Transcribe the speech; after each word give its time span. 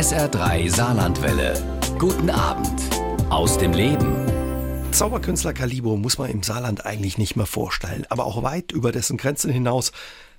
SR3 0.00 0.74
Saarlandwelle. 0.74 1.52
Guten 1.98 2.30
Abend 2.30 2.80
aus 3.28 3.58
dem 3.58 3.74
Leben. 3.74 4.16
Zauberkünstler 4.92 5.52
Calibo 5.52 5.98
muss 5.98 6.16
man 6.16 6.30
im 6.30 6.42
Saarland 6.42 6.86
eigentlich 6.86 7.18
nicht 7.18 7.36
mehr 7.36 7.44
vorstellen, 7.44 8.06
aber 8.08 8.24
auch 8.24 8.42
weit 8.42 8.72
über 8.72 8.92
dessen 8.92 9.18
Grenzen 9.18 9.52
hinaus 9.52 9.92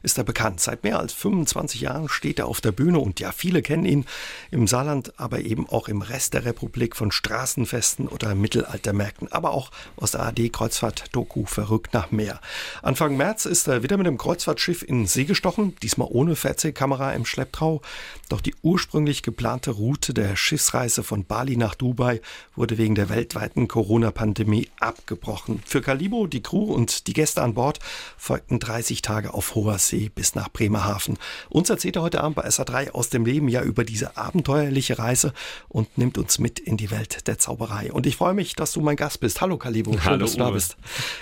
ist 0.04 0.18
er 0.18 0.24
bekannt. 0.24 0.60
Seit 0.60 0.84
mehr 0.84 1.00
als 1.00 1.14
25 1.14 1.82
Jahren 1.82 2.10
steht 2.10 2.40
er 2.40 2.48
auf 2.48 2.62
der 2.62 2.72
Bühne 2.72 3.00
und 3.00 3.20
ja, 3.20 3.32
viele 3.32 3.62
kennen 3.62 3.86
ihn 3.86 4.06
im 4.52 4.68
Saarland, 4.68 5.14
aber 5.20 5.42
eben 5.42 5.68
auch 5.70 5.88
im 5.88 6.02
Rest 6.02 6.34
der 6.34 6.46
Republik 6.46 6.96
von 6.96 7.12
Straßenfesten 7.12 8.08
oder 8.08 8.36
Mittelaltermärkten, 8.36 9.32
aber 9.32 9.52
auch 9.52 9.72
aus 9.98 10.12
der 10.12 10.22
AD-Kreuzfahrt-Doku 10.22 11.46
Verrückt 11.46 11.94
nach 11.94 12.12
Meer. 12.12 12.40
Anfang 12.82 13.18
März 13.18 13.46
ist 13.46 13.68
er 13.68 13.84
wieder 13.84 13.98
mit 13.98 14.08
dem 14.08 14.18
Kreuzfahrtschiff 14.18 14.84
in 14.84 15.06
See 15.06 15.26
gestochen, 15.26 15.76
diesmal 15.82 16.08
ohne 16.12 16.36
Fernsehkamera 16.36 17.14
im 17.14 17.26
Schlepptrau. 17.26 17.82
Doch 18.30 18.42
die 18.42 18.56
ursprünglich 18.62 19.24
geplante 19.24 19.72
Route 19.72 20.14
der 20.14 20.36
Schiffsreise 20.36 21.04
von 21.04 21.26
Bali 21.26 21.58
nach 21.58 21.76
Dubai 21.76 22.22
wurde 22.56 22.78
wegen 22.78 22.96
der 22.96 23.10
weltweiten 23.10 23.68
Corona-Pandemie 23.68 24.70
abgebrochen. 24.80 25.62
Für 25.66 25.82
Calibo, 25.82 26.28
die 26.28 26.42
Crew 26.42 26.74
und 26.74 27.08
die 27.08 27.14
Gäste 27.14 27.42
an 27.42 27.54
Bord 27.54 27.80
folgten 28.18 28.60
30 28.60 29.02
Tage 29.02 29.34
auf 29.34 29.56
hoher 29.56 29.78
See. 29.78 29.91
Ostsee 29.92 30.10
bis 30.14 30.36
nach 30.36 30.50
Bremerhaven. 30.50 31.18
Uns 31.50 31.70
erzählt 31.70 31.96
er 31.98 32.02
heute 32.02 32.22
Abend 32.22 32.36
bei 32.36 32.48
SA3 32.48 32.92
aus 32.92 33.10
dem 33.10 33.26
Leben 33.26 33.48
ja 33.50 33.62
über 33.62 33.84
diese 33.84 34.18
abenteuerliche 34.18 34.98
Reise 34.98 35.34
und 35.68 35.98
nimmt 35.98 36.18
uns 36.18 36.40
mit 36.40 36.60
in 36.60 36.78
die 36.78 36.92
Welt 36.92 37.28
der 37.28 37.38
Zauberei. 37.38 37.92
Und 37.92 38.06
ich 38.06 38.16
freue 38.16 38.34
mich, 38.34 38.56
dass 38.56 38.72
du 38.72 38.82
mein 38.82 38.96
Gast 38.96 39.20
bist. 39.20 39.42
Hallo 39.42 39.58
Kalibo, 39.58 39.92
schön, 39.92 40.06
Hallo, 40.06 40.18
dass 40.18 40.34
du 40.34 40.38
da 40.40 40.48
Uwe. 40.48 40.54
bist. 40.54 40.78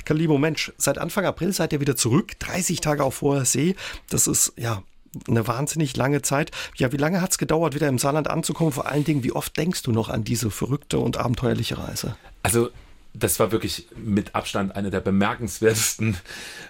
Kalibo, 0.06 0.38
Mensch, 0.38 0.72
seit 0.78 0.98
Anfang 0.98 1.26
April 1.26 1.52
seid 1.52 1.74
ihr 1.74 1.82
wieder 1.82 1.96
zurück. 1.96 2.40
30 2.40 2.82
Tage 2.82 3.04
auf 3.04 3.22
hoher 3.22 3.46
See. 3.46 3.76
Das 4.10 4.28
ist 4.28 4.54
ja 4.56 4.84
eine 5.28 5.48
wahnsinnig 5.48 5.98
lange 5.98 6.22
Zeit. 6.22 6.52
Ja, 6.76 6.92
wie 6.92 6.98
lange 6.98 7.22
hat 7.22 7.32
es 7.32 7.38
gedauert, 7.40 7.74
wieder 7.74 7.88
im 7.88 7.98
Saarland 7.98 8.30
anzukommen? 8.30 8.72
Vor 8.72 8.88
allen 8.88 9.04
Dingen, 9.04 9.24
wie 9.24 9.32
oft 9.32 9.58
denkst 9.58 9.82
du 9.82 9.92
noch 9.92 10.10
an 10.10 10.24
diese 10.24 10.52
verrückte 10.52 11.00
und 11.00 11.18
abenteuerliche 11.18 11.80
Reise? 11.80 12.16
Also 12.44 12.70
das 13.14 13.40
war 13.40 13.52
wirklich 13.52 13.88
mit 13.96 14.36
Abstand 14.36 14.76
eine 14.76 14.92
der 14.92 15.00
bemerkenswertesten 15.00 16.18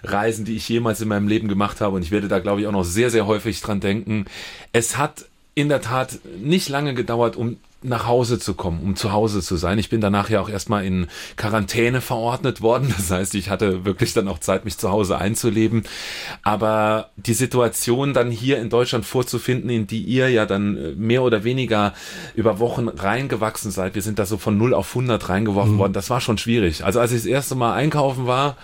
Reisen, 0.02 0.44
die 0.44 0.56
ich 0.56 0.68
jemals 0.68 1.00
in 1.00 1.08
meinem 1.08 1.28
Leben 1.28 1.48
gemacht 1.48 1.80
habe. 1.80 1.96
Und 1.96 2.02
ich 2.02 2.10
werde 2.10 2.28
da, 2.28 2.38
glaube 2.38 2.60
ich, 2.60 2.66
auch 2.66 2.72
noch 2.72 2.84
sehr, 2.84 3.10
sehr 3.10 3.26
häufig 3.26 3.60
dran 3.60 3.80
denken. 3.80 4.24
Es 4.72 4.96
hat 4.96 5.26
in 5.54 5.68
der 5.68 5.82
Tat 5.82 6.18
nicht 6.40 6.68
lange 6.68 6.94
gedauert, 6.94 7.36
um 7.36 7.58
nach 7.82 8.06
Hause 8.06 8.38
zu 8.38 8.54
kommen, 8.54 8.80
um 8.82 8.96
zu 8.96 9.12
Hause 9.12 9.40
zu 9.40 9.56
sein. 9.56 9.78
Ich 9.78 9.88
bin 9.88 10.00
danach 10.00 10.28
ja 10.28 10.40
auch 10.40 10.50
erstmal 10.50 10.84
in 10.84 11.06
Quarantäne 11.36 12.00
verordnet 12.00 12.60
worden. 12.60 12.94
Das 12.96 13.10
heißt, 13.10 13.34
ich 13.34 13.48
hatte 13.48 13.84
wirklich 13.84 14.12
dann 14.12 14.28
auch 14.28 14.38
Zeit, 14.38 14.64
mich 14.64 14.76
zu 14.76 14.90
Hause 14.90 15.18
einzuleben. 15.18 15.84
Aber 16.42 17.10
die 17.16 17.34
Situation 17.34 18.12
dann 18.12 18.30
hier 18.30 18.58
in 18.58 18.68
Deutschland 18.68 19.06
vorzufinden, 19.06 19.70
in 19.70 19.86
die 19.86 20.02
ihr 20.02 20.28
ja 20.28 20.44
dann 20.44 20.76
äh, 20.76 20.90
mehr 20.92 21.22
oder 21.22 21.44
weniger 21.44 21.94
über 22.34 22.58
Wochen 22.58 22.88
reingewachsen 22.88 23.70
seid, 23.70 23.94
wir 23.94 24.02
sind 24.02 24.18
da 24.18 24.26
so 24.26 24.36
von 24.36 24.58
0 24.58 24.74
auf 24.74 24.88
100 24.90 25.28
reingeworfen 25.28 25.78
worden, 25.78 25.92
das 25.92 26.10
war 26.10 26.20
schon 26.20 26.38
schwierig. 26.38 26.84
Also 26.84 27.00
als 27.00 27.12
ich 27.12 27.18
das 27.18 27.26
erste 27.26 27.54
Mal 27.54 27.74
einkaufen 27.74 28.26
war, 28.26 28.56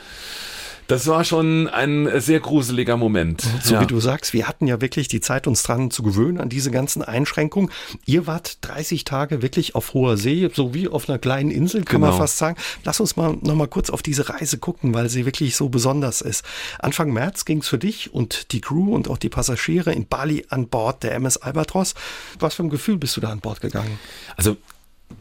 das 0.89 1.07
war 1.07 1.25
schon 1.25 1.69
ein 1.69 2.09
sehr 2.21 2.41
gruseliger 2.41 2.97
Moment. 2.97 3.43
So 3.63 3.75
Ja. 3.75 3.81
wie 3.81 3.87
du 3.87 3.99
sagst, 4.01 4.33
wir 4.33 4.47
hatten 4.47 4.67
ja 4.67 4.81
wirklich 4.81 5.09
die 5.09 5.21
Zeit, 5.21 5.47
uns 5.47 5.63
dran 5.63 5.91
zu 5.91 6.03
gewöhnen 6.03 6.39
an 6.39 6.49
diese 6.49 6.71
ganzen 6.71 7.03
Einschränkungen. 7.03 7.71
Ihr 8.05 8.27
wart 8.27 8.59
30 8.63 9.05
Tage 9.05 9.43
wirklich 9.43 9.75
auf 9.75 9.95
hoher 9.95 10.17
See, 10.17 10.49
so 10.55 10.75
wie 10.75 10.89
auf 10.89 11.09
einer 11.09 11.19
kleinen 11.19 11.51
Insel, 11.51 11.85
kann 11.85 12.01
man 12.01 12.11
Genau. 12.11 12.21
fast 12.23 12.39
sagen. 12.39 12.57
Lass 12.85 13.01
uns 13.01 13.17
mal 13.17 13.37
noch 13.43 13.55
mal 13.55 13.69
kurz 13.69 13.91
auf 13.91 14.03
diese 14.03 14.29
Reise 14.29 14.59
gucken, 14.59 14.95
weil 14.95 15.09
sie 15.09 15.25
wirklich 15.27 15.57
so 15.57 15.69
besonders 15.69 16.21
ist. 16.21 16.45
Anfang 16.79 17.13
März 17.13 17.45
ging 17.45 17.59
es 17.59 17.69
für 17.69 17.79
dich 17.79 18.13
und 18.15 18.53
die 18.53 18.61
Crew 18.61 18.95
und 18.95 19.09
auch 19.09 19.19
die 19.19 19.29
Passagiere 19.29 19.93
in 19.93 20.07
Bali 20.07 20.47
an 20.51 20.69
Bord 20.69 21.03
der 21.03 21.15
MS 21.17 21.37
Albatros. 21.39 21.95
Was 22.39 22.55
für 22.55 22.63
ein 22.63 22.71
Gefühl 22.71 22.97
bist 22.99 23.17
du 23.17 23.21
da 23.21 23.31
an 23.31 23.41
Bord 23.41 23.61
gegangen? 23.61 23.99
Also 24.37 24.57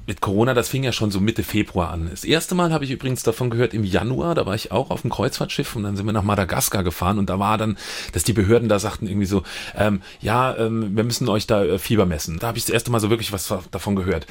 mit 0.08 0.22
Corona, 0.22 0.53
das 0.53 0.69
fing 0.69 0.83
ja 0.83 0.91
schon 0.91 1.09
so 1.09 1.19
Mitte 1.19 1.44
Februar 1.44 1.91
an. 1.91 2.08
Das 2.11 2.23
erste 2.23 2.53
Mal 2.53 2.72
habe 2.72 2.86
ich 2.86 2.91
übrigens 2.91 3.23
davon 3.23 3.50
gehört 3.50 3.73
im 3.73 3.83
Januar, 3.83 4.35
da 4.35 4.46
war 4.46 4.53
ich 4.53 4.72
auch 4.72 4.91
auf 4.91 5.01
dem 5.01 5.09
Kreuzfahrtschiff 5.09 5.75
und 5.75 5.84
dann 5.84 5.96
sind 5.96 6.06
wir 6.06 6.13
nach 6.13 6.23
Madagaskar 6.23 6.84
gefahren 6.84 7.18
und 7.18 7.29
da 7.29 7.40
war 7.40 7.57
dann, 7.57 7.78
dass 8.13 8.23
die 8.23 8.34
Behörden 8.34 8.69
da 8.69 8.78
sagten 8.78 9.07
irgendwie 9.07 9.25
so, 9.25 9.41
ähm, 9.75 10.01
ja, 10.22 10.56
ähm, 10.57 10.96
wir 10.96 11.03
müssen 11.03 11.28
euch 11.28 11.47
da 11.47 11.63
äh, 11.63 11.79
Fieber 11.79 12.06
messen. 12.06 12.38
Da 12.40 12.47
habe 12.47 12.57
ich 12.57 12.66
das 12.66 12.73
erste 12.73 12.91
Mal 12.91 13.00
so 13.00 13.09
wirklich 13.09 13.31
was 13.31 13.51
davon 13.72 13.96
gehört. 13.96 14.28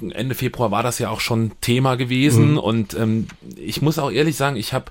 Ende 0.00 0.34
Februar 0.34 0.70
war 0.70 0.82
das 0.82 0.98
ja 0.98 1.10
auch 1.10 1.20
schon 1.20 1.52
Thema 1.60 1.96
gewesen 1.96 2.56
und 2.56 2.94
ähm, 2.94 3.26
ich 3.56 3.82
muss 3.82 3.98
auch 3.98 4.10
ehrlich 4.10 4.36
sagen, 4.36 4.56
ich 4.56 4.72
habe 4.72 4.86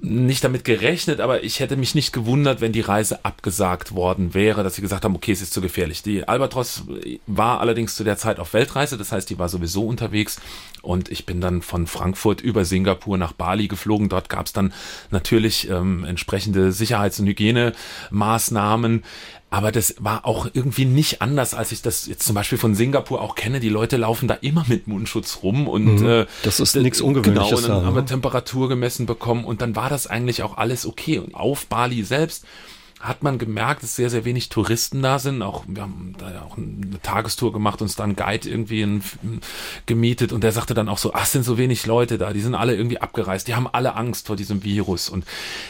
nicht 0.00 0.44
damit 0.44 0.64
gerechnet, 0.64 1.20
aber 1.20 1.42
ich 1.44 1.60
hätte 1.60 1.76
mich 1.76 1.94
nicht 1.94 2.12
gewundert, 2.12 2.60
wenn 2.60 2.72
die 2.72 2.80
Reise 2.80 3.24
abgesagt 3.24 3.94
worden 3.94 4.34
wäre, 4.34 4.62
dass 4.62 4.76
sie 4.76 4.82
gesagt 4.82 5.04
haben, 5.04 5.16
okay, 5.16 5.32
es 5.32 5.42
ist 5.42 5.52
zu 5.52 5.60
gefährlich. 5.60 6.02
Die 6.02 6.26
Albatros 6.26 6.84
war 7.26 7.60
allerdings 7.60 7.96
zu 7.96 8.04
der 8.04 8.16
Zeit 8.16 8.38
auf 8.38 8.54
Weltreise, 8.54 8.96
das 8.96 9.12
heißt, 9.12 9.28
die 9.30 9.38
war 9.38 9.48
sowieso 9.48 9.86
unterwegs 9.86 10.40
und 10.82 11.10
ich 11.10 11.26
bin 11.26 11.40
dann 11.40 11.62
von 11.62 11.86
Frankfurt 11.86 12.40
über 12.40 12.64
Singapur 12.64 13.18
nach 13.18 13.32
Bali 13.32 13.68
geflogen. 13.68 14.08
Dort 14.08 14.28
gab 14.28 14.46
es 14.46 14.52
dann 14.52 14.72
natürlich 15.10 15.68
ähm, 15.68 16.04
entsprechende 16.04 16.72
Sicherheits- 16.72 17.20
und 17.20 17.26
Hygienemaßnahmen. 17.26 19.02
Aber 19.50 19.72
das 19.72 19.94
war 19.98 20.26
auch 20.26 20.46
irgendwie 20.52 20.84
nicht 20.84 21.22
anders, 21.22 21.54
als 21.54 21.72
ich 21.72 21.80
das 21.80 22.06
jetzt 22.06 22.24
zum 22.24 22.34
Beispiel 22.34 22.58
von 22.58 22.74
Singapur 22.74 23.22
auch 23.22 23.34
kenne. 23.34 23.60
Die 23.60 23.70
Leute 23.70 23.96
laufen 23.96 24.28
da 24.28 24.34
immer 24.34 24.64
mit 24.68 24.88
Mundschutz 24.88 25.38
rum 25.42 25.68
und 25.68 26.02
äh, 26.02 26.22
Mhm. 26.24 26.26
Das 26.42 26.60
ist 26.60 26.76
nichts 26.76 27.00
Ungewöhnliches 27.00 27.48
Genau, 27.48 27.56
und 27.56 27.62
dann 27.68 27.80
da, 27.80 27.86
haben 27.86 27.94
wir 27.94 28.02
ne? 28.02 28.06
Temperatur 28.08 28.68
gemessen 28.68 29.06
bekommen 29.06 29.44
und 29.44 29.62
dann 29.62 29.74
war 29.74 29.88
das 29.88 30.06
eigentlich 30.06 30.42
auch 30.42 30.58
alles 30.58 30.84
okay. 30.84 31.18
Und 31.18 31.34
auf 31.34 31.66
Bali 31.66 32.02
selbst 32.02 32.44
hat 33.00 33.22
man 33.22 33.38
gemerkt, 33.38 33.82
dass 33.82 33.96
sehr, 33.96 34.10
sehr 34.10 34.24
wenig 34.24 34.48
Touristen 34.48 35.02
da 35.02 35.18
sind. 35.18 35.42
Auch, 35.42 35.64
wir 35.68 35.82
haben 35.82 36.14
da 36.18 36.32
ja 36.32 36.42
auch 36.42 36.56
eine 36.56 37.00
Tagestour 37.02 37.52
gemacht, 37.52 37.80
uns 37.80 37.94
da 37.94 38.04
einen 38.04 38.16
Guide 38.16 38.48
irgendwie 38.48 38.82
in, 38.82 39.02
gemietet 39.86 40.32
und 40.32 40.42
der 40.42 40.52
sagte 40.52 40.74
dann 40.74 40.88
auch 40.88 40.98
so, 40.98 41.14
ach, 41.14 41.26
sind 41.26 41.44
so 41.44 41.58
wenig 41.58 41.86
Leute 41.86 42.18
da, 42.18 42.32
die 42.32 42.40
sind 42.40 42.54
alle 42.54 42.74
irgendwie 42.74 43.00
abgereist, 43.00 43.46
die 43.46 43.54
haben 43.54 43.68
alle 43.68 43.94
Angst 43.94 44.26
vor 44.26 44.36
diesem 44.36 44.64
Virus. 44.64 45.08
Und 45.08 45.24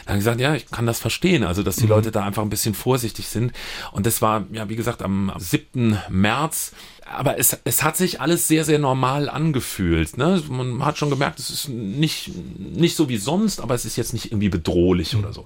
dann 0.05 0.13
habe 0.13 0.17
ich 0.17 0.25
gesagt, 0.25 0.41
ja, 0.41 0.55
ich 0.55 0.71
kann 0.71 0.85
das 0.85 0.99
verstehen, 0.99 1.43
also 1.43 1.61
dass 1.61 1.75
die 1.75 1.87
Leute 1.87 2.11
da 2.11 2.23
einfach 2.23 2.41
ein 2.41 2.49
bisschen 2.49 2.73
vorsichtig 2.73 3.27
sind. 3.27 3.53
Und 3.91 4.05
das 4.05 4.21
war, 4.21 4.45
ja, 4.51 4.69
wie 4.69 4.75
gesagt, 4.75 5.01
am 5.03 5.31
7. 5.37 5.99
März 6.09 6.73
aber 7.11 7.37
es, 7.39 7.57
es 7.63 7.83
hat 7.83 7.97
sich 7.97 8.21
alles 8.21 8.47
sehr, 8.47 8.63
sehr 8.63 8.79
normal 8.79 9.29
angefühlt. 9.29 10.17
Ne? 10.17 10.41
Man 10.49 10.85
hat 10.85 10.97
schon 10.97 11.09
gemerkt, 11.09 11.39
es 11.39 11.49
ist 11.49 11.69
nicht, 11.69 12.31
nicht 12.57 12.95
so 12.95 13.09
wie 13.09 13.17
sonst, 13.17 13.61
aber 13.61 13.73
es 13.73 13.85
ist 13.85 13.95
jetzt 13.95 14.13
nicht 14.13 14.27
irgendwie 14.27 14.49
bedrohlich 14.49 15.15
oder 15.15 15.33
so. 15.33 15.45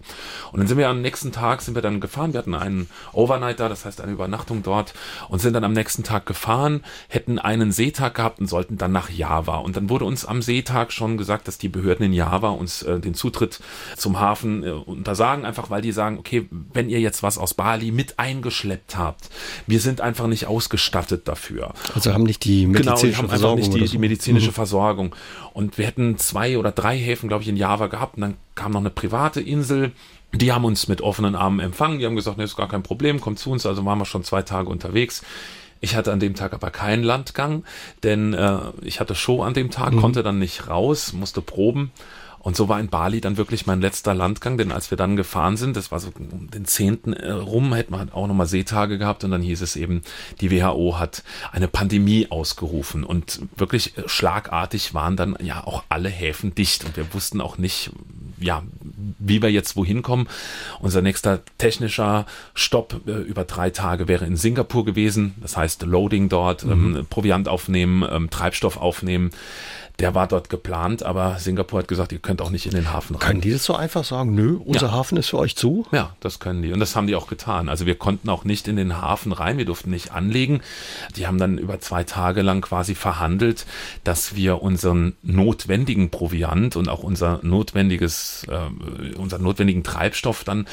Und 0.52 0.60
dann 0.60 0.68
sind 0.68 0.78
wir 0.78 0.90
am 0.90 1.02
nächsten 1.02 1.32
Tag, 1.32 1.62
sind 1.62 1.76
wir 1.76 1.82
dann 1.82 2.02
gefahren. 2.02 2.34
Wir 2.34 2.40
hatten 2.40 2.56
einen 2.56 2.90
Overnight 3.14 3.60
da, 3.60 3.70
das 3.70 3.86
heißt 3.86 4.02
eine 4.02 4.12
Übernachtung 4.12 4.64
dort 4.64 4.94
und 5.30 5.40
sind 5.40 5.54
dann 5.54 5.64
am 5.64 5.74
nächsten 5.74 6.04
Tag 6.04 6.26
gefahren, 6.26 6.84
hätten 7.08 7.40
einen 7.40 7.72
Seetag 7.72 8.16
gehabt 8.16 8.40
und 8.40 8.48
sollten 8.48 8.78
dann 8.78 8.92
nach 8.92 9.10
Java. 9.10 9.58
Und 9.58 9.78
dann 9.78 9.90
wurde 9.90 10.06
uns 10.06 10.26
am 10.26 10.42
Seetag 10.42 10.92
schon 10.92 11.18
gesagt, 11.18 11.48
dass 11.48 11.58
die 11.58 11.70
Behörden 11.70 12.06
in 12.06 12.14
Java 12.14 12.50
uns 12.50 12.84
äh, 12.84 13.00
den 13.00 13.14
Zutritt 13.14 13.60
zum 13.96 14.20
Hafen 14.20 14.64
äh, 14.64 14.72
untersagen, 14.72 15.46
einfach 15.46 15.70
weil 15.70 15.82
die 15.82 15.92
sagen, 15.92 16.18
okay, 16.18 16.48
wenn 16.52 16.90
ihr 16.90 17.00
jetzt 17.00 17.24
was 17.24 17.38
aus 17.38 17.54
Bali 17.54 17.92
mit 17.92 18.20
eingeschleppt 18.20 18.98
habt, 18.98 19.30
wir 19.66 19.80
sind 19.80 20.02
einfach 20.02 20.28
nicht 20.28 20.48
ausgestattet 20.48 21.28
dafür. 21.28 21.53
Also 21.94 22.14
haben 22.14 22.24
nicht 22.24 22.44
die 22.44 22.66
medizinische 22.66 23.08
Genau, 23.08 23.18
haben 23.18 23.26
einfach 23.26 23.30
Versorgung 23.30 23.60
nicht 23.60 23.74
die, 23.74 23.90
die 23.90 23.98
medizinische 23.98 24.52
Versorgung. 24.52 25.16
Und 25.54 25.78
wir 25.78 25.86
hätten 25.86 26.18
zwei 26.18 26.58
oder 26.58 26.72
drei 26.72 26.98
Häfen, 26.98 27.30
glaube 27.30 27.44
ich, 27.44 27.50
in 27.50 27.58
Java 27.58 27.88
gehabt. 27.88 28.16
Und 28.16 28.22
dann 28.22 28.34
kam 28.56 28.72
noch 28.72 28.80
eine 28.80 28.90
private 28.90 29.42
Insel. 29.42 29.92
Die 30.34 30.52
haben 30.52 30.66
uns 30.66 30.88
mit 30.88 31.02
offenen 31.02 31.36
Armen 31.36 31.60
empfangen. 31.60 32.00
Die 32.00 32.06
haben 32.06 32.16
gesagt, 32.16 32.38
nee, 32.38 32.44
ist 32.44 32.56
gar 32.56 32.68
kein 32.68 32.84
Problem, 32.84 33.22
kommt 33.22 33.40
zu 33.40 33.52
uns. 33.52 33.66
Also 33.66 33.86
waren 33.86 34.00
wir 34.00 34.06
schon 34.06 34.24
zwei 34.24 34.42
Tage 34.42 34.70
unterwegs. 34.70 35.24
Ich 35.84 35.96
hatte 35.98 36.14
an 36.14 36.22
dem 36.22 36.34
Tag 36.34 36.54
aber 36.54 36.72
keinen 36.72 37.04
Landgang, 37.04 37.66
denn 38.04 38.34
äh, 38.34 38.58
ich 38.84 39.02
hatte 39.02 39.16
Show 39.16 39.44
an 39.44 39.54
dem 39.54 39.70
Tag, 39.70 39.94
konnte 39.98 40.24
dann 40.24 40.40
nicht 40.40 40.70
raus, 40.70 41.12
musste 41.12 41.42
proben. 41.42 41.92
Und 42.44 42.58
so 42.58 42.68
war 42.68 42.80
in 42.82 42.90
Bali 42.90 43.22
dann 43.22 43.38
wirklich 43.38 43.66
mein 43.66 43.80
letzter 43.80 44.14
Landgang, 44.14 44.58
denn 44.58 44.74
als 44.74 44.92
wir 44.92 44.98
dann 44.98 45.16
gefahren 45.16 45.56
sind, 45.56 45.78
das 45.78 45.92
war 45.92 46.02
so 46.02 46.12
um 46.20 46.52
den 46.52 46.66
zehnten 46.66 47.14
äh, 47.14 47.32
rum, 47.32 47.74
hätten 47.74 47.94
wir 47.94 48.00
halt 48.00 48.14
auch 48.14 48.28
nochmal 48.28 48.48
Seetage 48.48 48.98
gehabt 48.98 49.24
und 49.24 49.32
dann 49.32 49.42
hieß 49.42 49.62
es 49.62 49.78
eben, 49.78 50.02
die 50.42 50.52
WHO 50.52 51.00
hat 51.00 51.24
eine 51.54 51.70
Pandemie 51.70 52.28
ausgerufen 52.30 53.06
und 53.06 53.40
wirklich 53.56 53.98
äh, 53.98 54.04
schlagartig 54.08 54.94
waren 54.94 55.16
dann 55.16 55.38
ja 55.42 55.66
auch 55.66 55.86
alle 55.88 56.10
Häfen 56.10 56.54
dicht 56.54 56.84
und 56.84 56.98
wir 56.98 57.14
wussten 57.14 57.40
auch 57.40 57.58
nicht, 57.58 57.92
ja, 58.42 58.62
wie 59.20 59.42
wir 59.42 59.50
jetzt 59.50 59.78
wohin 59.78 60.02
kommen. 60.02 60.28
Unser 60.82 61.02
nächster 61.02 61.40
technischer 61.58 62.26
Stopp 62.54 63.08
äh, 63.08 63.12
über 63.12 63.46
drei 63.46 63.70
Tage 63.70 64.10
wäre 64.10 64.26
in 64.26 64.36
Singapur 64.36 64.84
gewesen, 64.84 65.34
das 65.42 65.56
heißt 65.56 65.84
Loading 65.84 66.28
dort, 66.28 66.64
ähm, 66.64 67.08
Proviant 67.10 67.48
aufnehmen, 67.48 68.06
ähm, 68.10 68.30
Treibstoff 68.30 68.76
aufnehmen. 68.76 69.32
Der 70.00 70.16
war 70.16 70.28
dort 70.28 70.50
geplant, 70.50 71.04
aber 71.04 71.38
Singapur 71.38 71.80
hat 71.80 71.88
gesagt, 71.88 72.12
ihr 72.12 72.20
könnt 72.20 72.42
auch 72.42 72.50
nicht 72.50 72.66
in 72.66 72.74
den 72.74 72.92
Hafen 72.92 73.16
rein. 73.16 73.28
Können 73.28 73.42
die 73.42 73.52
das 73.52 73.64
so 73.64 73.76
einfach 73.76 74.04
sagen? 74.04 74.34
Nö, 74.34 74.58
unser 74.58 74.88
ja. 74.88 74.92
Hafen 74.92 75.18
ist 75.18 75.30
für 75.30 75.38
euch 75.38 75.56
zu? 75.56 75.86
Ja, 75.92 76.16
das 76.20 76.40
können 76.40 76.64
die. 76.64 76.72
Und 76.72 76.80
das 76.80 76.96
haben 76.96 77.06
die 77.06 77.16
auch 77.16 77.28
getan. 77.28 77.70
Also 77.70 77.86
wir 77.86 77.96
konnten 77.96 78.30
auch 78.30 78.44
nicht 78.44 78.68
in 78.68 78.76
den 78.76 79.02
Hafen 79.02 79.32
rein, 79.32 79.58
wir 79.58 79.66
durften 79.66 79.92
nicht 79.92 80.12
anlegen. 80.12 80.62
Die 81.16 81.28
haben 81.28 81.38
dann 81.38 81.58
über 81.58 81.80
zwei 81.80 82.04
Tage 82.04 82.42
lang 82.42 82.62
quasi 82.62 82.96
verhandelt, 82.96 83.66
dass 84.04 84.36
wir 84.36 84.64
unseren 84.64 85.16
notwendigen 85.22 86.10
Proviant 86.10 86.76
und 86.76 86.90
auch 86.90 87.04
unser 87.04 87.40
notwendiges, 87.44 88.48
äh, 88.50 89.16
unseren 89.16 89.44
notwendigen 89.44 89.84
Treibstoff 89.84 90.44
dann 90.44 90.68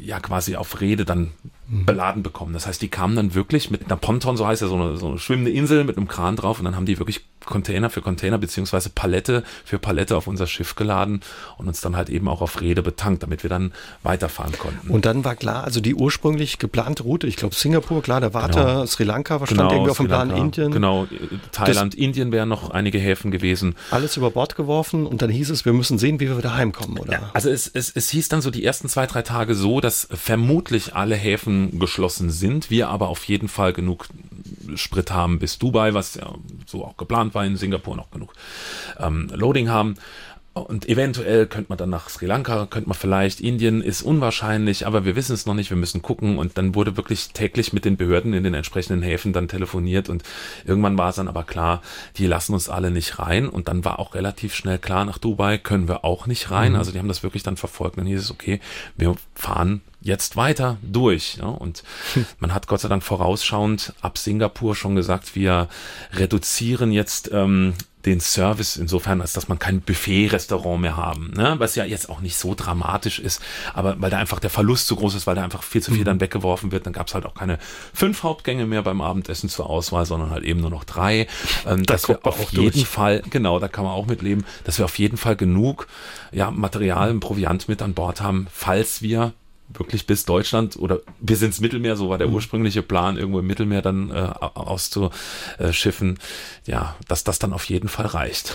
ja 0.00 0.20
quasi 0.20 0.56
auf 0.56 0.80
Rede 0.80 1.06
dann 1.06 1.32
beladen 1.70 2.22
bekommen. 2.22 2.54
Das 2.54 2.66
heißt, 2.66 2.80
die 2.80 2.88
kamen 2.88 3.14
dann 3.14 3.34
wirklich 3.34 3.70
mit 3.70 3.84
einer 3.84 3.96
Ponton, 3.96 4.38
so 4.38 4.46
heißt 4.46 4.62
ja 4.62 4.68
so 4.68 4.74
eine, 4.76 4.96
so 4.96 5.08
eine 5.08 5.18
schwimmende 5.18 5.50
Insel 5.50 5.84
mit 5.84 5.98
einem 5.98 6.08
Kran 6.08 6.34
drauf 6.34 6.58
und 6.58 6.64
dann 6.64 6.76
haben 6.76 6.86
die 6.86 6.98
wirklich 6.98 7.26
Container 7.44 7.90
für 7.90 8.00
Container 8.00 8.38
beziehungsweise 8.38 8.90
Palette 8.90 9.42
für 9.64 9.78
Palette 9.78 10.16
auf 10.16 10.26
unser 10.26 10.46
Schiff 10.46 10.76
geladen 10.76 11.20
und 11.56 11.68
uns 11.68 11.80
dann 11.80 11.96
halt 11.96 12.08
eben 12.08 12.28
auch 12.28 12.40
auf 12.40 12.60
Rede 12.60 12.82
betankt, 12.82 13.22
damit 13.22 13.42
wir 13.42 13.50
dann 13.50 13.72
weiterfahren 14.02 14.52
konnten. 14.58 14.88
Und 14.90 15.04
dann 15.04 15.24
war 15.24 15.34
klar, 15.34 15.64
also 15.64 15.80
die 15.80 15.94
ursprünglich 15.94 16.58
geplante 16.58 17.02
Route, 17.02 17.26
ich 17.26 17.36
glaube 17.36 17.54
Singapur, 17.54 18.02
klar, 18.02 18.20
da 18.20 18.32
war 18.32 18.48
genau. 18.48 18.86
Sri 18.86 19.04
Lanka, 19.04 19.40
was 19.40 19.50
genau, 19.50 19.62
stand 19.62 19.72
irgendwie 19.72 19.90
auf 19.90 19.96
dem 19.98 20.06
Plan 20.06 20.30
Indien. 20.30 20.72
Genau, 20.72 21.06
Thailand, 21.52 21.94
das 21.94 22.00
Indien 22.00 22.32
wären 22.32 22.48
noch 22.48 22.70
einige 22.70 22.98
Häfen 22.98 23.30
gewesen. 23.30 23.76
Alles 23.90 24.16
über 24.16 24.30
Bord 24.30 24.56
geworfen 24.56 25.06
und 25.06 25.20
dann 25.22 25.30
hieß 25.30 25.50
es, 25.50 25.64
wir 25.64 25.74
müssen 25.74 25.98
sehen, 25.98 26.20
wie 26.20 26.28
wir 26.28 26.38
wieder 26.38 26.54
heimkommen, 26.54 26.98
oder? 26.98 27.12
Ja, 27.12 27.30
also 27.34 27.50
es, 27.50 27.68
es, 27.68 27.90
es 27.94 28.08
hieß 28.10 28.28
dann 28.28 28.40
so 28.40 28.50
die 28.50 28.64
ersten 28.64 28.88
zwei, 28.88 29.06
drei 29.06 29.22
Tage 29.22 29.54
so, 29.54 29.80
dass 29.80 30.08
vermutlich 30.10 30.94
alle 30.94 31.14
Häfen 31.14 31.57
geschlossen 31.78 32.30
sind, 32.30 32.70
wir 32.70 32.88
aber 32.88 33.08
auf 33.08 33.24
jeden 33.24 33.48
Fall 33.48 33.72
genug 33.72 34.06
Sprit 34.74 35.10
haben 35.10 35.38
bis 35.38 35.58
Dubai, 35.58 35.94
was 35.94 36.14
ja 36.14 36.34
so 36.66 36.84
auch 36.84 36.96
geplant 36.96 37.34
war 37.34 37.44
in 37.44 37.56
Singapur 37.56 37.96
noch 37.96 38.10
genug 38.10 38.32
ähm, 38.98 39.28
Loading 39.34 39.68
haben. 39.68 39.96
Und 40.66 40.88
eventuell 40.88 41.46
könnte 41.46 41.66
man 41.68 41.78
dann 41.78 41.90
nach 41.90 42.08
Sri 42.08 42.26
Lanka, 42.26 42.66
könnte 42.66 42.88
man 42.88 42.98
vielleicht, 42.98 43.40
Indien 43.40 43.80
ist 43.80 44.02
unwahrscheinlich, 44.02 44.86
aber 44.86 45.04
wir 45.04 45.14
wissen 45.14 45.34
es 45.34 45.46
noch 45.46 45.54
nicht, 45.54 45.70
wir 45.70 45.76
müssen 45.76 46.02
gucken. 46.02 46.38
Und 46.38 46.58
dann 46.58 46.74
wurde 46.74 46.96
wirklich 46.96 47.28
täglich 47.28 47.72
mit 47.72 47.84
den 47.84 47.96
Behörden 47.96 48.32
in 48.32 48.42
den 48.42 48.54
entsprechenden 48.54 49.02
Häfen 49.02 49.32
dann 49.32 49.48
telefoniert 49.48 50.08
und 50.08 50.22
irgendwann 50.64 50.98
war 50.98 51.10
es 51.10 51.16
dann 51.16 51.28
aber 51.28 51.44
klar, 51.44 51.82
die 52.16 52.26
lassen 52.26 52.54
uns 52.54 52.68
alle 52.68 52.90
nicht 52.90 53.18
rein. 53.18 53.48
Und 53.48 53.68
dann 53.68 53.84
war 53.84 53.98
auch 53.98 54.14
relativ 54.14 54.54
schnell 54.54 54.78
klar, 54.78 55.04
nach 55.04 55.18
Dubai 55.18 55.58
können 55.58 55.88
wir 55.88 56.04
auch 56.04 56.26
nicht 56.26 56.50
rein. 56.50 56.72
Mhm. 56.72 56.78
Also 56.78 56.92
die 56.92 56.98
haben 56.98 57.08
das 57.08 57.22
wirklich 57.22 57.42
dann 57.42 57.56
verfolgt. 57.56 57.98
Dann 57.98 58.06
hieß 58.06 58.20
es, 58.20 58.30
okay, 58.30 58.60
wir 58.96 59.14
fahren 59.34 59.82
jetzt 60.00 60.36
weiter 60.36 60.78
durch. 60.82 61.36
Ja? 61.36 61.46
Und 61.46 61.82
man 62.38 62.54
hat 62.54 62.66
Gott 62.66 62.80
sei 62.80 62.88
Dank 62.88 63.02
vorausschauend 63.02 63.94
ab 64.00 64.18
Singapur 64.18 64.74
schon 64.74 64.94
gesagt, 64.96 65.34
wir 65.34 65.68
reduzieren 66.12 66.92
jetzt 66.92 67.30
ähm, 67.32 67.74
den 68.04 68.20
Service 68.20 68.76
insofern, 68.76 69.20
als 69.20 69.32
dass 69.32 69.48
man 69.48 69.58
kein 69.58 69.80
Buffet-Restaurant 69.80 70.80
mehr 70.80 70.96
haben, 70.96 71.32
ne? 71.34 71.56
was 71.58 71.74
ja 71.74 71.84
jetzt 71.84 72.08
auch 72.08 72.20
nicht 72.20 72.36
so 72.36 72.54
dramatisch 72.54 73.18
ist, 73.18 73.42
aber 73.74 74.00
weil 74.00 74.10
da 74.10 74.18
einfach 74.18 74.38
der 74.38 74.50
Verlust 74.50 74.86
zu 74.86 74.96
groß 74.96 75.14
ist, 75.14 75.26
weil 75.26 75.34
da 75.34 75.42
einfach 75.42 75.62
viel 75.62 75.82
zu 75.82 75.90
viel 75.90 76.00
mhm. 76.00 76.06
dann 76.06 76.20
weggeworfen 76.20 76.70
wird, 76.70 76.86
dann 76.86 76.92
gab 76.92 77.08
es 77.08 77.14
halt 77.14 77.26
auch 77.26 77.34
keine 77.34 77.58
fünf 77.92 78.22
Hauptgänge 78.22 78.66
mehr 78.66 78.82
beim 78.82 79.00
Abendessen 79.00 79.48
zur 79.48 79.68
Auswahl, 79.68 80.06
sondern 80.06 80.30
halt 80.30 80.44
eben 80.44 80.60
nur 80.60 80.70
noch 80.70 80.84
drei. 80.84 81.26
Ähm, 81.66 81.84
das 81.84 82.02
dass 82.02 82.08
wir 82.08 82.26
auf 82.26 82.52
jeden 82.52 82.72
durch. 82.72 82.86
Fall, 82.86 83.22
genau, 83.30 83.58
da 83.58 83.68
kann 83.68 83.84
man 83.84 83.92
auch 83.92 84.06
mit 84.06 84.22
leben, 84.22 84.44
dass 84.64 84.78
wir 84.78 84.84
auf 84.84 84.98
jeden 84.98 85.16
Fall 85.16 85.34
genug 85.36 85.88
ja, 86.30 86.50
Material, 86.50 87.12
Proviant 87.14 87.68
mit 87.68 87.82
an 87.82 87.94
Bord 87.94 88.20
haben, 88.20 88.46
falls 88.52 89.02
wir 89.02 89.32
wirklich 89.72 90.06
bis 90.06 90.24
Deutschland 90.24 90.76
oder 90.76 91.00
bis 91.20 91.42
ins 91.42 91.60
Mittelmeer, 91.60 91.96
so 91.96 92.08
war 92.08 92.18
der 92.18 92.28
mhm. 92.28 92.34
ursprüngliche 92.34 92.82
Plan, 92.82 93.16
irgendwo 93.16 93.40
im 93.40 93.46
Mittelmeer 93.46 93.82
dann 93.82 94.10
äh, 94.10 94.14
auszuschiffen, 94.14 96.18
ja, 96.66 96.96
dass 97.06 97.24
das 97.24 97.38
dann 97.38 97.52
auf 97.52 97.64
jeden 97.64 97.88
Fall 97.88 98.06
reicht. 98.06 98.52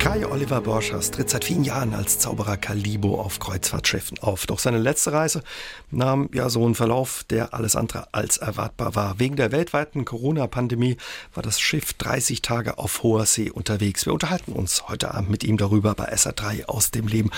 Kai 0.00 0.26
Oliver 0.26 0.62
Borschers 0.62 1.10
tritt 1.10 1.28
seit 1.28 1.44
vielen 1.44 1.62
Jahren 1.62 1.92
als 1.92 2.18
Zauberer 2.18 2.56
Kalibo 2.56 3.20
auf 3.20 3.38
Kreuzfahrtschiffen 3.38 4.18
auf. 4.20 4.46
Doch 4.46 4.58
seine 4.58 4.78
letzte 4.78 5.12
Reise 5.12 5.42
nahm 5.90 6.30
ja 6.32 6.48
so 6.48 6.64
einen 6.64 6.74
Verlauf, 6.74 7.22
der 7.28 7.52
alles 7.52 7.76
andere 7.76 8.08
als 8.12 8.38
erwartbar 8.38 8.94
war. 8.94 9.18
Wegen 9.18 9.36
der 9.36 9.52
weltweiten 9.52 10.06
Corona-Pandemie 10.06 10.96
war 11.34 11.42
das 11.42 11.60
Schiff 11.60 11.92
30 11.92 12.40
Tage 12.40 12.78
auf 12.78 13.02
hoher 13.02 13.26
See 13.26 13.50
unterwegs. 13.50 14.06
Wir 14.06 14.14
unterhalten 14.14 14.52
uns 14.52 14.88
heute 14.88 15.12
Abend 15.12 15.28
mit 15.28 15.44
ihm 15.44 15.58
darüber 15.58 15.94
bei 15.94 16.10
SA3 16.10 16.64
aus 16.64 16.90
dem 16.90 17.06
Leben. 17.06 17.30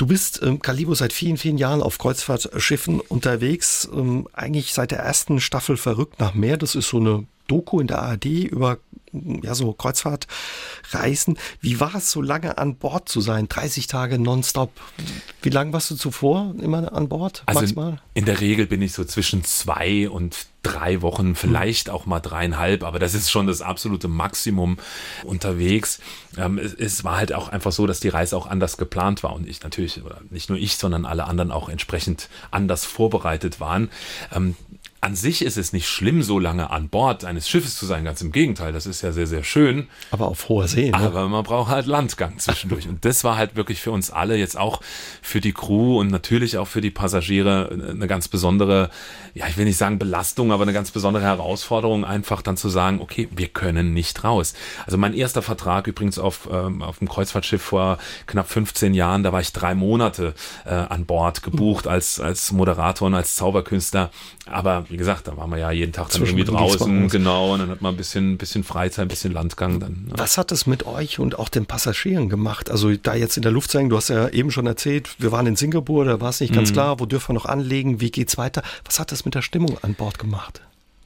Du 0.00 0.06
bist, 0.06 0.40
ähm, 0.42 0.62
Calibo, 0.62 0.94
seit 0.94 1.12
vielen, 1.12 1.36
vielen 1.36 1.58
Jahren 1.58 1.82
auf 1.82 1.98
Kreuzfahrtschiffen 1.98 3.00
unterwegs. 3.00 3.86
Ähm, 3.94 4.26
eigentlich 4.32 4.72
seit 4.72 4.92
der 4.92 5.00
ersten 5.00 5.40
Staffel 5.40 5.76
Verrückt 5.76 6.18
nach 6.18 6.32
Meer. 6.32 6.56
Das 6.56 6.74
ist 6.74 6.88
so 6.88 6.96
eine 6.96 7.26
Doku 7.48 7.80
in 7.80 7.86
der 7.86 8.00
ARD 8.00 8.24
über 8.24 8.78
ja, 9.12 9.54
so 9.54 9.72
Kreuzfahrtreisen. 9.72 11.38
Wie 11.60 11.80
war 11.80 11.94
es, 11.94 12.10
so 12.10 12.22
lange 12.22 12.58
an 12.58 12.76
Bord 12.76 13.08
zu 13.08 13.20
sein? 13.20 13.48
30 13.48 13.86
Tage 13.86 14.18
nonstop. 14.18 14.70
Wie 15.42 15.50
lange 15.50 15.72
warst 15.72 15.90
du 15.90 15.96
zuvor 15.96 16.54
immer 16.60 16.92
an 16.92 17.08
Bord? 17.08 17.42
Also 17.46 17.64
in, 17.64 17.98
in, 18.14 18.24
der 18.24 18.40
Regel 18.40 18.66
bin 18.66 18.82
ich 18.82 18.92
so 18.92 19.04
zwischen 19.04 19.44
zwei 19.44 20.08
und 20.08 20.46
drei 20.62 21.00
Wochen, 21.02 21.34
vielleicht 21.34 21.88
auch 21.88 22.06
mal 22.06 22.20
dreieinhalb, 22.20 22.84
aber 22.84 22.98
das 22.98 23.14
ist 23.14 23.30
schon 23.30 23.46
das 23.46 23.62
absolute 23.62 24.08
Maximum 24.08 24.78
unterwegs. 25.24 26.00
Ähm, 26.36 26.58
es, 26.58 26.74
es, 26.74 27.04
war 27.04 27.16
halt 27.16 27.32
auch 27.32 27.48
einfach 27.48 27.72
so, 27.72 27.86
dass 27.86 28.00
die 28.00 28.08
Reise 28.08 28.36
auch 28.36 28.46
anders 28.46 28.76
geplant 28.76 29.22
war 29.22 29.32
und 29.34 29.48
ich 29.48 29.62
natürlich, 29.62 30.02
oder 30.04 30.20
nicht 30.30 30.50
nur 30.50 30.58
ich, 30.58 30.76
sondern 30.76 31.06
alle 31.06 31.24
anderen 31.24 31.50
auch 31.50 31.68
entsprechend 31.68 32.28
anders 32.50 32.84
vorbereitet 32.84 33.58
waren. 33.58 33.90
Ähm, 34.34 34.54
an 35.02 35.16
sich 35.16 35.42
ist 35.42 35.56
es 35.56 35.72
nicht 35.72 35.88
schlimm, 35.88 36.22
so 36.22 36.38
lange 36.38 36.70
an 36.70 36.90
Bord 36.90 37.24
eines 37.24 37.48
Schiffes 37.48 37.76
zu 37.76 37.86
sein. 37.86 38.04
Ganz 38.04 38.20
im 38.20 38.32
Gegenteil, 38.32 38.72
das 38.72 38.84
ist 38.84 39.00
ja 39.00 39.12
sehr, 39.12 39.26
sehr 39.26 39.44
schön. 39.44 39.88
Aber 40.10 40.28
auf 40.28 40.48
hoher 40.50 40.68
See. 40.68 40.90
Ne? 40.90 40.94
Aber 40.94 41.26
man 41.26 41.42
braucht 41.42 41.70
halt 41.70 41.86
Landgang 41.86 42.38
zwischendurch. 42.38 42.86
und 42.88 43.02
das 43.06 43.24
war 43.24 43.38
halt 43.38 43.56
wirklich 43.56 43.80
für 43.80 43.92
uns 43.92 44.10
alle, 44.10 44.36
jetzt 44.36 44.58
auch 44.58 44.82
für 45.22 45.40
die 45.40 45.52
Crew 45.52 45.98
und 45.98 46.08
natürlich 46.08 46.58
auch 46.58 46.66
für 46.66 46.82
die 46.82 46.90
Passagiere 46.90 47.70
eine 47.70 48.06
ganz 48.08 48.28
besondere, 48.28 48.90
ja, 49.32 49.46
ich 49.48 49.56
will 49.56 49.64
nicht 49.64 49.78
sagen 49.78 49.98
Belastung, 49.98 50.52
aber 50.52 50.64
eine 50.64 50.74
ganz 50.74 50.90
besondere 50.90 51.24
Herausforderung, 51.24 52.04
einfach 52.04 52.42
dann 52.42 52.58
zu 52.58 52.68
sagen, 52.68 53.00
okay, 53.00 53.26
wir 53.34 53.48
können 53.48 53.94
nicht 53.94 54.22
raus. 54.22 54.52
Also 54.84 54.98
mein 54.98 55.14
erster 55.14 55.40
Vertrag 55.40 55.86
übrigens 55.86 56.18
auf, 56.18 56.46
ähm, 56.52 56.82
auf 56.82 56.98
dem 56.98 57.08
Kreuzfahrtschiff 57.08 57.62
vor 57.62 57.96
knapp 58.26 58.50
15 58.50 58.92
Jahren, 58.92 59.22
da 59.22 59.32
war 59.32 59.40
ich 59.40 59.54
drei 59.54 59.74
Monate 59.74 60.34
äh, 60.66 60.74
an 60.74 61.06
Bord 61.06 61.42
gebucht 61.42 61.86
als, 61.86 62.20
als 62.20 62.52
Moderator 62.52 63.06
und 63.06 63.14
als 63.14 63.36
Zauberkünstler. 63.36 64.10
Aber 64.46 64.89
wie 64.90 64.96
gesagt, 64.96 65.28
da 65.28 65.36
waren 65.36 65.50
wir 65.50 65.58
ja 65.58 65.70
jeden 65.70 65.92
Tag 65.92 66.10
dann 66.10 66.22
irgendwie 66.22 66.44
draußen, 66.44 67.08
genau, 67.08 67.54
und 67.54 67.60
dann 67.60 67.70
hat 67.70 67.80
man 67.80 67.94
ein 67.94 67.96
bisschen, 67.96 68.38
bisschen 68.38 68.64
Freizeit, 68.64 69.06
ein 69.06 69.08
bisschen 69.08 69.32
Landgang 69.32 69.80
dann. 69.80 70.08
Ja. 70.10 70.18
Was 70.18 70.36
hat 70.36 70.52
es 70.52 70.66
mit 70.66 70.86
euch 70.86 71.18
und 71.18 71.38
auch 71.38 71.48
den 71.48 71.66
Passagieren 71.66 72.28
gemacht? 72.28 72.70
Also 72.70 72.94
da 72.96 73.14
jetzt 73.14 73.36
in 73.36 73.42
der 73.42 73.52
Luft 73.52 73.70
sein, 73.70 73.88
du 73.88 73.96
hast 73.96 74.08
ja 74.08 74.28
eben 74.28 74.50
schon 74.50 74.66
erzählt, 74.66 75.14
wir 75.18 75.32
waren 75.32 75.46
in 75.46 75.56
Singapur, 75.56 76.04
da 76.04 76.20
war 76.20 76.30
es 76.30 76.40
nicht 76.40 76.52
ganz 76.52 76.70
mhm. 76.70 76.74
klar, 76.74 77.00
wo 77.00 77.06
dürfen 77.06 77.30
wir 77.30 77.34
noch 77.34 77.46
anlegen, 77.46 78.00
wie 78.00 78.10
geht's 78.10 78.36
weiter? 78.36 78.62
Was 78.84 78.98
hat 78.98 79.12
das 79.12 79.24
mit 79.24 79.34
der 79.34 79.42
Stimmung 79.42 79.78
an 79.82 79.94
Bord 79.94 80.18
gemacht? 80.18 80.60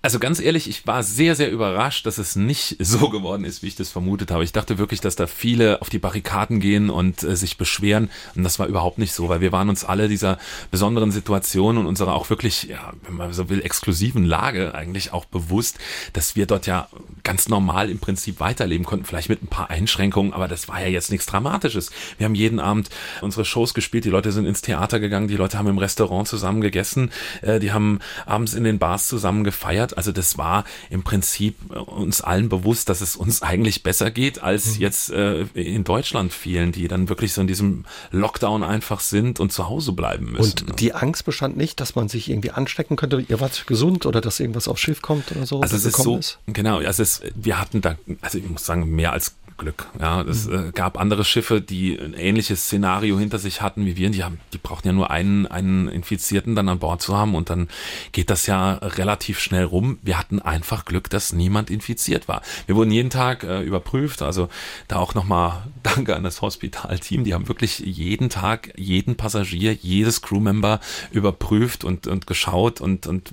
Also 0.05 0.19
ganz 0.19 0.39
ehrlich, 0.39 0.69
ich 0.69 0.87
war 0.87 1.03
sehr, 1.03 1.35
sehr 1.35 1.51
überrascht, 1.51 2.05
dass 2.05 2.19
es 2.19 2.37
nicht 2.37 2.77
so 2.85 3.09
geworden 3.09 3.47
ist, 3.47 3.63
wie 3.63 3.69
ich 3.69 3.75
das 3.75 3.89
vermutet 3.89 4.31
habe. 4.31 4.45
Ich 4.45 4.53
dachte 4.53 4.77
wirklich, 4.77 5.01
dass 5.01 5.17
da 5.17 5.27
viele 5.27 5.81
auf 5.81 5.89
die 5.89 5.99
Barrikaden 5.99 6.61
gehen 6.61 6.91
und 6.91 7.23
äh, 7.23 7.35
sich 7.37 7.57
beschweren. 7.57 8.11
Und 8.35 8.43
das 8.43 8.59
war 8.59 8.67
überhaupt 8.67 8.99
nicht 8.99 9.15
so, 9.15 9.31
weil 9.31 9.41
wir 9.41 9.51
waren 9.51 9.71
uns 9.71 9.83
alle 9.83 10.09
dieser 10.09 10.37
besonderen 10.71 11.11
Situation 11.11 11.79
und 11.79 11.87
unserer 11.87 12.13
auch 12.13 12.29
wirklich, 12.29 12.65
ja, 12.65 12.93
wenn 13.07 13.15
man 13.15 13.33
so 13.33 13.49
will, 13.49 13.63
exklusiven 13.63 14.27
Lage 14.27 14.75
eigentlich 14.75 15.15
auch 15.15 15.25
bewusst, 15.25 15.79
dass 16.13 16.37
wir 16.37 16.45
dort 16.45 16.67
ja 16.67 16.87
ganz 17.23 17.49
normal 17.49 17.89
im 17.89 17.99
Prinzip 17.99 18.41
weiterleben 18.41 18.85
konnten. 18.85 19.07
Vielleicht 19.07 19.31
mit 19.31 19.43
ein 19.43 19.47
paar 19.47 19.71
Einschränkungen, 19.71 20.35
aber 20.35 20.49
das 20.49 20.69
war 20.69 20.83
ja 20.83 20.89
jetzt 20.89 21.11
nichts 21.11 21.25
Dramatisches. 21.25 21.91
Wir 22.19 22.27
haben 22.27 22.35
jeden 22.35 22.61
Abend 22.61 22.91
unsere 23.23 23.47
Shows 23.47 23.73
gespielt, 23.73 24.05
die 24.05 24.11
Leute 24.11 24.33
sind 24.33 24.45
ins 24.45 24.61
Theater 24.61 25.01
gegangen, 25.01 25.29
die 25.29 25.37
Leute 25.37 25.57
haben 25.57 25.69
im 25.69 25.79
Restaurant 25.79 26.29
zusammen 26.29 26.61
gegessen, 26.61 27.11
äh, 27.41 27.59
die 27.59 27.73
haben 27.73 28.01
abends 28.27 28.53
in 28.53 28.65
den 28.65 28.79
Bars 28.79 29.09
zusammen 29.09 29.45
gefeiert 29.45 29.94
also 29.97 30.13
das 30.13 30.39
war 30.39 30.65
im 30.91 31.03
Prinzip 31.03 31.57
äh, 31.71 31.79
uns 31.79 32.21
allen 32.21 32.49
bewusst, 32.49 32.89
dass 32.89 33.01
es 33.01 33.17
uns 33.17 33.43
eigentlich 33.55 33.83
besser 33.83 34.11
geht 34.11 34.43
als 34.43 34.77
mhm. 34.77 34.83
jetzt 34.83 35.11
äh, 35.11 35.43
in 35.55 35.85
Deutschland 35.85 36.33
vielen, 36.33 36.73
die 36.73 36.89
dann 36.89 37.09
wirklich 37.09 37.33
so 37.33 37.41
in 37.41 37.47
diesem 37.47 37.85
Lockdown 38.11 38.63
einfach 38.63 39.01
sind 39.01 39.41
und 39.41 39.53
zu 39.53 39.69
Hause 39.69 39.93
bleiben 39.93 40.33
müssen. 40.33 40.61
Und 40.61 40.69
ne? 40.69 40.75
die 40.77 40.95
Angst 40.95 41.25
bestand 41.25 41.57
nicht, 41.57 41.81
dass 41.81 41.95
man 41.95 42.09
sich 42.09 42.29
irgendwie 42.31 42.51
anstecken 42.51 42.97
könnte. 42.97 43.25
Ihr 43.29 43.41
wart 43.41 43.67
gesund 43.67 44.07
oder 44.07 44.21
dass 44.21 44.41
irgendwas 44.41 44.69
aufs 44.69 44.81
Schiff 44.81 45.03
kommt 45.03 45.33
oder 45.33 45.47
so? 45.47 45.61
Also 45.61 45.77
es 45.77 45.85
ist 45.85 45.97
so, 45.97 46.17
ist? 46.19 46.39
genau, 46.47 46.79
also 46.79 47.03
es, 47.03 47.23
wir 47.35 47.61
hatten 47.61 47.81
da, 47.81 47.97
also 48.21 48.39
ich 48.39 48.49
muss 48.49 48.65
sagen, 48.65 48.89
mehr 48.95 49.13
als 49.13 49.35
Glück. 49.57 49.87
Ja, 50.01 50.23
es 50.23 50.47
mhm. 50.47 50.69
äh, 50.69 50.73
gab 50.73 50.99
andere 50.99 51.25
Schiffe, 51.25 51.61
die 51.61 51.99
ein 51.99 52.15
ähnliches 52.15 52.65
Szenario 52.65 53.19
hinter 53.19 53.39
sich 53.39 53.61
hatten 53.61 53.87
wie 53.87 53.97
wir. 53.97 54.11
Die 54.11 54.25
haben, 54.25 54.41
die 54.53 54.59
brauchten 54.59 54.89
ja 54.89 54.93
nur 54.93 55.11
einen, 55.11 55.47
einen 55.47 55.89
Infizierten 55.89 56.55
dann 56.55 56.69
an 56.69 56.79
Bord 56.79 57.03
zu 57.03 57.17
haben 57.17 57.35
und 57.35 57.51
dann 57.51 57.69
geht 58.13 58.31
das 58.31 58.47
ja 58.47 58.75
relativ 58.75 59.39
schnell 59.39 59.65
rum. 59.65 59.99
Wir 60.03 60.19
hatten 60.19 60.41
einfach 60.41 60.85
Glück, 60.85 61.11
dass 61.11 61.33
niemand 61.33 61.71
infiziert 61.71 62.29
war. 62.29 62.43
Wir 62.67 62.77
wurden 62.77 62.91
jeden 62.91 63.11
Tag 63.11 63.45
äh, 63.45 63.63
überprüft. 63.63 64.23
Also 64.23 64.49
da 64.89 64.97
auch 64.97 65.15
nochmal 65.15 65.65
Danke 65.83 66.17
an 66.17 66.25
das 66.25 66.43
Hospitalteam. 66.43 67.25
Die 67.25 67.35
haben 67.35 67.49
wirklich 67.49 67.79
jeden 67.79 68.31
Tag 68.31 68.73
jeden 68.77 69.17
Passagier, 69.17 69.73
jedes 69.73 70.23
Crewmember 70.23 70.81
überprüft 71.11 71.85
und, 71.85 72.07
und 72.07 72.27
geschaut 72.27 72.81
und, 72.81 73.07
und 73.07 73.33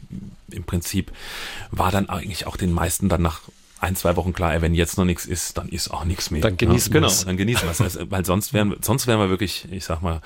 im 0.51 0.63
Prinzip 0.63 1.12
war 1.72 1.92
dann 1.92 2.10
eigentlich 2.10 2.48
auch 2.48 2.58
den 2.58 2.72
meisten 2.72 3.10
dann 3.10 3.22
nach 3.22 3.42
ein, 3.82 3.96
zwei 3.96 4.16
Wochen 4.16 4.32
klar, 4.32 4.62
wenn 4.62 4.76
jetzt 4.76 4.98
noch 4.98 5.06
nichts 5.06 5.26
ist, 5.26 5.58
dann 5.58 5.68
ist 5.68 5.90
auch 5.90 6.06
nichts 6.06 6.30
mehr. 6.30 6.42
Dann 6.42 6.56
genießen 6.56 6.94
ja, 6.94 7.02
wir 7.02 7.08
Genau, 7.08 7.24
dann 7.26 7.38
genießen 7.38 7.64
wir 7.68 7.86
es. 7.88 8.00
Weil 8.12 8.26
sonst 8.26 8.54
wären, 8.54 8.76
sonst 8.82 9.08
wären 9.08 9.20
wir 9.20 9.30
wirklich, 9.30 9.68
ich 9.72 9.86
sag 9.86 10.02
mal, 10.04 10.22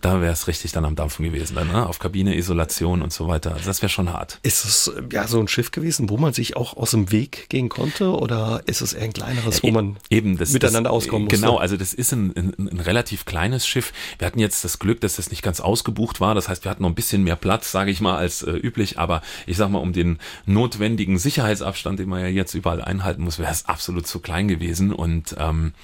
da 0.00 0.20
wäre 0.20 0.32
es 0.32 0.48
richtig 0.48 0.72
dann 0.72 0.84
am 0.84 0.96
Dampfen 0.96 1.24
gewesen. 1.24 1.54
Dann, 1.54 1.68
ne? 1.68 1.86
Auf 1.86 2.00
Kabine, 2.00 2.36
Isolation 2.36 3.02
und 3.02 3.12
so 3.12 3.28
weiter. 3.28 3.54
Also 3.54 3.66
das 3.66 3.82
wäre 3.82 3.90
schon 3.90 4.12
hart. 4.12 4.40
Ist 4.42 4.64
es 4.64 4.92
ja 5.12 5.28
so 5.28 5.38
ein 5.38 5.46
Schiff 5.46 5.70
gewesen, 5.70 6.10
wo 6.10 6.16
man 6.16 6.32
sich 6.32 6.56
auch 6.56 6.76
aus 6.76 6.90
dem 6.90 7.12
Weg 7.12 7.48
gehen 7.48 7.68
konnte 7.68 8.10
oder 8.10 8.62
ist 8.66 8.80
es 8.80 8.94
eher 8.94 9.04
ein 9.04 9.12
kleineres, 9.12 9.62
wo 9.62 9.70
man 9.70 9.96
Eben, 10.10 10.36
das, 10.36 10.52
miteinander 10.52 10.90
das, 10.90 10.96
auskommen 10.96 11.26
musste? 11.26 11.40
Genau, 11.40 11.56
also 11.56 11.76
das 11.76 11.94
ist 11.94 12.12
ein, 12.12 12.32
ein, 12.36 12.54
ein 12.58 12.80
relativ 12.80 13.26
kleines 13.26 13.64
Schiff. 13.64 13.92
Wir 14.18 14.26
hatten 14.26 14.40
jetzt 14.40 14.64
das 14.64 14.80
Glück, 14.80 15.00
dass 15.00 15.16
das 15.16 15.30
nicht 15.30 15.42
ganz 15.42 15.60
ausgebucht 15.60 16.20
war. 16.20 16.34
Das 16.34 16.48
heißt, 16.48 16.64
wir 16.64 16.70
hatten 16.70 16.82
noch 16.82 16.90
ein 16.90 16.96
bisschen 16.96 17.22
mehr 17.22 17.36
Platz, 17.36 17.70
sage 17.70 17.92
ich 17.92 18.00
mal, 18.00 18.16
als 18.16 18.42
äh, 18.42 18.50
üblich. 18.50 18.98
Aber 18.98 19.22
ich 19.46 19.56
sag 19.56 19.70
mal, 19.70 19.78
um 19.78 19.92
den 19.92 20.18
notwendigen 20.46 21.18
Sicherheitsabstand, 21.18 22.00
den 22.00 22.08
man 22.08 22.22
ja 22.22 22.26
jetzt 22.26 22.54
überall 22.54 22.87
einhalten 22.88 23.22
muss, 23.22 23.38
wäre 23.38 23.52
es 23.52 23.66
absolut 23.66 24.06
zu 24.06 24.20
klein 24.20 24.48
gewesen. 24.48 24.92
Und 24.92 25.36
ähm, 25.38 25.74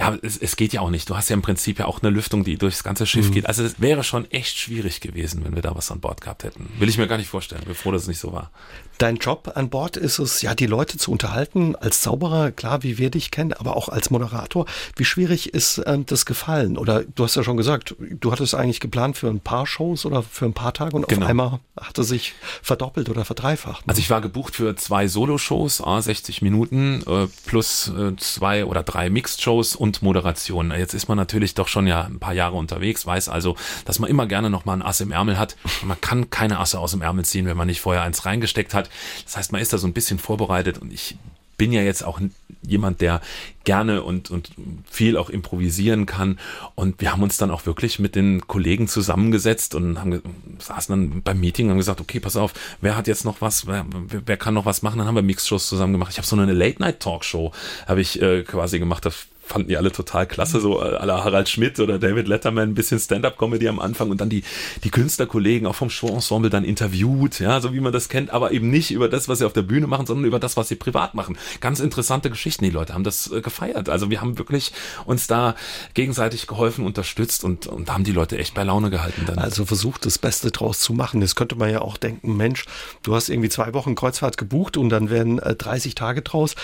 ja, 0.00 0.18
es, 0.22 0.36
es 0.36 0.56
geht 0.56 0.72
ja 0.72 0.80
auch 0.80 0.90
nicht. 0.90 1.08
Du 1.08 1.16
hast 1.16 1.28
ja 1.28 1.34
im 1.34 1.42
Prinzip 1.42 1.78
ja 1.78 1.86
auch 1.86 2.00
eine 2.02 2.10
Lüftung, 2.10 2.42
die 2.44 2.56
durchs 2.58 2.82
ganze 2.82 3.06
Schiff 3.06 3.28
Mhm. 3.28 3.32
geht. 3.34 3.46
Also 3.46 3.62
es 3.62 3.80
wäre 3.80 4.02
schon 4.02 4.30
echt 4.30 4.56
schwierig 4.58 5.00
gewesen, 5.00 5.44
wenn 5.44 5.54
wir 5.54 5.62
da 5.62 5.74
was 5.76 5.90
an 5.90 6.00
Bord 6.00 6.20
gehabt 6.20 6.42
hätten. 6.44 6.68
Will 6.78 6.88
ich 6.88 6.98
mir 6.98 7.06
gar 7.06 7.18
nicht 7.18 7.28
vorstellen. 7.28 7.62
Bin 7.64 7.74
froh, 7.74 7.92
dass 7.92 8.02
es 8.02 8.08
nicht 8.08 8.18
so 8.18 8.32
war. 8.32 8.50
Dein 8.98 9.16
Job 9.16 9.52
an 9.54 9.70
Bord 9.70 9.96
ist 9.96 10.18
es, 10.18 10.42
ja, 10.42 10.54
die 10.54 10.66
Leute 10.66 10.98
zu 10.98 11.10
unterhalten, 11.10 11.74
als 11.74 12.02
Zauberer, 12.02 12.50
klar, 12.50 12.82
wie 12.82 12.98
wir 12.98 13.10
dich 13.10 13.30
kennen, 13.30 13.54
aber 13.54 13.74
auch 13.76 13.88
als 13.88 14.10
Moderator. 14.10 14.66
Wie 14.96 15.06
schwierig 15.06 15.54
ist 15.54 15.80
ähm, 15.86 16.04
das 16.04 16.26
gefallen? 16.26 16.76
Oder 16.76 17.04
du 17.04 17.24
hast 17.24 17.34
ja 17.36 17.42
schon 17.42 17.56
gesagt, 17.56 17.94
du 17.98 18.30
hattest 18.32 18.54
eigentlich 18.54 18.80
geplant 18.80 19.16
für 19.16 19.28
ein 19.28 19.40
paar 19.40 19.66
Shows 19.66 20.04
oder 20.04 20.22
für 20.22 20.44
ein 20.44 20.52
paar 20.52 20.74
Tage 20.74 20.94
und 20.96 21.08
Genau. 21.08 21.24
auf 21.24 21.30
einmal 21.30 21.60
hat 21.80 21.96
er 21.96 22.04
sich 22.04 22.34
verdoppelt 22.62 23.08
oder 23.08 23.24
verdreifacht. 23.24 23.86
ne? 23.86 23.90
Also 23.90 24.00
ich 24.00 24.10
war 24.10 24.20
gebucht 24.20 24.54
für 24.56 24.76
zwei 24.76 25.08
Solo-Shows, 25.08 25.80
ah, 25.82 26.02
60 26.02 26.42
Minuten, 26.42 27.02
äh, 27.06 27.26
plus 27.46 27.88
äh, 27.88 28.14
zwei 28.16 28.66
oder 28.66 28.82
drei 28.82 29.08
Mixed-Shows 29.08 29.76
und 29.76 29.89
Moderation. 30.02 30.70
Jetzt 30.70 30.94
ist 30.94 31.08
man 31.08 31.16
natürlich 31.16 31.54
doch 31.54 31.68
schon 31.68 31.86
ja 31.86 32.02
ein 32.02 32.18
paar 32.18 32.34
Jahre 32.34 32.56
unterwegs, 32.56 33.06
weiß 33.06 33.28
also, 33.28 33.56
dass 33.84 33.98
man 33.98 34.10
immer 34.10 34.26
gerne 34.26 34.50
noch 34.50 34.64
mal 34.64 34.74
ein 34.74 34.82
Ass 34.82 35.00
im 35.00 35.12
Ärmel 35.12 35.38
hat. 35.38 35.56
Und 35.82 35.88
man 35.88 36.00
kann 36.00 36.30
keine 36.30 36.58
Asse 36.58 36.78
aus 36.78 36.92
dem 36.92 37.02
Ärmel 37.02 37.24
ziehen, 37.24 37.46
wenn 37.46 37.56
man 37.56 37.66
nicht 37.66 37.80
vorher 37.80 38.02
eins 38.02 38.24
reingesteckt 38.24 38.74
hat. 38.74 38.90
Das 39.24 39.36
heißt, 39.36 39.52
man 39.52 39.60
ist 39.60 39.72
da 39.72 39.78
so 39.78 39.86
ein 39.86 39.92
bisschen 39.92 40.18
vorbereitet 40.18 40.78
und 40.78 40.92
ich 40.92 41.16
bin 41.60 41.72
ja 41.72 41.82
jetzt 41.82 42.02
auch 42.02 42.18
jemand, 42.62 43.02
der 43.02 43.20
gerne 43.64 44.02
und, 44.02 44.30
und 44.30 44.50
viel 44.90 45.18
auch 45.18 45.28
improvisieren 45.28 46.06
kann. 46.06 46.38
Und 46.74 47.02
wir 47.02 47.12
haben 47.12 47.22
uns 47.22 47.36
dann 47.36 47.50
auch 47.50 47.66
wirklich 47.66 47.98
mit 47.98 48.14
den 48.14 48.46
Kollegen 48.46 48.88
zusammengesetzt 48.88 49.74
und 49.74 49.98
haben 49.98 50.22
saßen 50.58 50.90
dann 50.90 51.22
beim 51.22 51.38
Meeting 51.38 51.66
und 51.66 51.72
haben 51.72 51.78
gesagt, 51.78 52.00
okay, 52.00 52.18
pass 52.18 52.36
auf, 52.36 52.54
wer 52.80 52.96
hat 52.96 53.08
jetzt 53.08 53.26
noch 53.26 53.42
was, 53.42 53.66
wer, 53.66 53.84
wer 53.90 54.22
wer 54.24 54.36
kann 54.38 54.54
noch 54.54 54.64
was 54.64 54.80
machen? 54.80 54.96
Dann 55.00 55.06
haben 55.06 55.16
wir 55.16 55.22
Mixshows 55.22 55.68
zusammen 55.68 55.92
gemacht. 55.92 56.12
Ich 56.12 56.16
habe 56.16 56.26
so 56.26 56.34
eine 56.34 56.50
Late-Night-Talkshow, 56.50 57.52
habe 57.86 58.00
ich 58.00 58.22
äh, 58.22 58.42
quasi 58.42 58.78
gemacht. 58.78 59.04
Das 59.04 59.26
fanden 59.50 59.68
die 59.68 59.76
alle 59.76 59.92
total 59.92 60.26
klasse, 60.26 60.60
so 60.60 60.80
äh, 60.80 60.96
à 60.96 61.04
la 61.04 61.24
Harald 61.24 61.48
Schmidt 61.48 61.80
oder 61.80 61.98
David 61.98 62.28
Letterman, 62.28 62.70
ein 62.70 62.74
bisschen 62.74 62.98
Stand-up-Comedy 62.98 63.68
am 63.68 63.80
Anfang 63.80 64.10
und 64.10 64.20
dann 64.20 64.28
die, 64.28 64.44
die 64.84 64.90
Künstlerkollegen 64.90 65.66
auch 65.66 65.74
vom 65.74 65.90
Show-Ensemble 65.90 66.50
dann 66.50 66.64
interviewt, 66.64 67.40
ja, 67.40 67.60
so 67.60 67.74
wie 67.74 67.80
man 67.80 67.92
das 67.92 68.08
kennt, 68.08 68.30
aber 68.30 68.52
eben 68.52 68.70
nicht 68.70 68.90
über 68.92 69.08
das, 69.08 69.28
was 69.28 69.38
sie 69.38 69.44
auf 69.44 69.52
der 69.52 69.62
Bühne 69.62 69.86
machen, 69.86 70.06
sondern 70.06 70.24
über 70.24 70.38
das, 70.38 70.56
was 70.56 70.68
sie 70.68 70.76
privat 70.76 71.14
machen. 71.14 71.36
Ganz 71.60 71.80
interessante 71.80 72.30
Geschichten, 72.30 72.64
die 72.64 72.70
Leute 72.70 72.94
haben 72.94 73.04
das 73.04 73.30
äh, 73.30 73.40
gefeiert. 73.40 73.88
Also 73.88 74.10
wir 74.10 74.20
haben 74.20 74.38
wirklich 74.38 74.72
uns 75.04 75.26
da 75.26 75.54
gegenseitig 75.94 76.46
geholfen, 76.46 76.86
unterstützt 76.86 77.44
und, 77.44 77.66
und 77.66 77.92
haben 77.92 78.04
die 78.04 78.12
Leute 78.12 78.38
echt 78.38 78.54
bei 78.54 78.62
Laune 78.62 78.90
gehalten 78.90 79.24
dann. 79.26 79.38
Also 79.38 79.64
versucht 79.64 80.06
das 80.06 80.18
Beste 80.18 80.50
draus 80.50 80.80
zu 80.80 80.92
machen. 80.92 81.20
Das 81.20 81.34
könnte 81.34 81.56
man 81.56 81.70
ja 81.70 81.80
auch 81.80 81.96
denken, 81.96 82.36
Mensch, 82.36 82.66
du 83.02 83.14
hast 83.14 83.28
irgendwie 83.28 83.48
zwei 83.48 83.74
Wochen 83.74 83.94
Kreuzfahrt 83.94 84.38
gebucht 84.38 84.76
und 84.76 84.90
dann 84.90 85.10
werden 85.10 85.38
äh, 85.40 85.54
30 85.54 85.94
Tage 85.94 86.22
draus. 86.22 86.54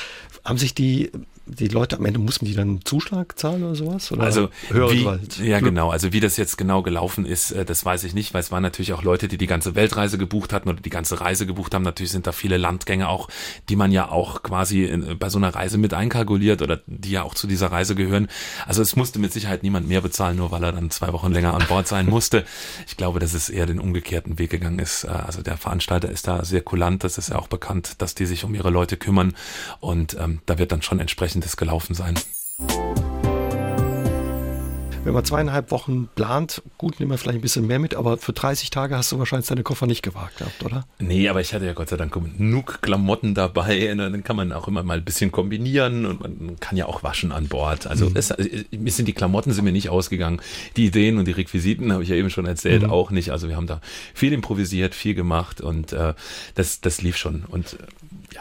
Haben 0.45 0.59
sich 0.59 0.75
die, 0.75 1.11
die 1.47 1.69
Leute 1.69 1.97
am 1.97 2.05
Ende, 2.05 2.19
mussten 2.19 2.45
die 2.45 2.55
dann 2.55 2.81
Zuschlag 2.85 3.39
zahlen 3.39 3.63
oder 3.63 3.75
sowas? 3.75 4.11
Oder 4.13 4.23
Also 4.25 4.49
wie, 4.71 5.01
Gewalt? 5.01 5.39
ja 5.39 5.61
genau, 5.61 5.91
also 5.91 6.13
wie 6.13 6.21
das 6.21 6.37
jetzt 6.37 6.59
genau 6.59 6.83
gelaufen 6.83 7.25
ist, 7.25 7.53
äh, 7.53 7.65
das 7.65 7.85
weiß 7.85 8.05
ich 8.05 8.15
nicht, 8.15 8.35
weil 8.35 8.41
es 8.41 8.51
waren 8.51 8.63
natürlich 8.63 8.93
auch 8.93 9.03
Leute, 9.03 9.29
die 9.29 9.39
die 9.39 9.47
ganze 9.47 9.75
Weltreise 9.75 10.19
gebucht 10.19 10.53
hatten 10.53 10.69
oder 10.69 10.81
die 10.81 10.91
ganze 10.91 11.21
Reise 11.21 11.47
gebucht 11.47 11.75
haben. 11.75 11.83
Natürlich 11.83 12.11
sind 12.13 12.27
da 12.27 12.33
viele 12.33 12.57
Landgänge 12.57 13.09
auch, 13.09 13.29
die 13.69 13.77
man 13.77 13.93
ja 13.93 14.09
auch 14.11 14.43
quasi 14.43 14.85
in, 14.85 15.19
bei 15.19 15.29
so 15.29 15.39
einer 15.39 15.55
Reise 15.55 15.79
mit 15.79 15.95
einkalkuliert 15.95 16.63
oder 16.63 16.81
die 16.87 17.13
ja 17.13 17.23
auch 17.23 17.35
zu 17.35 17.47
dieser 17.47 17.69
Reise 17.73 17.95
gehören. 17.95 18.29
Also 18.67 18.83
es 18.83 18.97
musste 18.97 19.19
mit 19.19 19.33
Sicherheit 19.33 19.63
niemand 19.63 19.89
mehr 19.89 20.01
bezahlen, 20.01 20.37
nur 20.37 20.51
weil 20.51 20.65
er 20.65 20.73
dann 20.73 20.91
zwei 20.91 21.13
Wochen 21.13 21.33
länger 21.33 21.55
an 21.55 21.65
Bord 21.69 21.87
sein 21.89 22.07
musste. 22.11 22.45
Ich 22.87 22.97
glaube, 22.97 23.21
dass 23.21 23.35
es 23.35 23.49
eher 23.49 23.67
den 23.67 23.79
umgekehrten 23.81 24.39
Weg 24.39 24.51
gegangen 24.51 24.79
ist. 24.79 25.05
Äh, 25.05 25.09
Also 25.09 25.43
der 25.43 25.57
Veranstalter 25.57 26.09
ist 26.11 26.27
da 26.29 26.45
sehr 26.45 26.61
kulant, 26.63 27.05
das 27.05 27.19
ist 27.19 27.31
ja 27.31 27.37
auch 27.39 27.49
bekannt, 27.49 27.95
dass 27.99 28.15
die 28.15 28.27
sich 28.27 28.45
um 28.45 28.55
ihre 28.55 28.71
Leute 28.71 28.97
kümmern 28.97 29.35
und 29.81 30.17
ähm, 30.21 30.41
da 30.47 30.59
wird 30.59 30.73
dann 30.73 30.83
schon 30.83 31.01
entsprechendes 31.37 31.57
gelaufen 31.57 31.95
sein. 31.95 32.15
Wenn 35.05 35.15
man 35.15 35.25
zweieinhalb 35.25 35.71
Wochen 35.71 36.09
plant, 36.17 36.63
gut, 36.79 36.99
nehmen 36.99 37.13
wir 37.13 37.19
vielleicht 37.19 37.39
ein 37.39 37.41
bisschen 37.41 37.65
mehr 37.65 37.79
mit, 37.79 37.95
aber 37.95 38.19
für 38.19 38.33
30 38.33 38.71
Tage 38.71 38.97
hast 38.97 39.13
du 39.13 39.21
wahrscheinlich 39.21 39.47
deine 39.47 39.63
Koffer 39.63 39.87
nicht 39.87 40.03
gewagt 40.03 40.39
gehabt, 40.39 40.65
oder? 40.65 40.85
Nee, 40.99 41.29
aber 41.29 41.41
ich 41.41 41.55
hatte 41.55 41.65
ja 41.65 41.75
Gott 41.75 41.91
sei 41.91 41.97
Dank 41.97 42.13
genug 42.13 42.83
Klamotten 42.83 43.33
dabei. 43.33 43.95
Ne? 43.95 44.11
Dann 44.11 44.25
kann 44.25 44.35
man 44.35 44.51
auch 44.51 44.67
immer 44.67 44.83
mal 44.83 44.97
ein 44.97 45.05
bisschen 45.05 45.31
kombinieren 45.31 46.07
und 46.07 46.21
man 46.23 46.59
kann 46.59 46.77
ja 46.77 46.87
auch 46.87 47.05
waschen 47.05 47.31
an 47.31 47.47
Bord. 47.47 47.87
Also 47.87 48.11
es, 48.15 48.33
äh, 48.33 48.65
mir 48.73 48.91
sind 48.91 49.07
die 49.07 49.13
Klamotten 49.13 49.53
sind 49.53 49.65
mir 49.65 49.71
nicht 49.71 49.91
ausgegangen. 49.91 50.41
Die 50.77 50.87
Ideen 50.87 51.19
und 51.19 51.29
die 51.29 51.33
Requisiten 51.33 51.93
habe 51.93 52.03
ich 52.03 52.09
ja 52.09 52.17
eben 52.17 52.29
schon 52.31 52.47
erzählt, 52.47 52.85
auch 52.85 53.13
nicht. 53.13 53.31
Also 53.31 53.49
wir 53.49 53.55
haben 53.55 53.69
da 53.69 53.81
viel 54.13 54.33
improvisiert, 54.33 54.93
viel 54.93 55.15
gemacht 55.15 55.61
und 55.61 55.93
äh, 55.93 56.15
das, 56.57 56.81
das 56.81 57.01
lief 57.01 57.17
schon. 57.17 57.45
Und 57.45 57.75
äh, 57.75 57.77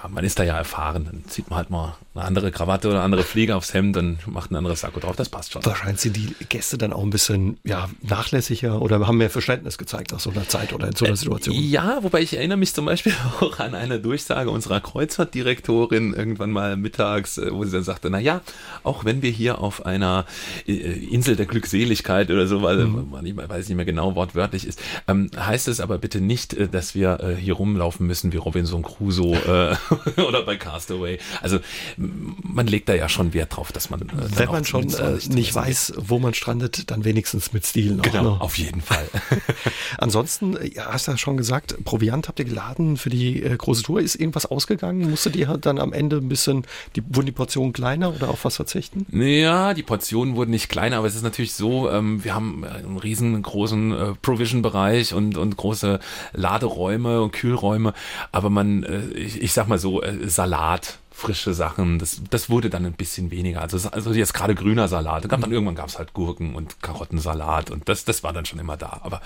ja, 0.06 0.14
man 0.14 0.24
ist 0.24 0.40
da 0.40 0.44
ja 0.44 0.58
erfahren. 0.58 1.06
Dann 1.06 1.24
zieht 1.28 1.50
man 1.50 1.58
halt 1.58 1.70
mal 1.70 1.96
eine 2.14 2.26
andere 2.26 2.52
Krawatte 2.52 2.88
oder 2.88 2.98
eine 2.98 3.06
andere 3.06 3.24
Fliege 3.24 3.56
aufs 3.56 3.74
Hemd 3.74 3.98
und 3.98 4.26
macht 4.28 4.52
ein 4.52 4.56
anderes 4.56 4.82
Sakko 4.82 5.00
drauf. 5.00 5.16
Das 5.16 5.30
passt 5.30 5.52
schon. 5.52 5.66
Wahrscheinlich 5.66 6.02
sind 6.02 6.16
die 6.16 6.34
Gäste 6.48 6.78
dann 6.78 6.94
auch 6.94 7.04
ein 7.04 7.10
bisschen 7.10 7.58
ja, 7.64 7.90
nachlässiger 8.02 8.82
oder 8.82 9.06
haben 9.06 9.18
mehr 9.18 9.30
Verständnis 9.30 9.78
gezeigt 9.78 10.12
nach 10.12 10.20
so 10.20 10.30
einer 10.30 10.48
Zeit 10.48 10.74
oder 10.74 10.88
in 10.88 10.96
so 10.96 11.06
einer 11.06 11.16
Situation. 11.16 11.56
Ja, 11.58 12.00
wobei 12.02 12.22
ich 12.22 12.36
erinnere 12.36 12.58
mich 12.58 12.74
zum 12.74 12.86
Beispiel 12.86 13.14
auch 13.42 13.60
an 13.60 13.76
eine 13.76 14.00
Durchsage 14.00 14.50
unserer 14.50 14.80
Kreuzfahrtdirektorin 14.80 16.14
irgendwann 16.14 16.52
mal 16.52 16.78
mittags, 16.78 17.38
äh, 17.38 17.52
wo 17.52 17.64
sie 17.66 17.72
dann 17.72 17.84
sagte, 17.84 18.10
na 18.10 18.20
ja, 18.20 18.42
auch 18.84 19.06
wenn 19.06 19.22
wir 19.22 19.32
hier 19.32 19.60
auf 19.60 19.86
einer 19.86 20.26
äh, 20.68 20.72
Insel 20.72 21.36
der 21.36 21.46
Glückseligkeit 21.46 22.30
oder 22.32 22.48
so, 22.48 22.62
weil 22.62 22.86
man 22.86 23.24
nicht, 23.24 23.36
weiß 23.36 23.68
nicht 23.68 23.76
mehr 23.76 23.86
genau 23.86 24.16
wortwörtlich 24.16 24.68
ist, 24.68 24.82
ähm, 25.08 25.30
heißt 25.36 25.68
es 25.68 25.80
aber 25.80 25.98
bitte 25.98 26.22
nicht, 26.22 26.54
äh, 26.54 26.68
dass 26.68 26.96
wir 26.96 27.20
äh, 27.20 27.36
hier 27.36 27.56
rumlaufen 27.56 28.08
müssen 28.08 28.32
wie 28.32 28.38
Robinson 28.38 28.84
Crusoe 28.84 29.36
äh, 29.36 29.95
oder 30.28 30.44
bei 30.44 30.56
Castaway. 30.58 31.20
Also 31.42 31.60
man 31.98 32.68
legt 32.68 32.90
da 32.90 32.94
ja 32.94 33.10
schon 33.10 33.34
Wert 33.34 33.56
drauf, 33.56 33.72
dass 33.72 33.90
man 33.90 34.02
äh, 34.02 34.06
Wenn 34.36 34.50
man 34.50 34.66
schon 34.66 34.94
äh, 34.94 35.18
nicht 35.30 35.54
weiß, 35.54 35.94
wo 35.98 36.20
man 36.20 36.34
strandet, 36.34 36.92
dann 36.92 37.06
wenigstens 37.06 37.54
mit 37.54 37.66
Stil 37.66 37.96
noch. 37.96 38.04
geht. 38.04 38.14
Genau, 38.14 38.36
ne? 38.36 38.42
auf 38.42 38.58
jeden 38.58 38.82
Fall. 38.82 39.08
Ansonsten, 39.98 40.58
äh, 40.58 40.74
ja, 40.76 40.86
hast 40.92 41.08
du 41.08 41.12
ja 41.12 41.18
schon 41.18 41.38
gesagt, 41.38 41.84
Proviant 41.84 42.28
habt 42.28 42.40
ihr 42.40 42.46
geladen 42.46 42.98
für 42.98 43.10
die 43.10 43.44
äh, 43.44 43.56
große 43.56 43.84
Tour. 43.84 44.02
Ist 44.02 44.16
irgendwas 44.16 44.46
ausgegangen? 44.46 45.10
Musstet 45.10 45.36
ihr 45.36 45.58
dann 45.58 45.80
am 45.80 45.94
Ende 45.94 46.18
ein 46.18 46.30
bisschen, 46.30 46.66
die, 46.96 47.04
wurden 47.08 47.28
die 47.28 47.32
Portionen 47.32 47.74
kleiner 47.74 48.14
oder 48.14 48.30
auf 48.30 48.46
was 48.46 48.56
verzichten? 48.56 49.06
Ja, 49.12 49.74
die 49.74 49.84
Portionen 49.84 50.36
wurden 50.36 50.52
nicht 50.52 50.70
kleiner, 50.70 50.98
aber 50.98 51.08
es 51.08 51.16
ist 51.16 51.24
natürlich 51.24 51.54
so, 51.54 51.90
ähm, 51.90 52.24
wir 52.24 52.34
haben 52.34 52.64
äh, 52.64 52.68
einen 52.68 52.98
riesengroßen 52.98 53.92
äh, 53.92 54.14
Provision-Bereich 54.22 55.14
und, 55.14 55.38
und 55.38 55.58
große 55.58 56.00
Laderäume 56.34 57.22
und 57.22 57.32
Kühlräume, 57.32 57.94
aber 58.32 58.50
man, 58.50 58.84
äh, 58.84 59.06
ich, 59.14 59.42
ich 59.42 59.54
sag 59.54 59.68
mal 59.68 59.80
so, 59.80 59.85
äh, 60.02 60.30
Salat, 60.30 61.00
frische 61.12 61.54
Sachen, 61.54 61.98
das, 61.98 62.22
das 62.30 62.50
wurde 62.50 62.70
dann 62.70 62.86
ein 62.86 62.94
bisschen 62.94 63.32
weniger. 63.32 63.62
Also, 63.62 63.90
also 63.90 64.12
jetzt 64.12 64.34
gerade 64.34 64.54
grüner 64.54 64.88
Salat. 64.88 65.28
Gab 65.30 65.42
dann 65.42 65.52
irgendwann 65.52 65.76
gab 65.76 65.88
es 65.88 65.98
halt 65.98 66.14
Gurken 66.14 66.56
und 66.56 66.82
Karottensalat 66.82 67.72
und 67.72 67.88
das, 67.88 68.04
das 68.06 68.24
war 68.24 68.34
dann 68.34 68.46
schon 68.46 68.60
immer 68.60 68.78
da. 68.78 69.00
Aber 69.04 69.22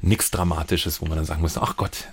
nichts 0.00 0.30
Dramatisches, 0.30 1.00
wo 1.00 1.06
man 1.06 1.16
dann 1.16 1.26
sagen 1.26 1.42
musste, 1.42 1.60
ach 1.60 1.76
Gott, 1.76 2.06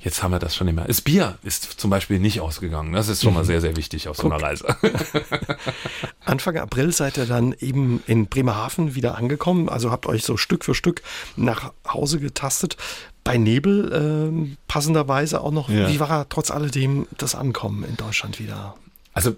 jetzt 0.00 0.22
haben 0.22 0.32
wir 0.32 0.38
das 0.38 0.54
schon 0.54 0.68
immer. 0.68 0.84
Das 0.84 1.00
Bier 1.00 1.38
ist 1.42 1.80
zum 1.80 1.90
Beispiel 1.90 2.18
nicht 2.18 2.40
ausgegangen. 2.40 2.92
Das 2.92 3.08
ist 3.08 3.22
schon 3.22 3.34
mal 3.34 3.44
sehr, 3.44 3.60
sehr 3.60 3.76
wichtig 3.76 4.08
auf 4.08 4.16
so 4.16 4.30
einer 4.30 4.42
Reise. 4.42 4.76
Anfang 6.24 6.56
April 6.58 6.92
seid 6.92 7.16
ihr 7.16 7.26
dann 7.26 7.54
eben 7.58 8.02
in 8.06 8.26
Bremerhaven 8.26 8.94
wieder 8.94 9.16
angekommen. 9.16 9.68
Also 9.68 9.90
habt 9.90 10.06
euch 10.06 10.24
so 10.24 10.36
Stück 10.36 10.64
für 10.64 10.74
Stück 10.74 11.02
nach 11.36 11.72
Hause 11.86 12.20
getastet. 12.20 12.76
Bei 13.24 13.36
Nebel 13.36 13.90
ähm, 13.94 14.56
passenderweise 14.66 15.40
auch 15.40 15.52
noch. 15.52 15.68
Ja. 15.68 15.88
Wie 15.88 16.00
war 16.00 16.28
trotz 16.28 16.50
alledem 16.50 17.06
das 17.18 17.34
Ankommen 17.34 17.84
in 17.84 17.96
Deutschland 17.96 18.40
wieder? 18.40 18.74
Also 19.12 19.36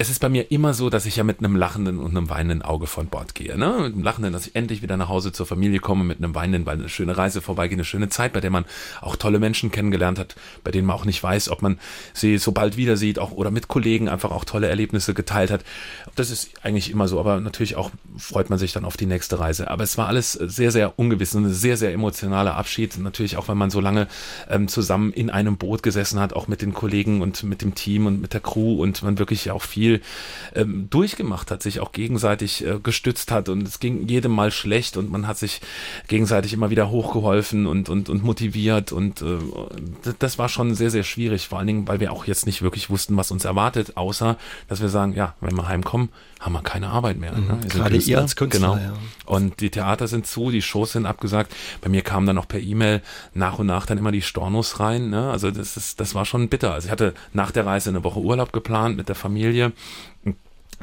es 0.00 0.08
ist 0.08 0.20
bei 0.20 0.30
mir 0.30 0.50
immer 0.50 0.72
so, 0.72 0.88
dass 0.88 1.04
ich 1.04 1.16
ja 1.16 1.24
mit 1.24 1.40
einem 1.40 1.56
lachenden 1.56 1.98
und 1.98 2.16
einem 2.16 2.30
weinenden 2.30 2.62
Auge 2.62 2.86
von 2.86 3.08
Bord 3.08 3.34
gehe. 3.34 3.58
Ne? 3.58 3.80
Mit 3.80 3.92
einem 3.92 4.02
lachenden, 4.02 4.32
dass 4.32 4.46
ich 4.46 4.56
endlich 4.56 4.80
wieder 4.80 4.96
nach 4.96 5.10
Hause 5.10 5.30
zur 5.30 5.44
Familie 5.44 5.78
komme, 5.78 6.04
mit 6.04 6.16
einem 6.16 6.34
weinenden, 6.34 6.64
weil 6.64 6.78
eine 6.78 6.88
schöne 6.88 7.18
Reise 7.18 7.42
vorbeigeht, 7.42 7.76
eine 7.76 7.84
schöne 7.84 8.08
Zeit, 8.08 8.32
bei 8.32 8.40
der 8.40 8.48
man 8.48 8.64
auch 9.02 9.16
tolle 9.16 9.38
Menschen 9.38 9.70
kennengelernt 9.70 10.18
hat, 10.18 10.36
bei 10.64 10.70
denen 10.70 10.86
man 10.86 10.96
auch 10.96 11.04
nicht 11.04 11.22
weiß, 11.22 11.50
ob 11.50 11.60
man 11.60 11.78
sie 12.14 12.38
so 12.38 12.52
bald 12.52 12.78
wieder 12.78 12.96
sieht, 12.96 13.18
auch 13.18 13.32
oder 13.32 13.50
mit 13.50 13.68
Kollegen 13.68 14.08
einfach 14.08 14.30
auch 14.30 14.46
tolle 14.46 14.68
Erlebnisse 14.68 15.12
geteilt 15.12 15.50
hat. 15.50 15.64
Das 16.14 16.30
ist 16.30 16.50
eigentlich 16.62 16.90
immer 16.90 17.06
so, 17.06 17.20
aber 17.20 17.38
natürlich 17.38 17.76
auch 17.76 17.90
freut 18.16 18.48
man 18.48 18.58
sich 18.58 18.72
dann 18.72 18.86
auf 18.86 18.96
die 18.96 19.04
nächste 19.04 19.38
Reise. 19.38 19.70
Aber 19.70 19.84
es 19.84 19.98
war 19.98 20.08
alles 20.08 20.32
sehr, 20.32 20.72
sehr 20.72 20.98
ungewiss, 20.98 21.34
ein 21.34 21.52
sehr, 21.52 21.76
sehr 21.76 21.92
emotionaler 21.92 22.56
Abschied. 22.56 22.96
Natürlich 22.98 23.36
auch, 23.36 23.48
wenn 23.48 23.58
man 23.58 23.68
so 23.68 23.82
lange 23.82 24.08
ähm, 24.48 24.66
zusammen 24.66 25.12
in 25.12 25.28
einem 25.28 25.58
Boot 25.58 25.82
gesessen 25.82 26.20
hat, 26.20 26.32
auch 26.32 26.48
mit 26.48 26.62
den 26.62 26.72
Kollegen 26.72 27.20
und 27.20 27.42
mit 27.42 27.60
dem 27.60 27.74
Team 27.74 28.06
und 28.06 28.22
mit 28.22 28.32
der 28.32 28.40
Crew 28.40 28.80
und 28.80 29.02
man 29.02 29.18
wirklich 29.18 29.50
auch 29.50 29.60
viel 29.60 29.89
viel 29.90 30.00
ähm, 30.54 30.88
durchgemacht 30.90 31.50
hat, 31.50 31.62
sich 31.62 31.80
auch 31.80 31.92
gegenseitig 31.92 32.64
äh, 32.64 32.78
gestützt 32.82 33.30
hat 33.30 33.48
und 33.48 33.66
es 33.66 33.80
ging 33.80 34.08
jedem 34.08 34.32
mal 34.32 34.50
schlecht 34.50 34.96
und 34.96 35.10
man 35.10 35.26
hat 35.26 35.38
sich 35.38 35.60
gegenseitig 36.08 36.52
immer 36.52 36.70
wieder 36.70 36.90
hochgeholfen 36.90 37.66
und, 37.66 37.88
und, 37.88 38.08
und 38.08 38.22
motiviert 38.22 38.92
und 38.92 39.22
äh, 39.22 39.38
das 40.18 40.38
war 40.38 40.48
schon 40.48 40.74
sehr, 40.74 40.90
sehr 40.90 41.04
schwierig, 41.04 41.48
vor 41.48 41.58
allen 41.58 41.66
Dingen, 41.66 41.88
weil 41.88 42.00
wir 42.00 42.12
auch 42.12 42.26
jetzt 42.26 42.46
nicht 42.46 42.62
wirklich 42.62 42.90
wussten, 42.90 43.16
was 43.16 43.30
uns 43.30 43.44
erwartet, 43.44 43.96
außer, 43.96 44.36
dass 44.68 44.80
wir 44.80 44.88
sagen, 44.88 45.14
ja, 45.14 45.34
wenn 45.40 45.56
wir 45.56 45.68
heimkommen, 45.68 46.10
haben 46.40 46.52
wir 46.52 46.62
keine 46.62 46.88
Arbeit 46.88 47.18
mehr. 47.18 47.32
Mhm. 47.32 47.46
Ne? 47.46 47.58
Gerade 47.68 47.96
ihr 47.96 48.18
als 48.18 48.34
Künstler. 48.34 48.74
Genau. 48.74 48.76
Ja. 48.76 48.92
Und 49.26 49.60
die 49.60 49.70
Theater 49.70 50.08
sind 50.08 50.26
zu, 50.26 50.50
die 50.50 50.62
Shows 50.62 50.92
sind 50.92 51.06
abgesagt. 51.06 51.54
Bei 51.82 51.88
mir 51.88 52.02
kamen 52.02 52.26
dann 52.26 52.38
auch 52.38 52.48
per 52.48 52.60
E-Mail 52.60 53.02
nach 53.34 53.58
und 53.58 53.66
nach 53.66 53.86
dann 53.86 53.98
immer 53.98 54.10
die 54.10 54.22
Stornos 54.22 54.80
rein. 54.80 55.10
Ne? 55.10 55.30
Also 55.30 55.50
das 55.50 55.76
ist, 55.76 56.00
das 56.00 56.14
war 56.14 56.24
schon 56.24 56.48
bitter. 56.48 56.72
Also 56.72 56.86
ich 56.86 56.92
hatte 56.92 57.14
nach 57.32 57.50
der 57.50 57.66
Reise 57.66 57.90
eine 57.90 58.02
Woche 58.02 58.20
Urlaub 58.20 58.52
geplant 58.52 58.96
mit 58.96 59.08
der 59.08 59.14
Familie 59.14 59.72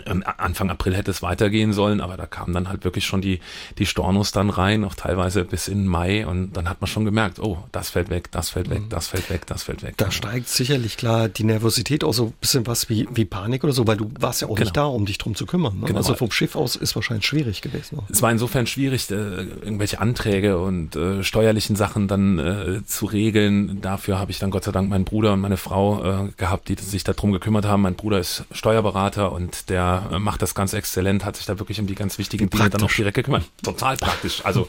Anfang 0.06 0.70
April 0.70 0.96
hätte 0.96 1.12
es 1.12 1.22
weitergehen 1.22 1.74
sollen, 1.74 2.02
aber 2.02 2.18
da 2.18 2.26
kamen 2.26 2.54
dann 2.54 2.70
halt 2.70 2.84
wirklich 2.84 3.06
schon 3.06 3.22
die, 3.22 3.40
die 3.78 3.86
Stornos 3.86 4.32
dann 4.32 4.50
rein, 4.50 4.84
auch 4.84 4.94
teilweise 4.94 5.44
bis 5.44 5.68
in 5.68 5.88
Mai 5.88 6.26
und 6.26 6.54
dann 6.54 6.70
hat 6.70 6.82
man 6.82 6.88
schon 6.88 7.06
gemerkt, 7.06 7.40
oh, 7.40 7.58
das 7.72 7.90
fällt 7.90 8.10
weg, 8.10 8.32
das 8.32 8.50
fällt 8.50 8.70
weg, 8.70 8.84
mhm. 8.84 8.90
das 8.90 9.08
fällt 9.08 9.30
weg, 9.30 9.46
das 9.48 9.64
fällt 9.64 9.84
weg. 9.84 9.96
Da 9.98 10.12
steigt 10.12 10.50
sicherlich 10.50 10.98
klar 10.98 11.30
die 11.30 11.44
Nervosität 11.44 12.04
auch 12.04 12.14
so 12.14 12.28
ein 12.28 12.34
bisschen 12.40 12.68
was 12.68 12.90
wie, 12.90 13.08
wie 13.12 13.26
Panik 13.26 13.64
oder 13.64 13.74
so, 13.74 13.88
weil 13.88 13.98
du 13.98 14.12
warst 14.20 14.42
ja 14.42 14.48
auch 14.48 14.56
genau. 14.56 14.66
nicht 14.66 14.78
da, 14.78 14.86
um 14.86 15.06
dich 15.06 15.18
drum 15.18 15.36
zu 15.36 15.46
kümmern. 15.46 15.80
Ne? 15.80 15.88
Genau. 15.88 15.98
Also 15.98 16.14
vom 16.14 16.32
Schiff 16.32 16.56
aus 16.56 16.76
ist 16.76 16.96
wahrscheinlich 16.96 17.26
schwierig 17.26 17.62
gewesen. 17.62 18.00
Es 18.10 18.22
war 18.22 18.32
insofern 18.32 18.68
schwierig, 18.68 19.10
äh, 19.10 19.16
irgendwelche 19.16 20.00
Anträge 20.00 20.60
und 20.60 20.96
äh, 20.96 21.24
steuerlichen 21.24 21.76
Sachen 21.76 22.08
dann 22.08 22.40
äh, 22.40 22.86
zu 22.86 23.06
regeln. 23.06 23.82
Dafür 23.82 24.20
habe 24.20 24.32
ich 24.32 24.40
dann 24.40 24.52
Gott 24.52 24.64
sei 24.64 24.72
Dank 24.72 24.90
meinen 24.90 25.06
Bruder 25.06 25.34
und 25.34 25.42
meine 25.42 25.58
Frau 25.58 26.04
äh, 26.04 26.30
gehabt, 26.38 26.70
die 26.70 26.76
sich 26.76 27.04
darum 27.04 27.32
gekümmert 27.32 27.66
haben. 27.66 27.82
Mein 27.82 27.96
Bruder 27.96 28.20
ist 28.20 28.46
Steuerberater 28.52 29.32
und 29.32 29.70
der 29.70 29.87
äh, 30.12 30.20
macht 30.20 30.42
das 30.42 30.56
ganz 30.56 30.74
exzellent, 30.74 31.26
hat 31.26 31.36
sich 31.36 31.46
da 31.46 31.60
wirklich 31.60 31.80
um 31.80 31.88
die 31.88 31.96
ganz 31.96 32.18
wichtigen 32.18 32.50
Dinge 32.50 32.70
dann 32.70 32.82
auch 32.84 32.92
direkt 32.92 33.16
gekümmert. 33.16 33.44
Total 33.64 33.98
praktisch. 33.98 34.46
Also 34.46 34.68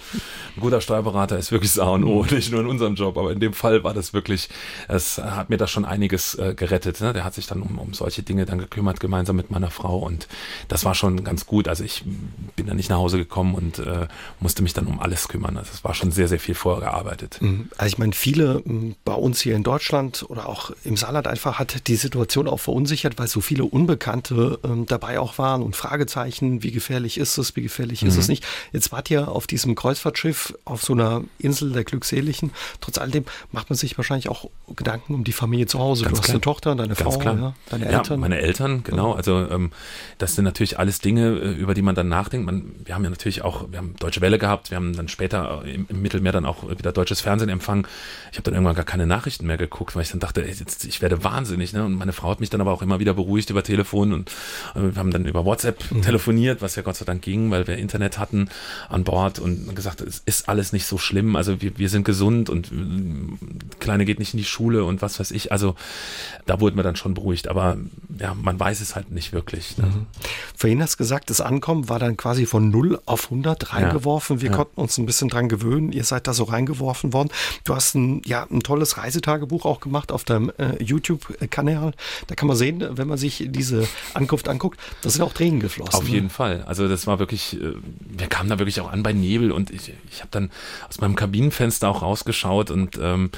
ein 0.56 0.60
guter 0.60 0.80
Steuerberater 0.80 1.38
ist 1.38 1.52
wirklich 1.52 1.72
Sa 1.72 1.88
und 1.88 2.04
O, 2.04 2.24
nicht 2.30 2.50
nur 2.50 2.60
in 2.60 2.66
unserem 2.66 2.94
Job, 2.94 3.16
aber 3.16 3.32
in 3.32 3.40
dem 3.40 3.52
Fall 3.52 3.84
war 3.84 3.94
das 3.94 4.12
wirklich, 4.12 4.48
es 4.88 5.18
hat 5.18 5.50
mir 5.50 5.56
da 5.56 5.66
schon 5.66 5.84
einiges 5.84 6.34
äh, 6.34 6.54
gerettet. 6.54 7.00
Ne? 7.00 7.12
Der 7.12 7.24
hat 7.24 7.34
sich 7.34 7.46
dann 7.46 7.62
um, 7.62 7.78
um 7.78 7.94
solche 7.94 8.22
Dinge 8.22 8.46
dann 8.46 8.58
gekümmert, 8.58 9.00
gemeinsam 9.00 9.36
mit 9.36 9.50
meiner 9.50 9.70
Frau 9.70 9.98
und 9.98 10.28
das 10.68 10.84
war 10.84 10.94
schon 10.94 11.24
ganz 11.24 11.46
gut. 11.46 11.68
Also 11.68 11.84
ich 11.84 12.04
bin 12.56 12.66
da 12.66 12.74
nicht 12.74 12.90
nach 12.90 12.98
Hause 12.98 13.18
gekommen 13.18 13.54
und 13.54 13.78
äh, 13.78 14.08
musste 14.40 14.62
mich 14.62 14.72
dann 14.72 14.86
um 14.86 15.00
alles 15.00 15.28
kümmern. 15.28 15.56
Also 15.56 15.70
es 15.72 15.84
war 15.84 15.94
schon 15.94 16.10
sehr, 16.10 16.28
sehr 16.28 16.40
viel 16.40 16.54
vorgearbeitet. 16.54 17.38
Mhm. 17.40 17.68
Also 17.76 17.92
ich 17.92 17.98
meine, 17.98 18.12
viele 18.12 18.62
bei 19.04 19.14
uns 19.14 19.40
hier 19.40 19.56
in 19.56 19.62
Deutschland 19.62 20.24
oder 20.28 20.48
auch 20.48 20.72
im 20.84 20.96
Saarland 20.96 21.26
einfach 21.26 21.58
hat 21.58 21.88
die 21.88 21.96
Situation 21.96 22.48
auch 22.48 22.60
verunsichert, 22.60 23.18
weil 23.18 23.28
so 23.28 23.40
viele 23.40 23.64
Unbekannte 23.64 24.58
ähm, 24.64 24.86
dabei 24.86 25.07
auch 25.16 25.38
waren 25.38 25.62
und 25.62 25.76
Fragezeichen, 25.76 26.62
wie 26.62 26.70
gefährlich 26.70 27.16
ist 27.16 27.38
es, 27.38 27.56
wie 27.56 27.62
gefährlich 27.62 28.02
mhm. 28.02 28.08
ist 28.08 28.16
es 28.16 28.28
mhm. 28.28 28.32
nicht. 28.32 28.46
Jetzt 28.72 28.92
wart 28.92 29.10
ihr 29.10 29.28
auf 29.28 29.46
diesem 29.46 29.74
Kreuzfahrtschiff 29.74 30.54
auf 30.64 30.82
so 30.82 30.92
einer 30.92 31.24
Insel 31.38 31.72
der 31.72 31.84
Glückseligen. 31.84 32.50
Trotz 32.80 32.98
alledem 32.98 33.24
macht 33.52 33.70
man 33.70 33.76
sich 33.76 33.96
wahrscheinlich 33.96 34.28
auch 34.28 34.50
Gedanken 34.76 35.14
um 35.14 35.24
die 35.24 35.32
Familie 35.32 35.66
zu 35.66 35.78
Hause. 35.78 36.04
Ganz 36.04 36.18
du 36.18 36.22
hast 36.22 36.30
eine 36.30 36.40
Tochter, 36.40 36.74
deine 36.74 36.94
Ganz 36.94 37.00
Frau, 37.00 37.18
klar. 37.18 37.38
Ja, 37.38 37.54
deine 37.70 37.86
Eltern. 37.86 38.04
Ja, 38.10 38.16
meine 38.16 38.38
Eltern, 38.38 38.82
genau. 38.82 39.12
Also 39.12 39.48
ähm, 39.48 39.70
das 40.18 40.34
sind 40.34 40.44
natürlich 40.44 40.78
alles 40.78 40.98
Dinge, 40.98 41.28
äh, 41.28 41.52
über 41.52 41.74
die 41.74 41.82
man 41.82 41.94
dann 41.94 42.08
nachdenkt. 42.08 42.44
Man, 42.44 42.74
wir 42.84 42.94
haben 42.94 43.04
ja 43.04 43.10
natürlich 43.10 43.42
auch, 43.42 43.70
wir 43.70 43.78
haben 43.78 43.94
Deutsche 43.98 44.20
Welle 44.20 44.38
gehabt, 44.38 44.70
wir 44.70 44.76
haben 44.76 44.94
dann 44.94 45.08
später 45.08 45.64
im, 45.64 45.86
im 45.88 46.02
Mittelmeer 46.02 46.32
dann 46.32 46.44
auch 46.44 46.68
wieder 46.68 46.92
deutsches 46.92 47.20
Fernsehen 47.20 47.48
empfangen. 47.48 47.86
Ich 48.32 48.38
habe 48.38 48.44
dann 48.44 48.54
irgendwann 48.54 48.74
gar 48.74 48.84
keine 48.84 49.06
Nachrichten 49.06 49.46
mehr 49.46 49.56
geguckt, 49.56 49.94
weil 49.94 50.02
ich 50.02 50.10
dann 50.10 50.20
dachte, 50.20 50.44
ey, 50.44 50.52
jetzt, 50.52 50.84
ich 50.84 51.00
werde 51.00 51.24
wahnsinnig. 51.24 51.72
Ne? 51.72 51.84
Und 51.84 51.94
meine 51.94 52.12
Frau 52.12 52.30
hat 52.30 52.40
mich 52.40 52.50
dann 52.50 52.60
aber 52.60 52.72
auch 52.72 52.82
immer 52.82 52.98
wieder 52.98 53.14
beruhigt 53.14 53.50
über 53.50 53.62
Telefon 53.62 54.12
und 54.12 54.30
äh, 54.74 54.94
haben 54.98 55.10
dann 55.10 55.24
über 55.24 55.44
WhatsApp 55.44 55.90
mhm. 55.90 56.02
telefoniert, 56.02 56.62
was 56.62 56.76
ja 56.76 56.82
Gott 56.82 56.96
sei 56.96 57.04
Dank 57.04 57.22
ging, 57.22 57.50
weil 57.50 57.66
wir 57.66 57.76
Internet 57.76 58.18
hatten 58.18 58.48
an 58.88 59.04
Bord 59.04 59.38
und 59.38 59.74
gesagt, 59.74 60.00
es 60.00 60.22
ist 60.24 60.48
alles 60.48 60.72
nicht 60.72 60.86
so 60.86 60.98
schlimm. 60.98 61.36
Also 61.36 61.60
wir, 61.62 61.78
wir 61.78 61.88
sind 61.88 62.04
gesund 62.04 62.50
und 62.50 62.72
äh, 62.72 63.76
Kleine 63.80 64.04
geht 64.04 64.18
nicht 64.18 64.34
in 64.34 64.38
die 64.38 64.44
Schule 64.44 64.84
und 64.84 65.02
was 65.02 65.20
weiß 65.20 65.30
ich. 65.30 65.52
Also 65.52 65.74
da 66.46 66.60
wurden 66.60 66.76
wir 66.76 66.82
dann 66.82 66.96
schon 66.96 67.14
beruhigt, 67.14 67.48
aber 67.48 67.76
ja, 68.18 68.34
man 68.34 68.58
weiß 68.58 68.80
es 68.80 68.94
halt 68.94 69.10
nicht 69.10 69.32
wirklich. 69.32 69.78
Ne? 69.78 69.86
Mhm. 69.86 70.06
Vorhin 70.56 70.82
hast 70.82 70.94
du 70.94 70.98
gesagt, 70.98 71.30
das 71.30 71.40
Ankommen 71.40 71.88
war 71.88 71.98
dann 71.98 72.16
quasi 72.16 72.46
von 72.46 72.70
0 72.70 73.00
auf 73.06 73.24
100 73.24 73.72
reingeworfen. 73.72 74.40
Wir 74.40 74.50
ja. 74.50 74.56
konnten 74.56 74.80
uns 74.80 74.98
ein 74.98 75.06
bisschen 75.06 75.28
dran 75.28 75.48
gewöhnen. 75.48 75.92
Ihr 75.92 76.04
seid 76.04 76.26
da 76.26 76.32
so 76.32 76.44
reingeworfen 76.44 77.12
worden. 77.12 77.28
Du 77.64 77.74
hast 77.74 77.94
ein, 77.94 78.22
ja, 78.24 78.46
ein 78.50 78.60
tolles 78.60 78.98
Reisetagebuch 78.98 79.64
auch 79.64 79.80
gemacht 79.80 80.12
auf 80.12 80.24
deinem 80.24 80.50
äh, 80.58 80.82
YouTube-Kanal. 80.82 81.92
Da 82.26 82.34
kann 82.34 82.48
man 82.48 82.56
sehen, 82.56 82.84
wenn 82.90 83.08
man 83.08 83.18
sich 83.18 83.46
diese 83.48 83.86
Ankunft 84.14 84.48
anguckt, 84.48 84.77
das 85.02 85.14
sind 85.14 85.22
auch 85.22 85.32
Tränen 85.32 85.60
geflossen. 85.60 85.94
Auf 85.94 86.08
jeden 86.08 86.30
Fall. 86.30 86.64
Also 86.66 86.88
das 86.88 87.06
war 87.06 87.18
wirklich, 87.18 87.60
äh, 87.60 87.74
wir 88.00 88.26
kamen 88.26 88.48
da 88.48 88.58
wirklich 88.58 88.80
auch 88.80 88.90
an 88.90 89.02
bei 89.02 89.12
Nebel 89.12 89.52
und 89.52 89.70
ich, 89.70 89.92
ich 90.10 90.20
habe 90.20 90.28
dann 90.30 90.50
aus 90.88 91.00
meinem 91.00 91.16
Kabinenfenster 91.16 91.88
auch 91.88 92.02
rausgeschaut 92.02 92.70
und 92.70 92.98
ähm, 93.00 93.30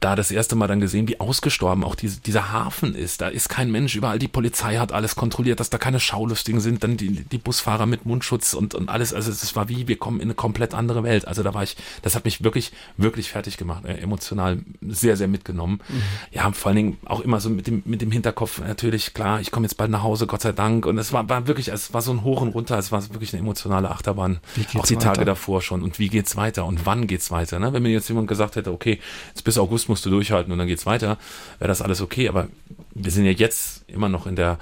da 0.00 0.16
das 0.16 0.30
erste 0.30 0.56
Mal 0.56 0.66
dann 0.66 0.80
gesehen, 0.80 1.08
wie 1.08 1.20
ausgestorben 1.20 1.84
auch 1.84 1.94
diese, 1.94 2.20
dieser 2.20 2.52
Hafen 2.52 2.94
ist. 2.94 3.20
Da 3.20 3.28
ist 3.28 3.48
kein 3.48 3.70
Mensch, 3.70 3.94
überall 3.94 4.18
die 4.18 4.28
Polizei 4.28 4.76
hat 4.76 4.92
alles 4.92 5.16
kontrolliert, 5.16 5.60
dass 5.60 5.70
da 5.70 5.78
keine 5.78 6.00
Schaulustigen 6.00 6.60
sind, 6.60 6.84
dann 6.84 6.96
die, 6.96 7.24
die 7.24 7.38
Busfahrer 7.38 7.86
mit 7.86 8.04
Mundschutz 8.04 8.52
und, 8.54 8.74
und 8.74 8.88
alles. 8.88 9.14
Also 9.14 9.30
es 9.30 9.56
war 9.56 9.68
wie, 9.68 9.88
wir 9.88 9.96
kommen 9.96 10.20
in 10.20 10.26
eine 10.26 10.34
komplett 10.34 10.74
andere 10.74 11.02
Welt. 11.04 11.26
Also 11.26 11.42
da 11.42 11.54
war 11.54 11.62
ich, 11.62 11.76
das 12.02 12.14
hat 12.14 12.24
mich 12.24 12.44
wirklich, 12.44 12.72
wirklich 12.96 13.30
fertig 13.30 13.56
gemacht, 13.56 13.84
äh, 13.84 13.94
emotional 13.98 14.58
sehr, 14.86 15.16
sehr 15.16 15.28
mitgenommen. 15.28 15.80
Mhm. 15.88 16.02
Ja, 16.32 16.52
vor 16.52 16.68
allen 16.68 16.76
Dingen 16.76 16.96
auch 17.04 17.20
immer 17.20 17.40
so 17.40 17.48
mit 17.48 17.66
dem, 17.66 17.82
mit 17.86 18.02
dem 18.02 18.10
Hinterkopf 18.10 18.60
natürlich, 18.60 19.14
klar, 19.14 19.40
ich 19.40 19.50
komme 19.50 19.66
jetzt 19.66 19.76
bald 19.76 19.90
nach 19.90 20.02
Hause, 20.02 20.26
Gott 20.26 20.42
sei 20.42 20.52
Dank. 20.52 20.84
Und 20.86 20.98
es 20.98 21.12
war, 21.12 21.28
war 21.28 21.46
wirklich, 21.46 21.68
es 21.68 21.94
war 21.94 22.02
so 22.02 22.12
ein 22.12 22.24
Hoch 22.24 22.42
und 22.42 22.48
Runter, 22.48 22.78
es 22.78 22.92
war 22.92 23.02
wirklich 23.12 23.32
eine 23.32 23.40
emotionale 23.40 23.90
Achterbahn. 23.90 24.40
Auch 24.74 24.86
die 24.86 24.96
weiter? 24.96 25.14
Tage 25.14 25.24
davor 25.24 25.62
schon. 25.62 25.82
Und 25.82 25.98
wie 25.98 26.08
geht's 26.08 26.36
weiter? 26.36 26.66
Und 26.66 26.84
wann 26.84 27.06
geht's 27.06 27.30
weiter? 27.30 27.58
Ne? 27.58 27.72
Wenn 27.72 27.82
mir 27.82 27.90
jetzt 27.90 28.08
jemand 28.08 28.28
gesagt 28.28 28.56
hätte, 28.56 28.72
okay, 28.72 29.00
jetzt 29.28 29.44
bist 29.44 29.56
du 29.56 29.61
August 29.62 29.88
musst 29.88 30.04
du 30.04 30.10
durchhalten 30.10 30.52
und 30.52 30.58
dann 30.58 30.68
geht's 30.68 30.86
weiter, 30.86 31.18
wäre 31.58 31.68
das 31.68 31.82
alles 31.82 32.00
okay. 32.00 32.28
Aber 32.28 32.48
wir 32.94 33.10
sind 33.10 33.24
ja 33.24 33.32
jetzt 33.32 33.84
immer 33.88 34.08
noch 34.08 34.26
in 34.26 34.36
der 34.36 34.58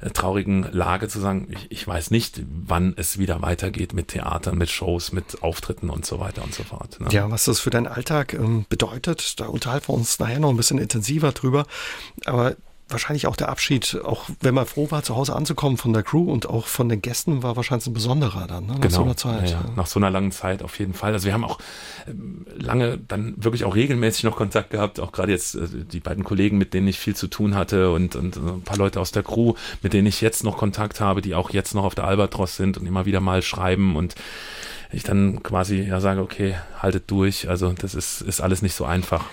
äh, 0.00 0.10
traurigen 0.10 0.68
Lage 0.72 1.08
zu 1.08 1.18
sagen, 1.20 1.48
ich, 1.50 1.70
ich 1.70 1.88
weiß 1.88 2.10
nicht, 2.10 2.40
wann 2.66 2.94
es 2.96 3.18
wieder 3.18 3.42
weitergeht 3.42 3.92
mit 3.92 4.08
Theatern, 4.08 4.56
mit 4.56 4.70
Shows, 4.70 5.12
mit 5.12 5.42
Auftritten 5.42 5.90
und 5.90 6.06
so 6.06 6.20
weiter 6.20 6.44
und 6.44 6.54
so 6.54 6.62
fort. 6.62 7.00
Ne? 7.00 7.08
Ja, 7.10 7.30
was 7.30 7.44
das 7.44 7.60
für 7.60 7.70
deinen 7.70 7.88
Alltag 7.88 8.34
ähm, 8.34 8.64
bedeutet, 8.68 9.40
da 9.40 9.46
unterhalten 9.46 9.88
wir 9.88 9.94
uns 9.94 10.18
nachher 10.18 10.40
noch 10.40 10.50
ein 10.50 10.56
bisschen 10.56 10.78
intensiver 10.78 11.32
drüber. 11.32 11.66
Aber 12.26 12.56
wahrscheinlich 12.88 13.26
auch 13.26 13.36
der 13.36 13.48
Abschied, 13.48 13.98
auch 14.04 14.28
wenn 14.40 14.54
man 14.54 14.66
froh 14.66 14.90
war, 14.90 15.02
zu 15.02 15.16
Hause 15.16 15.34
anzukommen 15.34 15.76
von 15.76 15.92
der 15.92 16.02
Crew 16.02 16.30
und 16.30 16.48
auch 16.48 16.66
von 16.66 16.88
den 16.88 17.02
Gästen, 17.02 17.42
war 17.42 17.56
wahrscheinlich 17.56 17.86
ein 17.86 17.94
besonderer 17.94 18.46
dann, 18.46 18.66
ne? 18.66 18.72
nach 18.74 18.80
genau. 18.80 18.94
so 18.94 19.02
einer 19.02 19.16
Zeit. 19.16 19.50
Ja, 19.50 19.60
ja. 19.60 19.70
Nach 19.76 19.86
so 19.86 19.98
einer 19.98 20.10
langen 20.10 20.32
Zeit 20.32 20.62
auf 20.62 20.78
jeden 20.78 20.94
Fall. 20.94 21.12
Also 21.12 21.26
wir 21.26 21.34
haben 21.34 21.44
auch 21.44 21.58
ähm, 22.06 22.46
lange 22.54 22.98
dann 22.98 23.34
wirklich 23.36 23.64
auch 23.64 23.74
regelmäßig 23.74 24.24
noch 24.24 24.36
Kontakt 24.36 24.70
gehabt, 24.70 25.00
auch 25.00 25.12
gerade 25.12 25.32
jetzt 25.32 25.54
äh, 25.54 25.66
die 25.90 26.00
beiden 26.00 26.24
Kollegen, 26.24 26.58
mit 26.58 26.74
denen 26.74 26.88
ich 26.88 26.98
viel 26.98 27.16
zu 27.16 27.28
tun 27.28 27.54
hatte 27.54 27.90
und, 27.90 28.16
und 28.16 28.36
äh, 28.36 28.40
ein 28.40 28.62
paar 28.62 28.78
Leute 28.78 29.00
aus 29.00 29.12
der 29.12 29.22
Crew, 29.22 29.54
mit 29.82 29.92
denen 29.92 30.06
ich 30.06 30.20
jetzt 30.20 30.44
noch 30.44 30.56
Kontakt 30.56 31.00
habe, 31.00 31.22
die 31.22 31.34
auch 31.34 31.50
jetzt 31.50 31.74
noch 31.74 31.84
auf 31.84 31.94
der 31.94 32.04
Albatros 32.04 32.56
sind 32.56 32.78
und 32.78 32.86
immer 32.86 33.06
wieder 33.06 33.20
mal 33.20 33.42
schreiben 33.42 33.96
und 33.96 34.14
ich 34.90 35.02
dann 35.02 35.42
quasi 35.42 35.82
ja 35.82 36.00
sage, 36.00 36.22
okay, 36.22 36.54
haltet 36.78 37.10
durch. 37.10 37.48
Also 37.48 37.72
das 37.72 37.94
ist, 37.94 38.20
ist 38.20 38.40
alles 38.40 38.62
nicht 38.62 38.74
so 38.74 38.84
einfach. 38.84 39.24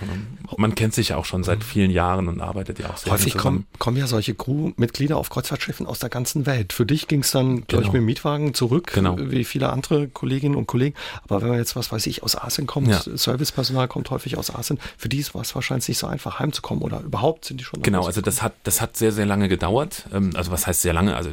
Man 0.58 0.76
kennt 0.76 0.94
sich 0.94 1.10
ja 1.10 1.18
auch 1.18 1.26
schon 1.26 1.44
seit 1.44 1.64
vielen 1.64 1.92
Jahren 1.92 2.28
und 2.28 2.42
arbeitet 2.42 2.80
ja 2.80 2.90
auch 2.90 2.98
sehr 2.98 3.14
Häufig 3.14 3.38
kommen, 3.38 3.66
kommen 3.80 3.98
ja 3.98 4.08
solche 4.08 4.36
Crewmitglieder 4.36 5.18
auf 5.18 5.30
Kreuzfahrtschiffen 5.30 5.86
aus 5.86 6.00
der 6.00 6.10
ganzen 6.10 6.46
Welt. 6.46 6.74
Für 6.74 6.86
dich 6.86 7.08
ging 7.08 7.22
es 7.22 7.32
dann, 7.32 7.66
glaube 7.68 7.84
ich, 7.84 7.92
genau. 7.92 7.94
mit 7.94 7.94
dem 7.94 8.06
Mietwagen 8.06 8.54
zurück, 8.54 8.92
genau. 8.94 9.18
wie 9.18 9.44
viele 9.44 9.70
andere 9.70 10.08
Kolleginnen 10.08 10.56
und 10.56 10.68
Kollegen. 10.68 10.96
Aber 11.24 11.42
wenn 11.42 11.50
man 11.50 11.58
jetzt, 11.58 11.76
was 11.76 11.92
weiß 11.92 12.06
ich, 12.08 12.24
aus 12.24 12.36
Asien 12.36 12.68
kommt, 12.68 12.88
ja. 12.88 13.00
Servicepersonal 13.00 13.88
kommt 13.88 14.10
häufig 14.10 14.38
aus 14.38 14.54
Asien, 14.54 14.80
für 14.98 15.10
die 15.10 15.26
war 15.34 15.42
es 15.42 15.56
wahrscheinlich 15.56 15.88
nicht 15.88 15.98
so 15.98 16.08
einfach, 16.08 16.40
heimzukommen 16.40 16.84
oder 16.84 17.02
überhaupt 17.02 17.46
sind 17.46 17.60
die 17.60 17.64
schon 17.64 17.82
Genau, 17.82 18.06
also 18.06 18.22
das 18.22 18.42
hat, 18.42 18.54
das 18.64 18.82
hat 18.82 18.98
sehr, 18.98 19.12
sehr 19.12 19.26
lange 19.26 19.48
gedauert. 19.50 20.06
Ähm, 20.14 20.32
also 20.36 20.52
was 20.52 20.68
heißt 20.68 20.82
sehr 20.82 20.94
lange? 20.94 21.16
Also 21.16 21.32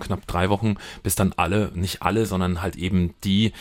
knapp 0.00 0.26
drei 0.26 0.48
Wochen, 0.48 0.76
bis 1.02 1.14
dann 1.14 1.32
alle, 1.36 1.70
nicht 1.74 2.02
alle, 2.02 2.26
sondern 2.26 2.62
halt 2.62 2.76
eben 2.76 3.14
die, 3.24 3.52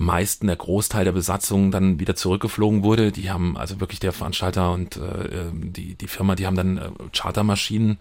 meisten, 0.00 0.46
der 0.46 0.56
Großteil 0.56 1.04
der 1.04 1.12
Besatzung 1.12 1.49
dann 1.56 1.98
wieder 2.00 2.16
zurückgeflogen 2.16 2.82
wurde. 2.82 3.12
Die 3.12 3.30
haben 3.30 3.56
also 3.56 3.80
wirklich 3.80 4.00
der 4.00 4.12
Veranstalter 4.12 4.72
und 4.72 4.96
äh, 4.96 5.46
die, 5.52 5.94
die 5.94 6.06
Firma, 6.06 6.34
die 6.34 6.46
haben 6.46 6.56
dann 6.56 6.78
äh, 6.78 6.90
Chartermaschinen 7.12 7.98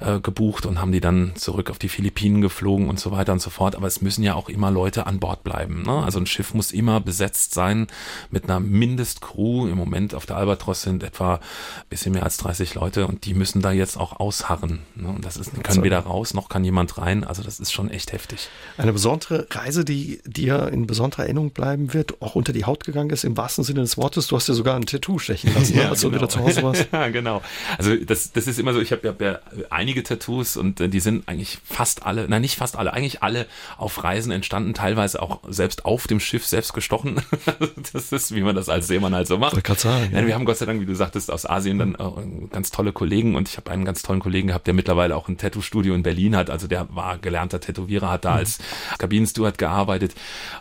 äh, 0.00 0.20
gebucht 0.20 0.66
und 0.66 0.80
haben 0.80 0.92
die 0.92 1.00
dann 1.00 1.32
zurück 1.34 1.70
auf 1.70 1.78
die 1.78 1.88
Philippinen 1.88 2.40
geflogen 2.40 2.88
und 2.88 3.00
so 3.00 3.10
weiter 3.12 3.32
und 3.32 3.40
so 3.40 3.50
fort. 3.50 3.76
Aber 3.76 3.86
es 3.86 4.00
müssen 4.00 4.22
ja 4.22 4.34
auch 4.34 4.48
immer 4.48 4.70
Leute 4.70 5.06
an 5.06 5.18
Bord 5.18 5.44
bleiben. 5.44 5.82
Ne? 5.82 6.02
Also 6.02 6.18
ein 6.18 6.26
Schiff 6.26 6.54
muss 6.54 6.72
immer 6.72 7.00
besetzt 7.00 7.54
sein 7.54 7.86
mit 8.30 8.44
einer 8.44 8.60
Mindestcrew. 8.60 9.68
Im 9.68 9.76
Moment 9.76 10.14
auf 10.14 10.26
der 10.26 10.36
Albatros 10.36 10.82
sind 10.82 11.02
etwa 11.02 11.34
ein 11.36 11.40
bisschen 11.88 12.12
mehr 12.12 12.24
als 12.24 12.36
30 12.38 12.74
Leute 12.74 13.06
und 13.06 13.24
die 13.24 13.34
müssen 13.34 13.62
da 13.62 13.72
jetzt 13.72 13.96
auch 13.96 14.18
ausharren. 14.20 14.80
Ne? 14.94 15.08
Und 15.08 15.24
das 15.24 15.36
ist, 15.36 15.52
können 15.62 15.82
weder 15.82 16.00
raus, 16.00 16.34
noch 16.34 16.48
kann 16.48 16.64
jemand 16.64 16.98
rein. 16.98 17.24
Also 17.24 17.42
das 17.42 17.60
ist 17.60 17.72
schon 17.72 17.90
echt 17.90 18.12
heftig. 18.12 18.48
Eine 18.76 18.92
besondere 18.92 19.46
Reise, 19.50 19.84
die 19.84 20.20
dir 20.26 20.68
in 20.68 20.86
besonderer 20.86 21.24
Erinnerung 21.24 21.50
bleiben 21.50 21.94
wird, 21.94 22.20
auch 22.20 22.34
unter 22.34 22.52
die 22.52 22.64
Haut 22.64 22.81
gegangen 22.84 23.10
ist, 23.10 23.24
im 23.24 23.36
wahrsten 23.36 23.64
Sinne 23.64 23.80
des 23.80 23.96
Wortes. 23.96 24.26
Du 24.26 24.36
hast 24.36 24.48
ja 24.48 24.54
sogar 24.54 24.76
ein 24.76 24.86
Tattoo 24.86 25.18
stechen 25.18 25.54
lassen, 25.54 25.76
ne, 25.76 25.82
ja, 25.82 25.90
als 25.90 26.00
genau. 26.00 26.10
du 26.10 26.16
wieder 26.16 26.28
zu 26.28 26.40
Hause 26.40 26.62
warst. 26.62 26.88
ja, 26.92 27.08
genau. 27.08 27.42
Also 27.78 27.96
das, 27.96 28.32
das 28.32 28.46
ist 28.46 28.58
immer 28.58 28.72
so, 28.72 28.80
ich 28.80 28.92
habe 28.92 29.16
ja 29.20 29.38
einige 29.70 30.02
Tattoos 30.02 30.56
und 30.56 30.80
äh, 30.80 30.88
die 30.88 31.00
sind 31.00 31.28
eigentlich 31.28 31.58
fast 31.64 32.04
alle, 32.04 32.28
nein, 32.28 32.42
nicht 32.42 32.56
fast 32.56 32.76
alle, 32.76 32.92
eigentlich 32.92 33.22
alle 33.22 33.46
auf 33.76 34.02
Reisen 34.02 34.32
entstanden, 34.32 34.74
teilweise 34.74 35.22
auch 35.22 35.40
selbst 35.48 35.84
auf 35.84 36.06
dem 36.06 36.20
Schiff 36.20 36.46
selbst 36.46 36.72
gestochen. 36.74 37.20
das 37.92 38.12
ist, 38.12 38.34
wie 38.34 38.42
man 38.42 38.54
das 38.54 38.68
als 38.68 38.86
Seemann 38.86 39.14
halt 39.14 39.26
so 39.26 39.38
macht. 39.38 39.52
Sagen, 39.72 40.10
nein, 40.12 40.26
wir 40.26 40.34
haben 40.34 40.44
Gott 40.44 40.58
sei 40.58 40.66
Dank, 40.66 40.80
wie 40.80 40.86
du 40.86 40.94
sagtest, 40.94 41.30
aus 41.30 41.48
Asien 41.48 41.78
dann 41.78 41.94
äh, 41.94 42.48
ganz 42.50 42.70
tolle 42.70 42.92
Kollegen 42.92 43.34
und 43.34 43.48
ich 43.48 43.56
habe 43.56 43.70
einen 43.70 43.84
ganz 43.84 44.02
tollen 44.02 44.20
Kollegen 44.20 44.48
gehabt, 44.48 44.66
der 44.66 44.74
mittlerweile 44.74 45.16
auch 45.16 45.28
ein 45.28 45.38
Tattoo-Studio 45.38 45.94
in 45.94 46.02
Berlin 46.02 46.36
hat. 46.36 46.50
Also 46.50 46.66
der 46.66 46.88
war 46.94 47.18
gelernter 47.18 47.60
Tätowierer, 47.60 48.10
hat 48.10 48.24
da 48.24 48.32
mhm. 48.32 48.38
als 48.38 48.58
Kabinensteward 48.98 49.58
gearbeitet 49.58 50.14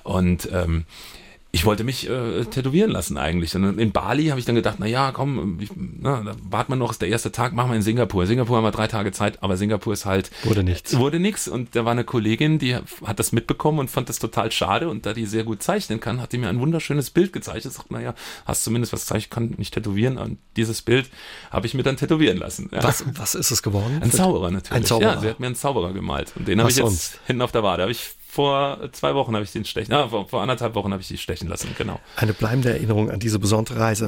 und 0.03 0.49
ähm, 0.51 0.86
ich 1.54 1.66
wollte 1.66 1.84
mich 1.84 2.10
äh, 2.10 2.46
tätowieren 2.46 2.92
lassen 2.92 3.18
eigentlich. 3.18 3.54
Und 3.56 3.78
in 3.78 3.92
Bali 3.92 4.28
habe 4.28 4.40
ich 4.40 4.46
dann 4.46 4.56
gedacht, 4.56 4.78
na 4.80 4.86
ja, 4.86 5.12
komm, 5.12 5.60
ich, 5.60 5.70
na, 5.76 6.24
da 6.24 6.36
warten 6.50 6.72
wir 6.72 6.78
noch, 6.78 6.92
ist 6.92 7.02
der 7.02 7.10
erste 7.10 7.32
Tag, 7.34 7.54
machen 7.54 7.72
wir 7.72 7.76
in 7.76 7.82
Singapur. 7.82 8.24
In 8.24 8.28
Singapur 8.30 8.56
haben 8.56 8.64
wir 8.64 8.72
drei 8.72 8.88
Tage 8.88 9.12
Zeit, 9.12 9.44
aber 9.44 9.58
Singapur 9.58 9.92
ist 9.92 10.06
halt 10.06 10.32
wurde 10.44 10.64
nichts. 10.64 10.98
Wurde 10.98 11.20
nichts 11.20 11.50
und 11.50 11.76
da 11.76 11.84
war 11.84 11.92
eine 11.92 12.06
Kollegin, 12.06 12.58
die 12.58 12.76
hat 12.76 13.20
das 13.20 13.34
mitbekommen 13.34 13.80
und 13.80 13.90
fand 13.90 14.08
das 14.08 14.20
total 14.20 14.50
schade 14.52 14.90
und 14.90 15.06
da 15.06 15.12
die 15.14 15.26
sehr 15.26 15.44
gut 15.44 15.62
zeichnen 15.62 16.00
kann, 16.00 16.22
hat 16.22 16.32
die 16.32 16.38
mir 16.38 16.48
ein 16.48 16.62
wunderschönes 16.62 17.10
Bild 17.10 17.34
gezeichnet. 17.34 17.74
Sagt, 17.74 17.92
naja, 17.92 18.14
hast 18.46 18.64
zumindest 18.64 18.94
was 18.94 19.06
zeichnen, 19.06 19.30
kann 19.30 19.54
nicht 19.58 19.74
tätowieren 19.74 20.18
und 20.18 20.38
dieses 20.56 20.82
Bild 20.82 21.10
habe 21.50 21.68
ich 21.68 21.74
mir 21.74 21.84
dann 21.84 21.98
tätowieren 21.98 22.38
lassen. 22.38 22.70
Ja. 22.72 22.82
Was, 22.82 23.04
was 23.18 23.36
ist 23.36 23.52
es 23.52 23.62
geworden? 23.62 24.00
Ein 24.02 24.12
Zauberer 24.12 24.52
natürlich. 24.52 24.72
Ein 24.72 24.86
Zauberer. 24.86 25.16
Ja, 25.16 25.20
sie 25.20 25.28
hat 25.28 25.42
mir 25.42 25.48
einen 25.48 25.56
Zauberer 25.56 25.92
gemalt 25.92 26.32
und 26.38 26.48
den 26.48 26.62
habe 26.62 26.70
ich 26.70 26.78
jetzt 26.78 26.86
sonst? 26.86 27.20
hinten 27.28 27.42
auf 27.42 27.52
der 27.52 27.64
Wade. 27.64 27.82
Habe 27.82 27.92
ich 27.92 28.12
vor 28.32 28.80
zwei 28.94 29.13
Wochen 29.13 29.34
habe 29.36 29.44
ich 29.44 29.52
den 29.52 29.65
stechen, 29.65 29.94
ah, 29.94 30.08
vor, 30.08 30.30
vor 30.30 30.41
anderthalb 30.41 30.74
Wochen 30.76 30.94
habe 30.94 31.02
ich 31.02 31.08
die 31.10 31.17
stechen 31.17 31.50
lassen, 31.50 31.76
genau. 31.78 32.00
Eine 32.15 32.32
bleibende 32.32 32.70
Erinnerung 32.70 33.12
an 33.12 33.20
diese 33.20 33.39
besondere 33.39 33.80
Reise. 33.80 34.08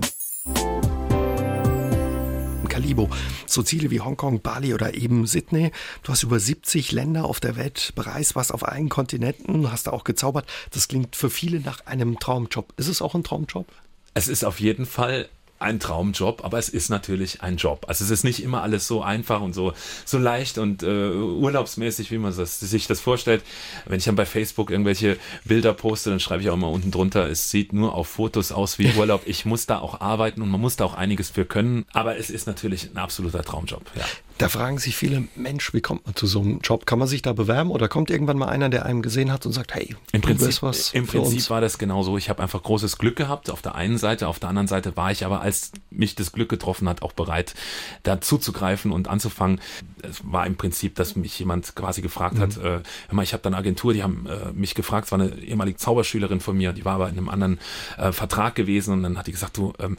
Calibo. 2.69 3.09
So 3.45 3.61
Ziele 3.61 3.91
wie 3.91 3.99
Hongkong, 3.99 4.41
Bali 4.41 4.73
oder 4.73 4.95
eben 4.95 5.27
Sydney. 5.27 5.71
Du 6.03 6.11
hast 6.11 6.23
über 6.23 6.39
70 6.39 6.93
Länder 6.93 7.25
auf 7.25 7.39
der 7.41 7.57
Welt 7.57 7.91
bereist, 7.95 8.35
warst 8.35 8.53
auf 8.53 8.65
allen 8.67 8.89
Kontinenten, 8.89 9.71
hast 9.71 9.87
da 9.87 9.91
auch 9.91 10.05
gezaubert. 10.05 10.45
Das 10.71 10.87
klingt 10.87 11.15
für 11.15 11.29
viele 11.29 11.59
nach 11.59 11.85
einem 11.85 12.17
Traumjob. 12.17 12.73
Ist 12.77 12.87
es 12.87 13.01
auch 13.01 13.15
ein 13.15 13.23
Traumjob? 13.23 13.67
Es 14.15 14.27
ist 14.27 14.45
auf 14.45 14.59
jeden 14.59 14.85
Fall 14.85 15.27
ein 15.63 15.79
Traumjob, 15.79 16.43
aber 16.43 16.57
es 16.59 16.69
ist 16.69 16.89
natürlich 16.89 17.41
ein 17.41 17.57
Job. 17.57 17.85
Also 17.87 18.03
es 18.03 18.11
ist 18.11 18.23
nicht 18.23 18.43
immer 18.43 18.61
alles 18.61 18.87
so 18.87 19.01
einfach 19.01 19.41
und 19.41 19.53
so, 19.53 19.73
so 20.05 20.17
leicht 20.17 20.57
und 20.57 20.83
äh, 20.83 21.09
urlaubsmäßig, 21.11 22.11
wie 22.11 22.17
man 22.17 22.35
das, 22.35 22.59
sich 22.59 22.87
das 22.87 22.99
vorstellt. 22.99 23.43
Wenn 23.85 23.97
ich 23.97 24.05
dann 24.05 24.15
bei 24.15 24.25
Facebook 24.25 24.69
irgendwelche 24.69 25.17
Bilder 25.45 25.73
poste, 25.73 26.09
dann 26.09 26.19
schreibe 26.19 26.43
ich 26.43 26.49
auch 26.49 26.55
immer 26.55 26.69
unten 26.69 26.91
drunter, 26.91 27.29
es 27.29 27.49
sieht 27.49 27.73
nur 27.73 27.95
auf 27.95 28.07
Fotos 28.07 28.51
aus 28.51 28.77
wie 28.77 28.91
Urlaub. 28.97 29.23
Ich 29.25 29.45
muss 29.45 29.65
da 29.65 29.79
auch 29.79 30.01
arbeiten 30.01 30.41
und 30.41 30.49
man 30.49 30.61
muss 30.61 30.75
da 30.75 30.85
auch 30.85 30.93
einiges 30.93 31.29
für 31.29 31.45
können. 31.45 31.85
Aber 31.93 32.17
es 32.17 32.29
ist 32.29 32.45
natürlich 32.45 32.91
ein 32.91 32.97
absoluter 32.97 33.43
Traumjob. 33.43 33.83
Ja. 33.95 34.05
Da 34.37 34.49
fragen 34.49 34.79
sich 34.79 34.95
viele, 34.95 35.27
Mensch, 35.35 35.73
wie 35.73 35.81
kommt 35.81 36.05
man 36.05 36.15
zu 36.15 36.25
so 36.25 36.41
einem 36.41 36.59
Job? 36.59 36.85
Kann 36.85 36.97
man 36.97 37.07
sich 37.07 37.21
da 37.21 37.33
bewerben 37.33 37.69
oder 37.69 37.87
kommt 37.87 38.09
irgendwann 38.09 38.37
mal 38.37 38.47
einer, 38.47 38.69
der 38.69 38.85
einem 38.85 39.01
gesehen 39.01 39.31
hat 39.31 39.45
und 39.45 39.53
sagt, 39.53 39.75
hey, 39.75 39.95
im 40.11 40.21
Prinzip, 40.21 40.63
was 40.63 40.91
im 40.93 41.05
Prinzip 41.05 41.35
uns? 41.35 41.49
war 41.49 41.61
das 41.61 41.77
genauso. 41.77 42.17
Ich 42.17 42.29
habe 42.29 42.41
einfach 42.41 42.61
großes 42.63 42.97
Glück 42.97 43.15
gehabt 43.15 43.49
auf 43.51 43.61
der 43.61 43.75
einen 43.75 43.97
Seite, 43.97 44.27
auf 44.27 44.39
der 44.39 44.49
anderen 44.49 44.67
Seite 44.67 44.97
war 44.97 45.11
ich 45.11 45.25
aber, 45.25 45.41
als 45.41 45.71
mich 45.91 46.15
das 46.15 46.31
Glück 46.31 46.49
getroffen 46.49 46.89
hat, 46.89 47.03
auch 47.03 47.13
bereit, 47.13 47.53
da 48.01 48.21
zuzugreifen 48.21 48.91
und 48.91 49.07
anzufangen. 49.07 49.61
Es 50.01 50.21
war 50.23 50.47
im 50.47 50.55
Prinzip, 50.55 50.95
dass 50.95 51.15
mich 51.15 51.37
jemand 51.37 51.75
quasi 51.75 52.01
gefragt 52.01 52.35
mhm. 52.35 52.41
hat, 52.41 52.57
äh, 52.57 52.81
ich 53.21 53.33
habe 53.33 53.41
da 53.41 53.47
eine 53.47 53.57
Agentur, 53.57 53.93
die 53.93 54.03
haben 54.03 54.25
äh, 54.27 54.51
mich 54.51 54.75
gefragt, 54.75 55.05
es 55.05 55.11
war 55.11 55.19
eine 55.19 55.37
ehemalige 55.39 55.77
Zauberschülerin 55.77 56.39
von 56.39 56.57
mir, 56.57 56.73
die 56.73 56.83
war 56.83 56.95
aber 56.95 57.07
in 57.07 57.17
einem 57.17 57.29
anderen 57.29 57.59
äh, 57.97 58.11
Vertrag 58.11 58.55
gewesen 58.55 58.93
und 58.93 59.03
dann 59.03 59.17
hat 59.17 59.27
die 59.27 59.31
gesagt, 59.31 59.55
du, 59.55 59.73
ähm, 59.79 59.97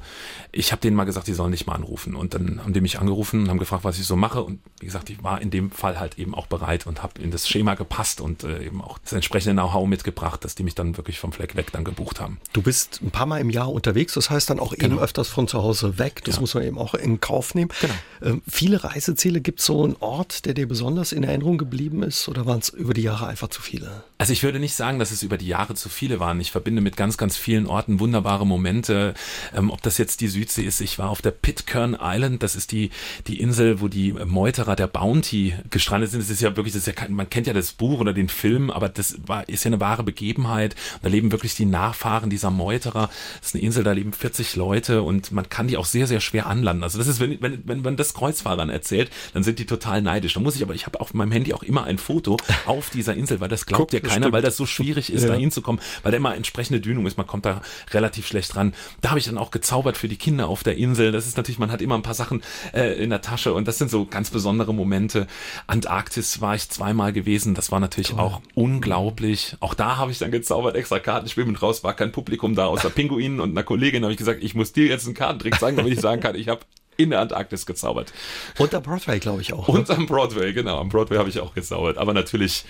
ich 0.53 0.73
habe 0.73 0.81
denen 0.81 0.97
mal 0.97 1.05
gesagt, 1.05 1.29
die 1.29 1.33
sollen 1.33 1.53
dich 1.53 1.66
mal 1.66 1.75
anrufen 1.75 2.14
und 2.14 2.35
dann 2.35 2.61
haben 2.62 2.73
die 2.75 2.81
mich 2.81 2.99
angerufen 2.99 3.44
und 3.44 3.49
haben 3.49 3.59
gefragt, 3.59 3.85
was 3.85 3.99
ich 3.99 4.07
so 4.07 4.16
mache 4.16 4.24
mache. 4.25 4.43
Und 4.43 4.61
wie 4.81 4.87
gesagt, 4.87 5.11
ich 5.11 5.23
war 5.23 5.41
in 5.41 5.51
dem 5.51 5.71
Fall 5.71 6.01
halt 6.01 6.19
eben 6.19 6.35
auch 6.35 6.47
bereit 6.47 6.87
und 6.87 7.03
habe 7.03 7.21
in 7.21 7.31
das 7.31 7.47
Schema 7.47 7.75
gepasst 7.75 8.21
und 8.21 8.43
äh, 8.43 8.65
eben 8.65 8.81
auch 8.81 8.99
das 8.99 9.13
entsprechende 9.13 9.61
Know-how 9.61 9.87
mitgebracht, 9.87 10.45
dass 10.45 10.55
die 10.55 10.63
mich 10.63 10.75
dann 10.75 10.97
wirklich 10.97 11.19
vom 11.19 11.33
Fleck 11.33 11.57
weg 11.57 11.73
dann 11.73 11.85
gebucht 11.85 12.21
haben. 12.21 12.39
Du 12.53 12.63
bist 12.63 13.01
ein 13.03 13.11
paar 13.11 13.27
Mal 13.27 13.41
im 13.41 13.51
Jahr 13.51 13.71
unterwegs, 13.71 14.15
das 14.15 14.31
heißt 14.31 14.49
dann 14.49 14.59
auch 14.59 14.73
genau. 14.73 14.97
eben 14.97 14.99
öfters 14.99 15.29
von 15.29 15.47
zu 15.47 15.63
Hause 15.63 15.99
weg. 15.99 16.23
Das 16.25 16.37
ja. 16.37 16.41
muss 16.41 16.55
man 16.55 16.65
eben 16.65 16.79
auch 16.79 16.95
in 16.95 17.21
Kauf 17.21 17.55
nehmen. 17.55 17.71
Genau. 17.81 17.95
Ähm, 18.23 18.43
viele 18.49 18.83
Reiseziele, 18.83 19.41
gibt 19.41 19.61
es 19.61 19.67
so 19.67 19.85
einen 19.85 19.97
Ort, 20.01 20.47
der 20.47 20.55
dir 20.55 20.67
besonders 20.67 21.13
in 21.13 21.23
Erinnerung 21.23 21.59
geblieben 21.59 22.03
ist 22.03 22.29
oder 22.29 22.47
waren 22.47 22.61
es 22.61 22.71
über 22.71 22.95
die 22.95 23.03
Jahre 23.03 23.27
einfach 23.27 23.49
zu 23.49 23.61
viele? 23.61 24.05
Also 24.19 24.33
ich 24.33 24.43
würde 24.43 24.59
nicht 24.59 24.75
sagen, 24.75 24.99
dass 24.99 25.11
es 25.11 25.23
über 25.23 25.37
die 25.37 25.49
Jahre 25.49 25.75
zu 25.75 25.89
viele 25.89 26.21
waren. 26.21 26.41
Ich 26.41 26.51
verbinde 26.51 26.81
mit 26.81 26.97
ganz, 26.97 27.17
ganz 27.17 27.37
vielen 27.37 27.67
Orten 27.67 28.01
wunderbare 28.01 28.47
Momente. 28.47 29.15
Ähm, 29.55 29.71
ob 29.71 29.83
das 29.83 29.99
jetzt 29.99 30.21
die 30.21 30.29
Südsee 30.29 30.63
ist, 30.63 30.81
ich 30.81 30.99
war 30.99 31.11
auf 31.11 31.21
der 31.21 31.31
Pitcairn 31.31 31.97
Island, 32.01 32.43
das 32.43 32.57
ist 32.57 32.73
die, 32.73 32.91
die 33.27 33.41
Insel, 33.41 33.81
wo 33.81 33.89
die 33.89 34.13
Meuterer 34.27 34.77
der 34.77 34.87
Bounty 34.87 35.55
gestrandet 35.70 36.11
sind. 36.11 36.22
Das 36.22 36.31
ist 36.31 36.40
ja 36.40 36.57
wirklich, 36.57 36.72
das 36.72 36.81
ist 36.81 36.87
ja 36.87 36.92
kein, 36.92 37.12
man 37.12 37.31
kennt 37.31 37.46
ja 37.46 37.53
das 37.53 37.72
Buch 37.72 38.00
oder 38.00 38.12
den 38.12 38.29
Film, 38.29 38.70
aber 38.70 38.88
das 38.88 39.16
war, 39.27 39.48
ist 39.48 39.64
ja 39.64 39.68
eine 39.68 39.81
wahre 39.81 40.03
Begebenheit. 40.03 40.74
Da 41.03 41.09
leben 41.09 41.33
wirklich 41.33 41.55
die 41.55 41.66
Nachfahren 41.66 42.31
dieser 42.31 42.50
Meuterer. 42.50 43.11
Das 43.40 43.48
ist 43.48 43.55
eine 43.55 43.64
Insel, 43.64 43.85
da 43.85 43.92
leben 43.92 44.12
40 44.12 44.57
Leute 44.57 45.03
und 45.03 45.33
man 45.33 45.48
kann 45.48 45.68
die 45.68 45.77
auch 45.77 45.85
sehr, 45.85 46.07
sehr 46.07 46.20
schwer 46.20 46.46
anlanden. 46.46 46.83
Also 46.83 46.98
das 46.98 47.07
ist, 47.07 47.20
wenn, 47.20 47.40
wenn, 47.40 47.62
wenn 47.66 47.83
man 47.83 47.96
das 47.96 48.14
Kreuzfahrern 48.14 48.70
erzählt, 48.70 49.11
dann 49.33 49.42
sind 49.42 49.59
die 49.59 49.66
total 49.66 50.03
neidisch. 50.03 50.35
Da 50.35 50.40
muss 50.40 50.57
ich 50.57 50.62
aber, 50.62 50.74
ich 50.74 50.87
habe 50.87 51.00
auf 51.00 51.14
meinem 51.14 51.33
Handy 51.33 51.53
auch 51.53 51.62
immer 51.62 51.85
ein 51.85 51.98
Foto 51.98 52.37
auf 52.66 52.90
dieser 52.90 53.14
Insel, 53.14 53.40
weil 53.40 53.48
das 53.48 53.66
glaubt 53.66 53.92
Guck, 53.92 54.03
ja 54.03 54.09
keiner, 54.09 54.33
weil 54.33 54.42
das 54.42 54.57
so 54.57 54.66
schwierig 54.66 55.12
ist, 55.12 55.22
ja. 55.22 55.29
da 55.29 55.35
hinzukommen, 55.35 55.81
weil 56.03 56.12
da 56.12 56.16
immer 56.16 56.35
entsprechende 56.35 56.81
Dünung 56.81 57.07
ist. 57.07 57.16
Man 57.16 57.27
kommt 57.27 57.44
da 57.44 57.62
relativ 57.92 58.27
schlecht 58.27 58.57
ran. 58.57 58.74
Da 59.00 59.11
habe 59.11 59.18
ich 59.18 59.27
dann 59.27 59.38
auch 59.38 59.50
gezaubert 59.50 59.96
für 59.96 60.09
die 60.09 60.16
Kinder 60.16 60.48
auf 60.48 60.62
der 60.62 60.77
Insel. 60.77 61.12
Das 61.12 61.27
ist 61.27 61.37
natürlich, 61.37 61.59
man 61.59 61.70
hat 61.70 61.83
immer 61.83 61.94
ein 61.94 62.03
paar 62.03 62.14
Sachen 62.14 62.42
äh, 62.72 63.03
in 63.03 63.11
der 63.11 63.20
Tasche 63.20 63.53
und 63.55 63.68
das 63.68 63.79
sind 63.79 63.90
so 63.90 64.04
ganz 64.11 64.31
besondere 64.31 64.75
Momente. 64.75 65.27
Antarktis 65.67 66.40
war 66.40 66.55
ich 66.55 66.69
zweimal 66.69 67.12
gewesen. 67.12 67.55
Das 67.55 67.73
war 67.73 67.81
natürlich 67.81 68.11
Toll. 68.11 68.21
auch 68.21 68.40
unglaublich. 68.55 69.57
Auch 69.61 69.75
da 69.75 69.97
habe 69.97 70.11
ich 70.11 70.19
dann 70.19 70.31
gezaubert, 70.31 70.77
extra 70.77 70.99
Karten 70.99 71.29
schwimmen 71.29 71.57
raus, 71.57 71.85
war 71.85 71.95
kein 71.95 72.12
Publikum 72.12 72.55
da, 72.55 72.67
außer 72.67 72.90
Pinguinen 72.95 73.40
und 73.40 73.51
einer 73.51 73.62
Kollegin 73.62 74.03
habe 74.03 74.12
ich 74.12 74.19
gesagt, 74.19 74.43
ich 74.43 74.55
muss 74.55 74.73
dir 74.73 74.87
jetzt 74.87 75.07
einen 75.07 75.14
Kartentrick 75.14 75.59
zeigen, 75.59 75.77
damit 75.77 75.93
ich 75.93 76.01
sagen 76.01 76.21
kann, 76.21 76.35
ich 76.35 76.49
habe 76.49 76.61
in 76.97 77.11
der 77.11 77.21
Antarktis 77.21 77.67
gezaubert. 77.67 78.12
Und 78.59 78.75
am 78.75 78.83
Broadway, 78.83 79.19
glaube 79.19 79.43
ich 79.43 79.53
auch. 79.53 79.69
Und 79.69 79.88
ne? 79.88 79.97
am 79.97 80.07
Broadway, 80.07 80.53
genau. 80.53 80.79
Am 80.79 80.88
Broadway 80.88 81.19
habe 81.19 81.29
ich 81.29 81.40
auch 81.40 81.55
gezaubert. 81.55 81.99
Aber 81.99 82.14
natürlich 82.14 82.64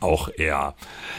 auch 0.00 0.28
eher, 0.28 0.74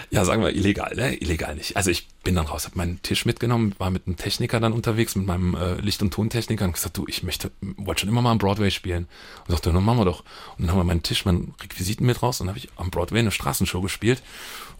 ja, 0.10 0.26
sagen 0.26 0.41
wir 0.41 0.56
illegal, 0.56 0.96
ne? 0.96 1.15
Illegal 1.22 1.56
nicht. 1.56 1.78
Also 1.78 1.89
ich 1.91 2.08
bin 2.24 2.36
dann 2.36 2.46
raus, 2.46 2.65
habe 2.65 2.78
meinen 2.78 3.02
Tisch 3.02 3.26
mitgenommen, 3.26 3.74
war 3.78 3.89
mit 3.89 4.06
einem 4.06 4.17
Techniker 4.17 4.60
dann 4.60 4.74
unterwegs, 4.74 5.15
mit 5.15 5.26
meinem 5.26 5.56
äh, 5.56 5.76
Licht- 5.76 6.02
und 6.02 6.13
Tontechniker 6.13 6.65
und 6.65 6.74
gesagt, 6.74 6.98
du, 6.98 7.06
ich 7.08 7.24
möchte, 7.24 7.52
wollte 7.78 8.02
schon 8.02 8.10
immer 8.10 8.22
mal 8.22 8.32
am 8.32 8.38
Broadway 8.38 8.72
spielen. 8.72 9.08
Und 9.48 9.52
sagte, 9.52 9.72
dann 9.72 9.84
machen 9.84 10.00
wir 10.00 10.06
doch. 10.06 10.24
Und 10.58 10.65
dann 10.65 10.72
haben 10.72 10.80
wir 10.80 10.84
meinen 10.84 11.04
Tisch, 11.04 11.26
meinen 11.26 11.56
Requisiten 11.62 12.06
mit 12.06 12.22
raus 12.22 12.41
und 12.41 12.48
habe 12.48 12.58
ich 12.58 12.70
am 12.76 12.91
Broadway 12.91 13.20
eine 13.20 13.32
Straßenshow 13.32 13.82
gespielt. 13.82 14.22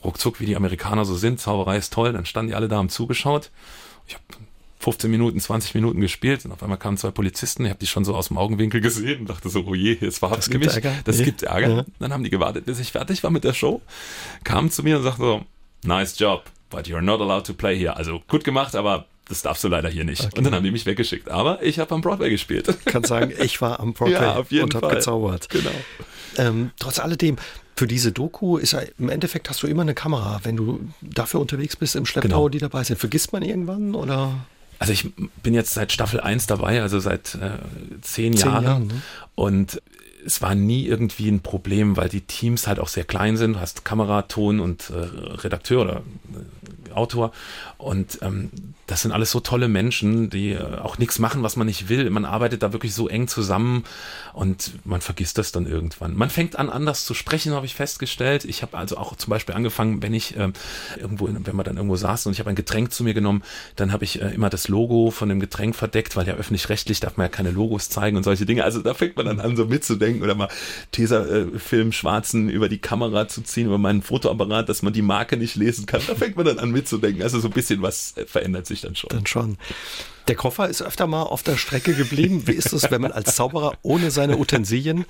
Ruckzuck, 0.04 0.40
wie 0.40 0.46
die 0.46 0.56
Amerikaner 0.56 1.06
so 1.06 1.16
sind, 1.16 1.40
Zauberei 1.40 1.78
ist 1.78 1.94
toll. 1.94 2.14
Dann 2.14 2.26
standen 2.26 2.50
die 2.50 2.56
alle 2.56 2.68
da 2.68 2.78
haben 2.78 2.90
zugeschaut. 2.90 3.52
Ich 4.08 4.16
habe 4.16 4.24
15 4.82 5.12
Minuten, 5.12 5.40
20 5.40 5.76
Minuten 5.76 6.02
gespielt 6.02 6.44
und 6.44 6.52
auf 6.52 6.64
einmal 6.64 6.78
kamen 6.78 6.98
zwei 6.98 7.12
Polizisten, 7.12 7.66
ich 7.66 7.70
habe 7.70 7.80
die 7.80 7.88
schon 7.88 8.04
so 8.04 8.16
aus 8.16 8.30
dem 8.30 8.38
Augenwinkel 8.38 8.82
gesehen 8.82 9.22
und 9.22 9.30
dachte 9.30 9.50
so, 9.50 9.64
oh 9.66 9.76
je, 9.76 9.98
jetzt 10.02 10.22
war 10.22 10.36
das 10.36 10.50
gibt 10.50 10.66
mich. 10.66 10.74
Ärger. 10.74 10.94
Das 11.06 11.20
ja. 11.20 11.26
gibt 11.26 11.44
Ärger. 11.44 11.70
Ja. 11.70 11.86
Dann 12.00 12.12
haben 12.12 12.24
die 12.24 12.32
gewartet, 12.32 12.66
bis 12.66 12.80
ich 12.80 12.92
fertig 12.92 13.22
war 13.24 13.30
mit 13.30 13.44
der 13.44 13.54
Show, 13.54 13.82
kamen 14.44 14.72
zu 14.72 14.82
mir 14.82 14.98
und 14.98 15.04
sagten 15.04 15.22
so, 15.22 15.46
nice 15.84 16.18
job, 16.18 16.46
but 16.70 16.88
you're 16.88 17.02
not 17.02 17.22
allowed 17.22 17.46
to 17.46 17.54
play 17.54 17.78
here. 17.78 17.96
Also 17.96 18.22
gut 18.28 18.44
gemacht, 18.44 18.76
aber 18.76 19.06
das 19.30 19.44
darfst 19.44 19.64
du 19.64 19.68
leider 19.68 19.88
hier 19.88 20.04
nicht. 20.04 20.26
Okay. 20.26 20.38
Und 20.38 20.44
dann 20.44 20.56
haben 20.56 20.64
die 20.64 20.72
mich 20.72 20.86
weggeschickt. 20.86 21.30
Aber 21.30 21.62
ich 21.62 21.80
habe 21.80 21.94
am 21.94 22.02
Broadway 22.02 22.30
gespielt. 22.30 22.68
Kann 22.86 23.04
sagen, 23.04 23.32
ich 23.40 23.62
war 23.62 23.80
am 23.80 23.94
Broadway 23.94 24.14
ja, 24.14 24.36
auf 24.36 24.52
jeden 24.52 24.66
und 24.66 24.76
habe 24.76 24.96
gezaubert. 24.96 25.48
Genau. 25.50 25.72
Ähm, 26.38 26.72
trotz 26.80 27.00
alledem, 27.00 27.38
für 27.76 27.88
diese 27.88 28.12
Doku 28.12 28.58
ist 28.58 28.74
ja, 28.74 28.82
im 29.00 29.10
Endeffekt 29.10 29.50
hast 29.50 29.64
du 29.64 29.68
immer 29.68 29.84
eine 29.84 29.94
Kamera, 29.94 30.42
wenn 30.44 30.58
du 30.58 30.82
dafür 31.02 31.40
unterwegs 31.40 31.76
bist 31.76 31.96
im 31.96 32.06
Schlepptau, 32.06 32.30
genau. 32.30 32.50
die 32.50 32.58
dabei 32.58 32.84
sind. 32.84 33.00
Vergisst 33.00 33.32
man 33.32 33.44
irgendwann 33.44 33.96
oder? 33.96 34.34
Also 34.82 34.94
ich 34.94 35.14
bin 35.44 35.54
jetzt 35.54 35.76
seit 35.76 35.92
Staffel 35.92 36.20
1 36.20 36.48
dabei, 36.48 36.82
also 36.82 37.00
seit 37.00 37.36
äh, 37.36 37.52
zehn, 38.02 38.36
zehn 38.36 38.48
Jahren. 38.48 38.64
Jahren 38.64 38.88
ne? 38.88 39.02
Und 39.36 39.80
es 40.26 40.42
war 40.42 40.56
nie 40.56 40.88
irgendwie 40.88 41.30
ein 41.30 41.42
Problem, 41.42 41.98
weil 41.98 42.10
die 42.10 42.22
Teams 42.22 42.66
halt 42.66 42.80
auch 42.80 42.88
sehr 42.88 43.04
klein 43.04 43.38
sind. 43.38 43.54
Du 43.54 43.60
hast 43.60 43.86
Kamera, 43.86 44.24
Ton 44.24 44.60
und 44.60 44.90
äh, 44.90 44.96
Redakteur 44.96 45.84
oder 45.84 46.02
äh, 46.88 46.94
Autor. 46.94 47.32
Und 47.78 48.18
ähm, 48.24 48.50
das 48.92 49.04
sind 49.04 49.14
alles 49.14 49.32
so 49.32 49.40
tolle 49.40 49.70
Menschen, 49.70 50.30
die 50.30 50.50
äh, 50.50 50.78
auch 50.80 50.98
nichts 50.98 51.18
machen, 51.18 51.44
was 51.44 51.56
man 51.56 51.66
nicht 51.66 51.88
will. 51.88 52.10
Man 52.10 52.26
arbeitet 52.26 52.62
da 52.62 52.74
wirklich 52.74 52.94
so 52.94 53.08
eng 53.08 53.30
zusammen 53.30 53.86
und 54.34 54.74
man 54.84 55.00
vergisst 55.00 55.38
das 55.38 55.54
dann 55.54 55.66
irgendwann. 55.66 56.14
Man 56.14 56.30
fängt 56.30 56.60
an, 56.60 56.70
anders 56.70 57.06
zu 57.06 57.14
sprechen, 57.14 57.54
habe 57.54 57.66
ich 57.66 57.74
festgestellt. 57.74 58.44
Ich 58.44 58.62
habe 58.62 58.78
also 58.78 58.98
auch 58.98 59.16
zum 59.16 59.30
Beispiel 59.30 59.56
angefangen, 59.56 60.04
wenn 60.04 60.14
ich 60.14 60.36
äh, 60.36 60.52
irgendwo, 61.00 61.30
wenn 61.32 61.56
man 61.56 61.64
dann 61.64 61.78
irgendwo 61.78 61.96
saß 61.96 62.26
und 62.26 62.34
ich 62.34 62.40
habe 62.40 62.50
ein 62.50 62.56
Getränk 62.58 62.92
zu 62.92 63.06
mir 63.06 63.14
genommen, 63.14 63.44
dann 63.78 63.94
habe 63.94 64.04
ich 64.04 64.22
äh, 64.22 64.28
immer 64.34 64.50
das 64.50 64.68
Logo 64.68 65.10
von 65.10 65.30
dem 65.30 65.40
Getränk 65.40 65.74
verdeckt, 65.74 66.18
weil 66.18 66.28
ja 66.28 66.34
öffentlich-rechtlich 66.34 67.00
darf 67.00 67.16
man 67.16 67.28
ja 67.28 67.30
keine 67.30 67.52
Logos 67.52 67.88
zeigen 67.88 68.18
und 68.18 68.24
solche 68.24 68.46
Dinge. 68.46 68.66
Also 68.66 68.82
da 68.82 68.94
fängt 68.94 69.16
man 69.16 69.26
dann 69.26 69.40
an, 69.40 69.56
so 69.56 69.68
mitzudenken 69.68 70.22
oder 70.22 70.36
mal 70.36 70.50
Tesafilm 70.92 71.90
äh, 71.90 71.94
schwarzen 71.94 72.50
über 72.50 72.68
die 72.68 72.80
Kamera 72.80 73.30
zu 73.30 73.42
ziehen, 73.42 73.68
über 73.68 73.78
meinen 73.78 74.02
Fotoapparat, 74.02 74.68
dass 74.68 74.82
man 74.82 74.92
die 74.92 75.02
Marke 75.02 75.38
nicht 75.38 75.56
lesen 75.56 75.86
kann. 75.86 76.02
Da 76.08 76.16
fängt 76.16 76.36
man 76.36 76.46
dann 76.46 76.60
an 76.60 76.72
mitzudenken. 76.72 77.24
Also 77.24 77.40
so 77.40 77.48
ein 77.48 77.54
bisschen 77.54 77.82
was 77.82 78.16
verändert 78.28 78.68
sich 78.68 78.81
dann 78.82 78.96
schon. 78.96 79.10
Dann 79.10 79.26
schon. 79.26 79.58
Der 80.28 80.36
Koffer 80.36 80.70
ist 80.70 80.82
öfter 80.82 81.08
mal 81.08 81.24
auf 81.24 81.44
der 81.44 81.58
Strecke 81.58 81.94
geblieben. 81.94 82.44
Wie 82.46 82.54
ist 82.54 82.74
es, 82.74 82.92
wenn 82.92 83.02
man 83.02 83.12
als 83.12 83.36
Zauberer 83.36 83.74
ohne 83.82 84.12
seine 84.12 84.38
Utensilien 84.38 85.06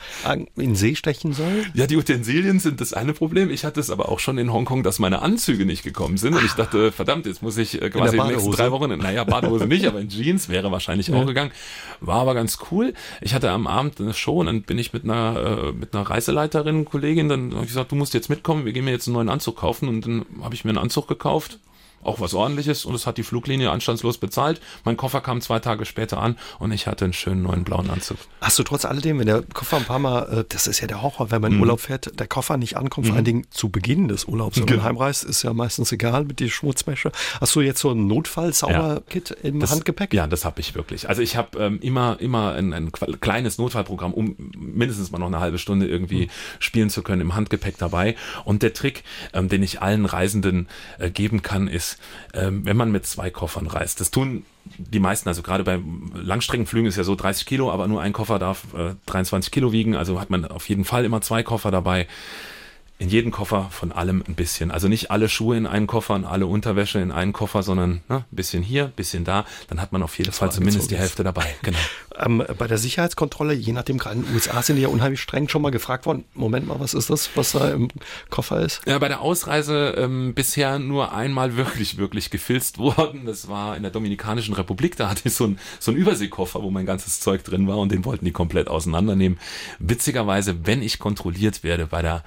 in 0.55 0.75
See 0.75 0.95
stechen 0.95 1.33
soll? 1.33 1.65
Ja, 1.73 1.85
die 1.85 1.97
Utensilien 1.97 2.59
sind 2.59 2.79
das 2.79 2.93
eine 2.93 3.13
Problem. 3.13 3.49
Ich 3.49 3.65
hatte 3.65 3.79
es 3.79 3.89
aber 3.89 4.09
auch 4.09 4.19
schon 4.19 4.37
in 4.37 4.53
Hongkong, 4.53 4.83
dass 4.83 4.99
meine 4.99 5.21
Anzüge 5.21 5.65
nicht 5.65 5.83
gekommen 5.83 6.17
sind. 6.17 6.33
Und 6.35 6.45
ich 6.45 6.53
dachte, 6.53 6.91
verdammt, 6.91 7.25
jetzt 7.25 7.43
muss 7.43 7.57
ich 7.57 7.81
äh, 7.81 7.89
quasi 7.89 8.15
in, 8.15 8.21
in 8.21 8.27
den 8.29 8.35
nächsten 8.35 8.51
drei 8.51 8.71
Wochen, 8.71 8.97
naja, 8.97 9.23
Badehose 9.23 9.67
nicht, 9.67 9.85
aber 9.85 9.99
in 9.99 10.09
Jeans 10.09 10.49
wäre 10.49 10.71
wahrscheinlich 10.71 11.07
ja. 11.07 11.15
auch 11.15 11.25
gegangen. 11.25 11.51
War 11.99 12.21
aber 12.21 12.33
ganz 12.33 12.59
cool. 12.71 12.93
Ich 13.19 13.33
hatte 13.33 13.51
am 13.51 13.67
Abend 13.67 13.99
eine 13.99 14.13
Show 14.13 14.39
und 14.39 14.45
dann 14.45 14.61
bin 14.61 14.79
ich 14.79 14.93
mit 14.93 15.03
einer, 15.03 15.69
äh, 15.69 15.71
mit 15.73 15.93
einer 15.93 16.09
Reiseleiterin, 16.09 16.85
Kollegin, 16.85 17.27
dann 17.27 17.51
habe 17.53 17.63
ich 17.63 17.67
gesagt, 17.67 17.91
du 17.91 17.95
musst 17.95 18.13
jetzt 18.13 18.29
mitkommen, 18.29 18.65
wir 18.65 18.73
gehen 18.73 18.85
mir 18.85 18.91
jetzt 18.91 19.07
einen 19.07 19.15
neuen 19.15 19.29
Anzug 19.29 19.57
kaufen. 19.57 19.89
Und 19.89 20.05
dann 20.05 20.25
habe 20.41 20.55
ich 20.55 20.63
mir 20.63 20.71
einen 20.71 20.79
Anzug 20.79 21.07
gekauft 21.07 21.59
auch 22.03 22.19
was 22.19 22.33
ordentliches 22.33 22.85
und 22.85 22.95
es 22.95 23.07
hat 23.07 23.17
die 23.17 23.23
Fluglinie 23.23 23.71
anstandslos 23.71 24.17
bezahlt. 24.17 24.61
Mein 24.83 24.97
Koffer 24.97 25.21
kam 25.21 25.41
zwei 25.41 25.59
Tage 25.59 25.85
später 25.85 26.19
an 26.19 26.37
und 26.59 26.71
ich 26.71 26.87
hatte 26.87 27.05
einen 27.05 27.13
schönen 27.13 27.43
neuen 27.43 27.63
blauen 27.63 27.89
Anzug. 27.89 28.17
Hast 28.41 28.57
du 28.59 28.63
trotz 28.63 28.85
alledem, 28.85 29.19
wenn 29.19 29.27
der 29.27 29.43
Koffer 29.53 29.77
ein 29.77 29.85
paar 29.85 29.99
Mal, 29.99 30.39
äh, 30.39 30.45
das 30.47 30.67
ist 30.67 30.79
ja 30.81 30.87
der 30.87 31.01
Horror, 31.01 31.31
wenn 31.31 31.41
man 31.41 31.51
in 31.51 31.57
mhm. 31.57 31.63
Urlaub 31.63 31.81
fährt, 31.81 32.19
der 32.19 32.27
Koffer 32.27 32.57
nicht 32.57 32.77
ankommt, 32.77 33.07
vor 33.07 33.15
allen 33.15 33.23
mhm. 33.23 33.25
Dingen 33.25 33.47
zu 33.51 33.69
Beginn 33.69 34.07
des 34.07 34.25
Urlaubs, 34.25 34.57
wenn 34.57 34.65
man 34.65 34.73
genau. 34.73 34.83
heimreist, 34.83 35.23
ist 35.23 35.43
ja 35.43 35.53
meistens 35.53 35.91
egal 35.91 36.25
mit 36.25 36.39
die 36.39 36.49
Schmutzwäsche. 36.49 37.11
Hast 37.39 37.55
du 37.55 37.61
jetzt 37.61 37.79
so 37.79 37.91
ein 37.91 38.07
Notfall-Sauberkit 38.07 39.29
ja. 39.29 39.35
im 39.43 39.59
das, 39.59 39.71
Handgepäck? 39.71 40.13
Ja, 40.13 40.27
das 40.27 40.45
habe 40.45 40.59
ich 40.59 40.75
wirklich. 40.75 41.09
Also 41.09 41.21
ich 41.21 41.35
habe 41.35 41.57
ähm, 41.59 41.79
immer, 41.81 42.19
immer 42.19 42.53
ein, 42.53 42.73
ein, 42.73 42.91
kleines 42.91 43.57
Notfallprogramm, 43.57 44.13
um 44.13 44.35
mindestens 44.57 45.11
mal 45.11 45.19
noch 45.19 45.27
eine 45.27 45.39
halbe 45.39 45.57
Stunde 45.57 45.87
irgendwie 45.87 46.25
mhm. 46.25 46.29
spielen 46.59 46.89
zu 46.89 47.03
können 47.03 47.21
im 47.21 47.35
Handgepäck 47.35 47.77
dabei. 47.77 48.15
Und 48.45 48.63
der 48.63 48.73
Trick, 48.73 49.03
ähm, 49.33 49.49
den 49.49 49.63
ich 49.63 49.81
allen 49.81 50.05
Reisenden 50.05 50.67
äh, 50.99 51.09
geben 51.09 51.41
kann, 51.41 51.67
ist, 51.67 51.90
ähm, 52.33 52.65
wenn 52.65 52.77
man 52.77 52.91
mit 52.91 53.05
zwei 53.05 53.29
Koffern 53.29 53.67
reist. 53.67 53.99
Das 53.99 54.11
tun 54.11 54.43
die 54.77 54.99
meisten, 54.99 55.27
also 55.27 55.41
gerade 55.41 55.63
bei 55.63 55.79
Langstreckenflügen 56.13 56.87
ist 56.87 56.97
ja 56.97 57.03
so 57.03 57.15
30 57.15 57.45
Kilo, 57.45 57.71
aber 57.71 57.87
nur 57.87 58.01
ein 58.01 58.13
Koffer 58.13 58.39
darf 58.39 58.65
äh, 58.75 58.95
23 59.07 59.51
Kilo 59.51 59.71
wiegen, 59.71 59.95
also 59.95 60.19
hat 60.21 60.29
man 60.29 60.45
auf 60.45 60.69
jeden 60.69 60.85
Fall 60.85 61.03
immer 61.05 61.21
zwei 61.21 61.43
Koffer 61.43 61.71
dabei 61.71 62.07
in 63.01 63.09
jedem 63.09 63.31
Koffer 63.31 63.67
von 63.71 63.91
allem 63.91 64.23
ein 64.27 64.35
bisschen. 64.35 64.69
Also 64.69 64.87
nicht 64.87 65.09
alle 65.09 65.27
Schuhe 65.27 65.57
in 65.57 65.65
einen 65.65 65.87
Koffer 65.87 66.13
und 66.13 66.23
alle 66.23 66.45
Unterwäsche 66.45 66.99
in 66.99 67.11
einen 67.11 67.33
Koffer, 67.33 67.63
sondern 67.63 68.01
ne, 68.07 68.17
ein 68.17 68.35
bisschen 68.35 68.61
hier, 68.61 68.85
ein 68.85 68.91
bisschen 68.91 69.23
da. 69.23 69.43
Dann 69.69 69.81
hat 69.81 69.91
man 69.91 70.03
auf 70.03 70.19
jeden 70.19 70.27
das 70.29 70.37
Fall 70.37 70.51
zumindest 70.51 70.91
die 70.91 70.97
Hälfte 70.97 71.23
dabei. 71.23 71.55
Genau. 71.63 71.79
ähm, 72.19 72.43
bei 72.59 72.67
der 72.67 72.77
Sicherheitskontrolle, 72.77 73.55
je 73.55 73.73
nachdem, 73.73 73.97
gerade 73.97 74.17
in 74.17 74.25
den 74.25 74.35
USA 74.35 74.61
sind 74.61 74.75
die 74.75 74.83
ja 74.83 74.87
unheimlich 74.87 75.19
streng 75.19 75.49
schon 75.49 75.63
mal 75.63 75.71
gefragt 75.71 76.05
worden. 76.05 76.25
Moment 76.35 76.67
mal, 76.67 76.79
was 76.79 76.93
ist 76.93 77.09
das, 77.09 77.31
was 77.33 77.53
da 77.53 77.71
im 77.71 77.87
Koffer 78.29 78.61
ist? 78.61 78.81
Ja, 78.85 78.99
bei 78.99 79.07
der 79.07 79.21
Ausreise 79.21 79.95
ähm, 79.97 80.35
bisher 80.35 80.77
nur 80.77 81.11
einmal 81.11 81.57
wirklich, 81.57 81.97
wirklich 81.97 82.29
gefilzt 82.29 82.77
worden. 82.77 83.25
Das 83.25 83.47
war 83.47 83.75
in 83.75 83.81
der 83.81 83.91
Dominikanischen 83.91 84.53
Republik. 84.53 84.95
Da 84.95 85.09
hatte 85.09 85.23
ich 85.25 85.33
so, 85.33 85.47
ein, 85.47 85.57
so 85.79 85.89
einen 85.89 85.99
Überseekoffer, 85.99 86.61
wo 86.61 86.69
mein 86.69 86.85
ganzes 86.85 87.19
Zeug 87.19 87.43
drin 87.43 87.67
war 87.67 87.79
und 87.79 87.91
den 87.91 88.05
wollten 88.05 88.25
die 88.25 88.31
komplett 88.31 88.67
auseinandernehmen. 88.67 89.39
Witzigerweise, 89.79 90.67
wenn 90.67 90.83
ich 90.83 90.99
kontrolliert 90.99 91.63
werde 91.63 91.87
bei 91.87 92.03
der, 92.03 92.23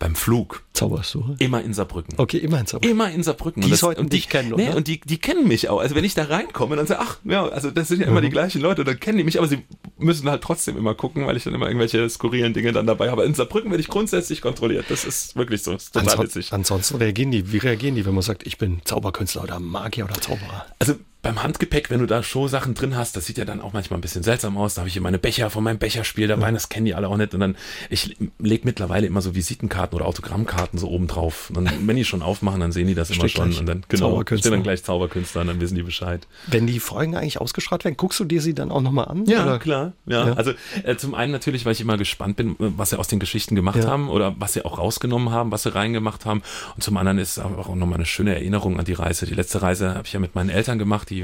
beim 0.00 0.15
Flug. 0.16 0.62
Zauberst 0.72 1.14
du? 1.14 1.36
Immer 1.38 1.62
in 1.62 1.72
Saarbrücken. 1.72 2.14
Okay, 2.18 2.38
immer 2.38 2.58
in 2.58 2.66
Saarbrücken. 2.66 2.90
Immer 2.90 3.10
in 3.10 3.22
Saarbrücken. 3.22 3.62
Die 3.62 3.74
sollten 3.74 4.00
und 4.00 4.12
dich 4.12 4.28
kennen, 4.28 4.52
oder? 4.52 4.64
Nee, 4.64 4.74
und 4.74 4.88
die, 4.88 5.00
die 5.00 5.18
kennen 5.18 5.46
mich 5.46 5.68
auch. 5.68 5.80
Also 5.80 5.94
wenn 5.94 6.04
ich 6.04 6.14
da 6.14 6.24
reinkomme, 6.24 6.76
dann 6.76 6.86
sage 6.86 7.00
ach, 7.00 7.18
ja, 7.24 7.46
also 7.46 7.70
das 7.70 7.88
sind 7.88 8.00
ja 8.00 8.06
immer 8.06 8.20
mhm. 8.20 8.24
die 8.24 8.30
gleichen 8.30 8.60
Leute, 8.60 8.84
dann 8.84 8.98
kennen 8.98 9.18
die 9.18 9.24
mich, 9.24 9.38
aber 9.38 9.48
sie 9.48 9.60
müssen 9.98 10.28
halt 10.28 10.42
trotzdem 10.42 10.76
immer 10.76 10.94
gucken, 10.94 11.26
weil 11.26 11.36
ich 11.36 11.44
dann 11.44 11.54
immer 11.54 11.66
irgendwelche 11.66 12.08
skurrilen 12.08 12.52
Dinge 12.52 12.72
dann 12.72 12.86
dabei 12.86 13.10
habe. 13.10 13.24
In 13.24 13.34
Saarbrücken 13.34 13.70
werde 13.70 13.80
ich 13.80 13.88
grundsätzlich 13.88 14.40
kontrolliert. 14.40 14.86
Das 14.88 15.04
ist 15.04 15.36
wirklich 15.36 15.62
so. 15.62 15.72
Ist 15.72 15.92
total 15.92 16.10
Anson 16.10 16.24
witzig. 16.24 16.52
Ansonsten 16.52 16.96
reagieren 16.96 17.30
die, 17.30 17.52
wie 17.52 17.58
reagieren 17.58 17.94
die, 17.94 18.04
wenn 18.06 18.14
man 18.14 18.22
sagt, 18.22 18.46
ich 18.46 18.58
bin 18.58 18.80
Zauberkünstler 18.84 19.44
oder 19.44 19.60
Magier 19.60 20.04
oder 20.04 20.20
Zauberer? 20.20 20.66
Also 20.78 20.94
beim 21.26 21.42
Handgepäck, 21.42 21.90
wenn 21.90 21.98
du 21.98 22.06
da 22.06 22.22
Showsachen 22.22 22.74
drin 22.74 22.96
hast, 22.96 23.16
das 23.16 23.26
sieht 23.26 23.36
ja 23.36 23.44
dann 23.44 23.60
auch 23.60 23.72
manchmal 23.72 23.98
ein 23.98 24.00
bisschen 24.00 24.22
seltsam 24.22 24.56
aus. 24.56 24.74
Da 24.74 24.82
habe 24.82 24.88
ich 24.88 24.92
hier 24.92 25.02
meine 25.02 25.18
Becher 25.18 25.50
von 25.50 25.64
meinem 25.64 25.78
Becherspiel 25.78 26.28
dabei, 26.28 26.46
ja. 26.46 26.52
das 26.52 26.68
kennen 26.68 26.86
die 26.86 26.94
alle 26.94 27.08
auch 27.08 27.16
nicht. 27.16 27.34
Und 27.34 27.40
dann, 27.40 27.56
ich 27.90 28.16
lege 28.38 28.62
mittlerweile 28.64 29.08
immer 29.08 29.20
so 29.20 29.34
Visitenkarten 29.34 29.96
oder 29.96 30.06
Autogrammkarten 30.06 30.78
so 30.78 30.88
oben 30.88 31.08
drauf. 31.08 31.50
Und 31.50 31.64
dann, 31.64 31.88
wenn 31.88 31.96
die 31.96 32.04
schon 32.04 32.22
aufmachen, 32.22 32.60
dann 32.60 32.70
sehen 32.70 32.86
die 32.86 32.94
das 32.94 33.10
immer 33.10 33.28
schon. 33.28 33.52
Und 33.52 33.66
dann, 33.66 33.82
genau, 33.88 34.22
steht 34.24 34.46
dann 34.46 34.62
gleich 34.62 34.84
Zauberkünstler 34.84 35.40
und 35.40 35.48
dann 35.48 35.60
wissen 35.60 35.74
die 35.74 35.82
Bescheid. 35.82 36.28
Wenn 36.46 36.68
die 36.68 36.78
Folgen 36.78 37.16
eigentlich 37.16 37.40
ausgestrahlt 37.40 37.84
werden, 37.84 37.96
guckst 37.96 38.20
du 38.20 38.24
dir 38.24 38.40
sie 38.40 38.54
dann 38.54 38.70
auch 38.70 38.80
nochmal 38.80 39.06
an? 39.06 39.24
Ja, 39.26 39.42
oder? 39.42 39.58
klar. 39.58 39.92
Ja. 40.06 40.28
ja. 40.28 40.32
Also 40.34 40.52
äh, 40.84 40.94
zum 40.94 41.16
einen 41.16 41.32
natürlich, 41.32 41.64
weil 41.66 41.72
ich 41.72 41.80
immer 41.80 41.98
gespannt 41.98 42.36
bin, 42.36 42.54
was 42.58 42.90
sie 42.90 42.98
aus 43.00 43.08
den 43.08 43.18
Geschichten 43.18 43.56
gemacht 43.56 43.82
ja. 43.82 43.88
haben 43.88 44.08
oder 44.10 44.36
was 44.38 44.52
sie 44.52 44.64
auch 44.64 44.78
rausgenommen 44.78 45.30
haben, 45.30 45.50
was 45.50 45.64
sie 45.64 45.74
reingemacht 45.74 46.24
haben. 46.24 46.42
Und 46.76 46.84
zum 46.84 46.96
anderen 46.96 47.18
ist 47.18 47.36
es 47.36 47.44
auch 47.44 47.74
nochmal 47.74 47.94
eine 47.96 48.06
schöne 48.06 48.32
Erinnerung 48.32 48.78
an 48.78 48.84
die 48.84 48.92
Reise. 48.92 49.26
Die 49.26 49.34
letzte 49.34 49.60
Reise 49.60 49.94
habe 49.96 50.06
ich 50.06 50.12
ja 50.12 50.20
mit 50.20 50.36
meinen 50.36 50.50
Eltern 50.50 50.78
gemacht, 50.78 51.10
die 51.10 51.15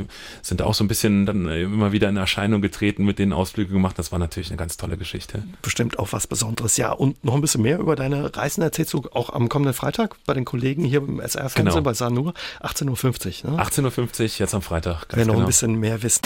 sind 0.43 0.63
auch 0.63 0.73
auch 0.73 0.75
so 0.75 0.85
ein 0.85 0.89
bisschen 0.89 1.27
dann 1.27 1.49
äh, 1.49 1.63
immer 1.63 1.93
wieder 1.93 2.09
in 2.09 2.17
Erscheinung 2.17 2.63
getreten, 2.63 3.05
mit 3.05 3.19
denen 3.19 3.35
Ausflüge 3.35 3.75
gemacht. 3.75 3.99
Das 3.99 4.11
war 4.11 4.19
natürlich 4.19 4.49
eine 4.49 4.57
ganz 4.57 4.79
tolle 4.79 4.97
Geschichte. 4.97 5.45
Bestimmt 5.61 5.99
auch 5.99 6.15
was 6.15 6.27
Besonderes. 6.27 6.79
Ja, 6.79 6.93
und 6.93 7.23
noch 7.23 7.35
ein 7.35 7.43
bisschen 7.43 7.61
mehr 7.61 7.79
über 7.79 7.95
deine 7.95 8.35
Reisen 8.35 8.63
erzählst 8.63 8.95
du 8.95 9.03
auch 9.13 9.29
am 9.31 9.51
kommenden 9.51 9.75
Freitag 9.75 10.17
bei 10.25 10.33
den 10.33 10.47
Kollegen 10.47 10.83
hier 10.83 11.01
im 11.01 11.21
SR-Fernsehen 11.21 11.65
genau. 11.67 11.83
bei 11.83 11.93
Sanur. 11.93 12.33
18.50 12.63 13.45
Uhr. 13.45 13.51
Ne? 13.51 13.63
18.50 13.63 14.21
Uhr 14.23 14.29
jetzt 14.39 14.55
am 14.55 14.63
Freitag. 14.63 15.09
Wer 15.11 15.27
noch 15.27 15.35
genau. 15.35 15.45
ein 15.45 15.47
bisschen 15.47 15.75
mehr 15.75 16.03
wissen. 16.03 16.23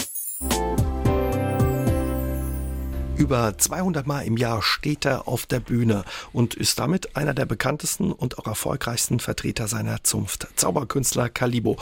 Über 3.16 3.59
200 3.59 4.07
Mal 4.07 4.26
im 4.26 4.37
Jahr 4.37 4.62
steht 4.62 5.07
er 5.07 5.26
auf 5.26 5.46
der 5.46 5.59
Bühne 5.59 6.05
und 6.33 6.55
ist 6.55 6.79
damit 6.79 7.16
einer 7.16 7.35
der 7.35 7.46
bekanntesten 7.46 8.12
und 8.12 8.38
auch 8.38 8.46
erfolgreichsten 8.46 9.18
Vertreter 9.18 9.66
seiner 9.66 10.05
Zunft. 10.05 10.46
Zauberkünstler 10.55 11.31
Calibo. 11.31 11.79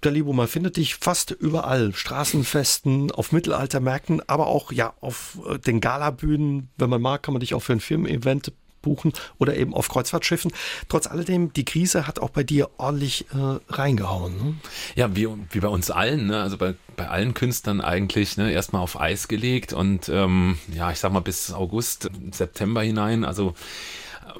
Dalibo, 0.00 0.32
man 0.32 0.48
findet 0.48 0.76
dich 0.76 0.96
fast 0.96 1.30
überall. 1.30 1.92
Straßenfesten, 1.94 3.10
auf 3.10 3.32
Mittelaltermärkten, 3.32 4.22
aber 4.28 4.46
auch 4.46 4.72
ja 4.72 4.94
auf 5.00 5.38
äh, 5.48 5.58
den 5.58 5.80
Galabühnen. 5.80 6.70
Wenn 6.76 6.90
man 6.90 7.02
mag, 7.02 7.22
kann 7.22 7.34
man 7.34 7.40
dich 7.40 7.54
auch 7.54 7.60
für 7.60 7.72
ein 7.72 7.80
Filmevent 7.80 8.52
buchen 8.82 9.12
oder 9.38 9.56
eben 9.56 9.74
auf 9.74 9.88
Kreuzfahrtschiffen. 9.88 10.52
Trotz 10.88 11.06
alledem, 11.06 11.52
die 11.52 11.64
Krise 11.64 12.06
hat 12.06 12.18
auch 12.18 12.30
bei 12.30 12.42
dir 12.42 12.70
ordentlich 12.78 13.26
äh, 13.32 13.58
reingehauen. 13.72 14.36
Ne? 14.36 14.54
Ja, 14.94 15.14
wie, 15.14 15.28
wie 15.50 15.60
bei 15.60 15.68
uns 15.68 15.90
allen, 15.90 16.26
ne? 16.26 16.40
also 16.40 16.56
bei, 16.56 16.74
bei 16.96 17.08
allen 17.08 17.34
Künstlern 17.34 17.80
eigentlich, 17.80 18.36
ne? 18.36 18.50
erstmal 18.50 18.82
auf 18.82 18.98
Eis 18.98 19.28
gelegt 19.28 19.72
und 19.72 20.08
ähm, 20.08 20.58
ja, 20.72 20.90
ich 20.90 20.98
sag 20.98 21.12
mal 21.12 21.20
bis 21.20 21.52
August, 21.52 22.10
September 22.32 22.82
hinein, 22.82 23.24
also 23.24 23.54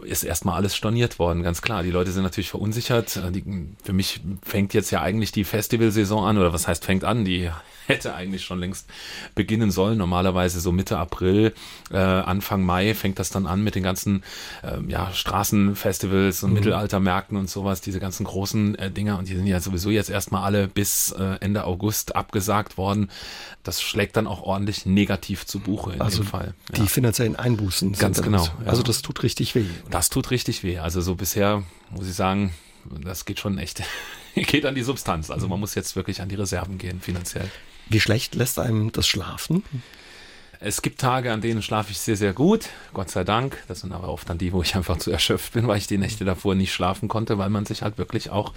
ist 0.03 0.25
erstmal 0.25 0.57
alles 0.57 0.77
storniert 0.77 1.19
worden, 1.19 1.43
ganz 1.43 1.63
klar. 1.63 1.83
Die 1.83 1.91
Leute 1.91 2.13
sind 2.13 2.23
natürlich 2.23 2.51
verunsichert. 2.51 3.21
Die, 3.35 3.45
für 3.83 3.93
mich 3.93 4.21
fängt 4.43 4.75
jetzt 4.75 4.91
ja 4.91 5.03
eigentlich 5.03 5.33
die 5.33 5.45
Festivalsaison 5.45 6.25
an, 6.25 6.39
oder 6.39 6.53
was 6.53 6.69
heißt 6.69 6.85
fängt 6.85 7.05
an? 7.05 7.25
Die 7.25 7.51
hätte 7.91 8.15
eigentlich 8.15 8.45
schon 8.45 8.59
längst 8.61 8.89
beginnen 9.35 9.71
sollen. 9.71 9.99
Normalerweise 9.99 10.61
so 10.61 10.73
Mitte 10.73 10.99
April, 10.99 11.53
äh, 11.91 11.97
Anfang 11.97 12.63
Mai 12.63 12.95
fängt 12.95 13.19
das 13.19 13.31
dann 13.31 13.47
an 13.47 13.63
mit 13.63 13.75
den 13.75 13.83
ganzen 13.83 14.23
äh, 14.63 14.79
ja, 14.89 15.13
Straßenfestivals 15.13 16.43
und 16.43 16.51
mhm. 16.51 16.57
Mittelaltermärkten 16.57 17.37
und 17.37 17.51
sowas, 17.51 17.81
diese 17.81 18.01
ganzen 18.01 18.25
großen 18.25 18.77
äh, 18.77 18.91
Dinger. 18.91 19.19
Und 19.19 19.29
die 19.29 19.37
sind 19.37 19.47
ja 19.47 19.61
sowieso 19.61 19.91
jetzt 19.91 20.11
erstmal 20.11 20.45
alle 20.45 20.69
bis 20.69 21.13
äh, 21.13 21.37
Ende 21.41 21.65
August 21.65 22.17
abgesagt 22.17 22.79
worden. 22.79 23.11
Das 23.63 23.83
schlägt 23.83 24.17
dann 24.17 24.27
auch 24.27 24.43
ordentlich 24.43 24.87
negativ 24.87 25.47
zu 25.47 25.59
Buche 25.59 25.93
in 25.93 26.01
also 26.01 26.23
dem 26.23 26.27
Fall. 26.27 26.55
Ja. 26.73 26.83
Die 26.83 26.89
finanziellen 26.89 27.37
Einbußen. 27.37 27.93
Ganz 27.93 28.23
genau. 28.23 28.45
Ja. 28.45 28.53
Also 28.67 28.83
das 28.83 29.03
tut 29.03 29.23
richtig 29.23 29.55
weh. 29.55 29.61
Oder? 29.61 29.91
Das 29.91 30.09
tut 30.09 30.31
richtig 30.31 30.63
weh. 30.63 30.79
Also 30.79 31.01
so 31.01 31.15
bisher 31.15 31.63
muss 31.91 32.09
ich 32.09 32.15
sagen, 32.15 32.53
das 32.85 33.25
geht 33.25 33.41
schon 33.41 33.59
echt, 33.59 33.83
geht 34.35 34.65
an 34.67 34.75
die 34.75 34.83
Substanz. 34.83 35.31
Also 35.31 35.49
man 35.49 35.61
muss 35.61 35.75
jetzt 35.75 35.97
wirklich 35.97 36.21
an 36.23 36.29
die 36.29 36.37
Reserven 36.37 36.79
gehen 36.79 37.01
finanziell. 37.01 37.51
Wie 37.91 37.99
schlecht 37.99 38.37
lässt 38.37 38.61
einem 38.61 38.93
das 38.93 39.09
Schlafen? 39.09 39.65
Es 40.63 40.83
gibt 40.83 41.01
Tage, 41.01 41.33
an 41.33 41.41
denen 41.41 41.63
schlafe 41.63 41.91
ich 41.91 41.99
sehr, 41.99 42.19
sehr 42.19 42.35
gut. 42.35 42.69
Gott 42.93 43.11
sei 43.11 43.25
Dank. 43.25 43.57
Das 43.67 43.81
sind 43.81 43.93
aber 43.93 44.11
oft 44.11 44.29
dann 44.29 44.37
die, 44.37 44.53
wo 44.53 44.61
ich 44.61 44.77
einfach 44.77 44.99
zu 44.99 45.11
erschöpft 45.11 45.55
bin, 45.55 45.67
weil 45.67 45.79
ich 45.79 45.87
die 45.87 45.97
Nächte 45.97 46.27
davor 46.27 46.55
nicht 46.55 46.75
schlafen 46.75 47.09
konnte, 47.09 47.39
weil 47.39 47.49
man 47.49 47.65
sich 47.65 47.81
halt 47.81 47.97
wirklich 47.97 48.29
auch, 48.29 48.53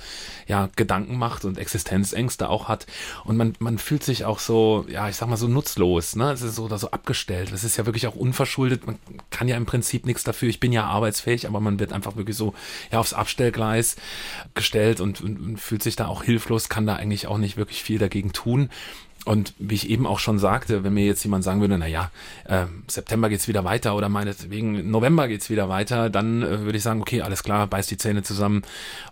ja, 0.45 0.69
Gedanken 0.75 1.17
macht 1.17 1.45
und 1.45 1.57
Existenzängste 1.57 2.49
auch 2.49 2.67
hat. 2.67 2.87
Und 3.23 3.37
man, 3.37 3.53
man 3.59 3.77
fühlt 3.77 4.03
sich 4.03 4.25
auch 4.25 4.39
so, 4.39 4.85
ja, 4.89 5.07
ich 5.07 5.15
sag 5.15 5.29
mal 5.29 5.37
so 5.37 5.47
nutzlos, 5.47 6.17
ne? 6.17 6.33
Es 6.33 6.41
ist 6.41 6.55
so 6.55 6.65
oder 6.65 6.77
so 6.77 6.91
abgestellt. 6.91 7.53
Es 7.53 7.63
ist 7.63 7.77
ja 7.77 7.85
wirklich 7.85 8.05
auch 8.05 8.15
unverschuldet. 8.15 8.85
Man 8.85 8.99
kann 9.29 9.47
ja 9.47 9.55
im 9.55 9.65
Prinzip 9.65 10.05
nichts 10.05 10.25
dafür. 10.25 10.49
Ich 10.49 10.59
bin 10.59 10.73
ja 10.73 10.83
arbeitsfähig, 10.83 11.47
aber 11.47 11.61
man 11.61 11.79
wird 11.79 11.93
einfach 11.93 12.17
wirklich 12.17 12.35
so, 12.35 12.53
ja, 12.91 12.99
aufs 12.99 13.13
Abstellgleis 13.13 13.95
gestellt 14.55 14.99
und, 14.99 15.21
und, 15.21 15.39
und 15.39 15.57
fühlt 15.57 15.81
sich 15.83 15.95
da 15.95 16.07
auch 16.07 16.23
hilflos, 16.23 16.67
kann 16.67 16.85
da 16.85 16.97
eigentlich 16.97 17.27
auch 17.27 17.37
nicht 17.37 17.55
wirklich 17.55 17.81
viel 17.81 17.97
dagegen 17.97 18.33
tun. 18.33 18.69
Und 19.25 19.53
wie 19.57 19.75
ich 19.75 19.89
eben 19.89 20.05
auch 20.05 20.19
schon 20.19 20.37
sagte, 20.37 20.83
wenn 20.83 20.93
mir 20.93 21.05
jetzt 21.05 21.23
jemand 21.23 21.45
sagen 21.45 21.61
würde, 21.61 21.77
na 21.77 21.87
ja, 21.87 22.11
äh, 22.45 22.65
September 22.87 23.29
geht's 23.29 23.47
wieder 23.47 23.63
weiter 23.63 23.95
oder 23.95 24.09
meinetwegen 24.09 24.91
November 24.91 25.29
geht's 25.29 25.49
wieder 25.49 25.69
weiter, 25.69 26.09
dann 26.09 26.41
äh, 26.41 26.61
würde 26.61 26.77
ich 26.77 26.83
sagen, 26.83 27.01
okay, 27.01 27.21
alles 27.21 27.43
klar, 27.43 27.67
beiß 27.67 27.87
die 27.87 27.97
Zähne 27.97 28.23
zusammen 28.23 28.63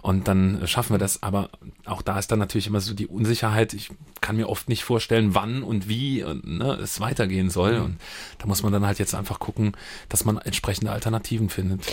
und 0.01 0.27
dann 0.27 0.63
äh, 0.63 0.67
schaffen 0.67 0.93
wir 0.93 0.97
das. 0.97 1.23
Aber 1.23 1.49
auch 1.85 2.01
da 2.01 2.19
ist 2.19 2.29
dann 2.29 2.39
natürlich 2.39 2.67
immer 2.67 2.81
so 2.81 2.93
die 2.93 3.07
Unsicherheit. 3.07 3.73
Ich 3.73 3.89
kann 4.19 4.35
mir 4.35 4.49
oft 4.49 4.67
nicht 4.67 4.83
vorstellen, 4.83 5.33
wann 5.33 5.63
und 5.63 5.87
wie 5.87 6.23
und, 6.23 6.45
ne, 6.45 6.73
es 6.73 6.99
weitergehen 6.99 7.49
soll. 7.49 7.79
Mhm. 7.79 7.85
Und 7.85 7.97
da 8.39 8.47
muss 8.47 8.63
man 8.63 8.73
dann 8.73 8.85
halt 8.85 8.99
jetzt 8.99 9.15
einfach 9.15 9.39
gucken, 9.39 9.71
dass 10.09 10.25
man 10.25 10.37
entsprechende 10.37 10.91
Alternativen 10.91 11.49
findet. 11.49 11.85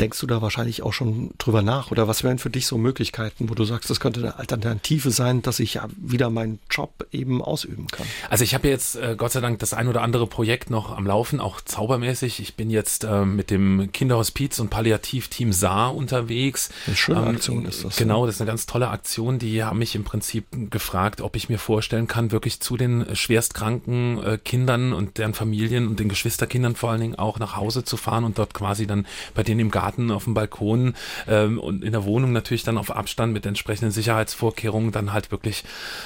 Denkst 0.00 0.18
du 0.18 0.26
da 0.26 0.42
wahrscheinlich 0.42 0.82
auch 0.82 0.92
schon 0.92 1.30
drüber 1.38 1.62
nach? 1.62 1.92
Oder 1.92 2.08
was 2.08 2.24
wären 2.24 2.38
für 2.38 2.50
dich 2.50 2.66
so 2.66 2.78
Möglichkeiten, 2.78 3.48
wo 3.48 3.54
du 3.54 3.64
sagst, 3.64 3.88
das 3.90 4.00
könnte 4.00 4.20
eine 4.20 4.38
Alternative 4.40 5.12
sein, 5.12 5.40
dass 5.42 5.60
ich 5.60 5.74
ja 5.74 5.86
wieder 5.96 6.30
meinen 6.30 6.58
Job 6.68 7.06
eben 7.12 7.40
ausüben 7.40 7.86
kann? 7.86 8.04
Also 8.28 8.42
ich 8.42 8.54
habe 8.54 8.66
jetzt 8.68 8.96
äh, 8.96 9.14
Gott 9.16 9.30
sei 9.30 9.40
Dank 9.40 9.60
das 9.60 9.72
ein 9.72 9.86
oder 9.86 10.02
andere 10.02 10.26
Projekt 10.26 10.68
noch 10.68 10.96
am 10.96 11.06
Laufen, 11.06 11.38
auch 11.38 11.60
zaubermäßig. 11.60 12.40
Ich 12.40 12.56
bin 12.56 12.70
jetzt 12.70 13.04
äh, 13.04 13.24
mit 13.24 13.52
dem 13.52 13.92
Kinderhospiz 13.92 14.58
und 14.58 14.68
Palliativteam 14.68 15.52
Saar 15.52 15.94
unterwegs. 15.94 16.70
Eine 16.88 16.96
schöne 16.96 17.20
ähm, 17.20 17.28
Aktion 17.28 17.64
ist 17.64 17.84
das. 17.84 17.94
Genau, 17.94 18.26
das 18.26 18.34
ist 18.34 18.40
eine 18.40 18.50
ganz 18.50 18.66
tolle 18.66 18.88
Aktion. 18.88 19.38
Die 19.38 19.62
haben 19.62 19.78
mich 19.78 19.94
im 19.94 20.02
Prinzip 20.02 20.46
gefragt, 20.72 21.20
ob 21.20 21.36
ich 21.36 21.48
mir 21.48 21.58
vorstellen 21.58 22.08
kann, 22.08 22.32
wirklich 22.32 22.58
zu 22.58 22.76
den 22.76 23.14
schwerstkranken 23.14 24.20
äh, 24.24 24.38
Kindern 24.38 24.92
und 24.92 25.18
deren 25.18 25.34
Familien 25.34 25.86
und 25.86 26.00
den 26.00 26.08
Geschwisterkindern 26.08 26.74
vor 26.74 26.90
allen 26.90 27.00
Dingen 27.00 27.14
auch 27.14 27.38
nach 27.38 27.54
Hause 27.54 27.84
zu 27.84 27.96
fahren 27.96 28.24
und 28.24 28.38
dort 28.38 28.54
quasi 28.54 28.88
dann 28.88 29.06
bei 29.34 29.44
denen 29.44 29.60
im 29.60 29.70
Garten 29.70 29.83
Garten, 29.84 30.10
auf 30.10 30.24
dem 30.24 30.32
Balkon 30.32 30.94
ähm, 31.28 31.58
und 31.58 31.84
in 31.84 31.92
der 31.92 32.04
Wohnung 32.04 32.32
natürlich 32.32 32.62
dann 32.62 32.78
auf 32.78 32.90
Abstand 32.90 33.34
mit 33.34 33.44
entsprechenden 33.44 33.90
Sicherheitsvorkehrungen 33.90 34.92
dann 34.92 35.12
halt 35.12 35.30
wirklich 35.30 35.64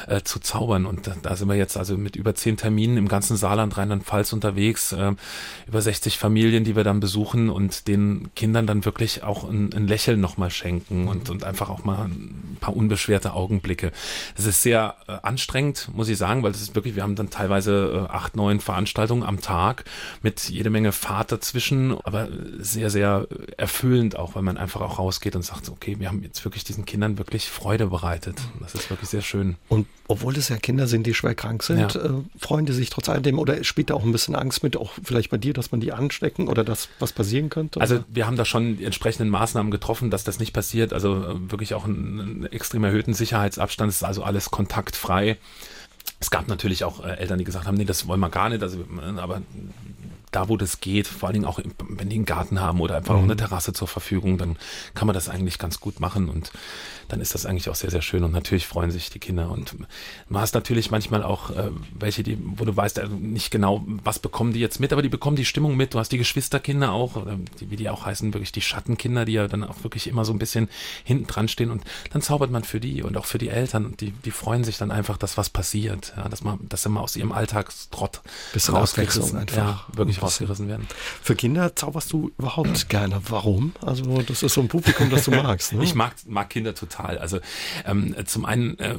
äh, 0.09 0.23
zu 0.23 0.41
zaubern. 0.41 0.85
Und 0.85 1.09
da, 1.23 1.37
sind 1.37 1.49
wir 1.49 1.55
jetzt 1.55 1.77
also 1.77 1.97
mit 1.97 2.17
über 2.17 2.35
zehn 2.35 2.57
Terminen 2.57 2.97
im 2.97 3.07
ganzen 3.07 3.37
Saarland, 3.37 3.77
Rheinland-Pfalz 3.77 4.33
unterwegs, 4.33 4.93
äh, 4.93 5.13
über 5.69 5.81
60 5.81 6.19
Familien, 6.19 6.65
die 6.65 6.75
wir 6.75 6.83
dann 6.83 6.99
besuchen 6.99 7.51
und 7.51 7.87
den 7.87 8.31
Kindern 8.35 8.67
dann 8.67 8.85
wirklich 8.85 9.23
auch 9.23 9.49
ein, 9.49 9.73
ein 9.73 9.87
Lächeln 9.87 10.21
nochmal 10.21 10.51
schenken 10.51 11.07
und, 11.07 11.31
und 11.31 11.45
einfach 11.45 11.71
auch 11.71 11.85
mal 11.85 12.07
ein 12.07 12.57
paar 12.61 12.77
unbeschwerte 12.77 13.33
Augenblicke. 13.33 13.93
Das 14.37 14.47
ist 14.47 14.63
sehr 14.63 14.97
äh, 15.07 15.19
anstrengend, 15.23 15.89
muss 15.95 16.09
ich 16.09 16.19
sagen, 16.19 16.43
weil 16.43 16.51
das 16.51 16.63
ist 16.63 16.75
wirklich, 16.75 16.97
wir 16.97 17.05
haben 17.05 17.15
dann 17.15 17.31
teilweise 17.31 18.09
äh, 18.09 18.13
acht, 18.13 18.35
neun 18.35 18.59
Veranstaltungen 18.59 19.23
am 19.23 19.41
Tag 19.41 19.85
mit 20.23 20.49
jede 20.49 20.71
Menge 20.71 20.91
Fahrt 20.91 21.31
dazwischen, 21.31 21.97
aber 22.03 22.29
sehr, 22.59 22.91
sehr 22.91 23.29
erfüllend 23.69 24.19
auch, 24.19 24.35
weil 24.35 24.43
man 24.43 24.57
einfach 24.57 24.81
auch 24.81 24.99
rausgeht 24.99 25.37
und 25.37 25.43
sagt, 25.43 25.69
okay, 25.69 25.97
wir 25.99 26.09
haben 26.09 26.23
jetzt 26.23 26.43
wirklich 26.43 26.65
diesen 26.65 26.87
Kindern 26.87 27.19
wirklich 27.19 27.51
Freude 27.51 27.89
bereitet. 27.89 28.41
Das 28.61 28.75
ist 28.75 28.89
wirklich 28.89 29.11
sehr 29.11 29.21
schön. 29.21 29.57
Und 29.69 29.87
obwohl 30.09 30.35
es 30.39 30.49
ja 30.49 30.57
Kinder 30.57 30.87
sind, 30.87 31.07
die 31.07 31.13
schwer 31.13 31.35
krank 31.35 31.63
sind, 31.63 31.95
ja. 31.95 32.03
äh, 32.03 32.11
freuen 32.39 32.65
die 32.65 32.73
sich 32.73 32.89
trotz 32.89 33.11
alledem 33.11 33.39
oder 33.39 33.63
spielt 33.65 33.91
da 33.91 33.95
auch 33.95 34.05
ein 34.05 34.11
bisschen 34.11 34.35
Angst 34.35 34.63
mit, 34.63 34.75
auch 34.79 34.93
vielleicht 35.05 35.29
bei 35.29 35.37
dir, 35.37 35.53
dass 35.53 35.71
man 35.71 35.81
die 35.83 35.93
anstecken 35.93 36.49
oder 36.49 36.65
dass 36.65 36.89
was 36.99 37.13
passieren 37.13 37.51
könnte? 37.51 37.79
Also 37.79 38.03
wir 38.09 38.27
haben 38.27 38.37
da 38.37 38.47
schon 38.47 38.79
die 38.79 38.85
entsprechenden 38.87 39.29
Maßnahmen 39.29 39.71
getroffen, 39.71 40.11
dass 40.11 40.25
das 40.25 40.41
nicht 40.41 40.55
passiert. 40.55 40.95
Also 40.95 41.17
äh, 41.17 41.51
wirklich 41.51 41.75
auch 41.75 41.85
einen, 41.85 42.21
einen 42.21 42.47
extrem 42.47 42.85
erhöhten 42.85 43.13
Sicherheitsabstand. 43.13 43.91
Es 43.91 43.97
ist 43.97 44.05
also 44.05 44.23
alles 44.23 44.51
kontaktfrei. 44.51 45.37
Es 46.21 46.31
gab 46.31 46.49
natürlich 46.49 46.85
auch 46.85 47.05
äh, 47.05 47.19
Eltern, 47.19 47.39
die 47.39 47.45
gesagt 47.45 47.67
haben, 47.67 47.77
nee, 47.77 47.85
das 47.85 48.09
wollen 48.09 48.21
wir 48.21 48.31
gar 48.31 48.49
nicht. 48.49 48.63
Also, 48.63 48.79
äh, 48.79 49.19
aber 49.19 49.43
da, 50.31 50.49
wo 50.49 50.57
das 50.57 50.81
geht, 50.81 51.07
vor 51.07 51.29
allen 51.29 51.35
Dingen 51.35 51.47
auch, 51.47 51.61
wenn 51.79 52.09
die 52.09 52.17
einen 52.17 52.25
Garten 52.25 52.61
haben 52.61 52.81
oder 52.81 52.97
einfach 52.97 53.15
mhm. 53.15 53.21
auch 53.21 53.25
eine 53.25 53.37
Terrasse 53.37 53.73
zur 53.73 53.89
Verfügung, 53.89 54.39
dann 54.39 54.57
kann 54.95 55.07
man 55.07 55.15
das 55.15 55.29
eigentlich 55.29 55.59
ganz 55.59 55.81
gut 55.81 56.01
machen 56.01 56.29
und 56.29 56.53
dann 57.09 57.21
ist 57.21 57.35
das 57.35 57.47
eigentlich 57.47 57.69
auch 57.69 57.75
sehr, 57.75 57.91
sehr 57.91 58.03
schön 58.03 58.25
und 58.25 58.33
natürlich 58.33 58.67
freuen 58.67 58.91
sich 58.91 59.11
die 59.11 59.19
Kinder 59.19 59.51
und 59.51 59.75
man 60.29 60.43
hast 60.43 60.55
natürlich 60.55 60.91
manchmal 60.91 61.23
auch 61.23 61.51
äh, 61.51 61.71
welche, 61.99 62.23
die, 62.23 62.39
wo 62.41 62.65
du 62.65 62.77
weißt 62.77 62.99
äh, 62.99 63.09
nicht 63.09 63.51
genau, 63.51 63.85
was 64.05 64.19
bekommen 64.19 64.53
die 64.53 64.61
jetzt 64.61 64.79
mit, 64.79 64.93
aber 64.93 65.03
die 65.03 65.09
bekommen 65.09 65.37
die 65.37 65.45
Stimmung 65.45 65.77
mit. 65.77 65.95
Du 65.95 65.99
hast 65.99 66.13
die 66.13 66.19
Geschwisterkinder 66.19 66.93
auch, 66.93 67.17
oder 67.17 67.39
die, 67.61 67.71
wie 67.71 67.77
die 67.77 67.89
auch 67.89 68.05
heißen, 68.05 68.35
wirklich 68.35 68.53
die 68.53 68.61
Schattenkinder, 68.61 69.25
die 69.25 69.33
ja 69.33 69.49
dann 69.49 69.65
auch 69.65 69.83
wirklich 69.83 70.07
immer 70.07 70.25
so 70.25 70.33
ein 70.33 70.39
bisschen 70.39 70.69
hinten 71.05 71.27
dran 71.27 71.49
stehen 71.49 71.71
und 71.71 71.83
dann 72.13 72.23
zaubert 72.23 72.51
man 72.51 72.65
für 72.65 72.81
die 72.81 73.03
und 73.03 73.17
auch 73.17 73.25
für 73.25 73.39
die 73.39 73.49
Eltern 73.49 73.87
und 73.87 74.01
die, 74.01 74.11
die 74.11 74.31
freuen 74.31 74.65
sich 74.65 74.79
dann 74.79 74.91
einfach, 74.91 75.17
dass 75.17 75.37
was 75.37 75.51
passiert, 75.51 76.13
ja, 76.17 76.29
dass 76.29 76.45
man, 76.45 76.59
dass 76.69 76.83
sie 76.83 76.89
mal 76.89 77.01
aus 77.01 77.17
ihrem 77.17 77.33
Alltagstrott 77.33 78.21
bisschen 78.53 78.75
rausgerissen, 78.75 79.39
einfach. 79.39 79.57
Ja, 79.57 79.85
wirklich 79.93 80.23
rausgerissen 80.23 80.69
werden. 80.69 80.87
Für 81.23 81.35
Kinder 81.35 81.75
zauberst 81.75 82.13
du 82.13 82.31
überhaupt 82.39 82.89
gerne. 82.89 83.21
Warum? 83.29 83.73
Also 83.81 84.23
das 84.23 84.43
ist 84.43 84.55
so 84.55 84.61
ein 84.61 84.69
Publikum, 84.69 85.11
das 85.11 85.25
du 85.25 85.31
magst. 85.31 85.73
Ne? 85.73 85.83
Ich 85.83 85.95
mag, 85.95 86.15
mag 86.27 86.51
Kinder 86.51 86.75
total. 86.75 86.98
Also 87.05 87.41
ähm, 87.87 88.15
zum 88.27 88.45
einen, 88.45 88.79
äh, 88.79 88.97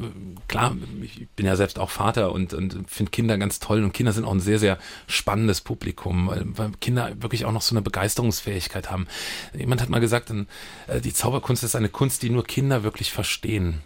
klar, 0.47 0.75
ich 1.01 1.27
bin 1.35 1.45
ja 1.45 1.55
selbst 1.55 1.79
auch 1.79 1.89
Vater 1.89 2.31
und, 2.31 2.53
und 2.53 2.89
finde 2.89 3.11
Kinder 3.11 3.37
ganz 3.37 3.59
toll 3.59 3.83
und 3.83 3.93
Kinder 3.93 4.11
sind 4.11 4.25
auch 4.25 4.31
ein 4.31 4.39
sehr, 4.39 4.59
sehr 4.59 4.77
spannendes 5.07 5.61
Publikum, 5.61 6.27
weil, 6.27 6.45
weil 6.57 6.71
Kinder 6.81 7.11
wirklich 7.21 7.45
auch 7.45 7.51
noch 7.51 7.61
so 7.61 7.73
eine 7.73 7.81
Begeisterungsfähigkeit 7.81 8.89
haben. 8.91 9.07
Jemand 9.53 9.81
hat 9.81 9.89
mal 9.89 9.99
gesagt, 9.99 10.31
äh, 10.31 11.01
die 11.01 11.13
Zauberkunst 11.13 11.63
ist 11.63 11.75
eine 11.75 11.89
Kunst, 11.89 12.23
die 12.23 12.29
nur 12.29 12.43
Kinder 12.43 12.83
wirklich 12.83 13.11
verstehen. 13.11 13.81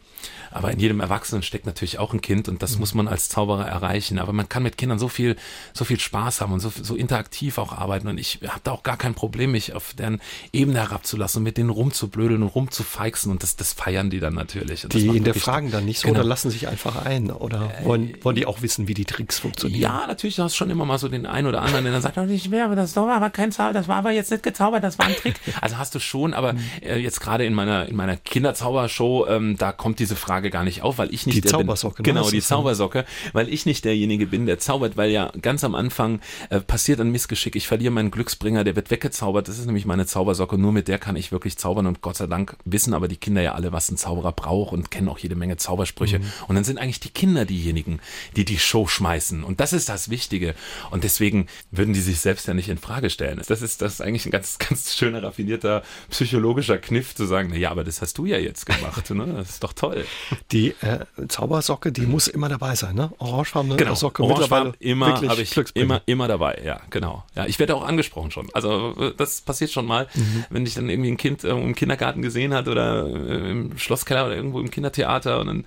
Aber 0.53 0.71
in 0.71 0.79
jedem 0.79 0.99
Erwachsenen 0.99 1.43
steckt 1.43 1.65
natürlich 1.65 1.99
auch 1.99 2.13
ein 2.13 2.21
Kind 2.21 2.47
und 2.47 2.61
das 2.61 2.73
mhm. 2.73 2.79
muss 2.79 2.93
man 2.93 3.07
als 3.07 3.29
Zauberer 3.29 3.67
erreichen. 3.67 4.19
Aber 4.19 4.33
man 4.33 4.49
kann 4.49 4.63
mit 4.63 4.77
Kindern 4.77 4.99
so 4.99 5.07
viel, 5.07 5.35
so 5.73 5.85
viel 5.85 5.99
Spaß 5.99 6.41
haben 6.41 6.53
und 6.53 6.59
so, 6.59 6.69
so 6.69 6.95
interaktiv 6.95 7.57
auch 7.57 7.73
arbeiten. 7.73 8.07
Und 8.07 8.17
ich 8.17 8.39
habe 8.47 8.61
da 8.63 8.71
auch 8.71 8.83
gar 8.83 8.97
kein 8.97 9.13
Problem, 9.13 9.51
mich 9.51 9.73
auf 9.73 9.93
deren 9.93 10.21
Ebene 10.51 10.79
herabzulassen 10.79 11.39
und 11.39 11.43
mit 11.43 11.57
denen 11.57 11.69
rumzublödeln 11.69 12.43
und 12.43 12.49
rumzufeixen. 12.49 13.31
Und 13.31 13.43
das, 13.43 13.55
das 13.55 13.73
feiern 13.73 14.09
die 14.09 14.19
dann 14.19 14.33
natürlich. 14.33 14.87
die 14.89 15.07
in 15.07 15.23
der 15.23 15.33
Fragen 15.33 15.71
dann 15.71 15.85
nicht 15.85 15.99
so 15.99 16.07
genau. 16.07 16.19
oder 16.19 16.27
lassen 16.27 16.51
sich 16.51 16.67
einfach 16.67 17.05
ein 17.05 17.31
oder 17.31 17.71
äh, 17.79 17.85
wollen, 17.85 18.17
wollen 18.21 18.35
die 18.35 18.45
auch 18.45 18.61
wissen, 18.61 18.87
wie 18.87 18.93
die 18.93 19.05
Tricks 19.05 19.39
funktionieren? 19.39 19.81
Ja, 19.81 20.07
natürlich, 20.07 20.35
du 20.35 20.43
hast 20.43 20.55
schon 20.55 20.69
immer 20.69 20.85
mal 20.85 20.97
so 20.97 21.07
den 21.07 21.25
einen 21.25 21.47
oder 21.47 21.61
anderen, 21.61 21.83
der 21.83 21.93
dann 21.93 22.01
sagt, 22.01 22.17
oh, 22.17 22.23
ich 22.23 22.51
will, 22.51 22.61
aber 22.61 22.75
das 22.75 22.95
war 22.95 23.11
aber 23.13 23.29
kein 23.29 23.51
Zauber, 23.51 23.73
das 23.73 23.87
war 23.87 23.97
aber 23.97 24.11
jetzt 24.11 24.31
nicht 24.31 24.43
gezaubert, 24.43 24.83
das 24.83 24.99
war 24.99 25.07
ein 25.07 25.15
Trick. 25.15 25.35
Also 25.61 25.77
hast 25.77 25.95
du 25.95 25.99
schon, 25.99 26.33
aber 26.33 26.53
mhm. 26.53 26.59
äh, 26.81 26.97
jetzt 26.97 27.19
gerade 27.19 27.45
in 27.45 27.53
meiner, 27.53 27.87
in 27.87 27.95
meiner 27.95 28.17
Kinderzaubershow, 28.17 29.27
ähm, 29.27 29.57
da 29.57 29.71
kommt 29.71 29.99
diese 29.99 30.15
Frage 30.15 30.42
gar 30.49 30.63
nicht 30.63 30.81
auf, 30.81 30.97
weil 30.97 31.13
ich 31.13 31.25
nicht 31.25 31.37
die 31.37 31.41
der 31.41 31.51
Zaubersocke, 31.51 32.03
bin. 32.03 32.13
Genau, 32.13 32.29
die 32.29 32.41
Zaubersocke, 32.41 33.05
weil 33.33 33.49
ich 33.49 33.65
nicht 33.65 33.85
derjenige 33.85 34.27
bin, 34.27 34.45
der 34.45 34.59
zaubert, 34.59 34.97
weil 34.97 35.11
ja 35.11 35.31
ganz 35.41 35.63
am 35.63 35.75
Anfang 35.75 36.19
äh, 36.49 36.59
passiert 36.59 36.99
ein 36.99 37.11
Missgeschick. 37.11 37.55
Ich 37.55 37.67
verliere 37.67 37.91
meinen 37.91 38.11
Glücksbringer, 38.11 38.63
der 38.63 38.75
wird 38.75 38.91
weggezaubert. 38.91 39.47
Das 39.47 39.59
ist 39.59 39.65
nämlich 39.65 39.85
meine 39.85 40.05
Zaubersocke. 40.05 40.57
Nur 40.57 40.71
mit 40.71 40.87
der 40.87 40.99
kann 40.99 41.15
ich 41.15 41.31
wirklich 41.31 41.57
zaubern 41.57 41.85
und 41.85 42.01
Gott 42.01 42.17
sei 42.17 42.27
Dank 42.27 42.55
wissen 42.65 42.93
aber 42.93 43.07
die 43.07 43.17
Kinder 43.17 43.41
ja 43.41 43.53
alle, 43.53 43.71
was 43.71 43.89
ein 43.89 43.97
Zauberer 43.97 44.31
braucht 44.31 44.73
und 44.73 44.91
kennen 44.91 45.09
auch 45.09 45.19
jede 45.19 45.35
Menge 45.35 45.57
Zaubersprüche. 45.57 46.19
Mhm. 46.19 46.25
Und 46.47 46.55
dann 46.55 46.63
sind 46.63 46.77
eigentlich 46.77 46.99
die 46.99 47.09
Kinder 47.09 47.45
diejenigen, 47.45 47.99
die 48.35 48.45
die 48.45 48.59
Show 48.59 48.87
schmeißen. 48.87 49.43
Und 49.43 49.59
das 49.59 49.73
ist 49.73 49.89
das 49.89 50.09
Wichtige. 50.09 50.55
Und 50.91 51.03
deswegen 51.03 51.47
würden 51.71 51.93
die 51.93 52.01
sich 52.01 52.19
selbst 52.19 52.47
ja 52.47 52.53
nicht 52.53 52.69
in 52.69 52.77
Frage 52.77 53.09
stellen. 53.09 53.41
Das 53.47 53.61
ist, 53.61 53.81
das 53.81 53.93
ist 53.93 54.01
eigentlich 54.01 54.25
ein 54.25 54.31
ganz, 54.31 54.57
ganz 54.69 54.95
schöner, 54.95 55.23
raffinierter 55.23 55.83
psychologischer 56.09 56.77
Kniff 56.77 57.15
zu 57.15 57.25
sagen, 57.25 57.49
na 57.51 57.57
ja, 57.57 57.71
aber 57.71 57.83
das 57.83 58.01
hast 58.01 58.17
du 58.17 58.25
ja 58.25 58.37
jetzt 58.37 58.65
gemacht. 58.65 59.09
Ne? 59.09 59.25
Das 59.35 59.49
ist 59.49 59.63
doch 59.63 59.73
toll. 59.73 60.05
Die 60.51 60.69
äh, 60.81 60.99
Zaubersocke, 61.27 61.91
die 61.91 62.05
muss 62.05 62.27
immer 62.27 62.49
dabei 62.49 62.75
sein, 62.75 62.95
ne? 62.95 63.11
Orangefarbene 63.17 63.75
genau. 63.75 63.95
Socke 63.95 64.23
Orangefarben 64.23 64.73
immer 64.79 65.21
habe 65.21 65.41
ich 65.41 65.55
immer 65.73 66.01
immer 66.05 66.27
dabei, 66.27 66.61
ja, 66.63 66.81
genau. 66.89 67.23
Ja, 67.35 67.45
ich 67.45 67.59
werde 67.59 67.75
auch 67.75 67.83
angesprochen 67.83 68.31
schon. 68.31 68.49
Also 68.53 69.13
das 69.17 69.41
passiert 69.41 69.71
schon 69.71 69.85
mal, 69.85 70.07
mhm. 70.13 70.45
wenn 70.49 70.65
ich 70.65 70.75
dann 70.75 70.89
irgendwie 70.89 71.11
ein 71.11 71.17
Kind 71.17 71.43
äh, 71.43 71.49
im 71.49 71.75
Kindergarten 71.75 72.21
gesehen 72.21 72.53
hat 72.53 72.67
oder 72.67 73.07
äh, 73.07 73.51
im 73.51 73.77
Schlosskeller 73.77 74.25
oder 74.25 74.35
irgendwo 74.35 74.59
im 74.59 74.71
Kindertheater 74.71 75.39
und 75.39 75.47
dann, 75.47 75.65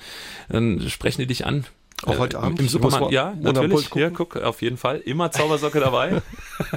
dann 0.49 0.89
sprechen 0.89 1.21
die 1.21 1.27
dich 1.27 1.47
an. 1.47 1.67
Auch 2.05 2.19
heute 2.19 2.39
Abend? 2.39 2.61
Im 2.61 2.69
Supermarkt, 2.69 3.11
ja, 3.11 3.35
natürlich. 3.41 3.89
Ja, 3.95 4.11
guck, 4.11 4.37
auf 4.37 4.61
jeden 4.61 4.77
Fall. 4.77 4.99
Immer 4.99 5.31
Zaubersocke 5.31 5.81
dabei. 5.81 6.21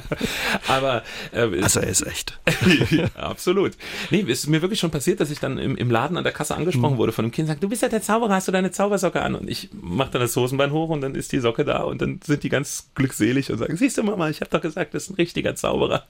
Aber 0.68 1.04
äh, 1.34 1.62
Also 1.62 1.82
er 1.82 1.90
ist 1.90 2.08
echt. 2.08 2.40
ja, 2.90 3.06
absolut. 3.16 3.74
Nee, 4.12 4.22
es 4.22 4.40
ist 4.40 4.48
mir 4.48 4.62
wirklich 4.62 4.80
schon 4.80 4.92
passiert, 4.92 5.20
dass 5.20 5.30
ich 5.30 5.40
dann 5.40 5.58
im, 5.58 5.76
im 5.76 5.92
Laden 5.92 6.16
an 6.16 6.24
der 6.24 6.32
Kasse 6.32 6.56
angesprochen 6.56 6.94
mhm. 6.94 7.00
wurde 7.00 7.12
von 7.12 7.26
einem 7.26 7.34
Kind, 7.34 7.50
sagt, 7.50 7.62
du 7.62 7.68
bist 7.68 7.82
ja 7.82 7.90
der 7.90 8.02
Zauberer, 8.02 8.34
hast 8.36 8.48
du 8.48 8.54
deine 8.54 8.72
Zaubersocke 8.72 9.22
an? 9.22 9.36
Und 9.36 9.50
ich 9.50 9.70
mache 9.74 10.12
dann 10.12 10.22
das 10.22 10.36
Hosenbein 10.38 10.72
hoch 10.72 10.90
und 10.90 11.02
dann 11.02 11.16
ist 11.16 11.34
die 11.34 11.40
Socke 11.40 11.66
da 11.66 11.84
und 11.84 12.02
dann 12.02 12.22
sind 12.26 12.44
die 12.44 12.50
ganz 12.50 12.90
glückselig 12.96 13.52
und 13.52 13.58
sagen, 13.58 13.76
siehst 13.76 13.98
du 13.98 14.04
Mama, 14.04 14.30
ich 14.30 14.40
habe 14.40 14.50
doch 14.52 14.62
gesagt, 14.62 14.94
das 14.94 15.04
ist 15.04 15.10
ein 15.10 15.16
richtiger 15.16 15.54
Zauberer. 15.54 16.06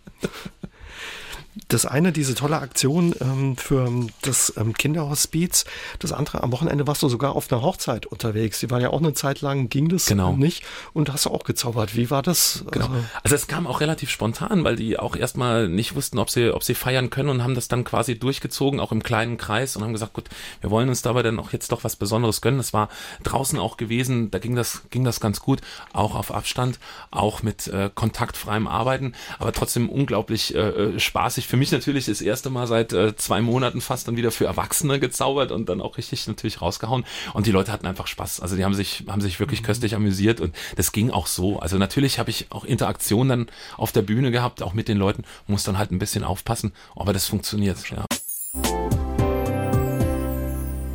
Das 1.67 1.85
eine, 1.85 2.11
diese 2.11 2.35
tolle 2.35 2.57
Aktion 2.57 3.13
ähm, 3.21 3.57
für 3.57 3.91
das 4.21 4.53
ähm, 4.57 4.73
Kinderhospiz. 4.73 5.65
Das 5.99 6.11
andere, 6.11 6.43
am 6.43 6.51
Wochenende 6.51 6.87
warst 6.87 7.03
du 7.03 7.09
sogar 7.09 7.35
auf 7.35 7.51
einer 7.51 7.61
Hochzeit 7.61 8.05
unterwegs. 8.05 8.59
Die 8.59 8.69
waren 8.69 8.81
ja 8.81 8.89
auch 8.89 8.99
eine 8.99 9.13
Zeit 9.13 9.41
lang, 9.41 9.69
ging 9.69 9.89
das 9.89 10.05
genau. 10.05 10.33
nicht. 10.33 10.63
Und 10.93 11.11
hast 11.11 11.25
du 11.25 11.31
auch 11.31 11.43
gezaubert. 11.43 11.95
Wie 11.95 12.09
war 12.09 12.21
das? 12.21 12.63
Genau. 12.71 12.85
Also, 12.85 13.03
also 13.23 13.35
es 13.35 13.47
kam 13.47 13.67
auch 13.67 13.81
relativ 13.81 14.09
spontan, 14.09 14.63
weil 14.63 14.75
die 14.75 14.97
auch 14.97 15.15
erstmal 15.15 15.67
nicht 15.67 15.95
wussten, 15.95 16.19
ob 16.19 16.29
sie, 16.29 16.53
ob 16.53 16.63
sie 16.63 16.75
feiern 16.75 17.09
können 17.09 17.29
und 17.29 17.43
haben 17.43 17.55
das 17.55 17.67
dann 17.67 17.83
quasi 17.83 18.17
durchgezogen, 18.17 18.79
auch 18.79 18.91
im 18.91 19.03
kleinen 19.03 19.37
Kreis 19.37 19.75
und 19.75 19.83
haben 19.83 19.93
gesagt, 19.93 20.13
gut, 20.13 20.29
wir 20.61 20.69
wollen 20.71 20.89
uns 20.89 21.01
dabei 21.01 21.23
dann 21.23 21.39
auch 21.39 21.51
jetzt 21.51 21.71
doch 21.71 21.83
was 21.83 21.95
Besonderes 21.95 22.41
gönnen. 22.41 22.59
Es 22.59 22.73
war 22.73 22.89
draußen 23.23 23.59
auch 23.59 23.77
gewesen, 23.77 24.31
da 24.31 24.39
ging 24.39 24.55
das, 24.55 24.83
ging 24.89 25.03
das 25.03 25.19
ganz 25.19 25.39
gut, 25.39 25.61
auch 25.93 26.15
auf 26.15 26.33
Abstand, 26.33 26.79
auch 27.11 27.43
mit 27.43 27.67
äh, 27.67 27.89
kontaktfreiem 27.93 28.67
Arbeiten, 28.67 29.13
aber 29.39 29.51
trotzdem 29.51 29.89
unglaublich 29.89 30.55
äh, 30.55 30.59
äh 30.59 30.99
spaßig 30.99 31.47
für 31.49 31.57
mich 31.57 31.71
natürlich 31.71 32.05
das 32.05 32.21
erste 32.21 32.51
Mal 32.51 32.67
seit 32.67 32.93
äh, 32.93 33.15
zwei 33.15 33.41
Monaten 33.41 33.81
fast 33.81 34.07
dann 34.07 34.15
wieder 34.15 34.29
für 34.29 34.45
Erwachsene 34.45 34.99
gezaubert 34.99 35.51
und 35.51 35.67
dann 35.67 35.81
auch 35.81 35.97
richtig 35.97 36.27
natürlich 36.27 36.61
rausgehauen. 36.61 37.05
Und 37.33 37.47
die 37.47 37.51
Leute 37.51 37.71
hatten 37.71 37.87
einfach 37.87 38.05
Spaß. 38.05 38.39
Also 38.39 38.55
die 38.55 38.63
haben 38.63 38.75
sich, 38.75 39.05
haben 39.07 39.19
sich 39.19 39.39
wirklich 39.39 39.63
mhm. 39.63 39.65
köstlich 39.65 39.95
amüsiert 39.95 40.41
und 40.41 40.55
das 40.75 40.91
ging 40.91 41.09
auch 41.09 41.25
so. 41.25 41.59
Also 41.59 41.79
natürlich 41.79 42.19
habe 42.19 42.29
ich 42.29 42.45
auch 42.51 42.65
Interaktion 42.65 43.29
dann 43.29 43.47
auf 43.77 43.91
der 43.91 44.03
Bühne 44.03 44.29
gehabt, 44.29 44.61
auch 44.61 44.73
mit 44.73 44.87
den 44.87 44.99
Leuten, 44.99 45.23
muss 45.47 45.63
dann 45.63 45.79
halt 45.79 45.89
ein 45.89 45.97
bisschen 45.97 46.23
aufpassen, 46.23 46.71
aber 46.95 47.13
das 47.13 47.25
funktioniert. 47.25 47.79
Ja. 47.89 48.98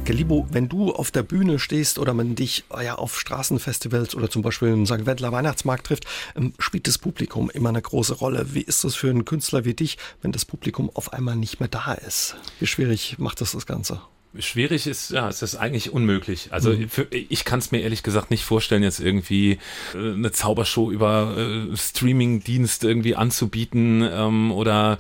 Gelibo, 0.05 0.47
wenn 0.51 0.69
du 0.69 0.93
auf 0.93 1.11
der 1.11 1.23
Bühne 1.23 1.59
stehst 1.59 1.99
oder 1.99 2.13
man 2.13 2.35
dich 2.35 2.65
ja, 2.83 2.97
auf 2.97 3.19
Straßenfestivals 3.19 4.15
oder 4.15 4.29
zum 4.29 4.43
Beispiel 4.43 4.69
im 4.69 4.85
St. 4.85 5.07
Wendler 5.07 5.33
Weihnachtsmarkt 5.33 5.87
trifft, 5.87 6.05
ähm, 6.37 6.53
spielt 6.59 6.87
das 6.87 6.99
Publikum 6.99 7.49
immer 7.49 7.71
eine 7.71 7.81
große 7.81 8.15
Rolle. 8.15 8.53
Wie 8.53 8.61
ist 8.61 8.85
das 8.85 8.95
für 8.95 9.09
einen 9.09 9.25
Künstler 9.25 9.65
wie 9.65 9.73
dich, 9.73 9.97
wenn 10.21 10.33
das 10.33 10.45
Publikum 10.45 10.91
auf 10.93 11.15
einmal 11.15 11.37
nicht 11.37 11.59
mehr 11.59 11.71
da 11.71 11.95
ist? 11.95 12.37
Wie 12.61 12.67
schwierig 12.67 13.19
macht 13.19 13.41
das 13.41 13.53
das 13.53 13.65
Ganze? 13.65 14.03
Schwierig 14.39 14.87
ist, 14.87 15.11
ja, 15.11 15.29
es 15.29 15.43
ist 15.43 15.57
eigentlich 15.57 15.93
unmöglich. 15.93 16.49
Also 16.51 16.73
mhm. 16.73 16.89
für, 16.89 17.07
ich 17.11 17.45
kann 17.45 17.59
es 17.59 17.71
mir 17.71 17.81
ehrlich 17.81 18.03
gesagt 18.03 18.31
nicht 18.31 18.45
vorstellen, 18.45 18.83
jetzt 18.83 19.01
irgendwie 19.01 19.59
äh, 19.95 20.13
eine 20.13 20.33
Zaubershow 20.33 20.91
über 20.91 21.37
äh, 21.37 21.77
Streaming-Dienst 21.77 22.85
irgendwie 22.85 23.15
anzubieten 23.17 24.03
ähm, 24.03 24.53
oder 24.53 24.99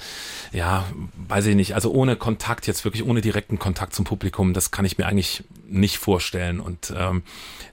ja, 0.52 0.86
weiß 1.28 1.46
ich 1.46 1.56
nicht. 1.56 1.74
Also 1.74 1.90
ohne 1.92 2.16
Kontakt, 2.16 2.66
jetzt 2.66 2.84
wirklich 2.84 3.04
ohne 3.04 3.20
direkten 3.20 3.58
Kontakt 3.58 3.94
zum 3.94 4.04
Publikum, 4.04 4.54
das 4.54 4.70
kann 4.70 4.84
ich 4.84 4.98
mir 4.98 5.06
eigentlich 5.06 5.42
nicht 5.66 5.98
vorstellen. 5.98 6.60
Und 6.60 6.92
ähm, 6.96 7.22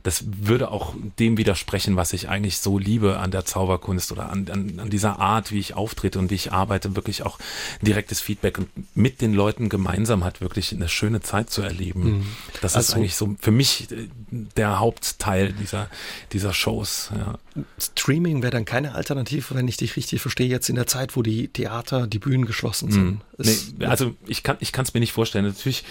das 0.04 0.26
würde 0.26 0.72
auch 0.72 0.96
dem 1.20 1.38
widersprechen, 1.38 1.96
was 1.96 2.14
ich 2.14 2.28
eigentlich 2.28 2.58
so 2.58 2.80
liebe 2.80 3.20
an 3.20 3.32
der 3.32 3.46
Zauberkunst 3.46 4.12
oder 4.12 4.30
an, 4.30 4.48
an, 4.50 4.80
an 4.80 4.90
dieser 4.90 5.20
Art, 5.20 5.52
wie 5.52 5.60
ich 5.60 5.76
auftrete 5.76 6.18
und 6.18 6.32
wie 6.32 6.36
ich 6.36 6.52
arbeite, 6.52 6.96
wirklich 6.96 7.24
auch 7.24 7.38
direktes 7.82 8.20
Feedback 8.20 8.58
und 8.58 8.70
mit 8.96 9.22
den 9.22 9.34
Leuten 9.34 9.70
gemeinsam 9.70 10.24
hat 10.24 10.42
wirklich 10.42 10.74
eine 10.74 10.90
schöne 10.90 11.22
Zeit 11.22 11.51
zu 11.52 11.62
erleben. 11.62 12.04
Mhm. 12.04 12.26
Das 12.62 12.76
also, 12.76 12.94
ist 12.94 12.98
eigentlich 12.98 13.16
so 13.16 13.36
für 13.40 13.52
mich 13.52 13.92
äh, 13.92 14.08
der 14.30 14.80
Hauptteil 14.80 15.54
dieser, 15.54 15.90
dieser 16.32 16.54
Shows. 16.54 17.12
Ja. 17.16 17.38
Streaming 17.78 18.42
wäre 18.42 18.52
dann 18.52 18.66
keine 18.66 18.96
Alternative, 18.96 19.56
wenn 19.56 19.68
ich 19.68 19.78
dich 19.78 19.98
richtig 19.98 20.22
verstehe, 20.22 20.48
jetzt 20.48 20.70
in 20.70 20.76
der 20.76 20.88
Zeit, 20.88 21.16
wo 21.16 21.22
die 21.22 21.50
Theater, 21.50 22.08
die 22.08 22.20
Bühnen 22.20 22.46
geschlossen 22.46 22.92
sind. 22.92 23.04
Mhm. 23.04 23.22
Nee, 23.38 23.86
also 23.86 24.14
ich 24.28 24.44
kann 24.44 24.58
ich 24.60 24.72
es 24.74 24.94
mir 24.94 25.00
nicht 25.00 25.12
vorstellen. 25.12 25.46
Natürlich 25.46 25.84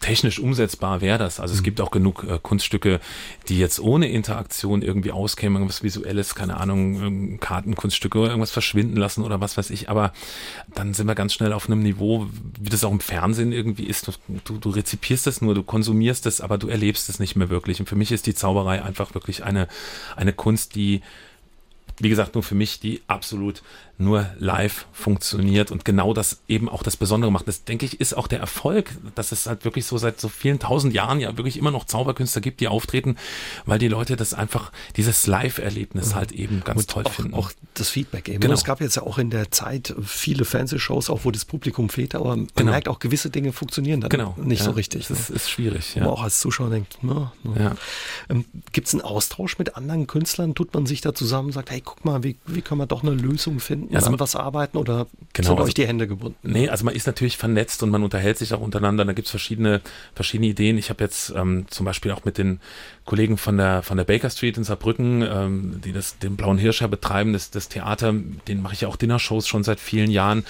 technisch 0.00 0.38
umsetzbar 0.38 1.00
wäre 1.00 1.18
das. 1.18 1.40
Also 1.40 1.52
mhm. 1.52 1.58
es 1.58 1.62
gibt 1.62 1.80
auch 1.80 1.90
genug 1.90 2.24
äh, 2.28 2.38
Kunststücke, 2.42 3.00
die 3.48 3.58
jetzt 3.58 3.80
ohne 3.80 4.08
Interaktion 4.10 4.82
irgendwie 4.82 5.12
auskämen, 5.12 5.56
irgendwas 5.56 5.82
Visuelles, 5.82 6.34
keine 6.34 6.58
Ahnung, 6.58 7.38
Kartenkunststücke 7.40 8.18
oder 8.18 8.28
irgendwas 8.28 8.50
verschwinden 8.50 8.96
lassen 8.96 9.22
oder 9.22 9.40
was 9.40 9.56
weiß 9.56 9.70
ich. 9.70 9.88
Aber 9.88 10.12
dann 10.74 10.94
sind 10.94 11.06
wir 11.06 11.14
ganz 11.14 11.32
schnell 11.32 11.52
auf 11.52 11.66
einem 11.66 11.82
Niveau, 11.82 12.26
wie 12.60 12.70
das 12.70 12.84
auch 12.84 12.92
im 12.92 13.00
Fernsehen 13.00 13.52
irgendwie 13.52 13.84
ist. 13.84 14.10
Du, 14.44 14.58
du 14.58 14.70
rezipierst 14.70 15.26
es 15.26 15.40
nur, 15.40 15.54
du 15.54 15.62
konsumierst 15.62 16.26
es, 16.26 16.40
aber 16.40 16.58
du 16.58 16.68
erlebst 16.68 17.08
es 17.08 17.18
nicht 17.18 17.36
mehr 17.36 17.48
wirklich. 17.48 17.80
Und 17.80 17.88
für 17.88 17.96
mich 17.96 18.12
ist 18.12 18.26
die 18.26 18.34
Zauberei 18.34 18.82
einfach 18.82 19.14
wirklich 19.14 19.44
eine, 19.44 19.68
eine 20.16 20.32
Kunst, 20.42 20.74
die 20.74 21.02
wie 22.02 22.08
gesagt, 22.08 22.34
nur 22.34 22.42
für 22.42 22.54
mich, 22.54 22.80
die 22.80 23.00
absolut 23.06 23.62
nur 24.02 24.26
live 24.38 24.86
funktioniert 24.92 25.70
und 25.70 25.84
genau 25.84 26.12
das 26.12 26.40
eben 26.48 26.68
auch 26.68 26.82
das 26.82 26.96
Besondere 26.96 27.30
macht. 27.30 27.46
Das 27.46 27.64
denke 27.64 27.86
ich 27.86 28.00
ist 28.00 28.14
auch 28.14 28.26
der 28.26 28.40
Erfolg, 28.40 28.90
dass 29.14 29.32
es 29.32 29.46
halt 29.46 29.64
wirklich 29.64 29.86
so 29.86 29.96
seit 29.98 30.20
so 30.20 30.28
vielen 30.28 30.58
tausend 30.58 30.92
Jahren 30.92 31.20
ja 31.20 31.36
wirklich 31.36 31.56
immer 31.56 31.70
noch 31.70 31.84
Zauberkünstler 31.84 32.40
gibt, 32.40 32.60
die 32.60 32.68
auftreten, 32.68 33.16
weil 33.64 33.78
die 33.78 33.88
Leute 33.88 34.16
das 34.16 34.34
einfach, 34.34 34.72
dieses 34.96 35.26
Live-Erlebnis 35.26 36.10
mhm. 36.10 36.14
halt 36.14 36.32
eben 36.32 36.62
ganz 36.64 36.80
und 36.80 36.90
toll 36.90 37.04
auch, 37.04 37.12
finden. 37.12 37.34
Auch 37.34 37.52
das 37.74 37.90
Feedback 37.90 38.28
eben. 38.28 38.40
Genau. 38.40 38.54
Es 38.54 38.64
gab 38.64 38.80
jetzt 38.80 38.96
ja 38.96 39.02
auch 39.02 39.18
in 39.18 39.30
der 39.30 39.50
Zeit 39.50 39.94
viele 40.02 40.44
Fernsehshows, 40.44 41.08
auch 41.08 41.20
wo 41.24 41.30
das 41.30 41.44
Publikum 41.44 41.88
fehlt, 41.88 42.14
aber 42.14 42.30
man 42.30 42.48
genau. 42.54 42.72
merkt 42.72 42.88
auch, 42.88 42.98
gewisse 42.98 43.30
Dinge 43.30 43.52
funktionieren 43.52 44.00
dann 44.00 44.10
genau. 44.10 44.34
nicht 44.42 44.60
ja, 44.60 44.66
so 44.66 44.70
richtig. 44.72 45.06
Das 45.06 45.30
ne? 45.30 45.36
ist, 45.36 45.50
schwierig. 45.50 45.94
Ja. 45.94 46.02
Wo 46.02 46.08
man 46.08 46.18
auch 46.18 46.22
als 46.22 46.40
Zuschauer 46.40 46.70
denkt, 46.70 46.98
na, 47.02 47.32
na. 47.44 47.62
Ja. 47.62 47.76
Ähm, 48.28 48.44
gibt 48.72 48.88
es 48.88 48.94
einen 48.94 49.02
Austausch 49.02 49.58
mit 49.58 49.76
anderen 49.76 50.06
Künstlern? 50.06 50.54
Tut 50.54 50.74
man 50.74 50.86
sich 50.86 51.00
da 51.00 51.14
zusammen 51.14 51.48
und 51.48 51.52
sagt, 51.52 51.70
hey, 51.70 51.82
guck 51.92 52.06
mal, 52.06 52.22
wie, 52.22 52.36
wie 52.46 52.62
kann 52.62 52.78
man 52.78 52.88
doch 52.88 53.02
eine 53.02 53.12
Lösung 53.12 53.60
finden, 53.60 53.94
also 53.94 54.08
an 54.08 54.18
was 54.18 54.34
arbeiten 54.34 54.78
oder 54.78 55.06
genau, 55.34 55.48
sind 55.48 55.58
also, 55.58 55.68
euch 55.68 55.74
die 55.74 55.86
Hände 55.86 56.08
gebunden? 56.08 56.38
Nee, 56.42 56.70
also 56.70 56.86
man 56.86 56.94
ist 56.94 57.06
natürlich 57.06 57.36
vernetzt 57.36 57.82
und 57.82 57.90
man 57.90 58.02
unterhält 58.02 58.38
sich 58.38 58.54
auch 58.54 58.60
untereinander. 58.60 59.04
Da 59.04 59.12
gibt 59.12 59.26
es 59.26 59.30
verschiedene, 59.30 59.82
verschiedene 60.14 60.48
Ideen. 60.48 60.78
Ich 60.78 60.88
habe 60.88 61.04
jetzt 61.04 61.34
ähm, 61.36 61.66
zum 61.68 61.84
Beispiel 61.84 62.10
auch 62.12 62.24
mit 62.24 62.38
den 62.38 62.60
Kollegen 63.04 63.36
von 63.36 63.58
der 63.58 63.82
von 63.82 63.98
der 63.98 64.04
Baker 64.04 64.30
Street 64.30 64.56
in 64.56 64.64
Saarbrücken, 64.64 65.22
ähm, 65.22 65.80
die 65.84 65.92
das 65.92 66.18
den 66.18 66.36
Blauen 66.36 66.56
Hirscher 66.56 66.88
betreiben, 66.88 67.34
das, 67.34 67.50
das 67.50 67.68
Theater, 67.68 68.14
den 68.48 68.62
mache 68.62 68.72
ich 68.72 68.80
ja 68.80 68.88
auch 68.88 68.96
Dinnershows 68.96 69.46
schon 69.46 69.62
seit 69.62 69.78
vielen 69.78 70.10
Jahren. 70.10 70.44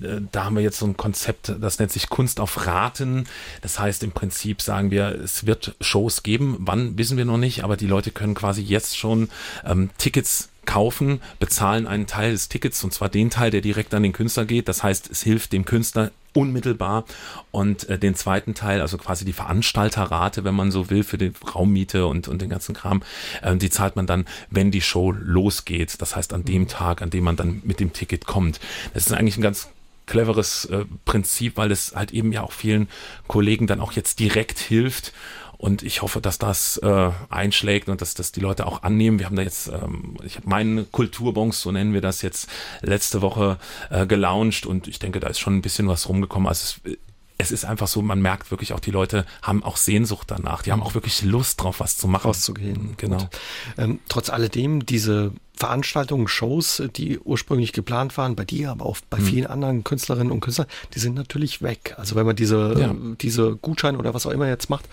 Äh, 0.00 0.20
da 0.32 0.44
haben 0.44 0.56
wir 0.56 0.62
jetzt 0.62 0.78
so 0.78 0.86
ein 0.86 0.96
Konzept, 0.96 1.54
das 1.60 1.78
nennt 1.78 1.92
sich 1.92 2.08
Kunst 2.08 2.40
auf 2.40 2.66
Raten. 2.66 3.26
Das 3.62 3.78
heißt 3.78 4.02
im 4.02 4.12
Prinzip 4.12 4.60
sagen 4.60 4.90
wir, 4.90 5.14
es 5.22 5.46
wird 5.46 5.76
Shows 5.80 6.24
geben. 6.24 6.56
Wann 6.60 6.98
wissen 6.98 7.16
wir 7.16 7.24
noch 7.24 7.38
nicht, 7.38 7.62
aber 7.62 7.76
die 7.76 7.86
Leute 7.86 8.10
können 8.10 8.34
quasi 8.34 8.62
jetzt 8.62 8.98
schon 8.98 9.28
ähm, 9.64 9.90
Tickets 9.96 10.49
kaufen, 10.66 11.20
bezahlen 11.38 11.86
einen 11.86 12.06
Teil 12.06 12.32
des 12.32 12.48
Tickets 12.48 12.82
und 12.84 12.92
zwar 12.92 13.08
den 13.08 13.30
Teil, 13.30 13.50
der 13.50 13.60
direkt 13.60 13.94
an 13.94 14.02
den 14.02 14.12
Künstler 14.12 14.44
geht. 14.44 14.68
Das 14.68 14.82
heißt, 14.82 15.10
es 15.10 15.22
hilft 15.22 15.52
dem 15.52 15.64
Künstler 15.64 16.10
unmittelbar 16.32 17.04
und 17.50 17.88
äh, 17.88 17.98
den 17.98 18.14
zweiten 18.14 18.54
Teil, 18.54 18.80
also 18.80 18.98
quasi 18.98 19.24
die 19.24 19.32
Veranstalterrate, 19.32 20.44
wenn 20.44 20.54
man 20.54 20.70
so 20.70 20.90
will, 20.90 21.02
für 21.02 21.18
die 21.18 21.32
Raummiete 21.54 22.06
und, 22.06 22.28
und 22.28 22.40
den 22.40 22.50
ganzen 22.50 22.74
Kram, 22.74 23.02
äh, 23.42 23.56
die 23.56 23.70
zahlt 23.70 23.96
man 23.96 24.06
dann, 24.06 24.26
wenn 24.48 24.70
die 24.70 24.80
Show 24.80 25.12
losgeht. 25.12 26.00
Das 26.00 26.14
heißt, 26.14 26.32
an 26.32 26.44
dem 26.44 26.68
Tag, 26.68 27.02
an 27.02 27.10
dem 27.10 27.24
man 27.24 27.36
dann 27.36 27.62
mit 27.64 27.80
dem 27.80 27.92
Ticket 27.92 28.26
kommt. 28.26 28.60
Das 28.94 29.06
ist 29.06 29.12
eigentlich 29.12 29.38
ein 29.38 29.42
ganz 29.42 29.68
cleveres 30.06 30.66
äh, 30.66 30.84
Prinzip, 31.04 31.56
weil 31.56 31.70
es 31.70 31.94
halt 31.94 32.12
eben 32.12 32.32
ja 32.32 32.42
auch 32.42 32.52
vielen 32.52 32.88
Kollegen 33.28 33.66
dann 33.66 33.80
auch 33.80 33.92
jetzt 33.92 34.18
direkt 34.18 34.58
hilft 34.58 35.12
und 35.60 35.82
ich 35.82 36.00
hoffe, 36.00 36.22
dass 36.22 36.38
das 36.38 36.78
äh, 36.78 37.10
einschlägt 37.28 37.90
und 37.90 38.00
dass 38.00 38.14
das 38.14 38.32
die 38.32 38.40
Leute 38.40 38.66
auch 38.66 38.82
annehmen. 38.82 39.18
Wir 39.18 39.26
haben 39.26 39.36
da 39.36 39.42
jetzt, 39.42 39.68
ähm, 39.68 40.16
ich 40.24 40.36
habe 40.36 40.48
meinen 40.48 40.90
Kulturbons, 40.90 41.60
so 41.60 41.70
nennen 41.70 41.92
wir 41.92 42.00
das 42.00 42.22
jetzt, 42.22 42.48
letzte 42.80 43.20
Woche 43.20 43.58
äh, 43.90 44.06
gelauncht 44.06 44.64
und 44.64 44.88
ich 44.88 44.98
denke, 44.98 45.20
da 45.20 45.28
ist 45.28 45.38
schon 45.38 45.56
ein 45.56 45.60
bisschen 45.60 45.86
was 45.86 46.08
rumgekommen. 46.08 46.48
Also 46.48 46.78
es, 46.86 46.96
es 47.36 47.50
ist 47.50 47.66
einfach 47.66 47.88
so, 47.88 48.00
man 48.00 48.22
merkt 48.22 48.50
wirklich 48.50 48.72
auch, 48.72 48.80
die 48.80 48.90
Leute 48.90 49.26
haben 49.42 49.62
auch 49.62 49.76
Sehnsucht 49.76 50.30
danach. 50.30 50.62
Die 50.62 50.72
haben 50.72 50.82
auch 50.82 50.94
wirklich 50.94 51.20
Lust 51.22 51.62
drauf, 51.62 51.80
was 51.80 51.98
zu 51.98 52.08
machen. 52.08 52.28
Rauszugehen. 52.28 52.94
Genau. 52.96 53.28
Ähm, 53.76 54.00
trotz 54.08 54.30
alledem, 54.30 54.86
diese 54.86 55.32
Veranstaltungen, 55.60 56.26
Shows, 56.26 56.82
die 56.96 57.18
ursprünglich 57.18 57.74
geplant 57.74 58.16
waren, 58.16 58.34
bei 58.34 58.46
dir, 58.46 58.70
aber 58.70 58.86
auch 58.86 58.96
bei 59.10 59.18
mhm. 59.18 59.24
vielen 59.24 59.46
anderen 59.46 59.84
Künstlerinnen 59.84 60.32
und 60.32 60.40
Künstlern, 60.40 60.66
die 60.94 60.98
sind 60.98 61.14
natürlich 61.14 61.60
weg. 61.60 61.94
Also 61.98 62.16
wenn 62.16 62.24
man 62.24 62.34
diese, 62.34 62.76
ja. 62.80 62.94
diese 63.20 63.56
Gutscheine 63.56 63.98
oder 63.98 64.14
was 64.14 64.24
auch 64.24 64.30
immer 64.30 64.48
jetzt 64.48 64.70
macht, 64.70 64.86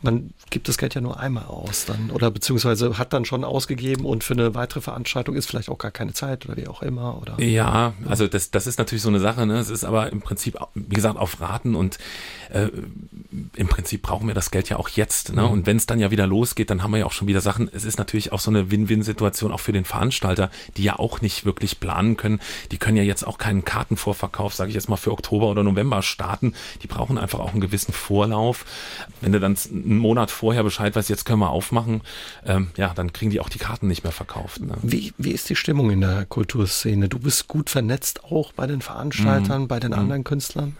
man 0.00 0.30
gibt 0.48 0.66
das 0.66 0.78
Geld 0.78 0.94
ja 0.94 1.02
nur 1.02 1.20
einmal 1.20 1.44
aus 1.44 1.84
dann 1.84 2.10
oder 2.10 2.30
beziehungsweise 2.30 2.96
hat 2.96 3.12
dann 3.12 3.26
schon 3.26 3.44
ausgegeben 3.44 4.06
und 4.06 4.24
für 4.24 4.32
eine 4.32 4.54
weitere 4.54 4.80
Veranstaltung 4.80 5.34
ist 5.34 5.44
vielleicht 5.44 5.68
auch 5.68 5.76
gar 5.76 5.90
keine 5.90 6.14
Zeit 6.14 6.46
oder 6.46 6.56
wie 6.56 6.68
auch 6.68 6.80
immer. 6.80 7.20
Oder, 7.20 7.38
ja, 7.42 7.92
also 8.08 8.28
das, 8.28 8.50
das 8.50 8.66
ist 8.66 8.78
natürlich 8.78 9.02
so 9.02 9.10
eine 9.10 9.20
Sache. 9.20 9.44
Ne? 9.44 9.58
Es 9.58 9.68
ist 9.68 9.84
aber 9.84 10.10
im 10.10 10.22
Prinzip, 10.22 10.56
wie 10.74 10.94
gesagt, 10.94 11.18
auf 11.18 11.38
Raten 11.42 11.74
und 11.74 11.98
äh, 12.48 12.68
im 13.56 13.68
Prinzip 13.68 14.00
brauchen 14.00 14.26
wir 14.26 14.34
das 14.34 14.50
Geld 14.50 14.70
ja 14.70 14.78
auch 14.78 14.88
jetzt. 14.88 15.34
Ne? 15.34 15.42
Mhm. 15.42 15.50
Und 15.50 15.66
wenn 15.66 15.76
es 15.76 15.84
dann 15.84 15.98
ja 15.98 16.10
wieder 16.10 16.26
losgeht, 16.26 16.70
dann 16.70 16.82
haben 16.82 16.92
wir 16.92 16.98
ja 16.98 17.04
auch 17.04 17.12
schon 17.12 17.28
wieder 17.28 17.42
Sachen. 17.42 17.68
Es 17.70 17.84
ist 17.84 17.98
natürlich 17.98 18.32
auch 18.32 18.40
so 18.40 18.50
eine 18.50 18.70
Win-Win-Situation 18.70 19.52
auch 19.52 19.60
für 19.60 19.72
den 19.72 19.84
Veranstalter, 19.98 20.50
die 20.76 20.84
ja 20.84 20.98
auch 20.98 21.20
nicht 21.20 21.44
wirklich 21.44 21.80
planen 21.80 22.16
können. 22.16 22.38
Die 22.70 22.78
können 22.78 22.96
ja 22.96 23.02
jetzt 23.02 23.26
auch 23.26 23.36
keinen 23.36 23.64
Kartenvorverkauf, 23.64 24.54
sage 24.54 24.68
ich 24.68 24.76
jetzt 24.76 24.88
mal, 24.88 24.96
für 24.96 25.10
Oktober 25.10 25.48
oder 25.48 25.64
November 25.64 26.02
starten. 26.02 26.54
Die 26.82 26.86
brauchen 26.86 27.18
einfach 27.18 27.40
auch 27.40 27.50
einen 27.50 27.60
gewissen 27.60 27.92
Vorlauf. 27.92 28.64
Wenn 29.20 29.32
du 29.32 29.40
dann 29.40 29.56
einen 29.70 29.98
Monat 29.98 30.30
vorher 30.30 30.62
Bescheid 30.62 30.94
weißt, 30.94 31.08
jetzt 31.08 31.24
können 31.24 31.40
wir 31.40 31.50
aufmachen, 31.50 32.02
ähm, 32.46 32.68
ja, 32.76 32.94
dann 32.94 33.12
kriegen 33.12 33.32
die 33.32 33.40
auch 33.40 33.48
die 33.48 33.58
Karten 33.58 33.88
nicht 33.88 34.04
mehr 34.04 34.12
verkauft. 34.12 34.60
Ne? 34.60 34.74
Wie, 34.82 35.12
wie 35.18 35.32
ist 35.32 35.50
die 35.50 35.56
Stimmung 35.56 35.90
in 35.90 36.00
der 36.00 36.26
Kulturszene? 36.26 37.08
Du 37.08 37.18
bist 37.18 37.48
gut 37.48 37.68
vernetzt 37.68 38.22
auch 38.22 38.52
bei 38.52 38.68
den 38.68 38.80
Veranstaltern, 38.80 39.62
mhm. 39.62 39.68
bei 39.68 39.80
den 39.80 39.90
mhm. 39.90 39.98
anderen 39.98 40.24
Künstlern? 40.24 40.76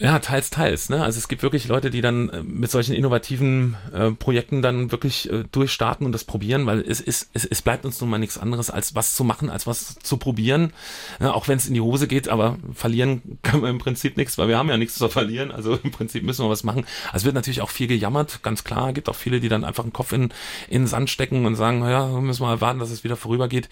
Ja, 0.00 0.20
teils, 0.20 0.50
teils. 0.50 0.90
Ne? 0.90 1.02
Also 1.02 1.18
es 1.18 1.26
gibt 1.26 1.42
wirklich 1.42 1.66
Leute, 1.66 1.90
die 1.90 2.00
dann 2.00 2.28
äh, 2.28 2.42
mit 2.44 2.70
solchen 2.70 2.94
innovativen 2.94 3.76
äh, 3.92 4.12
Projekten 4.12 4.62
dann 4.62 4.92
wirklich 4.92 5.30
äh, 5.30 5.42
durchstarten 5.50 6.06
und 6.06 6.12
das 6.12 6.22
probieren, 6.22 6.66
weil 6.66 6.80
es 6.80 7.00
ist, 7.00 7.30
es, 7.34 7.44
es 7.44 7.62
bleibt 7.62 7.84
uns 7.84 8.00
nun 8.00 8.08
mal 8.08 8.18
nichts 8.18 8.38
anderes, 8.38 8.70
als 8.70 8.94
was 8.94 9.16
zu 9.16 9.24
machen, 9.24 9.50
als 9.50 9.66
was 9.66 9.96
zu 10.00 10.16
probieren. 10.16 10.72
Ja, 11.18 11.32
auch 11.32 11.48
wenn 11.48 11.58
es 11.58 11.66
in 11.66 11.74
die 11.74 11.80
Hose 11.80 12.06
geht, 12.06 12.28
aber 12.28 12.58
verlieren 12.72 13.38
kann 13.42 13.60
man 13.60 13.70
im 13.70 13.78
Prinzip 13.78 14.16
nichts, 14.16 14.38
weil 14.38 14.46
wir 14.46 14.56
haben 14.56 14.68
ja 14.68 14.76
nichts 14.76 14.94
zu 14.94 15.08
verlieren. 15.08 15.50
Also 15.50 15.78
im 15.82 15.90
Prinzip 15.90 16.22
müssen 16.22 16.44
wir 16.44 16.50
was 16.50 16.62
machen. 16.62 16.84
Also 17.06 17.18
es 17.18 17.24
wird 17.24 17.34
natürlich 17.34 17.60
auch 17.60 17.70
viel 17.70 17.88
gejammert, 17.88 18.42
ganz 18.42 18.62
klar. 18.62 18.88
Es 18.88 18.94
gibt 18.94 19.08
auch 19.08 19.16
viele, 19.16 19.40
die 19.40 19.48
dann 19.48 19.64
einfach 19.64 19.82
den 19.82 19.92
Kopf 19.92 20.12
in, 20.12 20.30
in 20.68 20.82
den 20.82 20.86
Sand 20.86 21.10
stecken 21.10 21.44
und 21.44 21.56
sagen, 21.56 21.80
naja, 21.80 22.06
müssen 22.20 22.42
wir 22.42 22.60
warten, 22.60 22.78
dass 22.78 22.90
es 22.90 23.02
wieder 23.02 23.16
vorübergeht. 23.16 23.68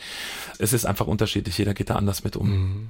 Es 0.58 0.72
ist 0.72 0.86
einfach 0.86 1.06
unterschiedlich. 1.06 1.56
Jeder 1.56 1.74
geht 1.74 1.90
da 1.90 1.94
anders 1.94 2.24
mit 2.24 2.36
um. 2.36 2.50
Mhm. 2.50 2.88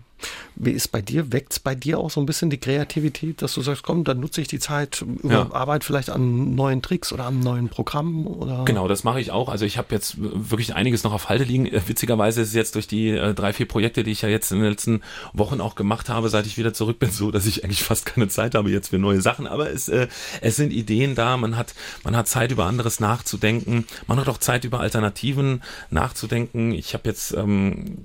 Wie 0.55 0.71
ist 0.71 0.89
bei 0.89 1.03
dir? 1.03 1.33
Weckt 1.33 1.53
es 1.53 1.59
bei 1.59 1.75
dir 1.75 1.99
auch 1.99 2.11
so 2.11 2.21
ein 2.21 2.27
bisschen 2.27 2.49
die 2.49 2.59
Kreativität, 2.59 3.26
dass 3.35 3.55
du 3.55 3.63
sagst, 3.63 3.83
komm, 3.83 4.05
dann 4.05 4.21
nutze 4.21 4.41
ich 4.41 4.49
die 4.49 4.59
Zeit 4.59 5.03
über 5.03 5.33
ja. 5.33 5.53
Arbeit 5.53 5.85
vielleicht 5.85 6.11
an 6.11 6.55
neuen 6.55 6.83
Tricks 6.83 7.13
oder 7.13 7.27
an 7.27 7.41
neuen 7.41 7.69
Programmen? 7.69 8.27
Oder? 8.27 8.65
Genau, 8.65 8.89
das 8.89 9.05
mache 9.05 9.21
ich 9.21 9.31
auch. 9.31 9.49
Also 9.49 9.65
ich 9.65 9.79
habe 9.79 9.89
jetzt 9.91 10.17
wirklich 10.19 10.75
einiges 10.75 11.05
noch 11.05 11.13
auf 11.13 11.29
Halte 11.29 11.45
liegen. 11.45 11.67
Äh, 11.67 11.81
witzigerweise 11.87 12.43
ist 12.43 12.49
es 12.49 12.55
jetzt 12.55 12.75
durch 12.75 12.87
die 12.87 13.11
äh, 13.11 13.35
drei, 13.35 13.53
vier 13.53 13.67
Projekte, 13.67 14.05
die 14.05 14.13
ich 14.13 14.23
ja 14.23 14.29
jetzt 14.29 14.53
in 14.53 14.61
den 14.61 14.71
letzten 14.71 15.03
Wochen 15.33 15.61
auch 15.61 15.75
gemacht 15.75 16.09
habe, 16.09 16.29
seit 16.29 16.47
ich 16.47 16.59
wieder 16.59 16.73
zurück 16.73 16.99
bin, 16.99 17.11
so, 17.13 17.31
dass 17.31 17.47
ich 17.47 17.65
eigentlich 17.65 17.83
fast 17.83 18.07
keine 18.07 18.29
Zeit 18.29 18.55
habe 18.55 18.71
jetzt 18.71 18.89
für 18.89 18.99
neue 18.99 19.21
Sachen. 19.21 19.47
Aber 19.47 19.71
es, 19.71 19.89
äh, 19.89 20.09
es 20.41 20.57
sind 20.57 20.73
Ideen 20.73 21.15
da. 21.15 21.37
Man 21.37 21.57
hat, 21.57 21.75
man 22.05 22.17
hat 22.17 22.29
Zeit 22.29 22.53
über 22.53 22.67
anderes 22.67 23.01
nachzudenken. 23.01 23.87
Man 24.07 24.19
hat 24.21 24.29
auch 24.29 24.39
Zeit 24.39 24.65
über 24.65 24.81
Alternativen 24.81 25.63
nachzudenken. 25.91 26.73
Ich 26.73 26.95
habe 26.95 27.09
jetzt 27.09 27.33
ähm, 27.33 27.99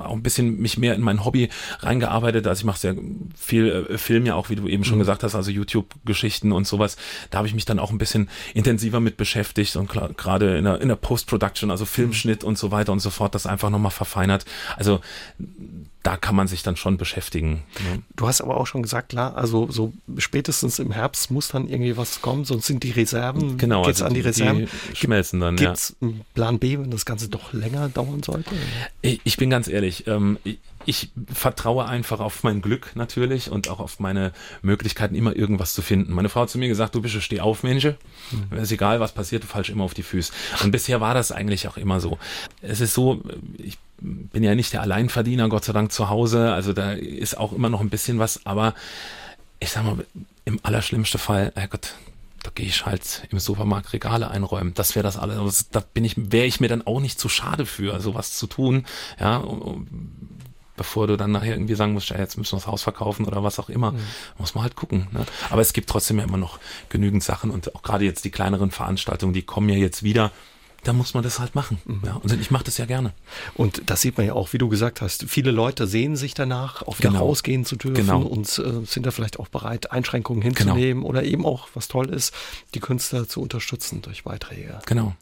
auch 0.00 0.12
ein 0.12 0.22
bisschen 0.22 0.60
mich 0.60 0.78
mehr 0.78 0.94
in 0.94 1.00
mein 1.00 1.24
Hobby 1.24 1.48
reingearbeitet. 1.80 2.46
Also 2.46 2.60
ich 2.60 2.64
mache 2.64 2.78
sehr 2.78 2.96
viel 3.36 3.86
äh, 3.90 3.98
Film 3.98 4.26
ja 4.26 4.34
auch, 4.34 4.50
wie 4.50 4.56
du 4.56 4.68
eben 4.68 4.84
schon 4.84 4.96
mhm. 4.96 5.00
gesagt 5.00 5.22
hast, 5.22 5.34
also 5.34 5.50
YouTube-Geschichten 5.50 6.52
und 6.52 6.66
sowas. 6.66 6.96
Da 7.30 7.38
habe 7.38 7.48
ich 7.48 7.54
mich 7.54 7.64
dann 7.64 7.78
auch 7.78 7.90
ein 7.90 7.98
bisschen 7.98 8.28
intensiver 8.54 9.00
mit 9.00 9.16
beschäftigt 9.16 9.76
und 9.76 9.88
gerade 9.88 10.58
in 10.58 10.64
der, 10.64 10.80
in 10.80 10.88
der 10.88 10.96
Post-Production, 10.96 11.70
also 11.70 11.84
Filmschnitt 11.84 12.44
und 12.44 12.58
so 12.58 12.70
weiter 12.70 12.92
und 12.92 13.00
so 13.00 13.10
fort, 13.10 13.34
das 13.34 13.46
einfach 13.46 13.70
nochmal 13.70 13.92
verfeinert. 13.92 14.44
Also 14.76 15.00
da 16.02 16.16
kann 16.16 16.36
man 16.36 16.46
sich 16.46 16.62
dann 16.62 16.76
schon 16.76 16.96
beschäftigen. 16.96 17.64
Ne? 17.80 18.02
Du 18.16 18.28
hast 18.28 18.40
aber 18.40 18.56
auch 18.56 18.66
schon 18.66 18.82
gesagt, 18.82 19.10
klar, 19.10 19.36
also 19.36 19.70
so 19.70 19.92
spätestens 20.16 20.78
im 20.78 20.92
Herbst 20.92 21.30
muss 21.30 21.48
dann 21.48 21.68
irgendwie 21.68 21.96
was 21.96 22.22
kommen, 22.22 22.44
sonst 22.44 22.66
sind 22.66 22.82
die 22.82 22.92
Reserven, 22.92 23.58
genau, 23.58 23.82
geht's 23.82 24.00
also 24.00 24.06
an 24.06 24.14
die, 24.14 24.20
Reserven. 24.20 24.68
Die 24.92 24.96
schmelzen 24.96 25.40
dann, 25.40 25.56
Gibt's 25.56 25.96
ja. 26.00 26.08
einen 26.08 26.24
Plan 26.34 26.58
B, 26.58 26.78
wenn 26.78 26.90
das 26.90 27.04
Ganze 27.04 27.28
doch 27.28 27.52
länger 27.52 27.88
dauern 27.88 28.22
sollte? 28.22 28.54
Ich 29.02 29.36
bin 29.36 29.50
ganz 29.50 29.68
ehrlich, 29.68 30.06
ähm, 30.06 30.38
ich 30.88 31.10
vertraue 31.30 31.84
einfach 31.84 32.20
auf 32.20 32.44
mein 32.44 32.62
Glück 32.62 32.92
natürlich 32.94 33.50
und 33.50 33.68
auch 33.68 33.80
auf 33.80 34.00
meine 34.00 34.32
Möglichkeiten, 34.62 35.14
immer 35.14 35.36
irgendwas 35.36 35.74
zu 35.74 35.82
finden. 35.82 36.14
Meine 36.14 36.30
Frau 36.30 36.42
hat 36.42 36.50
zu 36.50 36.58
mir 36.58 36.68
gesagt, 36.68 36.94
du 36.94 37.02
bist 37.02 37.14
ein 37.14 37.20
Steh-auf-Mensch. 37.20 37.84
Mhm. 38.30 38.56
Ist 38.56 38.72
egal, 38.72 39.00
was 39.00 39.12
passiert, 39.12 39.42
du 39.42 39.46
fallst 39.46 39.68
immer 39.68 39.84
auf 39.84 39.92
die 39.92 40.02
Füße. 40.02 40.32
Und 40.62 40.70
bisher 40.70 41.02
war 41.02 41.12
das 41.12 41.30
eigentlich 41.32 41.68
auch 41.68 41.76
immer 41.76 42.00
so. 42.00 42.18
Es 42.62 42.80
ist 42.80 42.94
so, 42.94 43.20
ich 43.58 43.76
bin 44.00 44.42
ja 44.42 44.54
nicht 44.54 44.72
der 44.72 44.82
Alleinverdiener, 44.82 45.48
Gott 45.48 45.64
sei 45.64 45.72
Dank 45.72 45.92
zu 45.92 46.08
Hause. 46.08 46.52
Also 46.52 46.72
da 46.72 46.92
ist 46.92 47.36
auch 47.36 47.52
immer 47.52 47.68
noch 47.68 47.80
ein 47.80 47.90
bisschen 47.90 48.18
was, 48.18 48.46
aber 48.46 48.74
ich 49.60 49.70
sag 49.70 49.84
mal, 49.84 50.04
im 50.44 50.60
allerschlimmsten 50.62 51.20
Fall, 51.20 51.52
Herrgott, 51.56 51.94
da 52.42 52.50
gehe 52.54 52.66
ich 52.66 52.86
halt 52.86 53.26
im 53.30 53.38
Supermarkt 53.38 53.92
Regale 53.92 54.30
einräumen. 54.30 54.72
Das 54.74 54.94
wäre 54.94 55.02
das 55.02 55.16
alles. 55.16 55.70
Da 55.70 55.80
bin 55.80 56.04
ich, 56.04 56.14
wäre 56.16 56.46
ich 56.46 56.60
mir 56.60 56.68
dann 56.68 56.86
auch 56.86 57.00
nicht 57.00 57.18
zu 57.18 57.28
schade 57.28 57.66
für, 57.66 58.00
sowas 58.00 58.38
zu 58.38 58.46
tun. 58.46 58.86
Ja, 59.18 59.42
bevor 60.76 61.08
du 61.08 61.16
dann 61.16 61.32
nachher 61.32 61.54
irgendwie 61.54 61.74
sagen 61.74 61.92
musst, 61.92 62.10
ja, 62.10 62.18
jetzt 62.18 62.38
müssen 62.38 62.52
wir 62.52 62.58
das 62.58 62.68
Haus 62.68 62.84
verkaufen 62.84 63.26
oder 63.26 63.42
was 63.42 63.58
auch 63.58 63.68
immer. 63.68 63.92
Mhm. 63.92 63.98
Muss 64.38 64.54
man 64.54 64.62
halt 64.62 64.76
gucken. 64.76 65.08
Ne? 65.10 65.26
Aber 65.50 65.60
es 65.60 65.72
gibt 65.72 65.90
trotzdem 65.90 66.18
ja 66.18 66.24
immer 66.24 66.38
noch 66.38 66.60
genügend 66.88 67.24
Sachen 67.24 67.50
und 67.50 67.74
auch 67.74 67.82
gerade 67.82 68.04
jetzt 68.04 68.24
die 68.24 68.30
kleineren 68.30 68.70
Veranstaltungen, 68.70 69.34
die 69.34 69.42
kommen 69.42 69.68
ja 69.68 69.76
jetzt 69.76 70.04
wieder 70.04 70.30
da 70.84 70.92
muss 70.92 71.14
man 71.14 71.22
das 71.22 71.38
halt 71.38 71.54
machen. 71.54 71.78
Mhm. 71.84 72.00
Ja, 72.04 72.14
und 72.14 72.32
ich 72.40 72.50
mache 72.50 72.64
das 72.64 72.78
ja 72.78 72.86
gerne. 72.86 73.12
Und 73.54 73.82
das 73.86 74.00
sieht 74.00 74.16
man 74.16 74.26
ja 74.26 74.34
auch, 74.34 74.52
wie 74.52 74.58
du 74.58 74.68
gesagt 74.68 75.00
hast. 75.00 75.24
Viele 75.24 75.50
Leute 75.50 75.86
sehen 75.86 76.16
sich 76.16 76.34
danach, 76.34 76.82
auf 76.82 76.98
genau. 76.98 77.20
rausgehen 77.20 77.64
zu 77.64 77.76
dürfen 77.76 78.06
genau. 78.06 78.22
und 78.22 78.46
äh, 78.58 78.86
sind 78.86 79.06
da 79.06 79.10
vielleicht 79.10 79.38
auch 79.38 79.48
bereit, 79.48 79.92
Einschränkungen 79.92 80.42
hinzunehmen 80.42 81.02
genau. 81.02 81.08
oder 81.08 81.24
eben 81.24 81.44
auch, 81.44 81.68
was 81.74 81.88
toll 81.88 82.10
ist, 82.10 82.32
die 82.74 82.80
Künstler 82.80 83.28
zu 83.28 83.42
unterstützen 83.42 84.02
durch 84.02 84.24
Beiträge. 84.24 84.78
Genau. 84.86 85.14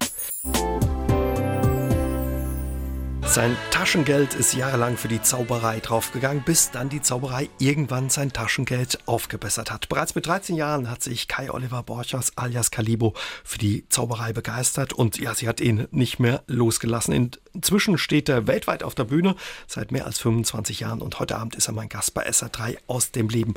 Sein 3.23 3.57
Taschengeld 3.71 4.35
ist 4.35 4.55
jahrelang 4.55 4.97
für 4.97 5.09
die 5.09 5.21
Zauberei 5.21 5.81
draufgegangen, 5.81 6.43
bis 6.45 6.71
dann 6.71 6.89
die 6.89 7.03
Zauberei 7.03 7.49
irgendwann 7.59 8.11
sein 8.11 8.33
Taschengeld 8.33 8.99
aufgebessert 9.07 9.71
hat. 9.71 9.89
Bereits 9.89 10.15
mit 10.15 10.27
13 10.27 10.57
Jahren 10.57 10.91
hat 10.91 11.03
sich 11.03 11.29
Kai 11.29 11.51
Oliver 11.51 11.83
Borchers 11.83 12.33
alias 12.37 12.71
Calibo 12.71 13.15
für 13.45 13.59
die 13.59 13.89
Zauberei 13.89 14.33
begeistert 14.33 14.93
und 14.93 15.19
ja, 15.19 15.35
sie 15.35 15.49
hat 15.49 15.61
ihn 15.61 15.89
nicht 15.91 16.19
mehr 16.19 16.43
losgelassen. 16.47 17.35
Inzwischen 17.53 17.99
steht 17.99 18.29
er 18.29 18.47
weltweit 18.47 18.83
auf 18.83 18.95
der 18.95 19.05
Bühne 19.05 19.35
seit 19.67 19.93
mehr 19.93 20.07
als 20.07 20.19
25 20.19 20.81
Jahren 20.81 21.03
und 21.03 21.19
heute 21.19 21.37
Abend 21.37 21.57
ist 21.57 21.69
er 21.69 21.75
mein 21.75 21.89
Gast 21.89 22.15
bei 22.15 22.29
SA3 22.29 22.77
aus 22.87 23.11
dem 23.11 23.29
Leben. 23.29 23.55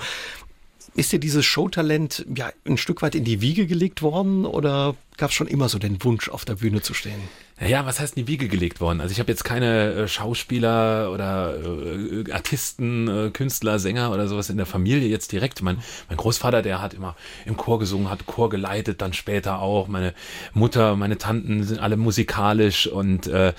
Ist 0.95 1.12
dir 1.12 1.20
dieses 1.20 1.45
Showtalent 1.45 2.26
ja 2.36 2.51
ein 2.66 2.78
Stück 2.78 3.01
weit 3.01 3.16
in 3.16 3.24
die 3.24 3.41
Wiege 3.41 3.68
gelegt 3.68 4.01
worden 4.01 4.45
oder 4.45 4.95
gab 5.18 5.30
es 5.30 5.36
schon 5.36 5.47
immer 5.47 5.70
so 5.70 5.78
den 5.78 6.03
Wunsch, 6.03 6.30
auf 6.30 6.45
der 6.45 6.55
Bühne 6.55 6.82
zu 6.82 6.93
stehen? 6.93 7.22
Naja, 7.60 7.86
was 7.86 7.99
heißt 7.99 8.16
in 8.16 8.26
die 8.26 8.32
Wiege 8.32 8.47
gelegt 8.47 8.80
worden? 8.80 9.01
Also 9.01 9.12
ich 9.12 9.20
habe 9.20 9.30
jetzt 9.30 9.43
keine 9.43 9.91
äh, 9.91 10.07
Schauspieler 10.07 11.12
oder 11.12 11.55
äh, 11.57 12.32
Artisten, 12.32 13.07
äh, 13.10 13.30
Künstler, 13.32 13.80
Sänger 13.80 14.12
oder 14.12 14.30
sowas 14.30 14.49
in 14.49 14.55
der 14.55 14.66
Familie 14.66 15.10
jetzt 15.10 15.34
direkt. 15.34 15.62
Mein, 15.62 15.80
mein 16.07 16.18
Großvater, 16.18 16.62
der 16.62 16.82
hat 16.82 16.93
immer 16.93 17.18
im 17.45 17.57
Chor 17.57 17.78
gesungen, 17.80 18.10
hat 18.10 18.26
Chor 18.26 18.49
geleitet, 18.49 19.01
dann 19.01 19.12
später 19.12 19.60
auch. 19.60 19.89
Meine 19.89 20.14
Mutter, 20.53 20.95
meine 20.95 21.18
Tanten 21.18 21.64
sind 21.64 21.80
alle 21.80 21.97
musikalisch 21.97 22.88
und 22.88 23.28
äh, 23.28 23.53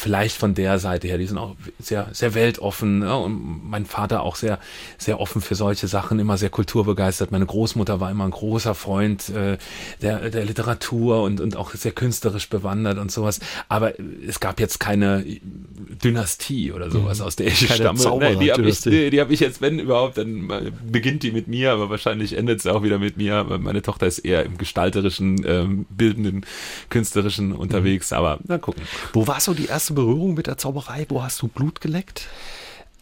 vielleicht 0.00 0.36
von 0.36 0.54
der 0.54 0.78
Seite 0.78 1.06
her, 1.06 1.18
die 1.18 1.26
sind 1.26 1.38
auch 1.38 1.54
sehr, 1.78 2.08
sehr 2.12 2.34
weltoffen. 2.34 3.02
Ja, 3.02 3.14
und 3.14 3.68
mein 3.68 3.84
Vater 3.84 4.22
auch 4.22 4.34
sehr, 4.34 4.58
sehr 4.98 5.20
offen 5.20 5.42
für 5.42 5.54
solche 5.54 5.86
Sachen, 5.86 6.18
immer 6.18 6.38
sehr 6.38 6.50
kulturbegeistert. 6.50 7.30
Meine 7.30 7.46
Großmutter 7.46 8.00
war 8.00 8.10
immer 8.10 8.24
ein 8.24 8.30
großer 8.30 8.74
Freund 8.74 9.28
äh, 9.28 9.58
der, 10.00 10.30
der 10.30 10.44
Literatur 10.44 11.22
und, 11.22 11.40
und 11.40 11.56
auch 11.56 11.74
sehr 11.74 11.92
künstlerisch 11.92 12.48
bewandert 12.48 12.98
und 12.98 13.12
sowas. 13.12 13.40
Aber 13.68 13.92
es 14.26 14.40
gab 14.40 14.58
jetzt 14.58 14.80
keine 14.80 15.24
Dynastie 16.02 16.72
oder 16.72 16.90
sowas, 16.90 17.18
mhm. 17.18 17.24
aus 17.26 17.36
der 17.36 17.48
ich 17.48 17.68
keine 17.68 17.96
stamme. 17.98 18.18
Nee, 18.20 18.36
die 18.36 18.52
habe 18.52 18.68
ich, 18.68 18.80
die 18.80 19.20
hab 19.20 19.30
ich 19.30 19.40
jetzt, 19.40 19.60
wenn 19.60 19.78
überhaupt, 19.78 20.16
dann 20.18 20.72
beginnt 20.90 21.22
die 21.22 21.30
mit 21.30 21.46
mir, 21.46 21.72
aber 21.72 21.90
wahrscheinlich 21.90 22.36
endet 22.36 22.62
sie 22.62 22.72
auch 22.72 22.82
wieder 22.82 22.98
mit 22.98 23.18
mir. 23.18 23.44
Meine 23.44 23.82
Tochter 23.82 24.06
ist 24.06 24.20
eher 24.20 24.44
im 24.44 24.56
gestalterischen, 24.56 25.44
ähm, 25.46 25.86
bildenden, 25.90 26.46
künstlerischen 26.88 27.52
unterwegs. 27.52 28.10
Mhm. 28.10 28.16
Aber 28.16 28.38
na 28.46 28.58
gucken. 28.58 28.82
Wo 29.12 29.26
war 29.26 29.40
so 29.40 29.52
die 29.52 29.66
erste 29.66 29.89
Berührung 29.94 30.34
mit 30.34 30.46
der 30.46 30.58
Zauberei? 30.58 31.06
Wo 31.08 31.22
hast 31.22 31.40
du 31.42 31.48
Blut 31.48 31.80
geleckt? 31.80 32.28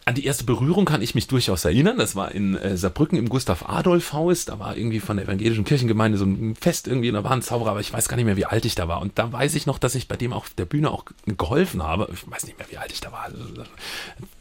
An 0.05 0.15
die 0.15 0.25
erste 0.25 0.43
Berührung 0.43 0.85
kann 0.85 1.01
ich 1.01 1.15
mich 1.15 1.27
durchaus 1.27 1.65
erinnern. 1.65 1.97
Das 1.97 2.15
war 2.15 2.31
in 2.31 2.55
äh, 2.55 2.77
Saarbrücken 2.77 3.17
im 3.17 3.29
Gustav 3.29 3.67
Adolf 3.67 4.13
Haus. 4.13 4.45
Da 4.45 4.59
war 4.59 4.75
irgendwie 4.75 4.99
von 4.99 5.17
der 5.17 5.25
evangelischen 5.25 5.65
Kirchengemeinde 5.65 6.17
so 6.17 6.25
ein 6.25 6.55
Fest 6.55 6.87
irgendwie, 6.87 7.09
und 7.09 7.15
da 7.15 7.23
war 7.23 7.31
ein 7.31 7.41
Zauberer, 7.41 7.71
aber 7.71 7.79
ich 7.79 7.93
weiß 7.93 8.07
gar 8.07 8.15
nicht 8.15 8.25
mehr, 8.25 8.37
wie 8.37 8.45
alt 8.45 8.65
ich 8.65 8.75
da 8.75 8.87
war. 8.87 9.01
Und 9.01 9.19
da 9.19 9.31
weiß 9.31 9.55
ich 9.55 9.65
noch, 9.65 9.77
dass 9.77 9.95
ich 9.95 10.07
bei 10.07 10.15
dem 10.15 10.33
auf 10.33 10.49
der 10.51 10.65
Bühne 10.65 10.91
auch 10.91 11.05
geholfen 11.25 11.83
habe. 11.83 12.09
Ich 12.13 12.29
weiß 12.29 12.45
nicht 12.45 12.57
mehr, 12.57 12.67
wie 12.71 12.77
alt 12.77 12.91
ich 12.91 13.01
da 13.01 13.11
war. 13.11 13.25
Also, 13.25 13.37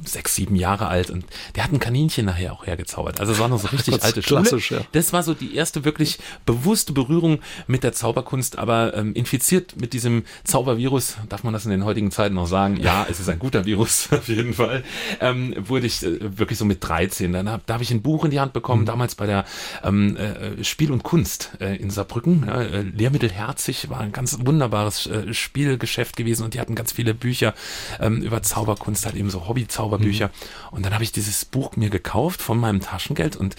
sechs, 0.05 0.35
sieben 0.35 0.57
Jahre 0.57 0.89
alt. 0.89 1.11
Und 1.11 1.25
der 1.55 1.65
hat 1.65 1.73
ein 1.73 1.81
Kaninchen 1.81 2.27
nachher 2.27 2.53
auch 2.53 2.67
hergezaubert. 2.67 3.21
Also 3.21 3.33
es 3.33 3.39
war 3.39 3.49
noch 3.49 3.61
so 3.61 3.69
richtig 3.73 4.03
alte 4.03 4.23
Schule. 4.23 4.49
Ja. 4.71 4.81
Das 4.93 5.13
war 5.13 5.23
so 5.23 5.35
die 5.35 5.55
erste 5.55 5.85
wirklich 5.85 6.19
bewusste 6.47 6.93
Berührung 6.93 7.41
mit 7.67 7.83
der 7.83 7.93
Zauberkunst, 7.93 8.59
aber 8.59 8.97
ähm, 8.97 9.13
infiziert 9.15 9.81
mit 9.81 9.93
diesem 9.93 10.25
Zaubervirus, 10.45 11.17
darf 11.29 11.45
man 11.45 11.53
das 11.53 11.65
in 11.65 11.71
den 11.71 11.85
heutigen 11.85 12.11
Zeiten 12.11 12.35
noch 12.35 12.47
sagen? 12.47 12.77
Ja, 12.77 13.07
es 13.09 13.21
ist 13.21 13.29
ein 13.29 13.39
guter 13.39 13.65
Virus 13.65 14.09
auf 14.13 14.29
jeden 14.29 14.55
Fall. 14.55 14.85
Ähm, 15.21 15.55
wurde 15.67 15.87
ich 15.87 16.03
äh, 16.03 16.39
wirklich 16.39 16.59
so 16.59 16.65
mit 16.65 16.87
13. 16.87 17.33
Dann 17.33 17.51
hab, 17.51 17.67
da 17.67 17.75
habe 17.75 17.83
ich 17.83 17.91
ein 17.91 18.03
Buch 18.03 18.25
in 18.25 18.31
die 18.31 18.41
Hand 18.41 18.53
bekommen, 18.53 18.83
mhm. 18.83 18.87
damals 18.87 19.15
bei 19.15 19.27
der 19.27 19.45
ähm, 19.83 20.17
äh, 20.17 20.63
Spiel 20.65 20.93
und 20.93 21.03
Kunst 21.03 21.53
äh, 21.61 21.77
in 21.77 21.91
Saarbrücken. 21.91 22.45
Ja, 22.47 22.63
äh, 22.63 22.83
Lehrmittel 22.83 23.31
Herzig 23.31 23.91
war 23.91 24.01
ein 24.01 24.13
ganz 24.13 24.39
wunderbares 24.45 25.07
äh, 25.07 25.35
Spielgeschäft 25.35 26.17
gewesen 26.17 26.45
und 26.45 26.55
die 26.55 26.61
hatten 26.61 26.75
ganz 26.75 26.93
viele 26.93 27.15
Bücher 27.15 27.55
ähm, 28.01 28.23
über 28.23 28.43
Zauberkunst, 28.43 29.07
halt 29.07 29.17
eben 29.17 29.31
so 29.31 29.49
Hobby-Zauberbücher. 29.49 30.29
Mhm. 30.29 30.77
Und 30.77 30.87
dann 30.87 30.95
habe 30.95 31.05
ich 31.05 31.13
dieses 31.13 31.45
Buch 31.45 31.77
mir 31.77 31.91
gekauft 31.91 32.43
von 32.43 32.59
meinem 32.59 32.81
Taschengeld 32.81 33.37
und 33.37 33.57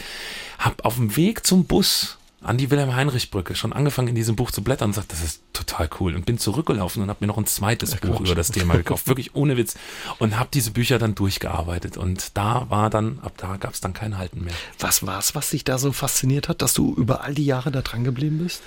habe 0.58 0.84
auf 0.86 0.96
dem 0.96 1.16
Weg 1.16 1.46
zum 1.46 1.66
Bus 1.66 2.18
an 2.42 2.58
die 2.58 2.72
Wilhelm-Heinrich-Brücke 2.72 3.56
schon 3.56 3.74
angefangen 3.74 4.08
in 4.08 4.16
diesem 4.16 4.36
Buch 4.36 4.52
zu 4.52 4.64
blättern 4.64 4.90
und 4.90 4.94
sagt, 4.94 5.12
das 5.12 5.24
ist 5.24 5.42
total 5.52 5.90
cool 6.00 6.16
und 6.16 6.26
bin 6.26 6.38
zurückgelaufen 6.38 7.04
und 7.04 7.10
habe 7.10 7.20
mir 7.22 7.28
noch 7.28 7.38
ein 7.38 7.46
zweites 7.46 7.92
ja, 7.92 7.98
Buch 7.98 8.18
Quatsch. 8.18 8.28
über 8.28 8.36
das 8.36 8.50
Thema 8.50 8.74
gekauft, 8.78 9.08
wirklich 9.08 9.36
ohne 9.36 9.58
Witz 9.58 9.76
und 10.20 10.40
habe 10.40 10.50
diese 10.54 10.72
Bücher 10.72 11.00
dann 11.00 11.16
durchgearbeitet 11.16 11.98
und 11.98 12.38
da 12.38 12.70
war 12.70 12.90
dann, 12.90 13.20
ab 13.20 13.34
da 13.38 13.58
gab 13.58 13.74
es 13.74 13.82
dann 13.82 13.94
kein 13.94 14.18
Halten 14.18 14.44
mehr. 14.44 14.54
Was 14.80 15.06
war 15.06 15.20
es, 15.20 15.36
was 15.36 15.50
dich 15.50 15.64
da 15.64 15.78
so 15.78 15.92
fasziniert 15.92 16.48
hat, 16.48 16.62
dass 16.62 16.74
du 16.74 16.94
über 16.96 17.24
all 17.24 17.34
die 17.34 17.46
Jahre 17.46 17.72
da 17.72 17.82
dran 17.82 18.04
geblieben 18.04 18.40
bist? 18.40 18.62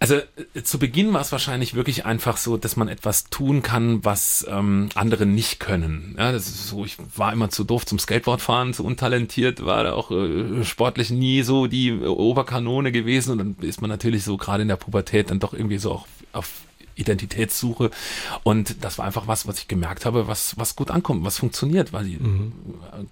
Also 0.00 0.16
äh, 0.16 0.62
zu 0.62 0.78
Beginn 0.78 1.12
war 1.12 1.20
es 1.20 1.30
wahrscheinlich 1.30 1.74
wirklich 1.74 2.06
einfach 2.06 2.38
so, 2.38 2.56
dass 2.56 2.74
man 2.76 2.88
etwas 2.88 3.24
tun 3.24 3.62
kann, 3.62 4.02
was 4.02 4.46
ähm, 4.48 4.88
andere 4.94 5.26
nicht 5.26 5.60
können. 5.60 6.16
Ja, 6.18 6.32
das 6.32 6.48
ist 6.48 6.68
so, 6.68 6.86
ich 6.86 6.96
war 7.16 7.34
immer 7.34 7.50
zu 7.50 7.64
doof 7.64 7.84
zum 7.84 7.98
Skateboardfahren, 7.98 8.72
zu 8.72 8.82
untalentiert, 8.82 9.64
war 9.64 9.84
da 9.84 9.92
auch 9.92 10.10
äh, 10.10 10.64
sportlich 10.64 11.10
nie 11.10 11.42
so 11.42 11.66
die 11.66 11.92
Oberkanone 11.92 12.92
gewesen 12.92 13.32
und 13.32 13.38
dann 13.38 13.56
ist 13.60 13.82
man 13.82 13.90
natürlich 13.90 14.24
so 14.24 14.38
gerade 14.38 14.62
in 14.62 14.68
der 14.68 14.76
Pubertät 14.76 15.30
dann 15.30 15.38
doch 15.38 15.52
irgendwie 15.52 15.78
so 15.78 15.92
auch 15.92 16.06
auf 16.32 16.48
Identitätssuche. 16.94 17.90
Und 18.42 18.84
das 18.84 18.98
war 18.98 19.06
einfach 19.06 19.26
was, 19.26 19.46
was 19.46 19.58
ich 19.58 19.68
gemerkt 19.68 20.04
habe, 20.06 20.26
was, 20.26 20.56
was 20.58 20.76
gut 20.76 20.90
ankommt, 20.90 21.24
was 21.24 21.38
funktioniert, 21.38 21.92
weil 21.92 22.04
die 22.04 22.16
mhm. 22.16 22.52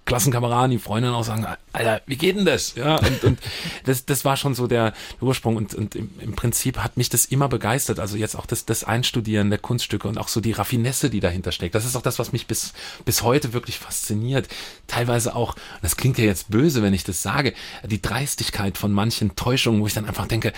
Klassenkameraden, 0.05 0.71
die 0.71 0.79
Freundinnen 0.79 1.15
auch 1.15 1.23
sagen, 1.23 1.45
Alter, 1.73 2.01
wie 2.05 2.17
geht 2.17 2.37
denn 2.37 2.45
das? 2.45 2.75
Ja, 2.75 2.97
und, 2.97 3.23
und 3.23 3.39
das, 3.85 4.05
das 4.05 4.25
war 4.25 4.37
schon 4.37 4.55
so 4.55 4.67
der, 4.67 4.93
Ursprung 5.21 5.55
und, 5.55 5.73
und 5.73 5.95
im, 5.95 6.09
im, 6.19 6.33
Prinzip 6.33 6.77
hat 6.77 6.97
mich 6.97 7.09
das 7.09 7.25
immer 7.25 7.49
begeistert. 7.49 7.99
Also 7.99 8.17
jetzt 8.17 8.35
auch 8.35 8.45
das, 8.45 8.65
das 8.65 8.83
Einstudieren 8.83 9.49
der 9.49 9.59
Kunststücke 9.59 10.07
und 10.07 10.17
auch 10.17 10.27
so 10.27 10.41
die 10.41 10.51
Raffinesse, 10.51 11.09
die 11.09 11.19
dahinter 11.19 11.51
steckt. 11.51 11.75
Das 11.75 11.85
ist 11.85 11.95
auch 11.95 12.01
das, 12.01 12.19
was 12.19 12.31
mich 12.31 12.47
bis, 12.47 12.73
bis 13.05 13.23
heute 13.23 13.53
wirklich 13.53 13.79
fasziniert. 13.79 14.47
Teilweise 14.87 15.35
auch, 15.35 15.55
das 15.81 15.97
klingt 15.97 16.17
ja 16.17 16.25
jetzt 16.25 16.49
böse, 16.49 16.81
wenn 16.81 16.93
ich 16.93 17.03
das 17.03 17.21
sage, 17.21 17.53
die 17.83 18.01
Dreistigkeit 18.01 18.77
von 18.77 18.91
manchen 18.91 19.35
Täuschungen, 19.35 19.81
wo 19.81 19.87
ich 19.87 19.93
dann 19.93 20.05
einfach 20.05 20.27
denke, 20.27 20.53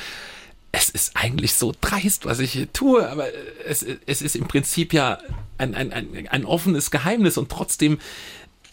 es 0.72 0.90
ist 0.90 1.12
eigentlich 1.16 1.54
so 1.54 1.74
dreist, 1.80 2.26
was 2.26 2.40
ich 2.40 2.54
hier 2.54 2.72
tue, 2.72 3.08
aber 3.10 3.28
es, 3.66 3.86
es 4.06 4.22
ist 4.22 4.36
im 4.36 4.48
Prinzip 4.48 4.94
ja 4.94 5.18
ein, 5.58 5.76
ein, 5.76 5.92
ein, 5.92 6.28
ein 6.30 6.46
offenes 6.46 6.92
Geheimnis 6.92 7.38
und 7.38 7.50
trotzdem 7.50 8.00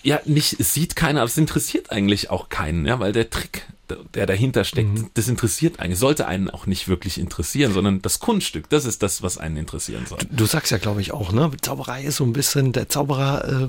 ja 0.03 0.21
nicht 0.25 0.63
sieht 0.63 0.95
keiner, 0.97 1.21
aber 1.21 1.29
es 1.29 1.37
interessiert 1.37 1.91
eigentlich 1.91 2.31
auch 2.31 2.49
keinen, 2.49 2.87
ja, 2.87 3.01
weil 3.01 3.13
der 3.13 3.31
Trick 3.31 3.67
der 4.15 4.27
dahinter 4.27 4.65
steckt, 4.65 4.91
mhm. 4.91 5.11
das 5.15 5.29
interessiert 5.29 5.81
einen, 5.81 5.95
sollte 5.95 6.27
einen 6.27 6.51
auch 6.51 6.67
nicht 6.67 6.89
wirklich 6.89 7.19
interessieren, 7.19 7.73
sondern 7.73 8.03
das 8.03 8.21
Kunststück, 8.21 8.69
das 8.69 8.85
ist 8.85 9.03
das, 9.03 9.23
was 9.23 9.39
einen 9.39 9.57
interessieren 9.57 10.07
soll. 10.07 10.19
Du, 10.19 10.37
du 10.37 10.47
sagst 10.47 10.71
ja, 10.73 10.79
glaube 10.79 11.01
ich, 11.01 11.13
auch, 11.13 11.33
ne? 11.33 11.51
Zauberei 11.61 12.03
ist 12.05 12.17
so 12.17 12.25
ein 12.25 12.33
bisschen, 12.33 12.73
der 12.73 12.89
Zauberer 12.89 13.69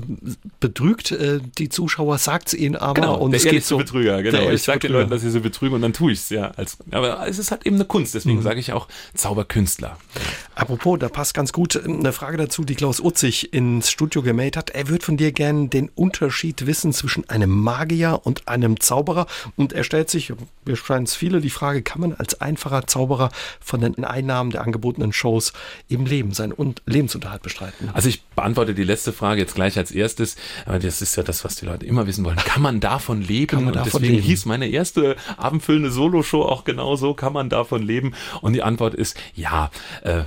betrügt 0.60 1.12
äh, 1.12 1.40
die 1.58 1.68
Zuschauer, 1.68 2.18
sagt 2.18 2.48
es 2.48 2.54
ihnen 2.54 2.76
aber 2.76 2.94
genau, 2.94 3.16
und 3.16 3.32
der 3.32 3.38
es 3.38 3.44
geht 3.44 3.64
so. 3.64 3.78
Betrüger, 3.78 4.22
genau. 4.22 4.50
Ich 4.50 4.62
sage 4.62 4.80
den 4.80 4.92
Leuten, 4.92 5.10
dass 5.10 5.22
sie 5.22 5.30
so 5.30 5.40
betrügen 5.40 5.74
und 5.74 5.82
dann 5.82 5.92
tue 5.92 6.12
ich 6.12 6.18
es, 6.18 6.30
ja. 6.30 6.50
Als, 6.52 6.76
aber 6.90 7.26
es 7.26 7.38
ist 7.38 7.50
halt 7.50 7.66
eben 7.66 7.76
eine 7.76 7.84
Kunst, 7.84 8.14
deswegen 8.14 8.38
mhm. 8.38 8.42
sage 8.42 8.60
ich 8.60 8.72
auch 8.72 8.88
Zauberkünstler. 9.14 9.96
Apropos, 10.54 10.98
da 10.98 11.08
passt 11.08 11.34
ganz 11.34 11.52
gut 11.52 11.76
äh, 11.76 11.84
eine 11.84 12.12
Frage 12.12 12.36
dazu, 12.36 12.64
die 12.64 12.74
Klaus 12.74 13.00
Utzig 13.00 13.52
ins 13.52 13.90
Studio 13.90 14.22
gemeldet 14.22 14.56
hat. 14.56 14.70
Er 14.70 14.88
würde 14.88 15.04
von 15.04 15.16
dir 15.16 15.32
gerne 15.32 15.68
den 15.68 15.88
Unterschied 15.88 16.66
wissen 16.66 16.92
zwischen 16.92 17.28
einem 17.30 17.50
Magier 17.50 18.20
und 18.24 18.48
einem 18.48 18.80
Zauberer 18.80 19.26
und 19.56 19.72
er 19.72 19.84
stellt 19.84 20.09
sich, 20.10 20.32
wir 20.64 20.76
scheinen 20.76 21.04
es 21.04 21.14
viele, 21.14 21.40
die 21.40 21.50
Frage, 21.50 21.82
kann 21.82 22.00
man 22.00 22.14
als 22.14 22.40
einfacher 22.40 22.86
Zauberer 22.86 23.30
von 23.60 23.80
den 23.80 24.04
Einnahmen 24.04 24.50
der 24.50 24.62
angebotenen 24.62 25.12
Shows 25.12 25.52
im 25.88 26.06
Leben 26.06 26.32
seinen 26.32 26.54
Lebensunterhalt 26.86 27.42
bestreiten? 27.42 27.90
Also 27.92 28.08
ich 28.08 28.22
beantworte 28.22 28.74
die 28.74 28.84
letzte 28.84 29.12
Frage 29.12 29.40
jetzt 29.40 29.54
gleich 29.54 29.78
als 29.78 29.90
erstes, 29.90 30.36
aber 30.66 30.78
das 30.78 31.02
ist 31.02 31.16
ja 31.16 31.22
das, 31.22 31.44
was 31.44 31.56
die 31.56 31.66
Leute 31.66 31.86
immer 31.86 32.06
wissen 32.06 32.24
wollen. 32.24 32.36
Kann 32.36 32.62
man 32.62 32.80
davon 32.80 33.22
leben? 33.22 33.64
Man 33.64 33.74
davon 33.74 34.00
deswegen 34.00 34.14
leben? 34.14 34.26
hieß 34.26 34.46
meine 34.46 34.68
erste 34.68 35.16
abendfüllende 35.36 35.90
Soloshow 35.90 36.42
auch 36.42 36.64
genauso, 36.64 37.14
kann 37.14 37.32
man 37.32 37.48
davon 37.48 37.82
leben? 37.82 38.14
Und 38.40 38.52
die 38.52 38.62
Antwort 38.62 38.94
ist 38.94 39.16
ja, 39.34 39.70
äh, 40.02 40.24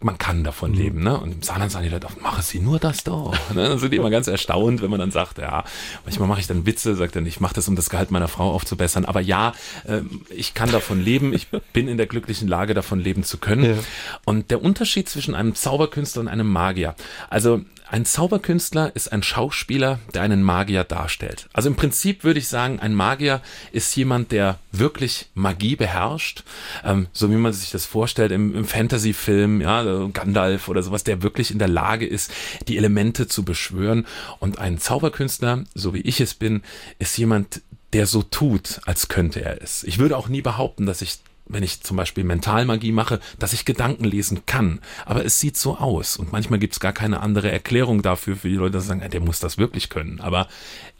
man 0.00 0.18
kann 0.18 0.44
davon 0.44 0.72
mhm. 0.72 0.76
leben. 0.76 1.02
Ne? 1.02 1.18
Und 1.18 1.32
im 1.32 1.42
Saarland 1.42 1.70
sagen 1.70 1.84
die 1.84 1.90
Leute, 1.90 2.08
machen 2.20 2.42
Sie 2.42 2.58
nur 2.58 2.78
das 2.78 3.04
doch. 3.04 3.32
Ne? 3.54 3.68
Dann 3.68 3.78
sind 3.78 3.92
die 3.92 3.96
immer 3.96 4.10
ganz 4.10 4.26
erstaunt, 4.26 4.82
wenn 4.82 4.90
man 4.90 5.00
dann 5.00 5.10
sagt, 5.10 5.38
ja, 5.38 5.64
manchmal 6.04 6.28
mache 6.28 6.40
ich 6.40 6.46
dann 6.46 6.66
Witze, 6.66 6.94
sagt 6.94 7.16
dann, 7.16 7.26
ich 7.26 7.40
mache 7.40 7.54
das, 7.54 7.68
um 7.68 7.76
das 7.76 7.90
Gehalt 7.90 8.10
meiner 8.10 8.28
Frau 8.28 8.50
aufzubessern. 8.52 9.04
Aber 9.04 9.20
ja, 9.20 9.52
äh, 9.84 10.00
ich 10.30 10.54
kann 10.54 10.70
davon 10.70 11.00
leben, 11.00 11.32
ich 11.32 11.48
bin 11.72 11.88
in 11.88 11.96
der 11.96 12.06
glücklichen 12.06 12.48
Lage, 12.48 12.74
davon 12.74 13.00
leben 13.00 13.24
zu 13.24 13.38
können. 13.38 13.64
Ja. 13.64 13.82
Und 14.24 14.50
der 14.50 14.62
Unterschied 14.62 15.08
zwischen 15.08 15.34
einem 15.34 15.54
Zauberkünstler 15.54 16.22
und 16.22 16.28
einem 16.28 16.50
Magier, 16.50 16.94
also 17.30 17.62
ein 17.92 18.06
Zauberkünstler 18.06 18.96
ist 18.96 19.12
ein 19.12 19.22
Schauspieler, 19.22 19.98
der 20.14 20.22
einen 20.22 20.42
Magier 20.42 20.82
darstellt. 20.82 21.50
Also 21.52 21.68
im 21.68 21.76
Prinzip 21.76 22.24
würde 22.24 22.38
ich 22.38 22.48
sagen, 22.48 22.80
ein 22.80 22.94
Magier 22.94 23.42
ist 23.70 23.94
jemand, 23.94 24.32
der 24.32 24.58
wirklich 24.72 25.26
Magie 25.34 25.76
beherrscht, 25.76 26.42
ähm, 26.84 27.08
so 27.12 27.30
wie 27.30 27.34
man 27.36 27.52
sich 27.52 27.70
das 27.70 27.84
vorstellt 27.84 28.32
im, 28.32 28.54
im 28.54 28.64
Fantasy-Film, 28.64 29.60
ja, 29.60 30.06
Gandalf 30.06 30.68
oder 30.68 30.82
sowas, 30.82 31.04
der 31.04 31.22
wirklich 31.22 31.50
in 31.50 31.58
der 31.58 31.68
Lage 31.68 32.06
ist, 32.06 32.32
die 32.66 32.78
Elemente 32.78 33.28
zu 33.28 33.44
beschwören. 33.44 34.06
Und 34.40 34.58
ein 34.58 34.78
Zauberkünstler, 34.78 35.64
so 35.74 35.92
wie 35.92 36.00
ich 36.00 36.18
es 36.22 36.32
bin, 36.32 36.62
ist 36.98 37.18
jemand, 37.18 37.60
der 37.92 38.06
so 38.06 38.22
tut, 38.22 38.80
als 38.86 39.08
könnte 39.08 39.44
er 39.44 39.60
es. 39.60 39.84
Ich 39.84 39.98
würde 39.98 40.16
auch 40.16 40.28
nie 40.28 40.40
behaupten, 40.40 40.86
dass 40.86 41.02
ich 41.02 41.18
wenn 41.46 41.62
ich 41.62 41.82
zum 41.82 41.96
Beispiel 41.96 42.24
Mentalmagie 42.24 42.92
mache, 42.92 43.20
dass 43.38 43.52
ich 43.52 43.64
Gedanken 43.64 44.04
lesen 44.04 44.46
kann. 44.46 44.80
Aber 45.04 45.24
es 45.24 45.40
sieht 45.40 45.56
so 45.56 45.76
aus. 45.76 46.16
Und 46.16 46.32
manchmal 46.32 46.58
gibt 46.58 46.74
es 46.74 46.80
gar 46.80 46.92
keine 46.92 47.20
andere 47.20 47.50
Erklärung 47.50 48.02
dafür 48.02 48.36
für 48.36 48.48
die 48.48 48.54
Leute, 48.54 48.78
die 48.78 48.84
sagen, 48.84 49.08
der 49.08 49.20
muss 49.20 49.40
das 49.40 49.58
wirklich 49.58 49.88
können. 49.88 50.20
Aber 50.20 50.48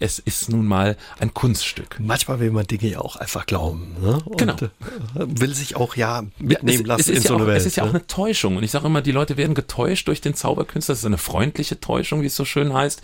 es 0.02 0.18
ist 0.18 0.48
nun 0.48 0.66
mal 0.66 0.96
ein 1.20 1.32
Kunststück. 1.32 1.96
Manchmal 2.00 2.40
will 2.40 2.50
man 2.50 2.66
Dinge 2.66 2.88
ja 2.90 2.98
auch 2.98 3.14
einfach 3.14 3.46
glauben. 3.46 3.94
Ne? 4.02 4.20
Und 4.24 4.36
genau. 4.36 4.54
Äh, 4.54 4.68
will 5.14 5.54
sich 5.54 5.76
auch 5.76 5.94
ja 5.94 6.24
mitnehmen 6.38 6.68
ja, 6.68 6.80
es, 6.80 6.86
lassen 6.86 7.12
es 7.12 7.18
in 7.18 7.22
so 7.22 7.34
eine 7.34 7.44
auch, 7.44 7.46
Welt. 7.46 7.58
Es 7.58 7.66
ist 7.66 7.76
ja 7.76 7.84
ne? 7.84 7.90
auch 7.90 7.94
eine 7.94 8.06
Täuschung. 8.08 8.56
Und 8.56 8.64
ich 8.64 8.72
sage 8.72 8.86
immer, 8.86 9.00
die 9.00 9.12
Leute 9.12 9.36
werden 9.36 9.54
getäuscht 9.54 10.08
durch 10.08 10.20
den 10.20 10.34
Zauberkünstler. 10.34 10.94
Das 10.94 11.00
ist 11.00 11.06
eine 11.06 11.18
freundliche 11.18 11.78
Täuschung, 11.78 12.22
wie 12.22 12.26
es 12.26 12.34
so 12.34 12.44
schön 12.44 12.72
heißt. 12.72 13.00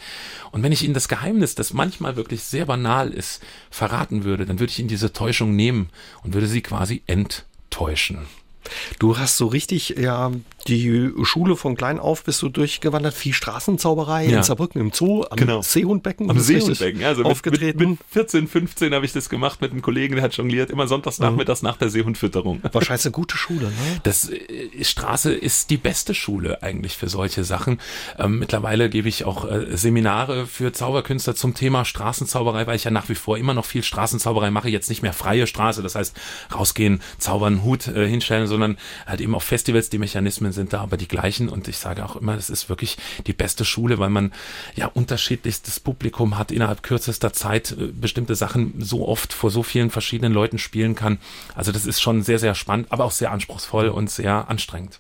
Und 0.51 0.65
wenn 0.65 0.73
ich 0.73 0.83
ihnen 0.83 0.95
das 0.95 1.09
Geheimnis, 1.09 1.55
das 1.55 1.73
manchmal 1.73 2.17
wirklich 2.17 2.43
sehr 2.43 2.67
banal 2.67 3.11
ist, 3.13 3.43
verraten 3.71 4.25
würde, 4.25 4.45
dann 4.45 4.59
würde 4.59 4.73
ich 4.73 4.81
ihnen 4.81 4.89
diese 4.89 5.13
Täuschung 5.13 5.55
nehmen 5.55 5.91
und 6.25 6.35
würde 6.35 6.49
sie 6.49 6.63
quasi 6.63 7.03
enttäuschen. 7.07 8.27
Du 8.99 9.19
hast 9.19 9.37
so 9.37 9.47
richtig, 9.47 9.91
ja, 9.99 10.31
die 10.67 11.11
Schule 11.23 11.57
von 11.57 11.77
klein 11.77 11.99
auf 11.99 12.25
bist 12.25 12.43
du 12.43 12.49
durchgewandert, 12.49 13.15
viel 13.15 13.33
Straßenzauberei 13.33 14.27
ja. 14.27 14.39
in 14.39 14.43
Saarbrücken 14.43 14.81
im 14.81 14.93
Zoo, 14.93 15.25
am 15.31 15.37
genau. 15.37 15.63
Seehundbecken. 15.63 16.31
Am 16.31 16.39
Seehundbecken, 16.39 17.05
also 17.05 17.25
aufgetreten. 17.25 17.79
Mit, 17.79 17.89
mit 17.91 17.99
14, 18.11 18.49
15 18.49 18.95
habe 18.95 19.05
ich 19.05 19.13
das 19.13 19.29
gemacht 19.29 19.61
mit 19.61 19.73
einem 19.73 19.83
Kollegen, 19.83 20.17
der 20.17 20.25
hat 20.25 20.37
jongliert, 20.37 20.71
immer 20.71 20.87
sonntags 20.87 21.19
nachmittags 21.19 21.63
mhm. 21.63 21.69
nach 21.69 21.77
der 21.77 21.89
Seehundfütterung. 21.89 22.61
Wahrscheinlich 22.73 23.07
eine 23.07 23.13
gute 23.13 23.37
Schule, 23.37 23.67
ne? 23.67 24.01
Das 24.03 24.29
äh, 24.29 24.85
Straße 24.85 25.33
ist 25.33 25.71
die 25.71 25.77
beste 25.77 26.15
Schule 26.15 26.63
eigentlich 26.63 26.97
für 26.97 27.09
solche 27.09 27.45
Sachen. 27.45 27.81
Ähm, 28.19 28.39
mittlerweile 28.39 28.91
gebe 28.91 29.09
ich 29.09 29.25
auch 29.25 29.51
äh, 29.51 29.77
Seminare 29.77 30.47
für 30.47 30.73
Zauberkünstler 30.73 31.35
zum 31.35 31.55
Thema 31.55 31.85
Straßenzauberei, 31.85 32.67
weil 32.67 32.77
ich 32.77 32.85
ja 32.85 32.91
nach 32.91 33.09
wie 33.09 33.15
vor 33.15 33.39
immer 33.39 33.55
noch 33.55 33.65
viel 33.65 33.83
Straßenzauberei 33.83 34.51
mache, 34.51 34.69
jetzt 34.69 34.89
nicht 34.89 35.03
mehr 35.03 35.13
freie 35.13 35.47
Straße, 35.47 35.83
das 35.83 35.95
heißt 35.95 36.15
rausgehen, 36.55 37.01
zaubern, 37.19 37.63
Hut 37.63 37.87
äh, 37.89 38.07
hinstellen, 38.09 38.47
sondern 38.59 38.79
halt 39.07 39.21
eben 39.21 39.35
auf 39.35 39.45
Festivals, 39.45 39.89
die 39.89 39.99
Mechanismen 39.99 40.53
sind 40.53 40.73
da 40.73 40.81
aber 40.81 40.97
die 40.97 41.07
gleichen 41.09 41.49
und 41.49 41.69
ich 41.69 41.79
sage 41.79 42.05
auch 42.05 42.17
immer, 42.17 42.35
das 42.35 42.51
ist 42.51 42.69
wirklich 42.69 42.97
die 43.27 43.33
beste 43.33 43.65
Schule, 43.65 43.99
weil 43.99 44.11
man 44.11 44.33
ja 44.75 44.87
unterschiedlichstes 44.87 45.79
Publikum 45.79 46.37
hat, 46.37 46.51
innerhalb 46.51 46.83
kürzester 46.83 47.33
Zeit 47.33 47.73
äh, 47.73 47.87
bestimmte 47.93 48.35
Sachen 48.35 48.75
so 48.79 49.07
oft 49.07 49.33
vor 49.33 49.51
so 49.51 49.63
vielen 49.63 49.91
verschiedenen 49.91 50.33
Leuten 50.33 50.59
spielen 50.59 50.97
kann. 50.97 51.19
Also 51.55 51.71
das 51.71 51.87
ist 51.87 52.01
schon 52.01 52.23
sehr, 52.23 52.41
sehr 52.41 52.55
spannend, 52.55 52.91
aber 52.91 53.05
auch 53.05 53.13
sehr 53.13 53.31
anspruchsvoll 53.31 53.89
und 53.89 54.11
sehr 54.11 54.49
anstrengend. 54.49 54.99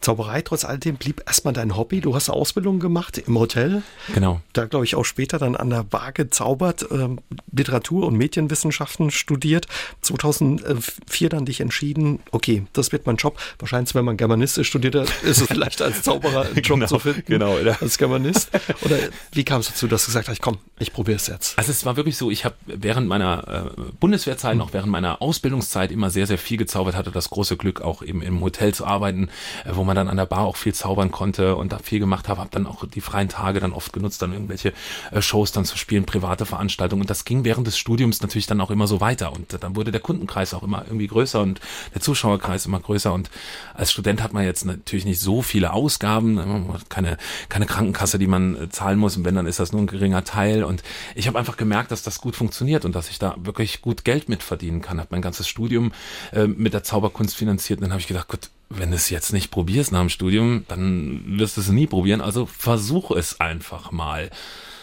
Zauberei 0.00 0.42
trotz 0.42 0.64
alledem 0.64 0.96
blieb 0.96 1.22
erstmal 1.26 1.54
dein 1.54 1.76
Hobby. 1.76 2.00
Du 2.00 2.14
hast 2.14 2.28
eine 2.28 2.36
Ausbildung 2.36 2.80
gemacht 2.80 3.18
im 3.18 3.38
Hotel. 3.38 3.82
Genau. 4.14 4.40
Da 4.52 4.66
glaube 4.66 4.84
ich 4.84 4.94
auch 4.94 5.04
später 5.04 5.38
dann 5.38 5.56
an 5.56 5.70
der 5.70 5.84
Bar 5.84 6.12
gezaubert, 6.12 6.90
äh, 6.90 7.08
Literatur 7.52 8.06
und 8.06 8.16
Medienwissenschaften 8.16 9.10
studiert. 9.10 9.66
2004 10.02 11.28
dann 11.28 11.46
dich 11.46 11.60
entschieden, 11.60 12.20
okay, 12.30 12.66
das 12.72 12.92
wird 12.92 13.06
mein 13.06 13.16
Job. 13.16 13.38
Wahrscheinlich, 13.58 13.94
wenn 13.94 14.04
man 14.04 14.16
Germanistisch 14.16 14.68
studiert 14.68 14.94
hat, 14.94 15.22
ist 15.22 15.40
es 15.40 15.46
vielleicht 15.48 15.82
als 15.82 16.02
Zauberer 16.02 16.42
einen 16.46 16.56
Job 16.56 16.78
genau, 16.78 16.86
zu 16.86 16.98
finden. 16.98 17.22
Genau, 17.26 17.58
ja. 17.58 17.76
als 17.80 17.98
Germanist. 17.98 18.50
Oder 18.82 18.96
wie 19.32 19.44
kam 19.44 19.60
es 19.60 19.68
dazu, 19.68 19.86
dass 19.86 20.02
du 20.02 20.08
gesagt 20.08 20.28
hast, 20.28 20.40
komm, 20.40 20.58
ich 20.78 20.92
probiere 20.92 21.16
es 21.16 21.26
jetzt? 21.26 21.58
Also 21.58 21.70
es 21.70 21.84
war 21.84 21.96
wirklich 21.96 22.16
so, 22.16 22.30
ich 22.30 22.44
habe 22.44 22.54
während 22.66 23.08
meiner 23.08 23.72
äh, 23.76 23.82
Bundeswehrzeit, 23.98 24.54
mhm. 24.54 24.58
noch 24.58 24.72
während 24.72 24.90
meiner 24.90 25.22
Ausbildungszeit 25.22 25.90
immer 25.90 26.10
sehr, 26.10 26.26
sehr 26.26 26.38
viel 26.38 26.58
gezaubert, 26.58 26.96
hatte 26.96 27.10
das 27.10 27.30
große 27.30 27.56
Glück, 27.56 27.80
auch 27.80 28.02
eben 28.02 28.22
im 28.22 28.40
Hotel 28.40 28.74
zu 28.74 28.86
arbeiten, 28.86 29.28
äh, 29.64 29.70
wo 29.72 29.84
man 29.86 29.96
dann 29.96 30.08
an 30.08 30.16
der 30.16 30.26
Bar 30.26 30.40
auch 30.40 30.56
viel 30.56 30.74
zaubern 30.74 31.10
konnte 31.10 31.56
und 31.56 31.72
da 31.72 31.78
viel 31.78 31.98
gemacht 31.98 32.28
habe, 32.28 32.40
habe 32.40 32.50
dann 32.50 32.66
auch 32.66 32.84
die 32.86 33.00
freien 33.00 33.28
Tage 33.28 33.60
dann 33.60 33.72
oft 33.72 33.92
genutzt, 33.92 34.22
dann 34.22 34.32
irgendwelche 34.32 34.72
äh, 35.10 35.22
Shows 35.22 35.52
dann 35.52 35.64
zu 35.64 35.78
spielen, 35.78 36.04
private 36.04 36.46
Veranstaltungen. 36.46 37.02
Und 37.02 37.10
das 37.10 37.24
ging 37.24 37.44
während 37.44 37.66
des 37.66 37.78
Studiums 37.78 38.20
natürlich 38.22 38.46
dann 38.46 38.60
auch 38.60 38.70
immer 38.70 38.86
so 38.86 39.00
weiter. 39.00 39.32
Und 39.32 39.56
dann 39.60 39.76
wurde 39.76 39.92
der 39.92 40.00
Kundenkreis 40.00 40.54
auch 40.54 40.62
immer 40.62 40.84
irgendwie 40.86 41.06
größer 41.06 41.40
und 41.40 41.60
der 41.94 42.00
Zuschauerkreis 42.00 42.66
immer 42.66 42.80
größer. 42.80 43.12
Und 43.12 43.30
als 43.74 43.92
Student 43.92 44.22
hat 44.22 44.32
man 44.32 44.44
jetzt 44.44 44.64
natürlich 44.64 45.04
nicht 45.04 45.20
so 45.20 45.42
viele 45.42 45.72
Ausgaben, 45.72 46.74
keine, 46.88 47.16
keine 47.48 47.66
Krankenkasse, 47.66 48.18
die 48.18 48.26
man 48.26 48.56
äh, 48.56 48.68
zahlen 48.68 48.98
muss. 48.98 49.16
Und 49.16 49.24
wenn, 49.24 49.34
dann 49.34 49.46
ist 49.46 49.60
das 49.60 49.72
nur 49.72 49.82
ein 49.82 49.86
geringer 49.86 50.24
Teil. 50.24 50.64
Und 50.64 50.82
ich 51.14 51.28
habe 51.28 51.38
einfach 51.38 51.56
gemerkt, 51.56 51.90
dass 51.90 52.02
das 52.02 52.20
gut 52.20 52.36
funktioniert 52.36 52.84
und 52.84 52.94
dass 52.94 53.08
ich 53.08 53.18
da 53.18 53.36
wirklich 53.38 53.82
gut 53.82 54.04
Geld 54.04 54.28
mit 54.28 54.42
verdienen 54.42 54.82
kann, 54.82 54.98
habe 54.98 55.08
mein 55.10 55.22
ganzes 55.22 55.48
Studium 55.48 55.92
äh, 56.32 56.46
mit 56.46 56.74
der 56.74 56.82
Zauberkunst 56.82 57.36
finanziert. 57.36 57.78
Und 57.78 57.84
dann 57.84 57.92
habe 57.92 58.00
ich 58.00 58.08
gedacht, 58.08 58.28
gut, 58.28 58.50
wenn 58.68 58.90
du 58.90 58.96
es 58.96 59.10
jetzt 59.10 59.32
nicht 59.32 59.50
probierst 59.50 59.92
nach 59.92 60.00
dem 60.00 60.08
Studium, 60.08 60.64
dann 60.68 61.38
wirst 61.38 61.56
du 61.56 61.60
es 61.60 61.68
nie 61.68 61.86
probieren. 61.86 62.20
Also 62.20 62.46
versuch 62.46 63.10
es 63.10 63.40
einfach 63.40 63.92
mal. 63.92 64.30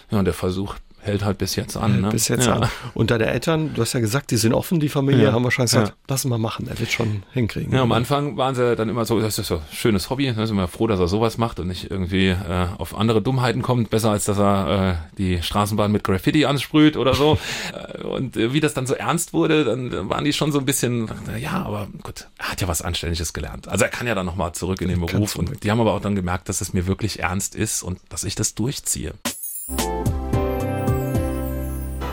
Ja, 0.10 0.20
und 0.20 0.26
der 0.26 0.34
Versuch 0.34 0.76
hält 1.04 1.24
halt 1.24 1.38
bis 1.38 1.56
jetzt 1.56 1.78
an. 1.78 2.02
Ne? 2.02 2.10
Bis 2.10 2.28
jetzt 2.28 2.48
ja. 2.48 2.56
an. 2.56 2.70
Und 2.94 3.12
deine 3.12 3.28
Eltern, 3.28 3.74
du 3.74 3.82
hast 3.82 3.94
ja 3.94 4.00
gesagt, 4.00 4.32
die 4.32 4.38
sind 4.38 4.54
offen, 4.54 4.80
die 4.80 4.90
Familie, 4.90 5.26
ja. 5.26 5.34
haben 5.34 5.44
wahrscheinlich 5.44 5.72
gesagt, 5.72 5.90
ja. 5.90 5.96
lass 6.08 6.26
mal 6.26 6.38
machen, 6.38 6.68
er 6.68 6.80
wird 6.80 6.92
schon 6.92 7.24
hinkriegen. 7.32 7.74
Ja, 7.74 7.82
am 7.82 7.92
Anfang 7.92 8.38
waren 8.38 8.56
sie 8.56 8.76
dann 8.76 8.90
immer 8.90 9.06
so, 9.06 9.20
das 9.20 9.38
ist 9.38 9.48
so 9.48 9.56
ein 9.56 9.62
schönes 9.72 10.10
Hobby, 10.10 10.32
da 10.34 10.48
sind 10.48 10.56
wir 10.56 10.68
froh, 10.68 10.88
dass 10.88 11.00
er 11.00 11.08
sowas 11.08 11.38
macht 11.38 11.60
und 11.60 11.68
nicht 11.68 11.92
irgendwie 11.92 12.30
äh, 12.30 12.68
auf 12.78 12.98
andere 12.98 13.22
Dummheiten 13.22 13.62
kommt, 13.62 13.90
besser 13.90 14.12
als 14.12 14.26
dass 14.26 14.40
er 14.40 15.10
äh, 15.12 15.18
die 15.18 15.42
Straßenbahn 15.42 15.92
mit 15.92 16.04
Graffiti 16.04 16.46
ansprüht 16.46 16.98
oder 16.98 17.14
so. 17.14 17.38
Äh, 17.74 18.04
und 18.04 18.36
äh, 18.38 18.54
wie 18.54 18.60
das 18.60 18.74
dann 18.74 18.86
so 18.86 18.94
ernst 18.94 19.34
wurde, 19.34 19.64
dann 19.64 20.10
waren 20.10 20.24
die 20.24 20.34
schon 20.34 20.52
so 20.52 20.60
ein 20.60 20.66
bisschen, 20.66 21.10
ja, 21.40 21.64
aber 21.64 21.88
gut, 22.02 22.28
er 22.38 22.52
hat 22.52 22.62
ja 22.62 22.68
was 22.68 22.82
Anständiges 22.82 23.34
gelernt. 23.34 23.68
Also 23.68 23.86
er 23.86 23.90
kann 23.90 24.06
ja 24.06 24.16
dann 24.16 24.26
nochmal 24.26 24.54
zurück 24.54 24.82
in 24.82 24.90
den 24.90 25.00
Beruf 25.00 25.36
und 25.36 25.64
die 25.64 25.72
haben 25.72 25.80
aber 25.80 25.94
auch 25.94 26.02
dann 26.02 26.16
gemerkt, 26.16 26.50
dass 26.50 26.62
es 26.62 26.74
mir 26.74 26.88
wirklich 26.88 27.20
ernst 27.20 27.56
ist 27.56 27.84
und 27.84 28.00
dass 28.10 28.24
ich 28.24 28.36
das 28.36 28.54
durchziehe. 28.54 29.14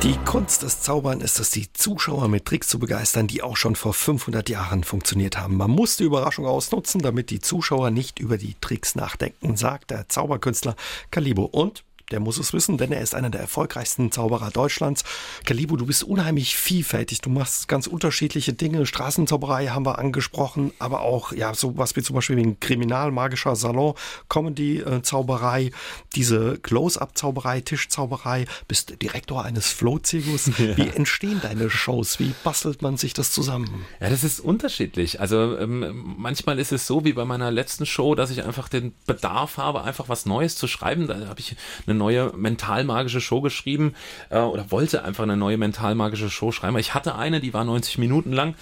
Die 0.02 0.16
Kunst 0.24 0.62
des 0.62 0.80
Zaubern 0.80 1.20
ist 1.20 1.38
es, 1.40 1.50
die 1.50 1.70
Zuschauer 1.74 2.28
mit 2.28 2.46
Tricks 2.46 2.68
zu 2.68 2.78
begeistern, 2.78 3.26
die 3.26 3.42
auch 3.42 3.58
schon 3.58 3.76
vor 3.76 3.92
500 3.92 4.48
Jahren 4.48 4.82
funktioniert 4.82 5.36
haben. 5.36 5.58
Man 5.58 5.70
muss 5.70 5.98
die 5.98 6.04
Überraschung 6.04 6.46
ausnutzen, 6.46 7.02
damit 7.02 7.28
die 7.28 7.40
Zuschauer 7.40 7.90
nicht 7.90 8.18
über 8.18 8.38
die 8.38 8.54
Tricks 8.62 8.94
nachdenken, 8.94 9.58
sagt 9.58 9.90
der 9.90 10.08
Zauberkünstler 10.08 10.74
Calibo. 11.10 11.44
Und 11.44 11.84
der 12.10 12.20
muss 12.20 12.38
es 12.38 12.52
wissen, 12.52 12.78
denn 12.78 12.92
er 12.92 13.00
ist 13.00 13.14
einer 13.14 13.30
der 13.30 13.40
erfolgreichsten 13.40 14.10
Zauberer 14.10 14.50
Deutschlands. 14.50 15.04
Kalibu, 15.44 15.76
du 15.76 15.86
bist 15.86 16.02
unheimlich 16.04 16.56
vielfältig. 16.56 17.20
Du 17.20 17.30
machst 17.30 17.68
ganz 17.68 17.86
unterschiedliche 17.86 18.52
Dinge. 18.52 18.86
Straßenzauberei 18.86 19.68
haben 19.68 19.86
wir 19.86 19.98
angesprochen, 19.98 20.72
aber 20.78 21.00
auch 21.02 21.32
ja 21.32 21.54
sowas 21.54 21.94
wie 21.96 22.02
zum 22.02 22.16
Beispiel 22.16 22.36
wie 22.36 22.42
ein 22.42 22.60
kriminalmagischer 22.60 23.56
Salon, 23.56 23.94
Comedy-Zauberei, 24.28 25.70
diese 26.14 26.58
Close-Up-Zauberei, 26.58 27.60
Tischzauberei. 27.60 28.46
Bist 28.68 29.00
Direktor 29.02 29.44
eines 29.44 29.70
Flohzirkus. 29.70 30.50
Ja. 30.60 30.76
Wie 30.76 30.88
entstehen 30.88 31.40
deine 31.42 31.70
Shows? 31.70 32.18
Wie 32.18 32.34
bastelt 32.44 32.82
man 32.82 32.98
sich 32.98 33.14
das 33.14 33.32
zusammen? 33.32 33.86
Ja, 33.98 34.10
das 34.10 34.24
ist 34.24 34.40
unterschiedlich. 34.40 35.20
Also 35.20 35.56
ähm, 35.58 36.14
manchmal 36.18 36.58
ist 36.58 36.70
es 36.70 36.86
so 36.86 37.04
wie 37.04 37.14
bei 37.14 37.24
meiner 37.24 37.50
letzten 37.50 37.86
Show, 37.86 38.14
dass 38.14 38.30
ich 38.30 38.44
einfach 38.44 38.68
den 38.68 38.92
Bedarf 39.06 39.56
habe, 39.56 39.82
einfach 39.82 40.10
was 40.10 40.26
Neues 40.26 40.56
zu 40.56 40.66
schreiben. 40.66 41.06
Da 41.06 41.26
habe 41.28 41.40
ich 41.40 41.56
eine 41.86 41.96
neue 42.00 42.32
mentalmagische 42.36 43.20
Show 43.20 43.40
geschrieben 43.40 43.94
äh, 44.30 44.38
oder 44.38 44.70
wollte 44.70 45.04
einfach 45.04 45.22
eine 45.24 45.36
neue 45.36 45.58
mentalmagische 45.58 46.30
Show 46.30 46.50
schreiben. 46.50 46.76
Ich 46.78 46.94
hatte 46.94 47.14
eine, 47.14 47.40
die 47.40 47.54
war 47.54 47.64
90 47.64 47.98
Minuten 47.98 48.32
lang 48.32 48.54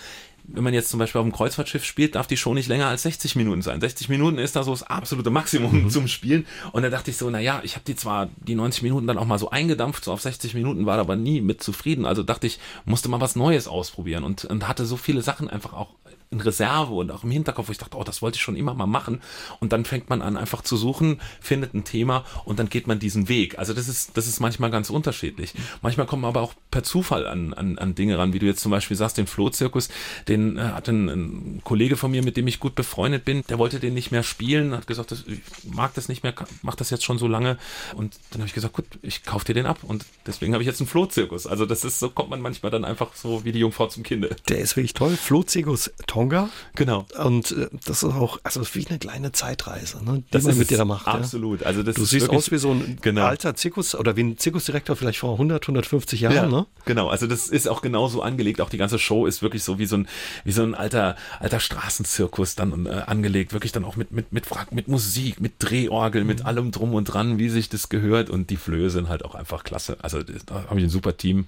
wenn 0.48 0.64
man 0.64 0.72
jetzt 0.72 0.88
zum 0.88 0.98
Beispiel 0.98 1.20
auf 1.20 1.26
dem 1.26 1.32
Kreuzfahrtschiff 1.32 1.84
spielt, 1.84 2.14
darf 2.14 2.26
die 2.26 2.38
Show 2.38 2.54
nicht 2.54 2.68
länger 2.68 2.86
als 2.86 3.02
60 3.02 3.36
Minuten 3.36 3.60
sein. 3.60 3.80
60 3.80 4.08
Minuten 4.08 4.38
ist 4.38 4.56
da 4.56 4.62
so 4.62 4.70
das 4.70 4.82
absolute 4.82 5.30
Maximum 5.30 5.84
mhm. 5.84 5.90
zum 5.90 6.08
Spielen. 6.08 6.46
Und 6.72 6.82
da 6.82 6.90
dachte 6.90 7.10
ich 7.10 7.18
so, 7.18 7.28
naja, 7.28 7.60
ich 7.64 7.74
habe 7.74 7.84
die 7.86 7.94
zwar 7.94 8.30
die 8.36 8.54
90 8.54 8.82
Minuten 8.82 9.06
dann 9.06 9.18
auch 9.18 9.26
mal 9.26 9.38
so 9.38 9.50
eingedampft, 9.50 10.04
so 10.04 10.12
auf 10.12 10.22
60 10.22 10.54
Minuten, 10.54 10.86
war 10.86 10.98
aber 10.98 11.16
nie 11.16 11.42
mit 11.42 11.62
zufrieden. 11.62 12.06
Also 12.06 12.22
dachte 12.22 12.46
ich, 12.46 12.58
musste 12.86 13.10
mal 13.10 13.20
was 13.20 13.36
Neues 13.36 13.68
ausprobieren 13.68 14.24
und, 14.24 14.46
und 14.46 14.66
hatte 14.66 14.86
so 14.86 14.96
viele 14.96 15.20
Sachen 15.20 15.50
einfach 15.50 15.74
auch 15.74 15.90
in 16.30 16.40
Reserve 16.40 16.92
und 16.92 17.10
auch 17.10 17.24
im 17.24 17.30
Hinterkopf, 17.30 17.68
wo 17.68 17.72
ich 17.72 17.78
dachte, 17.78 17.96
oh, 17.96 18.04
das 18.04 18.20
wollte 18.20 18.36
ich 18.36 18.42
schon 18.42 18.56
immer 18.56 18.74
mal 18.74 18.86
machen. 18.86 19.20
Und 19.60 19.72
dann 19.72 19.84
fängt 19.84 20.10
man 20.10 20.20
an, 20.20 20.36
einfach 20.36 20.62
zu 20.62 20.76
suchen, 20.76 21.20
findet 21.40 21.72
ein 21.74 21.84
Thema 21.84 22.24
und 22.44 22.58
dann 22.58 22.68
geht 22.68 22.86
man 22.86 22.98
diesen 22.98 23.28
Weg. 23.28 23.58
Also 23.58 23.72
das 23.72 23.88
ist, 23.88 24.16
das 24.16 24.26
ist 24.26 24.40
manchmal 24.40 24.70
ganz 24.70 24.90
unterschiedlich. 24.90 25.54
Manchmal 25.80 26.06
kommt 26.06 26.22
man 26.22 26.28
aber 26.30 26.42
auch 26.42 26.52
per 26.70 26.82
Zufall 26.82 27.26
an, 27.26 27.54
an, 27.54 27.78
an 27.78 27.94
Dinge 27.94 28.18
ran, 28.18 28.34
wie 28.34 28.38
du 28.38 28.46
jetzt 28.46 28.60
zum 28.60 28.70
Beispiel 28.70 28.96
sagst, 28.96 29.16
den 29.16 29.26
Flohzirkus, 29.26 29.88
den 30.28 30.58
äh, 30.58 30.60
hat 30.60 30.88
ein, 30.88 31.08
ein, 31.08 31.60
Kollege 31.64 31.96
von 31.96 32.10
mir, 32.10 32.22
mit 32.22 32.36
dem 32.36 32.46
ich 32.46 32.60
gut 32.60 32.74
befreundet 32.74 33.24
bin, 33.24 33.42
der 33.48 33.58
wollte 33.58 33.80
den 33.80 33.94
nicht 33.94 34.10
mehr 34.10 34.22
spielen, 34.22 34.74
hat 34.74 34.86
gesagt, 34.86 35.12
das, 35.12 35.24
ich 35.26 35.40
mag 35.64 35.94
das 35.94 36.08
nicht 36.08 36.22
mehr, 36.22 36.34
mach 36.62 36.74
das 36.74 36.90
jetzt 36.90 37.04
schon 37.04 37.18
so 37.18 37.26
lange. 37.26 37.56
Und 37.94 38.18
dann 38.30 38.40
habe 38.42 38.48
ich 38.48 38.54
gesagt, 38.54 38.74
gut, 38.74 38.86
ich 39.00 39.24
kaufe 39.24 39.46
dir 39.46 39.54
den 39.54 39.66
ab. 39.66 39.78
Und 39.82 40.04
deswegen 40.26 40.52
habe 40.52 40.62
ich 40.62 40.66
jetzt 40.66 40.80
einen 40.80 40.88
Flohzirkus. 40.88 41.46
Also 41.46 41.64
das 41.64 41.84
ist, 41.84 41.98
so 41.98 42.10
kommt 42.10 42.28
man 42.28 42.42
manchmal 42.42 42.70
dann 42.70 42.84
einfach 42.84 43.14
so 43.14 43.44
wie 43.44 43.52
die 43.52 43.60
Jungfrau 43.60 43.86
zum 43.86 44.02
Kinde. 44.02 44.36
Der 44.48 44.58
ist 44.58 44.76
wirklich 44.76 44.92
toll. 44.92 45.16
Flohzirkus, 45.16 45.90
toll. 46.06 46.17
Tonga. 46.18 46.48
Genau. 46.74 47.06
Und 47.22 47.52
äh, 47.52 47.68
das 47.86 48.02
ist 48.02 48.04
auch, 48.04 48.40
also 48.42 48.62
wie 48.74 48.86
eine 48.88 48.98
kleine 48.98 49.30
Zeitreise, 49.30 50.04
ne, 50.04 50.18
die 50.18 50.30
das 50.32 50.42
man 50.42 50.58
mit 50.58 50.70
dir 50.70 50.78
da 50.78 50.84
macht. 50.84 51.06
Absolut. 51.06 51.60
Ja? 51.60 51.66
Also 51.68 51.84
das 51.84 51.94
du 51.94 52.04
siehst 52.04 52.28
aus 52.28 52.50
wie 52.50 52.58
so 52.58 52.72
ein 52.72 52.98
genau. 53.00 53.24
alter 53.24 53.54
Zirkus 53.54 53.94
oder 53.94 54.16
wie 54.16 54.24
ein 54.24 54.36
Zirkusdirektor 54.36 54.96
vielleicht 54.96 55.20
vor 55.20 55.32
100, 55.32 55.62
150 55.62 56.20
Jahren, 56.20 56.34
ja, 56.34 56.46
ne? 56.46 56.66
Genau. 56.86 57.08
Also 57.08 57.28
das 57.28 57.48
ist 57.48 57.68
auch 57.68 57.82
genauso 57.82 58.22
angelegt. 58.22 58.60
Auch 58.60 58.70
die 58.70 58.78
ganze 58.78 58.98
Show 58.98 59.26
ist 59.26 59.42
wirklich 59.42 59.62
so 59.62 59.78
wie 59.78 59.86
so 59.86 59.96
ein, 59.96 60.08
wie 60.44 60.52
so 60.52 60.62
ein 60.62 60.74
alter, 60.74 61.14
alter 61.38 61.60
Straßenzirkus 61.60 62.56
dann 62.56 62.86
äh, 62.86 62.90
angelegt. 63.06 63.52
Wirklich 63.52 63.70
dann 63.70 63.84
auch 63.84 63.94
mit, 63.94 64.10
mit, 64.10 64.32
mit, 64.32 64.44
mit 64.72 64.88
Musik, 64.88 65.40
mit 65.40 65.52
Drehorgel, 65.60 66.22
mhm. 66.22 66.26
mit 66.26 66.44
allem 66.44 66.72
drum 66.72 66.94
und 66.94 67.04
dran, 67.04 67.38
wie 67.38 67.48
sich 67.48 67.68
das 67.68 67.88
gehört. 67.88 68.28
Und 68.28 68.50
die 68.50 68.56
Flöhe 68.56 68.90
sind 68.90 69.08
halt 69.08 69.24
auch 69.24 69.36
einfach 69.36 69.62
klasse. 69.62 69.98
Also 70.02 70.20
da 70.22 70.64
habe 70.68 70.80
ich 70.80 70.86
ein 70.86 70.90
super 70.90 71.16
Team. 71.16 71.46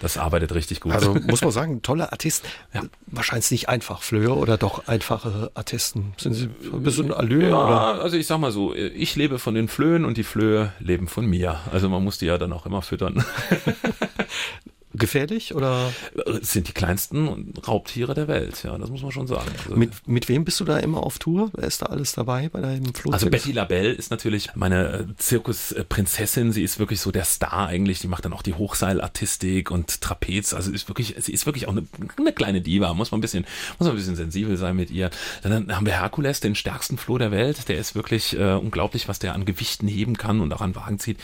Das 0.00 0.16
arbeitet 0.16 0.54
richtig 0.54 0.80
gut. 0.80 0.92
Also 0.92 1.14
muss 1.26 1.42
man 1.42 1.50
sagen, 1.50 1.82
tolle 1.82 2.12
Artist. 2.12 2.44
Ja. 2.72 2.82
Wahrscheinlich 3.06 3.50
nicht 3.50 3.68
einfach 3.68 4.02
Flöhe 4.02 4.34
oder 4.34 4.56
doch 4.56 4.86
einfache 4.86 5.50
Artisten. 5.54 6.14
Sind 6.16 6.34
sie 6.34 6.48
ein 6.72 6.82
bisschen 6.82 7.12
Allure? 7.12 7.48
Ja, 7.50 7.66
oder? 7.66 8.02
also 8.02 8.16
ich 8.16 8.26
sag 8.26 8.38
mal 8.38 8.52
so, 8.52 8.74
ich 8.74 9.16
lebe 9.16 9.38
von 9.38 9.54
den 9.54 9.68
Flöhen 9.68 10.04
und 10.04 10.16
die 10.16 10.24
Flöhe 10.24 10.72
leben 10.78 11.08
von 11.08 11.26
mir. 11.26 11.60
Also 11.72 11.88
man 11.88 12.02
muss 12.02 12.18
die 12.18 12.26
ja 12.26 12.38
dann 12.38 12.52
auch 12.52 12.66
immer 12.66 12.82
füttern. 12.82 13.24
gefährlich 15.00 15.54
oder? 15.54 15.92
Es 16.40 16.52
sind 16.52 16.68
die 16.68 16.72
kleinsten 16.72 17.52
Raubtiere 17.66 18.14
der 18.14 18.28
Welt, 18.28 18.62
ja, 18.62 18.78
das 18.78 18.90
muss 18.90 19.02
man 19.02 19.10
schon 19.10 19.26
sagen. 19.26 19.50
Also 19.64 19.76
mit, 19.76 20.06
mit 20.06 20.28
wem 20.28 20.44
bist 20.44 20.60
du 20.60 20.64
da 20.64 20.78
immer 20.78 21.02
auf 21.02 21.18
Tour? 21.18 21.50
Wer 21.54 21.66
ist 21.66 21.82
da 21.82 21.86
alles 21.86 22.12
dabei 22.12 22.48
bei 22.48 22.60
deinem 22.60 22.94
Flugzeug? 22.94 23.14
Also 23.14 23.30
Betty 23.30 23.52
Labelle 23.52 23.90
ist 23.90 24.10
natürlich 24.10 24.54
meine 24.54 25.00
äh, 25.00 25.04
Zirkusprinzessin, 25.16 26.52
sie 26.52 26.62
ist 26.62 26.78
wirklich 26.78 27.00
so 27.00 27.10
der 27.10 27.24
Star 27.24 27.66
eigentlich, 27.66 28.00
die 28.00 28.08
macht 28.08 28.24
dann 28.24 28.32
auch 28.32 28.42
die 28.42 28.54
Hochseilartistik 28.54 29.70
und 29.70 30.00
Trapez, 30.00 30.54
also 30.54 30.70
ist 30.70 30.88
wirklich, 30.88 31.16
sie 31.18 31.32
ist 31.32 31.46
wirklich 31.46 31.66
auch 31.66 31.72
eine, 31.72 31.86
eine 32.18 32.32
kleine 32.32 32.60
Diva, 32.60 32.94
muss 32.94 33.10
man 33.10 33.18
ein 33.18 33.22
bisschen, 33.22 33.44
muss 33.78 33.86
man 33.86 33.90
ein 33.90 33.96
bisschen 33.96 34.16
sensibel 34.16 34.56
sein 34.56 34.76
mit 34.76 34.90
ihr. 34.90 35.10
Dann 35.42 35.74
haben 35.74 35.86
wir 35.86 35.94
Herkules, 35.94 36.40
den 36.40 36.54
stärksten 36.54 36.98
Floh 36.98 37.18
der 37.18 37.30
Welt, 37.30 37.68
der 37.68 37.78
ist 37.78 37.94
wirklich 37.94 38.38
äh, 38.38 38.54
unglaublich, 38.54 39.08
was 39.08 39.18
der 39.18 39.34
an 39.34 39.44
Gewichten 39.44 39.88
heben 39.88 40.16
kann 40.16 40.40
und 40.40 40.52
auch 40.52 40.60
an 40.60 40.74
Wagen 40.74 40.98
zieht. 40.98 41.18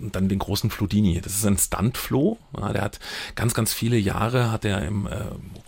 Und 0.00 0.14
dann 0.14 0.28
den 0.28 0.38
großen 0.38 0.70
Flodini, 0.70 1.20
das 1.20 1.34
ist 1.34 1.46
ein 1.46 1.58
Stuntfloh, 1.58 2.38
ja, 2.58 2.72
der 2.72 2.82
hat 2.82 3.00
ganz, 3.34 3.54
ganz 3.54 3.72
viele 3.72 3.96
Jahre 3.96 4.50
hat 4.50 4.64
er 4.64 4.82
im 4.82 5.06
äh, 5.06 5.10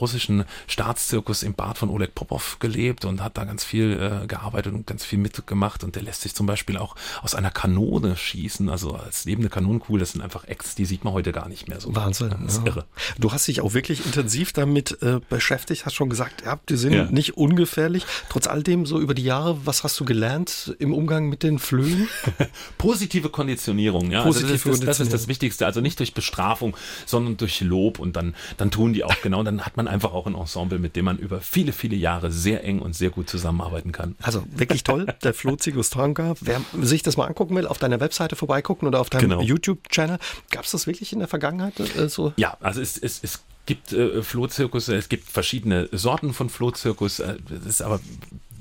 russischen 0.00 0.44
Staatszirkus 0.66 1.42
im 1.42 1.54
Bad 1.54 1.78
von 1.78 1.90
Oleg 1.90 2.14
Popov 2.14 2.58
gelebt 2.58 3.04
und 3.04 3.22
hat 3.22 3.36
da 3.36 3.44
ganz 3.44 3.64
viel 3.64 3.92
äh, 4.22 4.26
gearbeitet 4.26 4.74
und 4.74 4.86
ganz 4.86 5.04
viel 5.04 5.18
mitgemacht 5.18 5.84
und 5.84 5.96
der 5.96 6.02
lässt 6.02 6.22
sich 6.22 6.34
zum 6.34 6.46
Beispiel 6.46 6.76
auch 6.76 6.94
aus 7.22 7.34
einer 7.34 7.50
Kanone 7.50 8.16
schießen, 8.16 8.68
also 8.68 8.94
als 8.94 9.24
lebende 9.24 9.48
Kanonenkugel, 9.48 10.00
das 10.00 10.12
sind 10.12 10.20
einfach 10.20 10.44
Acts, 10.44 10.74
die 10.74 10.84
sieht 10.84 11.04
man 11.04 11.12
heute 11.12 11.32
gar 11.32 11.48
nicht 11.48 11.68
mehr 11.68 11.80
so. 11.80 11.94
Wahnsinn. 11.94 12.34
Das 12.44 12.54
ist 12.54 12.66
ja. 12.66 12.66
irre. 12.66 12.84
Du 13.18 13.32
hast 13.32 13.48
dich 13.48 13.60
auch 13.60 13.74
wirklich 13.74 14.04
intensiv 14.04 14.52
damit 14.52 15.02
äh, 15.02 15.20
beschäftigt, 15.28 15.86
hast 15.86 15.94
schon 15.94 16.10
gesagt, 16.10 16.44
ja, 16.44 16.58
die 16.68 16.76
sind 16.76 16.92
ja. 16.92 17.04
nicht 17.04 17.36
ungefährlich. 17.36 18.04
Trotz 18.28 18.46
all 18.46 18.62
dem, 18.62 18.86
so 18.86 19.00
über 19.00 19.14
die 19.14 19.24
Jahre, 19.24 19.58
was 19.64 19.84
hast 19.84 19.98
du 19.98 20.04
gelernt 20.04 20.74
im 20.78 20.92
Umgang 20.92 21.28
mit 21.28 21.42
den 21.42 21.58
Flöhen? 21.58 22.08
Positive 22.78 23.28
Konditionierung, 23.30 24.10
ja. 24.10 24.22
Positive 24.22 24.52
also 24.52 24.70
das, 24.70 24.78
ist, 24.78 24.82
das, 24.82 24.98
das 24.98 25.00
ist 25.00 25.12
das 25.12 25.28
Wichtigste. 25.28 25.66
Also 25.66 25.80
nicht 25.80 25.98
durch 25.98 26.14
Bestrafung, 26.14 26.76
sondern 27.06 27.36
durch 27.36 27.60
Lob 27.60 27.98
und 27.98 28.16
dann, 28.16 28.34
dann 28.56 28.70
tun 28.70 28.92
die 28.92 29.04
auch 29.04 29.20
genau. 29.22 29.42
Dann 29.42 29.62
hat 29.62 29.76
man 29.76 29.85
einfach 29.88 30.12
auch 30.12 30.26
ein 30.26 30.34
Ensemble, 30.34 30.78
mit 30.78 30.96
dem 30.96 31.04
man 31.04 31.18
über 31.18 31.40
viele, 31.40 31.72
viele 31.72 31.96
Jahre 31.96 32.30
sehr 32.30 32.64
eng 32.64 32.80
und 32.80 32.94
sehr 32.94 33.10
gut 33.10 33.28
zusammenarbeiten 33.28 33.92
kann. 33.92 34.16
Also 34.22 34.44
wirklich 34.50 34.84
toll, 34.84 35.06
der 35.22 35.34
Flo 35.34 35.56
Zigustranka. 35.56 36.34
Wer 36.40 36.60
sich 36.80 37.02
das 37.02 37.16
mal 37.16 37.26
angucken 37.26 37.56
will, 37.56 37.66
auf 37.66 37.78
deiner 37.78 38.00
Webseite 38.00 38.36
vorbeigucken 38.36 38.88
oder 38.88 39.00
auf 39.00 39.10
deinem 39.10 39.30
genau. 39.30 39.42
YouTube-Channel. 39.42 40.18
Gab 40.50 40.64
es 40.64 40.70
das 40.70 40.86
wirklich 40.86 41.12
in 41.12 41.18
der 41.18 41.28
Vergangenheit 41.28 41.78
äh, 41.80 42.08
so? 42.08 42.32
Ja, 42.36 42.56
also 42.60 42.80
es, 42.80 42.98
es, 42.98 43.20
es 43.22 43.40
gibt 43.66 43.92
äh, 43.92 44.22
Flohzirkus, 44.22 44.88
es 44.88 45.08
gibt 45.08 45.28
verschiedene 45.28 45.88
Sorten 45.92 46.32
von 46.32 46.48
Flohzirkus. 46.48 47.20
Äh, 47.20 47.36
das 47.48 47.66
ist 47.66 47.82
aber 47.82 48.00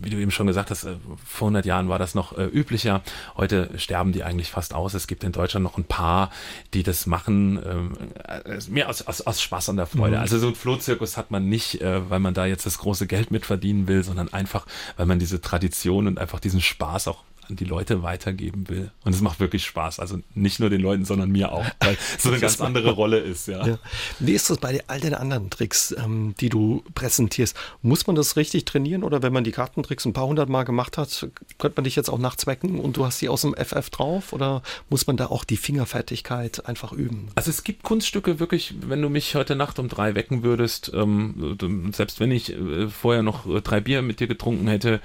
wie 0.02 0.10
du 0.10 0.18
eben 0.18 0.32
schon 0.32 0.48
gesagt 0.48 0.72
hast, 0.72 0.84
äh, 0.84 0.96
vor 1.26 1.48
100 1.48 1.66
Jahren 1.66 1.90
war 1.90 2.00
das 2.00 2.16
noch 2.16 2.38
äh, 2.38 2.46
üblicher. 2.46 3.02
Heute 3.38 3.70
sterben 3.78 4.12
die 4.12 4.24
eigentlich 4.24 4.52
fast 4.52 4.74
aus. 4.74 4.94
Es 4.94 5.08
gibt 5.08 5.24
in 5.24 5.32
Deutschland 5.32 5.64
noch 5.64 5.78
ein 5.78 5.84
paar, 5.84 6.32
die 6.74 6.84
das 6.84 7.06
machen, 7.06 7.60
ähm, 7.66 7.98
äh, 8.24 8.60
mehr 8.70 8.90
aus, 8.90 9.02
aus, 9.04 9.22
aus 9.22 9.42
Spaß 9.42 9.70
und 9.70 9.78
der 9.78 9.88
Freude. 9.88 10.18
Mhm. 10.18 10.22
Also 10.22 10.40
so 10.40 10.48
ein 10.48 10.56
Flohzirkus 10.56 11.18
hat 11.18 11.32
man 11.32 11.48
nicht, 11.50 11.80
weil 11.82 12.20
man 12.20 12.34
da 12.34 12.46
jetzt 12.46 12.66
das 12.66 12.78
große 12.78 13.08
Geld 13.08 13.32
mit 13.32 13.46
verdienen 13.46 13.88
will, 13.88 14.04
sondern 14.04 14.32
einfach, 14.34 14.66
weil 14.98 15.06
man 15.06 15.20
diese 15.20 15.42
Tradition 15.42 16.08
und 16.08 16.20
einfach 16.20 16.40
diesen 16.40 16.62
Spaß 16.62 17.08
auch 17.08 17.24
an 17.50 17.56
die 17.56 17.66
Leute 17.66 18.04
weitergeben 18.04 18.70
will. 18.70 18.92
Und 19.04 19.14
es 19.14 19.22
macht 19.22 19.40
wirklich 19.40 19.66
Spaß. 19.66 20.00
Also 20.00 20.20
nicht 20.34 20.60
nur 20.60 20.70
den 20.70 20.82
Leuten, 20.82 21.06
sondern 21.06 21.32
mir 21.32 21.52
auch, 21.52 21.66
weil 21.80 21.96
es 21.96 22.24
so 22.24 22.30
eine 22.30 22.40
ganz 22.40 22.62
andere 22.62 22.92
Rolle 22.92 23.20
ist. 23.20 23.48
Ja. 23.48 23.66
ja. 23.66 23.80
Wie 24.20 24.34
ist 24.34 24.50
das 24.50 24.58
bei 24.58 24.84
all 24.88 25.00
den 25.00 25.14
anderen 25.14 25.50
Tricks, 25.50 25.96
ähm, 25.98 26.36
die 26.40 26.50
du 26.50 26.84
präsentierst? 26.94 27.56
Muss 27.82 28.08
man 28.08 28.16
das 28.16 28.36
richtig 28.36 28.66
trainieren 28.66 29.04
oder 29.04 29.22
wenn 29.22 29.34
man 29.34 29.44
die 29.44 29.52
Kartentricks 29.52 30.06
ein 30.06 30.14
paar 30.14 30.28
hundert 30.28 30.50
Mal 30.50 30.64
gemacht 30.64 30.98
hat, 30.98 31.28
könnte 31.58 31.78
man 31.78 31.84
dich 31.84 31.96
jetzt 31.96 32.10
auch 32.10 32.20
nachts 32.20 32.48
wecken 32.48 32.80
und 32.80 32.98
du 32.98 33.06
hast 33.06 33.22
die 33.22 33.30
aus 33.30 33.42
dem 33.42 33.54
FF 33.56 33.90
drauf 33.90 34.34
oder 34.34 34.62
muss 34.90 35.08
man 35.08 35.18
da 35.18 35.28
auch 35.28 35.44
die 35.44 35.58
Fingerfertigkeit 35.58 36.66
einfach 36.66 36.92
üben? 36.92 37.30
Also 37.36 37.50
es 37.50 37.64
gibt 37.64 37.84
Kunststücke 37.84 38.40
wirklich, 38.40 38.74
wenn 38.82 39.02
du 39.02 39.10
mich 39.10 39.36
heute 39.36 39.56
Nacht 39.56 39.80
um 39.80 39.90
drei 39.90 40.16
wecken 40.16 40.44
würdest, 40.44 40.92
ähm, 40.94 41.58
selbst 41.94 42.20
wenn 42.20 42.32
ich 42.32 42.54
äh, 42.54 42.88
vorher 42.90 43.24
noch 43.24 43.46
drei 43.62 43.80
Bier 43.80 44.02
mit 44.02 44.20
dir 44.20 44.28
getrunken 44.28 44.68
hätte, 44.68 45.02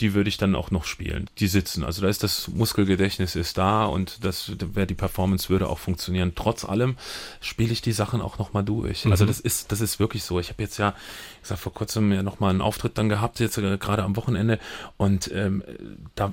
die 0.00 0.14
würde 0.14 0.28
ich 0.28 0.36
dann 0.36 0.54
auch 0.54 0.70
noch 0.70 0.84
spielen. 0.84 1.28
Die 1.38 1.46
sitzen 1.46 1.81
müssen. 1.82 1.86
Also 1.86 2.02
da 2.02 2.08
ist 2.08 2.22
das 2.22 2.48
Muskelgedächtnis 2.48 3.36
ist 3.36 3.58
da 3.58 3.84
und 3.84 4.24
das 4.24 4.52
wäre 4.74 4.86
die 4.86 4.94
Performance 4.94 5.48
würde 5.48 5.68
auch 5.68 5.78
funktionieren. 5.78 6.32
Trotz 6.34 6.64
allem 6.64 6.96
spiele 7.40 7.72
ich 7.72 7.82
die 7.82 7.92
Sachen 7.92 8.20
auch 8.20 8.38
nochmal 8.38 8.64
durch. 8.64 9.06
Also 9.06 9.24
mhm. 9.24 9.28
das 9.28 9.40
ist, 9.40 9.72
das 9.72 9.80
ist 9.80 9.98
wirklich 9.98 10.24
so. 10.24 10.40
Ich 10.40 10.48
habe 10.48 10.62
jetzt 10.62 10.78
ja, 10.78 10.94
ich 11.42 11.48
sag 11.48 11.58
vor 11.58 11.74
kurzem 11.74 12.12
ja 12.12 12.22
nochmal 12.22 12.50
einen 12.50 12.60
Auftritt 12.60 12.98
dann 12.98 13.08
gehabt, 13.08 13.40
jetzt 13.40 13.58
äh, 13.58 13.78
gerade 13.78 14.02
am 14.02 14.16
Wochenende 14.16 14.58
und 14.96 15.30
ähm, 15.32 15.62
da 16.14 16.32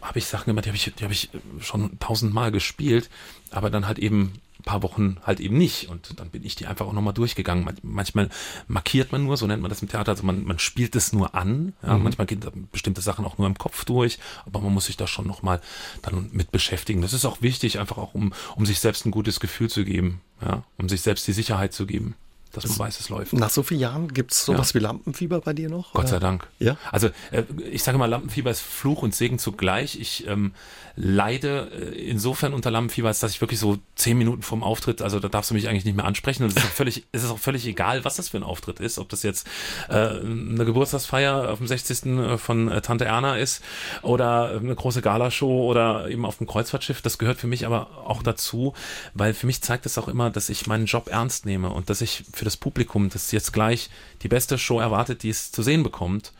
habe 0.00 0.18
ich 0.18 0.26
Sachen 0.26 0.46
gemacht, 0.46 0.66
die 0.66 0.70
habe 0.70 0.76
ich, 0.76 0.92
die 0.94 1.02
habe 1.02 1.14
ich 1.14 1.30
schon 1.60 1.98
tausendmal 1.98 2.52
gespielt, 2.52 3.08
aber 3.50 3.70
dann 3.70 3.86
halt 3.86 3.98
eben 3.98 4.34
paar 4.64 4.82
Wochen 4.82 5.18
halt 5.22 5.40
eben 5.40 5.56
nicht. 5.56 5.88
Und 5.88 6.18
dann 6.18 6.30
bin 6.30 6.44
ich 6.44 6.56
die 6.56 6.66
einfach 6.66 6.86
auch 6.86 6.92
nochmal 6.92 7.14
durchgegangen. 7.14 7.68
Manchmal 7.82 8.28
markiert 8.66 9.12
man 9.12 9.24
nur, 9.24 9.36
so 9.36 9.46
nennt 9.46 9.62
man 9.62 9.68
das 9.68 9.82
im 9.82 9.88
Theater, 9.88 10.12
also 10.12 10.24
man, 10.24 10.44
man 10.44 10.58
spielt 10.58 10.96
es 10.96 11.12
nur 11.12 11.34
an. 11.34 11.74
Ja, 11.82 11.96
mhm. 11.96 12.04
Manchmal 12.04 12.26
gehen 12.26 12.40
bestimmte 12.72 13.00
Sachen 13.00 13.24
auch 13.24 13.38
nur 13.38 13.46
im 13.46 13.58
Kopf 13.58 13.84
durch, 13.84 14.18
aber 14.46 14.60
man 14.60 14.72
muss 14.72 14.86
sich 14.86 14.96
da 14.96 15.06
schon 15.06 15.26
nochmal 15.26 15.60
dann 16.02 16.30
mit 16.32 16.50
beschäftigen. 16.52 17.02
Das 17.02 17.12
ist 17.12 17.24
auch 17.24 17.42
wichtig, 17.42 17.78
einfach 17.78 17.98
auch 17.98 18.14
um, 18.14 18.32
um 18.56 18.66
sich 18.66 18.80
selbst 18.80 19.06
ein 19.06 19.10
gutes 19.10 19.40
Gefühl 19.40 19.70
zu 19.70 19.84
geben, 19.84 20.20
ja, 20.40 20.64
um 20.78 20.88
sich 20.88 21.02
selbst 21.02 21.26
die 21.26 21.32
Sicherheit 21.32 21.72
zu 21.72 21.86
geben 21.86 22.14
dass 22.56 22.68
man 22.68 22.78
weiß, 22.78 23.00
es 23.00 23.08
läuft. 23.08 23.32
Nach 23.32 23.50
so 23.50 23.62
vielen 23.62 23.80
Jahren 23.80 24.12
gibt 24.12 24.32
es 24.32 24.44
sowas 24.44 24.72
ja. 24.72 24.80
wie 24.80 24.84
Lampenfieber 24.84 25.40
bei 25.40 25.52
dir 25.52 25.68
noch? 25.68 25.92
Gott 25.92 26.08
sei 26.08 26.18
Dank. 26.18 26.46
Ja. 26.58 26.76
Also 26.90 27.08
äh, 27.30 27.44
ich 27.70 27.82
sage 27.82 27.98
mal, 27.98 28.06
Lampenfieber 28.06 28.50
ist 28.50 28.60
Fluch 28.60 29.02
und 29.02 29.14
Segen 29.14 29.38
zugleich. 29.38 29.98
Ich 30.00 30.26
ähm, 30.26 30.52
leide 30.96 31.70
äh, 31.72 32.10
insofern 32.10 32.54
unter 32.54 32.70
Lampenfieber, 32.70 33.08
als 33.08 33.20
dass 33.20 33.32
ich 33.32 33.40
wirklich 33.40 33.58
so 33.58 33.78
zehn 33.96 34.16
Minuten 34.16 34.42
vorm 34.42 34.62
Auftritt, 34.62 35.02
also 35.02 35.20
da 35.20 35.28
darfst 35.28 35.50
du 35.50 35.54
mich 35.54 35.68
eigentlich 35.68 35.84
nicht 35.84 35.96
mehr 35.96 36.04
ansprechen. 36.04 36.44
Und 36.44 36.50
es 36.50 36.56
ist 36.56 36.64
auch 36.64 36.74
völlig, 36.74 37.04
es 37.12 37.24
ist 37.24 37.30
auch 37.30 37.38
völlig 37.38 37.66
egal, 37.66 38.04
was 38.04 38.16
das 38.16 38.28
für 38.28 38.36
ein 38.36 38.42
Auftritt 38.42 38.80
ist. 38.80 38.98
Ob 38.98 39.08
das 39.08 39.22
jetzt 39.22 39.46
äh, 39.88 39.94
eine 39.94 40.64
Geburtstagsfeier 40.64 41.50
auf 41.50 41.58
dem 41.58 41.66
60. 41.66 42.06
Äh, 42.06 42.38
von 42.38 42.70
Tante 42.82 43.04
Erna 43.04 43.36
ist 43.36 43.62
oder 44.02 44.56
eine 44.56 44.74
große 44.74 45.02
Galashow 45.02 45.68
oder 45.68 46.08
eben 46.08 46.24
auf 46.24 46.38
dem 46.38 46.46
Kreuzfahrtschiff. 46.46 47.02
Das 47.02 47.18
gehört 47.18 47.38
für 47.38 47.46
mich 47.46 47.66
aber 47.66 47.88
auch 48.06 48.22
dazu, 48.22 48.74
weil 49.14 49.34
für 49.34 49.46
mich 49.46 49.62
zeigt 49.62 49.86
es 49.86 49.98
auch 49.98 50.08
immer, 50.08 50.30
dass 50.30 50.48
ich 50.48 50.66
meinen 50.66 50.86
Job 50.86 51.08
ernst 51.08 51.46
nehme 51.46 51.70
und 51.70 51.90
dass 51.90 52.00
ich 52.00 52.24
für 52.32 52.43
für 52.44 52.50
das 52.50 52.56
Publikum, 52.58 53.08
das 53.08 53.32
jetzt 53.32 53.52
gleich 53.54 53.88
die 54.22 54.28
beste 54.28 54.58
Show 54.58 54.78
erwartet, 54.78 55.22
die 55.22 55.30
es 55.30 55.50
zu 55.50 55.62
sehen 55.62 55.82
bekommt, 55.82 56.32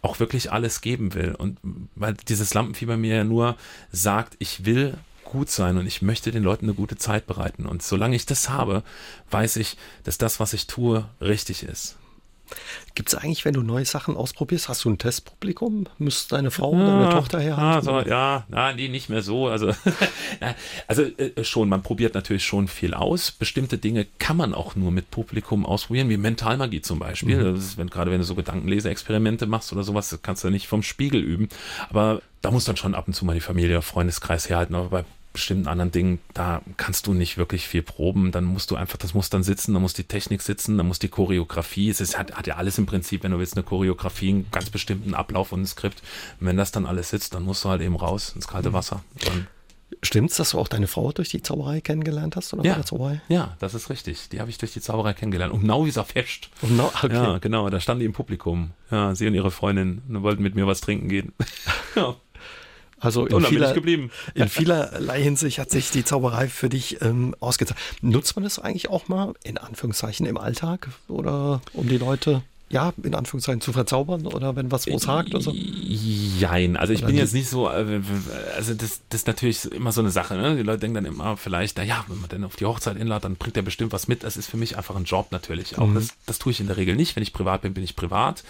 auch 0.00 0.20
wirklich 0.20 0.52
alles 0.52 0.80
geben 0.80 1.14
will. 1.14 1.34
Und 1.34 1.58
weil 1.96 2.14
dieses 2.28 2.54
Lampenfieber 2.54 2.96
mir 2.96 3.16
ja 3.16 3.24
nur 3.24 3.56
sagt, 3.90 4.36
ich 4.38 4.64
will 4.64 4.96
gut 5.24 5.50
sein 5.50 5.78
und 5.78 5.86
ich 5.86 6.00
möchte 6.00 6.30
den 6.30 6.44
Leuten 6.44 6.66
eine 6.66 6.74
gute 6.74 6.96
Zeit 6.96 7.26
bereiten. 7.26 7.66
Und 7.66 7.82
solange 7.82 8.14
ich 8.14 8.26
das 8.26 8.50
habe, 8.50 8.84
weiß 9.30 9.56
ich, 9.56 9.76
dass 10.04 10.16
das, 10.16 10.38
was 10.38 10.52
ich 10.52 10.68
tue, 10.68 11.08
richtig 11.20 11.64
ist. 11.64 11.96
Gibt 12.94 13.08
es 13.08 13.14
eigentlich, 13.14 13.44
wenn 13.44 13.54
du 13.54 13.62
neue 13.62 13.84
Sachen 13.84 14.16
ausprobierst, 14.16 14.68
hast 14.68 14.84
du 14.84 14.90
ein 14.90 14.98
Testpublikum? 14.98 15.86
Müsste 15.98 16.36
deine 16.36 16.50
Frau 16.50 16.72
oder 16.72 16.86
deine 16.86 17.10
Tochter 17.10 17.40
her 17.40 17.56
haben? 17.56 17.88
Also, 17.88 18.08
ja, 18.08 18.44
na, 18.48 18.72
nee, 18.72 18.88
nicht 18.88 19.08
mehr 19.08 19.22
so. 19.22 19.48
Also, 19.48 19.72
also 20.86 21.02
äh, 21.02 21.42
schon, 21.44 21.68
man 21.68 21.82
probiert 21.82 22.14
natürlich 22.14 22.44
schon 22.44 22.68
viel 22.68 22.94
aus. 22.94 23.30
Bestimmte 23.30 23.78
Dinge 23.78 24.06
kann 24.18 24.36
man 24.36 24.52
auch 24.52 24.76
nur 24.76 24.90
mit 24.90 25.10
Publikum 25.10 25.64
ausprobieren, 25.64 26.08
wie 26.10 26.16
Mentalmagie 26.16 26.82
zum 26.82 26.98
Beispiel. 26.98 27.52
Mhm. 27.52 27.56
Ist, 27.56 27.78
wenn, 27.78 27.88
gerade 27.88 28.10
wenn 28.10 28.18
du 28.18 28.24
so 28.24 28.34
Gedankenleseexperimente 28.34 29.46
machst 29.46 29.72
oder 29.72 29.84
sowas, 29.84 30.18
kannst 30.22 30.44
du 30.44 30.50
nicht 30.50 30.68
vom 30.68 30.82
Spiegel 30.82 31.22
üben. 31.22 31.48
Aber 31.88 32.20
da 32.42 32.50
muss 32.50 32.64
dann 32.64 32.76
schon 32.76 32.94
ab 32.94 33.06
und 33.06 33.14
zu 33.14 33.24
mal 33.24 33.34
die 33.34 33.40
Familie, 33.40 33.80
Freundeskreis 33.80 34.48
herhalten. 34.48 34.74
Aber 34.74 34.88
bei 34.88 35.04
bestimmten 35.32 35.68
anderen 35.68 35.90
Dingen, 35.90 36.18
da 36.34 36.62
kannst 36.76 37.06
du 37.06 37.14
nicht 37.14 37.38
wirklich 37.38 37.66
viel 37.66 37.82
proben. 37.82 38.32
Dann 38.32 38.44
musst 38.44 38.70
du 38.70 38.76
einfach, 38.76 38.98
das 38.98 39.14
muss 39.14 39.30
dann 39.30 39.42
sitzen, 39.42 39.72
dann 39.72 39.82
muss 39.82 39.94
die 39.94 40.04
Technik 40.04 40.42
sitzen, 40.42 40.76
dann 40.76 40.86
muss 40.86 40.98
die 40.98 41.08
Choreografie. 41.08 41.90
Es 41.90 42.00
ist, 42.00 42.18
hat, 42.18 42.32
hat 42.32 42.46
ja 42.46 42.56
alles 42.56 42.78
im 42.78 42.86
Prinzip, 42.86 43.22
wenn 43.22 43.32
du 43.32 43.38
willst, 43.38 43.56
eine 43.56 43.64
Choreografie, 43.64 44.30
einen 44.30 44.50
ganz 44.50 44.70
bestimmten 44.70 45.14
Ablauf 45.14 45.52
und 45.52 45.62
ein 45.62 45.66
Skript. 45.66 46.02
Und 46.40 46.46
wenn 46.46 46.56
das 46.56 46.72
dann 46.72 46.86
alles 46.86 47.10
sitzt, 47.10 47.34
dann 47.34 47.44
musst 47.44 47.64
du 47.64 47.68
halt 47.68 47.82
eben 47.82 47.96
raus 47.96 48.32
ins 48.34 48.48
kalte 48.48 48.70
mhm. 48.70 48.74
Wasser. 48.74 49.04
Dann 49.24 49.46
Stimmt's, 50.02 50.36
dass 50.36 50.50
du 50.50 50.58
auch 50.58 50.68
deine 50.68 50.86
Frau 50.86 51.12
durch 51.12 51.28
die 51.28 51.42
Zauberei 51.42 51.80
kennengelernt 51.80 52.34
hast? 52.34 52.52
Oder 52.54 52.64
ja, 52.64 52.82
Zauberei? 52.82 53.20
ja, 53.28 53.56
das 53.60 53.74
ist 53.74 53.90
richtig. 53.90 54.28
Die 54.30 54.40
habe 54.40 54.50
ich 54.50 54.58
durch 54.58 54.72
die 54.72 54.80
Zauberei 54.80 55.12
kennengelernt. 55.12 55.52
Um 55.52 55.64
Nauwieser 55.64 56.04
Fest. 56.04 56.50
Um 56.60 56.76
Nau 56.76 56.90
okay. 57.02 57.14
Ja, 57.14 57.38
genau. 57.38 57.70
Da 57.70 57.80
standen 57.80 58.00
die 58.00 58.06
im 58.06 58.12
Publikum. 58.12 58.70
Ja, 58.90 59.14
sie 59.14 59.26
und 59.26 59.34
ihre 59.34 59.50
Freundin 59.50 60.02
und 60.08 60.22
wollten 60.22 60.42
mit 60.42 60.54
mir 60.54 60.66
was 60.66 60.80
trinken 60.80 61.08
gehen. 61.08 61.32
ja. 61.94 62.16
Also 63.02 63.26
in, 63.26 63.44
vieler, 63.44 63.74
in 64.34 64.48
vielerlei 64.48 65.20
Hinsicht 65.20 65.58
hat 65.58 65.70
sich 65.70 65.90
die 65.90 66.04
Zauberei 66.04 66.46
für 66.46 66.68
dich 66.68 67.02
ähm, 67.02 67.34
ausgezahlt. 67.40 67.78
Nutzt 68.00 68.36
man 68.36 68.44
das 68.44 68.60
eigentlich 68.60 68.90
auch 68.90 69.08
mal 69.08 69.34
in 69.42 69.58
Anführungszeichen 69.58 70.24
im 70.24 70.38
Alltag 70.38 70.88
oder 71.08 71.60
um 71.72 71.88
die 71.88 71.98
Leute 71.98 72.42
ja, 72.72 72.92
in 73.02 73.14
Anführungszeichen 73.14 73.60
zu 73.60 73.72
verzaubern 73.72 74.26
oder 74.26 74.56
wenn 74.56 74.72
was 74.72 74.86
wo 74.86 74.98
sagt 74.98 75.34
oder 75.34 75.42
so? 75.42 75.52
Jein, 75.52 76.78
also 76.78 76.94
ich 76.94 77.00
oder 77.00 77.08
bin 77.08 77.18
jetzt 77.18 77.34
nicht 77.34 77.48
so, 77.48 77.68
äh, 77.68 78.00
also 78.56 78.72
das, 78.72 79.02
das 79.10 79.20
ist 79.20 79.26
natürlich 79.26 79.70
immer 79.70 79.92
so 79.92 80.00
eine 80.00 80.10
Sache, 80.10 80.36
ne? 80.36 80.56
Die 80.56 80.62
Leute 80.62 80.80
denken 80.80 80.94
dann 80.94 81.04
immer 81.04 81.36
vielleicht, 81.36 81.76
naja, 81.76 82.02
wenn 82.08 82.18
man 82.18 82.30
dann 82.30 82.44
auf 82.44 82.56
die 82.56 82.64
Hochzeit 82.64 82.96
inlädt, 82.96 83.24
dann 83.24 83.36
bringt 83.36 83.58
er 83.58 83.62
bestimmt 83.62 83.92
was 83.92 84.08
mit. 84.08 84.24
Das 84.24 84.38
ist 84.38 84.48
für 84.48 84.56
mich 84.56 84.78
einfach 84.78 84.96
ein 84.96 85.04
Job 85.04 85.28
natürlich. 85.32 85.76
Auch 85.76 85.86
mhm. 85.86 85.96
das, 85.96 86.08
das 86.24 86.38
tue 86.38 86.52
ich 86.52 86.60
in 86.60 86.66
der 86.66 86.78
Regel 86.78 86.96
nicht. 86.96 87.14
Wenn 87.14 87.22
ich 87.22 87.34
privat 87.34 87.60
bin, 87.60 87.74
bin 87.74 87.84
ich 87.84 87.94
privat. 87.94 88.42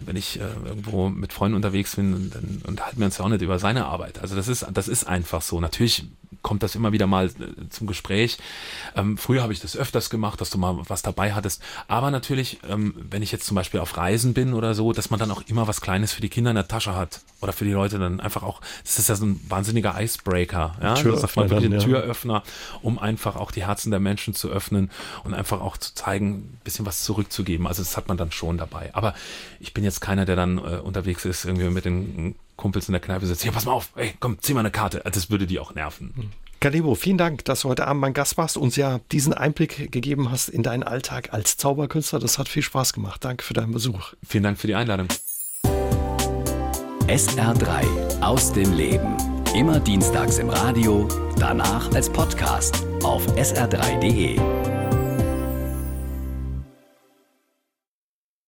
Wenn 0.00 0.16
ich 0.16 0.40
äh, 0.40 0.42
irgendwo 0.66 1.08
mit 1.08 1.32
Freunden 1.32 1.54
unterwegs 1.54 1.94
bin, 1.94 2.30
dann 2.30 2.62
unterhalten 2.66 2.98
wir 2.98 3.06
uns 3.06 3.18
ja 3.18 3.24
auch 3.24 3.28
nicht 3.28 3.42
über 3.42 3.60
seine 3.60 3.86
Arbeit. 3.86 4.18
Also 4.20 4.34
das 4.34 4.48
ist, 4.48 4.66
das 4.72 4.88
ist 4.88 5.04
einfach 5.04 5.42
so. 5.42 5.60
Natürlich 5.60 6.06
kommt 6.42 6.62
das 6.62 6.74
immer 6.74 6.92
wieder 6.92 7.06
mal 7.06 7.26
äh, 7.26 7.68
zum 7.68 7.86
Gespräch. 7.86 8.38
Ähm, 8.96 9.16
früher 9.16 9.42
habe 9.42 9.52
ich 9.52 9.60
das 9.60 9.76
öfters 9.76 10.10
gemacht, 10.10 10.40
dass 10.40 10.50
du 10.50 10.58
mal 10.58 10.78
was 10.88 11.02
dabei 11.02 11.34
hattest. 11.34 11.62
Aber 11.88 12.10
natürlich, 12.10 12.58
ähm, 12.68 12.94
wenn 13.10 13.22
ich 13.22 13.32
jetzt 13.32 13.46
zum 13.46 13.54
Beispiel 13.54 13.59
auf 13.80 13.96
Reisen 13.96 14.34
bin 14.34 14.54
oder 14.54 14.74
so, 14.74 14.92
dass 14.92 15.10
man 15.10 15.20
dann 15.20 15.30
auch 15.30 15.42
immer 15.46 15.68
was 15.68 15.80
Kleines 15.80 16.12
für 16.12 16.20
die 16.20 16.28
Kinder 16.28 16.50
in 16.50 16.56
der 16.56 16.68
Tasche 16.68 16.94
hat. 16.94 17.20
Oder 17.40 17.52
für 17.52 17.64
die 17.64 17.72
Leute 17.72 17.98
dann 17.98 18.20
einfach 18.20 18.42
auch, 18.42 18.60
das 18.82 18.98
ist 18.98 19.08
ja 19.08 19.14
so 19.14 19.24
ein 19.24 19.40
wahnsinniger 19.48 20.00
Icebreaker. 20.00 20.76
Ja? 20.82 20.94
Türöffner. 20.94 21.48
Das 21.48 21.62
dann, 21.62 21.72
ja. 21.72 21.78
Türöffner, 21.78 22.42
um 22.82 22.98
einfach 22.98 23.36
auch 23.36 23.50
die 23.50 23.66
Herzen 23.66 23.90
der 23.90 24.00
Menschen 24.00 24.34
zu 24.34 24.48
öffnen 24.48 24.90
und 25.24 25.34
einfach 25.34 25.60
auch 25.60 25.76
zu 25.76 25.94
zeigen, 25.94 26.34
ein 26.34 26.60
bisschen 26.64 26.86
was 26.86 27.04
zurückzugeben. 27.04 27.66
Also 27.66 27.82
das 27.82 27.96
hat 27.96 28.08
man 28.08 28.16
dann 28.16 28.32
schon 28.32 28.58
dabei. 28.58 28.90
Aber 28.94 29.14
ich 29.58 29.74
bin 29.74 29.84
jetzt 29.84 30.00
keiner, 30.00 30.24
der 30.24 30.36
dann 30.36 30.58
äh, 30.58 30.78
unterwegs 30.78 31.24
ist, 31.24 31.44
irgendwie 31.44 31.70
mit 31.70 31.84
den 31.84 32.34
Kumpels 32.56 32.88
in 32.88 32.92
der 32.92 33.00
Kneipe 33.00 33.26
sitzt, 33.26 33.44
ja, 33.44 33.52
pass 33.52 33.64
mal 33.64 33.72
auf, 33.72 33.90
ey, 33.96 34.12
komm, 34.20 34.38
zieh 34.40 34.52
mal 34.52 34.60
eine 34.60 34.70
Karte. 34.70 35.04
Also 35.06 35.18
das 35.18 35.30
würde 35.30 35.46
die 35.46 35.58
auch 35.58 35.74
nerven. 35.74 36.32
Kalibo, 36.60 36.94
vielen 36.94 37.16
Dank, 37.16 37.46
dass 37.46 37.62
du 37.62 37.70
heute 37.70 37.86
Abend 37.86 38.02
mein 38.02 38.12
Gast 38.12 38.36
warst, 38.36 38.58
uns 38.58 38.76
ja 38.76 39.00
diesen 39.12 39.32
Einblick 39.32 39.90
gegeben 39.90 40.30
hast 40.30 40.50
in 40.50 40.62
deinen 40.62 40.82
Alltag 40.82 41.32
als 41.32 41.56
Zauberkünstler. 41.56 42.18
Das 42.18 42.38
hat 42.38 42.50
viel 42.50 42.62
Spaß 42.62 42.92
gemacht. 42.92 43.24
Danke 43.24 43.42
für 43.42 43.54
deinen 43.54 43.72
Besuch. 43.72 44.12
Vielen 44.22 44.44
Dank 44.44 44.58
für 44.58 44.66
die 44.66 44.74
Einladung. 44.74 45.08
SR3 47.06 48.20
aus 48.20 48.52
dem 48.52 48.74
Leben. 48.74 49.16
Immer 49.56 49.80
dienstags 49.80 50.38
im 50.38 50.50
Radio, 50.50 51.08
danach 51.38 51.90
als 51.94 52.10
Podcast 52.10 52.84
auf 53.02 53.26
sr3.de. 53.36 54.79